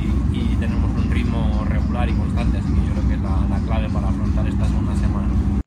tenemos 0.60 0.90
un 0.94 1.10
ritmo 1.10 1.64
regular 1.66 2.06
y 2.10 2.12
constante, 2.12 2.58
así 2.58 2.68
que 2.68 2.86
yo 2.86 2.92
creo 2.92 3.08
que 3.08 3.14
es 3.14 3.20
la, 3.22 3.46
la 3.48 3.58
clave 3.64 3.88
para 3.88 4.08
afrontar 4.08 4.44
semana. 4.44 4.59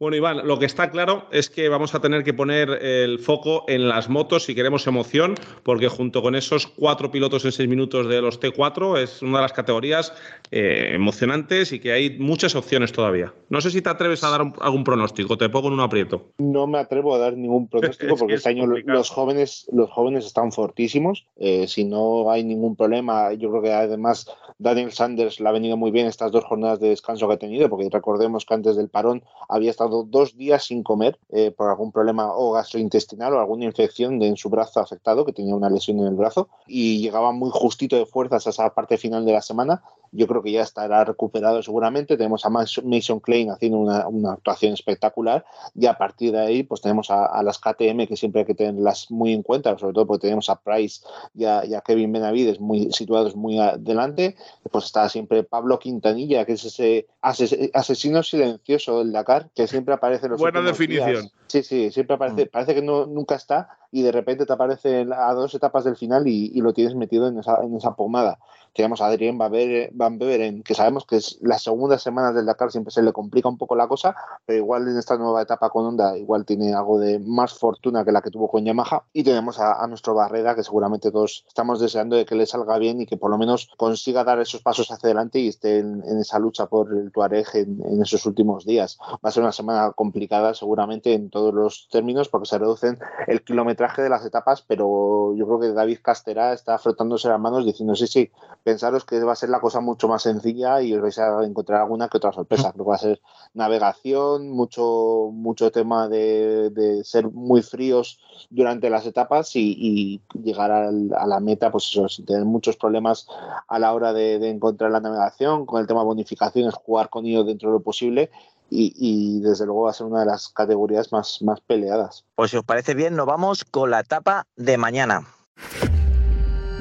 Bueno, 0.03 0.17
Iván, 0.17 0.45
lo 0.45 0.59
que 0.59 0.65
está 0.65 0.91
claro 0.91 1.27
es 1.31 1.49
que 1.49 1.69
vamos 1.69 1.95
a 1.95 2.01
tener 2.01 2.25
que 2.25 2.33
poner 2.33 2.69
el 2.71 3.19
foco 3.19 3.63
en 3.69 3.87
las 3.87 4.09
motos 4.09 4.43
si 4.43 4.53
queremos 4.53 4.85
emoción, 4.85 5.35
porque 5.63 5.87
junto 5.87 6.21
con 6.21 6.35
esos 6.35 6.67
cuatro 6.67 7.09
pilotos 7.09 7.45
en 7.45 7.53
seis 7.53 7.69
minutos 7.69 8.09
de 8.09 8.21
los 8.21 8.37
T4 8.41 8.97
es 8.97 9.21
una 9.21 9.37
de 9.37 9.43
las 9.43 9.53
categorías 9.53 10.11
eh, 10.51 10.89
emocionantes 10.91 11.71
y 11.71 11.79
que 11.79 11.93
hay 11.93 12.19
muchas 12.19 12.53
opciones 12.53 12.91
todavía. 12.91 13.33
No 13.47 13.61
sé 13.61 13.71
si 13.71 13.81
te 13.81 13.89
atreves 13.89 14.25
a 14.25 14.29
dar 14.29 14.41
un, 14.41 14.53
algún 14.59 14.83
pronóstico, 14.83 15.37
te 15.37 15.47
pongo 15.47 15.69
en 15.69 15.75
un 15.75 15.79
aprieto. 15.79 16.33
No 16.37 16.67
me 16.67 16.79
atrevo 16.79 17.15
a 17.15 17.19
dar 17.19 17.37
ningún 17.37 17.69
pronóstico 17.69 18.15
porque 18.19 18.33
este 18.33 18.49
año 18.49 18.65
complicado. 18.65 18.97
los 18.97 19.09
jóvenes, 19.09 19.69
los 19.71 19.89
jóvenes 19.89 20.25
están 20.25 20.51
fortísimos. 20.51 21.27
Eh, 21.37 21.65
si 21.69 21.85
no 21.85 22.29
hay 22.29 22.43
ningún 22.43 22.75
problema, 22.75 23.31
yo 23.31 23.49
creo 23.51 23.61
que 23.61 23.71
además 23.71 24.27
Daniel 24.57 24.91
Sanders 24.91 25.39
le 25.39 25.47
ha 25.47 25.53
venido 25.53 25.77
muy 25.77 25.91
bien 25.91 26.07
estas 26.07 26.33
dos 26.33 26.43
jornadas 26.43 26.81
de 26.81 26.89
descanso 26.89 27.25
que 27.29 27.35
ha 27.35 27.37
tenido, 27.37 27.69
porque 27.69 27.87
recordemos 27.89 28.45
que 28.45 28.53
antes 28.53 28.75
del 28.75 28.89
parón 28.89 29.23
había 29.47 29.71
estado 29.71 29.92
dos 30.01 30.35
días 30.35 30.65
sin 30.65 30.81
comer 30.81 31.19
eh, 31.29 31.51
por 31.51 31.69
algún 31.69 31.91
problema 31.91 32.33
o 32.33 32.53
gastrointestinal 32.53 33.33
o 33.33 33.39
alguna 33.39 33.65
infección 33.65 34.17
de, 34.17 34.27
en 34.27 34.37
su 34.37 34.49
brazo 34.49 34.79
afectado, 34.79 35.25
que 35.25 35.33
tenía 35.33 35.55
una 35.55 35.69
lesión 35.69 35.99
en 35.99 36.07
el 36.07 36.15
brazo, 36.15 36.49
y 36.65 36.99
llegaba 37.01 37.31
muy 37.31 37.51
justito 37.53 37.95
de 37.95 38.07
fuerzas 38.07 38.47
a 38.47 38.49
esa 38.49 38.73
parte 38.73 38.97
final 38.97 39.25
de 39.25 39.33
la 39.33 39.41
semana. 39.43 39.83
Yo 40.13 40.27
creo 40.27 40.41
que 40.41 40.51
ya 40.51 40.61
estará 40.61 41.03
recuperado 41.03 41.61
seguramente. 41.61 42.17
Tenemos 42.17 42.45
a 42.45 42.49
Mason 42.49 43.19
Klein 43.19 43.49
haciendo 43.49 43.79
una, 43.79 44.07
una 44.07 44.33
actuación 44.33 44.73
espectacular 44.73 45.45
y 45.75 45.85
a 45.87 45.97
partir 45.97 46.31
de 46.31 46.39
ahí 46.39 46.63
pues 46.63 46.81
tenemos 46.81 47.09
a, 47.09 47.25
a, 47.25 47.43
las 47.43 47.59
KTM 47.59 48.07
que 48.07 48.15
siempre 48.15 48.41
hay 48.41 48.45
que 48.45 48.55
tenerlas 48.55 49.09
muy 49.11 49.33
en 49.33 49.43
cuenta, 49.43 49.77
sobre 49.77 49.93
todo 49.93 50.07
porque 50.07 50.27
tenemos 50.27 50.49
a 50.49 50.59
Price 50.59 51.01
y 51.33 51.45
a, 51.45 51.65
y 51.65 51.73
a 51.73 51.81
Kevin 51.81 52.11
Benavides 52.11 52.59
muy 52.59 52.91
situados 52.91 53.35
muy 53.35 53.59
adelante. 53.59 54.35
Pues 54.71 54.85
está 54.85 55.09
siempre 55.09 55.43
Pablo 55.43 55.79
Quintanilla, 55.79 56.45
que 56.45 56.53
es 56.53 56.63
ese 56.63 57.07
asesino 57.21 58.23
silencioso 58.23 58.99
del 58.99 59.11
Dakar, 59.11 59.49
que 59.55 59.67
siempre 59.67 59.93
aparece 59.93 60.27
en 60.27 60.33
los 60.33 60.41
Buena 60.41 60.61
definición. 60.61 61.21
Días. 61.21 61.31
Sí, 61.47 61.63
sí, 61.63 61.91
siempre 61.91 62.15
aparece, 62.15 62.45
mm. 62.45 62.49
parece 62.49 62.75
que 62.75 62.81
no, 62.81 63.05
nunca 63.05 63.35
está 63.35 63.77
y 63.93 64.01
de 64.01 64.11
repente 64.11 64.47
te 64.47 64.53
aparece 64.53 65.07
a 65.15 65.33
dos 65.33 65.53
etapas 65.53 65.83
del 65.83 65.95
final 65.95 66.27
y, 66.27 66.51
y 66.53 66.61
lo 66.61 66.73
tienes 66.73 66.95
metido 66.95 67.27
en 67.27 67.37
esa, 67.37 67.63
en 67.63 67.75
esa 67.75 67.95
pomada. 67.95 68.39
Tenemos 68.73 69.01
a 69.01 69.05
Adrián 69.05 69.37
Van 69.37 70.17
Beveren, 70.17 70.63
que 70.63 70.73
sabemos 70.73 71.05
que 71.05 71.17
es 71.17 71.37
las 71.41 71.61
segundas 71.61 72.01
semanas 72.01 72.33
del 72.33 72.47
Dakar 72.47 72.71
siempre 72.71 72.91
se 72.91 73.03
le 73.03 73.13
complica 73.13 73.47
un 73.47 73.59
poco 73.59 73.75
la 73.75 73.87
cosa, 73.87 74.15
pero 74.47 74.57
igual 74.57 74.87
en 74.87 74.97
esta 74.97 75.15
nueva 75.15 75.43
etapa 75.43 75.69
con 75.69 75.85
Honda 75.85 76.17
igual 76.17 76.43
tiene 76.43 76.73
algo 76.73 76.97
de 76.97 77.19
más 77.19 77.53
fortuna 77.53 78.03
que 78.03 78.11
la 78.11 78.23
que 78.23 78.31
tuvo 78.31 78.49
con 78.49 78.65
Yamaha. 78.65 79.03
Y 79.13 79.23
tenemos 79.23 79.59
a, 79.59 79.83
a 79.83 79.85
nuestro 79.85 80.15
Barrera, 80.15 80.55
que 80.55 80.63
seguramente 80.63 81.11
todos 81.11 81.45
estamos 81.47 81.79
deseando 81.79 82.15
de 82.15 82.25
que 82.25 82.33
le 82.33 82.47
salga 82.47 82.79
bien 82.79 82.99
y 82.99 83.05
que 83.05 83.15
por 83.15 83.29
lo 83.29 83.37
menos 83.37 83.69
consiga 83.77 84.23
dar 84.23 84.39
esos 84.39 84.63
pasos 84.63 84.89
hacia 84.89 85.05
adelante 85.05 85.39
y 85.39 85.49
esté 85.49 85.77
en, 85.77 86.01
en 86.07 86.17
esa 86.17 86.39
lucha 86.39 86.65
por 86.65 86.91
el 86.91 87.11
Tuareg 87.11 87.45
en, 87.53 87.79
en, 87.85 88.01
esos 88.01 88.25
últimos 88.25 88.65
días. 88.65 88.97
Va 89.23 89.29
a 89.29 89.31
ser 89.31 89.43
una 89.43 89.51
semana 89.51 89.91
complicada 89.91 90.55
seguramente 90.55 91.13
en 91.13 91.29
todos 91.29 91.53
los 91.53 91.87
términos 91.91 92.27
porque 92.27 92.47
se 92.47 92.57
reducen 92.57 92.97
el 93.27 93.43
kilómetro 93.43 93.82
kilometraje 93.83 94.01
de 94.01 94.09
las 94.09 94.25
etapas, 94.25 94.61
pero 94.61 95.35
yo 95.35 95.45
creo 95.45 95.59
que 95.59 95.73
David 95.73 95.99
Castera 96.01 96.53
está 96.53 96.77
frotándose 96.77 97.27
las 97.27 97.39
manos 97.39 97.65
diciendo, 97.65 97.95
sí, 97.95 98.07
sí, 98.07 98.31
pensaros 98.63 99.03
que 99.03 99.21
va 99.23 99.33
a 99.33 99.35
ser 99.35 99.49
la 99.49 99.59
cosa 99.59 99.81
mucho 99.81 100.07
más 100.07 100.23
sencilla 100.23 100.81
y 100.81 100.93
os 100.93 101.01
vais 101.01 101.17
a 101.19 101.43
encontrar 101.43 101.81
alguna 101.81 102.07
que 102.07 102.17
otra 102.17 102.31
sorpresa. 102.31 102.71
Creo 102.71 102.85
que 102.85 102.89
va 102.89 102.95
a 102.95 102.99
ser 102.99 103.21
navegación, 103.53 104.49
mucho, 104.49 105.29
mucho 105.31 105.71
tema 105.71 106.07
de, 106.07 106.69
de 106.69 107.03
ser 107.03 107.29
muy 107.29 107.61
fríos 107.61 108.19
durante 108.49 108.89
las 108.89 109.05
etapas 109.05 109.55
y, 109.55 109.75
y 109.77 110.21
llegar 110.41 110.71
al, 110.71 111.11
a 111.15 111.27
la 111.27 111.39
meta, 111.39 111.71
pues 111.71 111.89
eso, 111.89 112.07
sin 112.07 112.25
tener 112.25 112.45
muchos 112.45 112.77
problemas 112.77 113.27
a 113.67 113.79
la 113.79 113.93
hora 113.93 114.13
de, 114.13 114.39
de 114.39 114.49
encontrar 114.49 114.91
la 114.91 114.99
navegación, 114.99 115.65
con 115.65 115.81
el 115.81 115.87
tema 115.87 116.03
bonificaciones, 116.03 116.73
jugar 116.75 117.09
con 117.09 117.25
ello 117.25 117.43
dentro 117.43 117.69
de 117.69 117.73
lo 117.73 117.83
posible 117.83 118.29
y, 118.73 118.93
y, 118.95 119.39
desde 119.41 119.65
luego 119.65 119.83
va 119.83 119.91
a 119.91 119.93
ser 119.93 120.07
una 120.07 120.21
de 120.21 120.25
las 120.25 120.49
categorías 120.49 121.11
más, 121.11 121.41
más 121.41 121.61
peleadas. 121.61 122.25
Pues 122.35 122.51
si 122.51 122.57
os 122.57 122.65
parece 122.65 122.95
bien, 122.95 123.15
nos 123.15 123.27
vamos 123.27 123.63
con 123.63 123.91
la 123.91 123.99
etapa 123.99 124.47
de 124.55 124.77
mañana. 124.77 125.27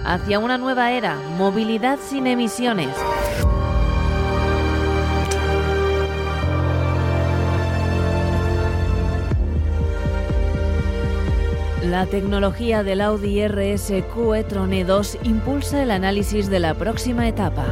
Hacia 0.05 0.39
una 0.39 0.59
nueva 0.59 0.91
era, 0.93 1.17
movilidad 1.37 1.99
sin 2.01 2.27
emisiones. 2.27 2.97
La 11.83 12.07
tecnología 12.07 12.83
del 12.83 13.01
Audi 13.01 13.47
RSQ 13.47 14.35
e-tron 14.37 14.71
E2 14.71 15.19
impulsa 15.25 15.83
el 15.83 15.91
análisis 15.91 16.49
de 16.49 16.59
la 16.59 16.75
próxima 16.75 17.29
etapa. 17.29 17.67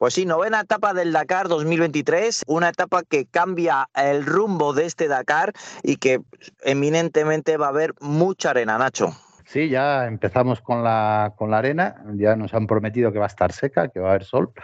Pues 0.00 0.14
sí, 0.14 0.24
novena 0.24 0.60
etapa 0.60 0.94
del 0.94 1.12
Dakar 1.12 1.46
2023, 1.48 2.44
una 2.46 2.70
etapa 2.70 3.02
que 3.02 3.26
cambia 3.26 3.86
el 3.94 4.24
rumbo 4.24 4.72
de 4.72 4.86
este 4.86 5.08
Dakar 5.08 5.52
y 5.82 5.96
que 5.96 6.22
eminentemente 6.64 7.58
va 7.58 7.66
a 7.66 7.68
haber 7.68 7.92
mucha 8.00 8.48
arena, 8.48 8.78
Nacho. 8.78 9.12
Sí, 9.44 9.68
ya 9.68 10.06
empezamos 10.06 10.62
con 10.62 10.82
la, 10.82 11.34
con 11.36 11.50
la 11.50 11.58
arena, 11.58 12.02
ya 12.14 12.34
nos 12.34 12.54
han 12.54 12.66
prometido 12.66 13.12
que 13.12 13.18
va 13.18 13.26
a 13.26 13.28
estar 13.28 13.52
seca, 13.52 13.88
que 13.88 14.00
va 14.00 14.06
a 14.06 14.10
haber 14.12 14.24
sol. 14.24 14.54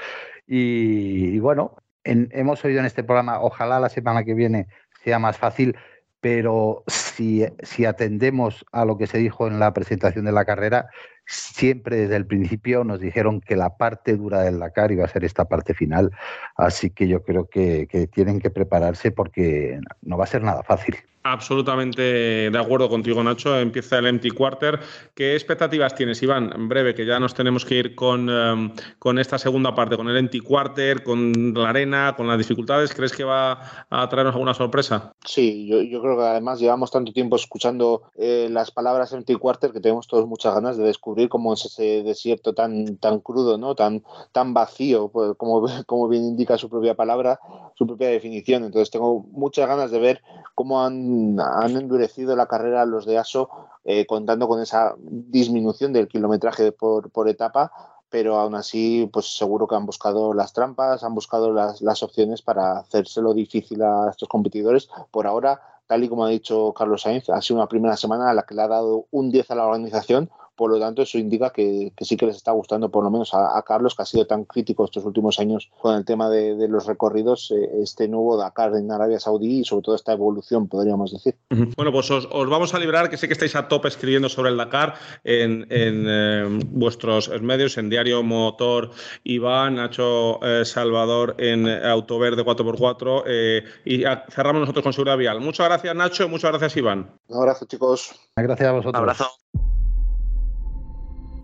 Y, 0.46 1.38
bueno, 1.38 1.76
en, 2.02 2.30
hemos 2.32 2.64
oído 2.64 2.80
en 2.80 2.86
este 2.86 3.04
programa, 3.04 3.42
ojalá 3.42 3.78
la 3.78 3.90
semana 3.90 4.24
que 4.24 4.32
viene 4.32 4.68
sea 5.04 5.18
más 5.18 5.36
fácil, 5.36 5.76
pero 6.18 6.82
si, 6.86 7.44
si 7.62 7.84
atendemos 7.84 8.64
a 8.72 8.86
lo 8.86 8.96
que 8.96 9.06
se 9.06 9.18
dijo 9.18 9.48
en 9.48 9.58
la 9.60 9.74
presentación 9.74 10.24
de 10.24 10.32
la 10.32 10.46
carrera, 10.46 10.88
siempre 11.26 11.96
desde 11.96 12.16
el 12.16 12.26
principio 12.26 12.84
nos 12.84 13.00
dijeron 13.00 13.40
que 13.40 13.56
la 13.56 13.76
parte 13.76 14.16
dura 14.16 14.42
del 14.42 14.58
Dakar 14.58 14.92
iba 14.92 15.04
a 15.04 15.08
ser 15.08 15.24
esta 15.24 15.46
parte 15.46 15.74
final. 15.74 16.12
Así 16.56 16.90
que 16.90 17.08
yo 17.08 17.22
creo 17.22 17.48
que, 17.48 17.86
que, 17.88 18.06
tienen 18.06 18.40
que 18.40 18.50
prepararse 18.50 19.10
porque 19.10 19.80
no 20.02 20.16
va 20.16 20.24
a 20.24 20.28
ser 20.28 20.42
nada 20.42 20.62
fácil. 20.62 20.96
Absolutamente 21.32 22.02
de 22.50 22.58
acuerdo 22.58 22.88
contigo, 22.88 23.22
Nacho. 23.22 23.58
Empieza 23.58 23.98
el 23.98 24.06
empty 24.06 24.30
quarter. 24.30 24.78
¿Qué 25.14 25.34
expectativas 25.34 25.94
tienes, 25.94 26.22
Iván? 26.22 26.52
En 26.54 26.68
breve, 26.68 26.94
que 26.94 27.04
ya 27.04 27.18
nos 27.18 27.34
tenemos 27.34 27.64
que 27.64 27.76
ir 27.76 27.94
con, 27.94 28.28
um, 28.28 28.72
con 28.98 29.18
esta 29.18 29.38
segunda 29.38 29.74
parte, 29.74 29.96
con 29.96 30.08
el 30.08 30.16
empty 30.16 30.40
quarter, 30.40 31.02
con 31.02 31.32
la 31.54 31.70
arena, 31.70 32.14
con 32.16 32.26
las 32.26 32.38
dificultades. 32.38 32.94
¿Crees 32.94 33.12
que 33.12 33.24
va 33.24 33.86
a 33.90 34.08
traernos 34.08 34.34
alguna 34.34 34.54
sorpresa? 34.54 35.12
Sí, 35.24 35.66
yo, 35.66 35.82
yo 35.82 36.00
creo 36.00 36.16
que 36.16 36.24
además 36.24 36.60
llevamos 36.60 36.90
tanto 36.90 37.12
tiempo 37.12 37.36
escuchando 37.36 38.02
eh, 38.16 38.48
las 38.50 38.70
palabras 38.70 39.12
empty 39.12 39.34
quarter 39.34 39.72
que 39.72 39.80
tenemos 39.80 40.06
todos 40.06 40.26
muchas 40.26 40.54
ganas 40.54 40.76
de 40.76 40.84
descubrir 40.84 41.28
cómo 41.28 41.54
es 41.54 41.64
ese 41.64 42.02
desierto 42.02 42.54
tan, 42.54 42.96
tan 42.98 43.20
crudo, 43.20 43.58
¿no? 43.58 43.74
tan, 43.74 44.02
tan 44.32 44.54
vacío, 44.54 45.08
pues, 45.08 45.32
como, 45.36 45.66
como 45.86 46.08
bien 46.08 46.24
indica 46.24 46.58
su 46.58 46.68
propia 46.68 46.94
palabra, 46.94 47.40
su 47.74 47.86
propia 47.86 48.08
definición. 48.08 48.64
Entonces 48.64 48.90
tengo 48.90 49.24
muchas 49.32 49.68
ganas 49.68 49.90
de 49.90 49.98
ver 49.98 50.22
cómo 50.54 50.84
han 50.84 51.15
han 51.38 51.76
endurecido 51.76 52.36
la 52.36 52.46
carrera 52.46 52.86
los 52.86 53.06
de 53.06 53.18
ASO 53.18 53.48
eh, 53.84 54.06
contando 54.06 54.48
con 54.48 54.60
esa 54.60 54.94
disminución 54.98 55.92
del 55.92 56.08
kilometraje 56.08 56.72
por, 56.72 57.10
por, 57.10 57.28
etapa, 57.28 57.72
pero 58.08 58.36
aún 58.36 58.54
así 58.54 59.08
pues 59.12 59.36
seguro 59.36 59.66
que 59.66 59.74
han 59.74 59.86
buscado 59.86 60.34
las 60.34 60.52
trampas, 60.52 61.04
han 61.04 61.14
buscado 61.14 61.52
las, 61.52 61.82
las 61.82 62.02
opciones 62.02 62.42
para 62.42 62.78
hacérselo 62.78 63.34
difícil 63.34 63.82
a 63.82 64.08
estos 64.10 64.28
competidores. 64.28 64.88
Por 65.10 65.26
ahora, 65.26 65.60
tal 65.86 66.04
y 66.04 66.08
como 66.08 66.24
ha 66.24 66.30
dicho 66.30 66.72
Carlos 66.72 67.02
Sainz, 67.02 67.28
ha 67.30 67.40
sido 67.42 67.58
una 67.58 67.68
primera 67.68 67.96
semana 67.96 68.30
a 68.30 68.34
la 68.34 68.42
que 68.42 68.54
le 68.54 68.62
ha 68.62 68.68
dado 68.68 69.06
un 69.10 69.30
10 69.30 69.50
a 69.50 69.54
la 69.54 69.66
organización, 69.66 70.30
por 70.56 70.70
lo 70.70 70.80
tanto 70.80 71.02
eso 71.02 71.18
indica 71.18 71.50
que, 71.50 71.92
que, 71.94 72.04
sí 72.04 72.16
que 72.16 72.26
les 72.26 72.36
está 72.36 72.52
gustando 72.52 72.90
por 72.90 73.04
lo 73.04 73.10
menos 73.10 73.34
a, 73.34 73.56
a, 73.56 73.62
Carlos 73.62 73.94
que 73.94 74.02
ha 74.02 74.06
sido 74.06 74.26
tan 74.26 74.44
crítico 74.44 74.84
estos 74.84 75.04
últimos 75.04 75.38
años 75.38 75.70
con 75.80 75.94
el 75.94 76.04
tema 76.04 76.28
de, 76.30 76.56
de 76.56 76.68
los 76.68 76.86
recorridos 76.86 77.52
eh, 77.54 77.82
este 77.82 78.08
nuevo 78.08 78.36
Dakar 78.36 78.74
en 78.74 78.90
Arabia 78.90 79.20
Saudí 79.20 79.60
y 79.60 79.64
sobre 79.64 79.82
todo 79.82 79.94
esta 79.94 80.12
evolución 80.12 80.68
podríamos 80.68 81.12
decir. 81.12 81.36
Bueno 81.76 81.92
pues 81.92 82.10
os, 82.10 82.28
os 82.30 82.48
vamos 82.48 82.74
a 82.74 82.78
librar 82.78 83.10
que 83.10 83.16
sé 83.16 83.28
que 83.28 83.34
estáis 83.34 83.54
a 83.54 83.68
tope 83.68 83.88
escribiendo 83.88 84.28
sobre 84.28 84.50
el 84.50 84.56
Dakar 84.56 84.94
en, 85.24 85.66
en 85.70 86.04
eh, 86.08 86.60
vuestros 86.68 87.30
medios 87.42 87.76
en 87.78 87.90
Diario 87.90 88.22
Motor 88.22 88.90
Iván 89.24 89.76
Nacho 89.76 90.42
eh, 90.42 90.64
Salvador 90.64 91.34
en 91.38 91.68
Autoverde 91.68 92.44
4x4 92.44 93.22
eh, 93.26 93.64
y 93.84 94.04
cerramos 94.30 94.60
nosotros 94.60 94.82
con 94.82 94.92
Seguridad 94.92 95.18
Vial. 95.18 95.40
Muchas 95.40 95.66
gracias 95.66 95.94
Nacho 95.94 96.28
muchas 96.28 96.50
gracias 96.50 96.76
Iván. 96.76 97.10
Un 97.28 97.38
abrazo 97.38 97.66
chicos. 97.66 98.14
Gracias 98.36 98.68
a 98.68 98.72
vosotros. 98.72 98.94
Un 98.94 98.96
abrazo 98.96 99.45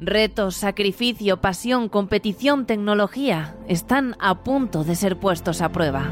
Retos, 0.04 0.56
sacrificio, 0.56 1.36
pasión, 1.36 1.88
competición, 1.88 2.66
tecnología 2.66 3.54
están 3.68 4.16
a 4.18 4.42
punto 4.42 4.82
de 4.82 4.96
ser 4.96 5.16
puestos 5.16 5.60
a 5.60 5.68
prueba. 5.68 6.10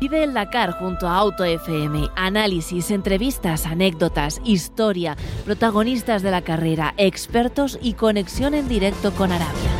Vive 0.00 0.24
el 0.24 0.34
Dakar 0.34 0.72
junto 0.72 1.06
a 1.06 1.16
Auto 1.16 1.44
FM. 1.44 2.08
Análisis, 2.16 2.90
entrevistas, 2.90 3.64
anécdotas, 3.64 4.40
historia, 4.44 5.16
protagonistas 5.44 6.22
de 6.22 6.32
la 6.32 6.42
carrera, 6.42 6.94
expertos 6.96 7.78
y 7.80 7.92
conexión 7.92 8.54
en 8.54 8.66
directo 8.66 9.12
con 9.12 9.30
Arabia. 9.30 9.75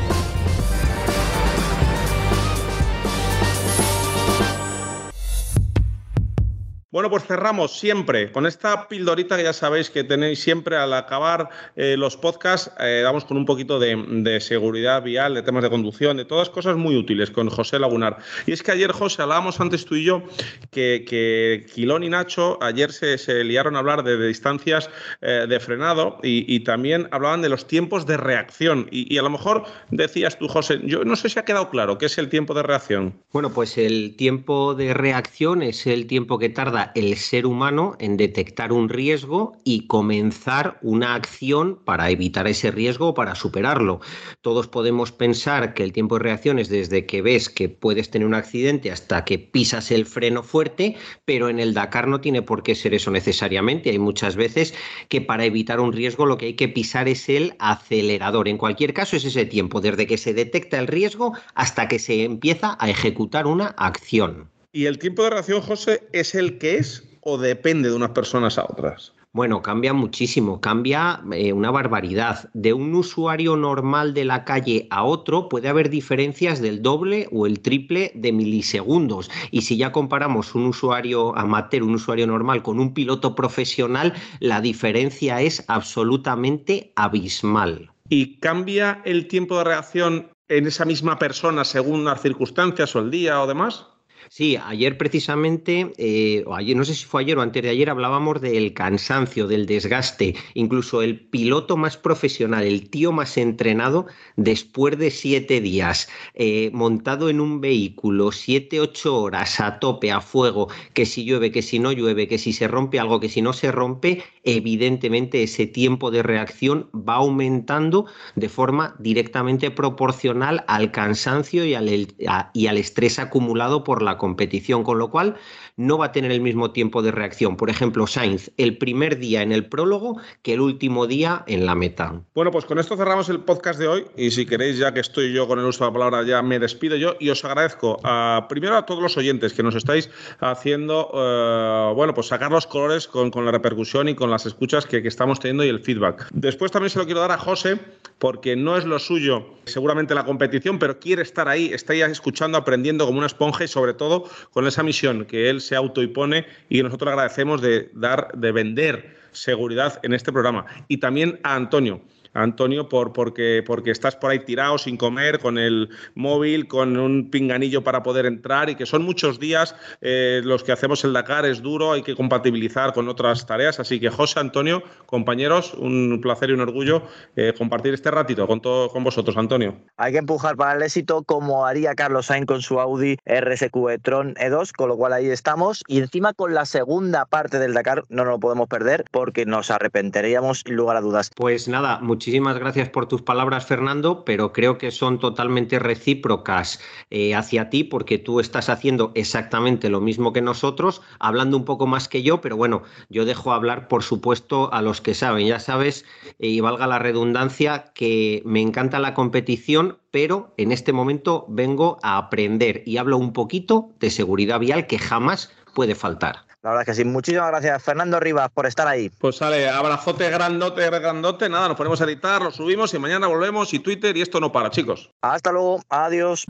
Bueno, 6.97 7.11
pues 7.11 7.25
cerramos 7.25 7.79
siempre 7.79 8.33
con 8.33 8.47
esta 8.47 8.89
pildorita 8.89 9.37
que 9.37 9.43
ya 9.43 9.53
sabéis 9.53 9.91
que 9.91 10.03
tenéis 10.03 10.41
siempre 10.41 10.79
al 10.79 10.95
acabar 10.95 11.51
eh, 11.77 11.95
los 11.99 12.17
podcasts. 12.17 12.71
Eh, 12.81 13.03
damos 13.05 13.27
con 13.27 13.37
un 13.37 13.45
poquito 13.45 13.79
de, 13.79 14.41
seguridad 14.41 15.03
vial, 15.03 15.35
de 15.35 15.43
temas 15.43 15.63
de 15.63 15.69
conducción, 15.69 16.17
de 16.17 16.25
todas 16.25 16.49
cosas 16.49 16.79
muy 16.79 16.97
útiles 16.97 17.31
con 17.31 17.51
José 17.51 17.79
Lagunar. 17.79 18.17
Y 18.47 18.53
es 18.53 18.63
que 18.63 18.73
ayer, 18.73 18.93
José, 18.93 19.21
hablábamos 19.21 19.61
antes 19.61 19.85
tú 19.85 19.97
y 19.97 20.05
yo 20.05 20.23
que, 20.71 21.05
que 21.07 21.67
Quilón 21.75 22.03
y 22.03 22.09
Nacho 22.09 22.57
ayer 22.63 22.91
se, 22.91 23.45
liaron 23.45 23.77
a 23.77 23.81
hablar 23.81 24.03
de, 24.03 24.17
distancias 24.29 24.89
eh, 25.21 25.45
de 25.47 25.61
frenado 25.61 26.19
y, 26.23 26.47
y, 26.49 26.61
también 26.61 27.09
hablaban 27.11 27.43
de 27.43 27.51
los 27.51 27.67
tiempos 27.67 28.07
de 28.07 28.17
reacción. 28.17 28.89
Y, 28.91 29.15
y, 29.15 29.19
a 29.19 29.23
lo 29.23 29.29
mejor 29.29 29.65
decías 29.91 30.39
tú, 30.39 30.49
José, 30.49 30.81
yo 30.83 31.05
no 31.05 31.15
sé 31.17 31.29
si 31.29 31.39
ha 31.39 31.45
quedado 31.45 31.69
claro 31.69 31.99
qué 31.99 32.07
es 32.07 32.17
el 32.17 32.31
tiempo 32.31 32.55
de 32.55 32.63
reacción. 32.63 33.21
Bueno, 33.35 33.53
pues 33.53 33.77
el 33.77 34.17
tiempo 34.17 34.75
de 34.75 34.95
reacción 34.95 35.63
es 35.63 35.87
el 35.87 36.07
tiempo 36.07 36.39
que 36.39 36.49
tarda 36.49 36.86
el 36.95 37.17
ser 37.17 37.47
humano 37.47 37.97
en 37.99 38.17
detectar 38.17 38.73
un 38.73 38.89
riesgo 38.89 39.57
y 39.65 39.87
comenzar 39.87 40.79
una 40.83 41.15
acción 41.15 41.81
para 41.85 42.11
evitar 42.11 42.47
ese 42.47 42.71
riesgo 42.71 43.09
o 43.09 43.15
para 43.15 43.35
superarlo. 43.35 44.01
Todos 44.41 44.69
podemos 44.69 45.13
pensar 45.13 45.75
que 45.75 45.83
el 45.83 45.93
tiempo 45.93 46.17
de 46.17 46.25
reacción 46.25 46.59
es 46.59 46.69
desde 46.69 47.07
que 47.07 47.23
ves 47.23 47.49
que 47.49 47.69
puedes 47.69 48.11
tener 48.11 48.27
un 48.27 48.35
accidente 48.35 48.91
hasta 48.91 49.25
que 49.25 49.39
pisas 49.39 49.91
el 49.91 50.07
freno 50.07 50.43
fuerte, 50.43 50.97
pero 51.25 51.49
en 51.49 51.61
el 51.61 51.75
Dakar 51.75 52.09
no 52.09 52.21
tiene 52.21 52.43
por 52.43 52.63
qué 52.63 52.75
ser 52.75 52.95
eso 52.95 53.11
necesariamente. 53.11 53.91
Hay 53.91 53.99
muchas 53.99 54.37
veces 54.37 54.75
que 55.09 55.21
para 55.21 55.45
evitar 55.45 55.81
un 55.81 55.93
riesgo 55.93 56.27
lo 56.27 56.39
que 56.39 56.47
hay 56.47 56.55
que 56.55 56.69
pisar 56.69 57.09
es 57.09 57.29
el 57.29 57.55
acelerador. 57.59 58.49
En 58.49 58.59
cualquier 58.59 58.95
caso 58.95 59.17
es 59.17 59.25
ese 59.25 59.45
tiempo, 59.45 59.81
desde 59.81 60.07
que 60.07 60.19
se 60.19 60.35
detecta 60.35 60.79
el 60.79 60.87
riesgo 60.87 61.33
hasta 61.55 61.89
que 61.89 61.99
se 61.99 62.25
empieza 62.25 62.77
a 62.79 62.91
ejecutar 62.91 63.47
una 63.47 63.69
acción. 63.77 64.51
¿Y 64.77 64.85
el 64.85 64.99
tiempo 64.99 65.23
de 65.23 65.31
reacción, 65.31 65.63
José, 65.63 66.07
es 66.13 66.35
el 66.35 66.59
que 66.59 66.77
es 66.77 67.03
o 67.23 67.39
depende 67.39 67.89
de 67.89 67.95
unas 67.95 68.11
personas 68.11 68.59
a 68.59 68.65
otras? 68.65 69.15
Bueno, 69.33 69.63
cambia 69.63 69.95
muchísimo, 69.95 70.61
cambia 70.61 71.23
eh, 71.33 71.55
una 71.55 71.71
barbaridad. 71.71 72.51
De 72.53 72.75
un 72.75 72.95
usuario 72.95 73.57
normal 73.57 74.13
de 74.13 74.27
la 74.27 74.45
calle 74.45 74.87
a 74.91 75.05
otro 75.05 75.49
puede 75.49 75.71
haber 75.71 75.89
diferencias 75.89 76.61
del 76.61 76.83
doble 76.83 77.27
o 77.33 77.47
el 77.47 77.61
triple 77.61 78.13
de 78.17 78.33
milisegundos. 78.33 79.31
Y 79.51 79.63
si 79.63 79.79
ya 79.79 79.93
comparamos 79.93 80.55
un 80.55 80.67
usuario 80.67 81.35
amateur, 81.39 81.83
un 81.83 81.95
usuario 81.95 82.27
normal 82.27 82.63
con 82.63 82.79
un 82.79 82.93
piloto 82.93 83.35
profesional, 83.35 84.13
la 84.41 84.61
diferencia 84.61 85.41
es 85.41 85.65
absolutamente 85.69 86.93
abismal. 86.97 87.91
¿Y 88.11 88.37
cambia 88.41 89.01
el 89.07 89.27
tiempo 89.27 89.57
de 89.57 89.65
reacción 89.65 90.29
en 90.49 90.67
esa 90.67 90.85
misma 90.85 91.19
persona 91.19 91.65
según 91.65 92.05
las 92.05 92.21
circunstancias 92.21 92.95
o 92.95 92.99
el 92.99 93.11
día 93.11 93.41
o 93.41 93.47
demás? 93.47 93.87
Sí, 94.29 94.57
ayer 94.57 94.99
precisamente, 94.99 95.93
eh, 95.99 96.43
o 96.47 96.55
ayer, 96.55 96.77
no 96.77 96.85
sé 96.85 96.95
si 96.95 97.05
fue 97.05 97.23
ayer 97.23 97.39
o 97.39 97.43
antes 97.43 97.63
de 97.63 97.69
ayer, 97.71 97.89
hablábamos 97.89 98.41
del 98.41 98.75
cansancio, 98.75 99.47
del 99.47 99.67
desgaste. 99.67 100.35
Incluso 100.55 101.03
el 101.03 101.21
piloto 101.21 101.77
más 101.77 101.97
profesional, 101.97 102.65
el 102.65 102.91
tío 102.91 103.13
más 103.13 103.37
entrenado, 103.37 104.07
después 104.37 104.99
de 104.99 105.11
siete 105.11 105.61
días, 105.61 106.09
eh, 106.35 106.71
montado 106.73 107.31
en 107.31 107.41
un 107.41 107.61
vehículo, 107.61 108.33
siete, 108.33 108.81
ocho 108.81 109.17
horas 109.17 109.61
a 109.61 109.79
tope, 109.79 110.11
a 110.11 110.21
fuego, 110.21 110.69
que 110.93 111.07
si 111.07 111.25
llueve, 111.25 111.53
que 111.53 111.63
si 111.63 111.79
no 111.79 111.93
llueve, 111.93 112.27
que 112.27 112.39
si 112.39 112.53
se 112.53 112.67
rompe 112.67 112.99
algo, 112.99 113.21
que 113.21 113.29
si 113.29 113.43
no 113.43 113.53
se 113.53 113.71
rompe, 113.71 114.25
evidentemente 114.43 115.45
ese 115.45 115.67
tiempo 115.67 116.11
de 116.11 116.23
reacción 116.23 116.91
va 116.93 117.15
aumentando 117.15 118.07
de 118.35 118.49
forma 118.49 118.97
directamente 118.99 119.71
proporcional 119.71 120.65
al 120.67 120.91
cansancio 120.91 121.65
y 121.65 121.75
al, 121.75 122.09
y 122.53 122.67
al 122.67 122.77
estrés 122.79 123.19
acumulado 123.19 123.85
por 123.85 124.03
la 124.03 124.16
competición, 124.17 124.85
con 124.85 124.99
lo 124.99 125.11
cual 125.11 125.37
no 125.77 125.99
va 125.99 126.07
a 126.07 126.13
tener 126.13 126.33
el 126.33 126.41
mismo 126.41 126.71
tiempo 126.71 127.03
de 127.03 127.11
reacción. 127.11 127.57
Por 127.57 127.71
ejemplo, 127.71 128.07
Sainz, 128.07 128.51
el 128.57 128.79
primer 128.79 129.19
día 129.19 129.43
en 129.43 129.53
el 129.53 129.67
prólogo 129.67 130.19
que 130.43 130.55
el 130.55 130.61
último 130.61 131.07
día 131.07 131.45
en 131.47 131.67
la 131.67 131.75
meta. 131.75 132.23
Bueno, 132.35 132.51
pues 132.51 132.65
con 132.65 132.79
esto 132.79 132.97
cerramos 132.97 133.29
el 133.29 133.41
podcast 133.41 133.79
de 133.79 133.89
hoy 133.89 134.05
y 134.17 134.31
si 134.31 134.47
queréis, 134.47 134.79
ya 134.79 134.95
que 134.95 135.01
estoy 135.01 135.33
yo 135.33 135.47
con 135.47 135.59
el 135.59 135.65
uso 135.65 135.85
de 135.85 135.91
la 135.91 135.93
palabra, 135.93 136.23
ya 136.25 136.43
me 136.43 136.59
despido 136.59 136.97
yo 136.97 137.17
y 137.21 137.31
os 137.31 137.45
agradezco 137.45 137.99
a, 138.05 138.47
primero 138.49 138.77
a 138.77 138.87
todos 138.87 139.03
los 139.03 139.17
oyentes 139.17 139.53
que 139.53 139.63
nos 139.63 139.75
estáis 139.75 140.11
haciendo, 140.41 141.11
eh, 141.15 141.93
bueno, 141.95 142.15
pues 142.15 142.29
sacar 142.29 142.51
los 142.51 142.67
colores 142.67 143.07
con, 143.07 143.31
la 143.45 143.51
repercusión 143.51 144.09
y 144.09 144.15
con 144.15 144.31
las 144.31 144.47
escuchas 144.47 144.87
que, 144.87 145.03
que 145.03 145.09
estamos 145.09 145.41
teniendo 145.41 145.65
y 145.65 145.69
el 145.69 145.81
feedback. 145.81 146.29
Después 146.33 146.73
también 146.73 146.91
se 146.91 146.99
lo 146.99 147.05
quiero 147.05 147.21
dar 147.21 147.33
a 147.33 147.39
José 147.39 147.79
porque 148.19 148.57
no 148.57 148.77
es 148.77 148.85
lo 148.85 148.99
suyo 148.99 149.47
seguramente 149.67 150.15
la 150.15 150.25
competición, 150.25 150.79
pero 150.79 150.99
quiere 150.99 151.23
estar 151.23 151.49
ahí, 151.49 151.71
está 151.73 151.93
ahí 151.93 152.01
escuchando, 152.03 152.57
aprendiendo 152.57 153.05
como 153.05 153.19
una 153.19 153.27
esponja 153.27 153.65
y 153.65 153.69
sobre 153.69 153.95
todo 153.95 154.06
con 154.51 154.67
esa 154.67 154.83
misión 154.83 155.25
que 155.25 155.51
él 155.51 155.61
se 155.61 155.77
autoimpone 155.77 156.47
y 156.69 156.83
nosotros 156.83 157.07
le 157.07 157.13
agradecemos 157.13 157.61
de 157.61 157.91
dar, 157.95 158.31
de 158.35 158.53
vender 158.53 159.17
seguridad 159.33 160.01
en 160.03 160.15
este 160.15 160.33
programa. 160.33 160.67
Y 160.89 160.99
también 160.99 161.39
a 161.43 161.55
Antonio. 161.55 162.01
Antonio, 162.37 162.89
por, 162.89 163.13
porque, 163.13 163.63
porque 163.67 163.91
estás 163.91 164.17
por 164.17 164.31
ahí 164.31 164.41
tirado 164.41 164.79
sin 164.79 164.97
comer, 164.97 165.39
con 165.39 165.59
el 165.59 165.91
móvil, 166.15 166.69
con 166.69 166.97
un 166.97 167.31
pinganillo 167.31 167.83
para 167.83 168.03
poder 168.03 168.27
entrar 168.27 168.71
y 168.71 168.75
que 168.75 168.87
son 168.87 169.03
muchos 169.03 169.39
días 169.39 169.75
eh, 170.01 170.41
los 170.45 170.63
que 170.63 170.73
hacemos 170.73 171.05
el 171.05 171.13
Dakar, 171.13 171.47
es 171.47 171.63
duro, 171.63 171.93
hay 171.93 172.03
que 172.03 172.15
compatibilizar 172.15 172.93
con 172.93 173.09
otras 173.09 173.47
tareas. 173.47 173.81
Así 173.81 173.99
que 173.99 174.11
José, 174.11 174.41
Antonio, 174.41 174.83
compañeros, 175.07 175.75
un 175.75 176.21
placer 176.23 176.51
y 176.51 176.53
un 176.53 176.61
orgullo 176.61 177.03
eh, 177.37 177.55
compartir 177.57 177.95
este 177.95 178.11
ratito 178.11 178.47
con, 178.47 178.61
todo, 178.61 178.91
con 178.91 179.03
vosotros, 179.03 179.37
Antonio. 179.37 179.77
Hay 179.97 180.13
que 180.13 180.19
empujar 180.19 180.57
para 180.57 180.75
el 180.75 180.83
éxito 180.83 181.23
como 181.23 181.67
haría 181.67 181.95
Carlos 181.95 182.27
Sainz 182.27 182.47
con 182.47 182.63
su 182.63 182.81
Audi 182.81 183.17
RSQ 183.25 183.91
e-tron 183.91 184.35
E2, 184.35 184.73
con 184.73 184.89
lo 184.89 184.97
cual 184.97 185.13
ahí 185.13 185.29
estamos. 185.29 185.83
Y 185.87 185.99
encima 185.99 186.35
con 186.35 186.55
la 186.55 186.65
segunda 186.65 187.25
parte 187.25 187.59
del 187.59 187.75
Dakar 187.75 188.05
no 188.09 188.25
nos 188.25 188.35
lo 188.35 188.41
podemos 188.41 188.69
perder 188.69 189.05
porque 189.11 189.47
nos 189.47 189.71
arrepentiríamos 189.71 190.61
sin 190.67 190.77
lugar 190.77 190.97
a 190.97 191.01
dudas. 191.01 191.31
Pues 191.35 191.69
nada, 191.69 191.99
muchísimas 192.01 192.26
muchísimas 192.27 192.59
gracias 192.59 192.89
por 192.89 193.07
tus 193.07 193.23
palabras, 193.23 193.67
Fernando, 193.67 194.25
pero 194.25 194.53
creo 194.53 194.79
que 194.79 194.91
son 194.91 195.21
totalmente 195.21 195.79
recíprocas 195.79 196.81
eh, 197.09 197.37
hacia 197.37 197.71
ti 197.71 197.85
porque 197.85 198.19
tú 198.19 198.41
estás 198.41 198.69
haciendo 198.69 199.13
exactamente 199.15 199.91
lo 199.91 200.01
mismo 200.01 200.33
que 200.33 200.41
nosotros, 200.41 201.03
hablando 201.21 201.57
un 201.57 201.65
poco 201.65 201.87
más 201.87 202.09
que 202.09 202.25
yo, 202.25 202.41
pero 202.41 202.57
bueno, 202.57 202.83
yo 203.11 203.27
dejo 203.27 203.53
hablar, 203.53 203.87
por 203.87 204.03
supuesto, 204.03 204.73
a 204.73 204.83
los 204.83 205.01
que 205.01 205.15
saben. 205.15 205.47
Ya 205.47 205.61
sabes, 205.61 206.05
eh, 206.41 206.49
y 206.49 206.59
valga 206.59 206.89
la 206.89 206.99
redundancia, 206.99 207.93
que 207.95 208.43
me 208.45 208.61
encanta 208.61 208.99
la 208.99 209.15
competición, 209.15 209.99
pero 210.11 210.53
en 210.57 210.73
este 210.73 210.93
momento 210.93 211.47
vengo 211.49 211.99
a 212.03 212.19
aprender 212.19 212.83
y 212.87 212.97
hablo 212.97 213.19
un 213.19 213.33
poquito 213.33 213.93
de 214.01 214.11
seguridad 214.11 214.59
vial 214.59 214.89
que 214.89 214.99
jamás 214.99 215.53
puede 215.75 215.95
faltar. 215.95 216.47
La 216.67 216.73
verdad 216.73 216.83
es 216.83 216.97
que 216.97 217.05
sí. 217.05 217.09
Muchísimas 217.09 217.47
gracias, 217.47 217.81
Fernando 217.81 218.19
Rivas, 218.19 218.51
por 218.51 218.67
estar 218.67 218.89
ahí. 218.89 219.09
Pues 219.09 219.37
sale, 219.37 219.69
abrazote 219.69 220.29
grandote, 220.31 220.91
grandote. 220.91 221.49
Nada, 221.49 221.69
nos 221.69 221.77
ponemos 221.77 222.01
a 222.01 222.05
editar, 222.07 222.43
lo 222.43 222.51
subimos 222.51 222.93
y 222.93 222.99
mañana 222.99 223.29
volvemos 223.29 223.73
y 223.73 223.79
Twitter 223.79 224.17
y 224.17 224.23
esto 224.23 224.41
no 224.41 224.51
para, 224.51 224.69
chicos. 224.71 225.13
Hasta 225.23 225.53
luego. 225.53 225.81
Adiós. 225.89 226.45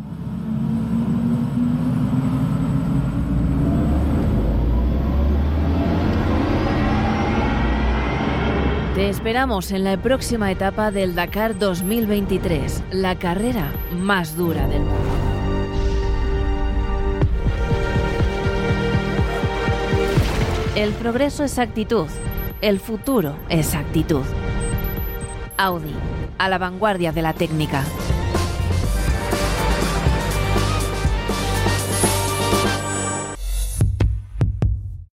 Te 8.94 9.10
esperamos 9.10 9.70
en 9.70 9.84
la 9.84 10.00
próxima 10.00 10.50
etapa 10.50 10.90
del 10.90 11.14
Dakar 11.14 11.58
2023, 11.58 12.84
la 12.92 13.18
carrera 13.18 13.70
más 13.92 14.34
dura 14.34 14.66
del 14.66 14.80
mundo. 14.80 15.25
El 20.76 20.92
progreso 20.92 21.42
es 21.42 21.58
actitud, 21.58 22.06
el 22.60 22.80
futuro 22.80 23.34
es 23.48 23.74
actitud. 23.74 24.24
Audi, 25.56 25.94
a 26.36 26.50
la 26.50 26.58
vanguardia 26.58 27.12
de 27.12 27.22
la 27.22 27.32
técnica. 27.32 27.82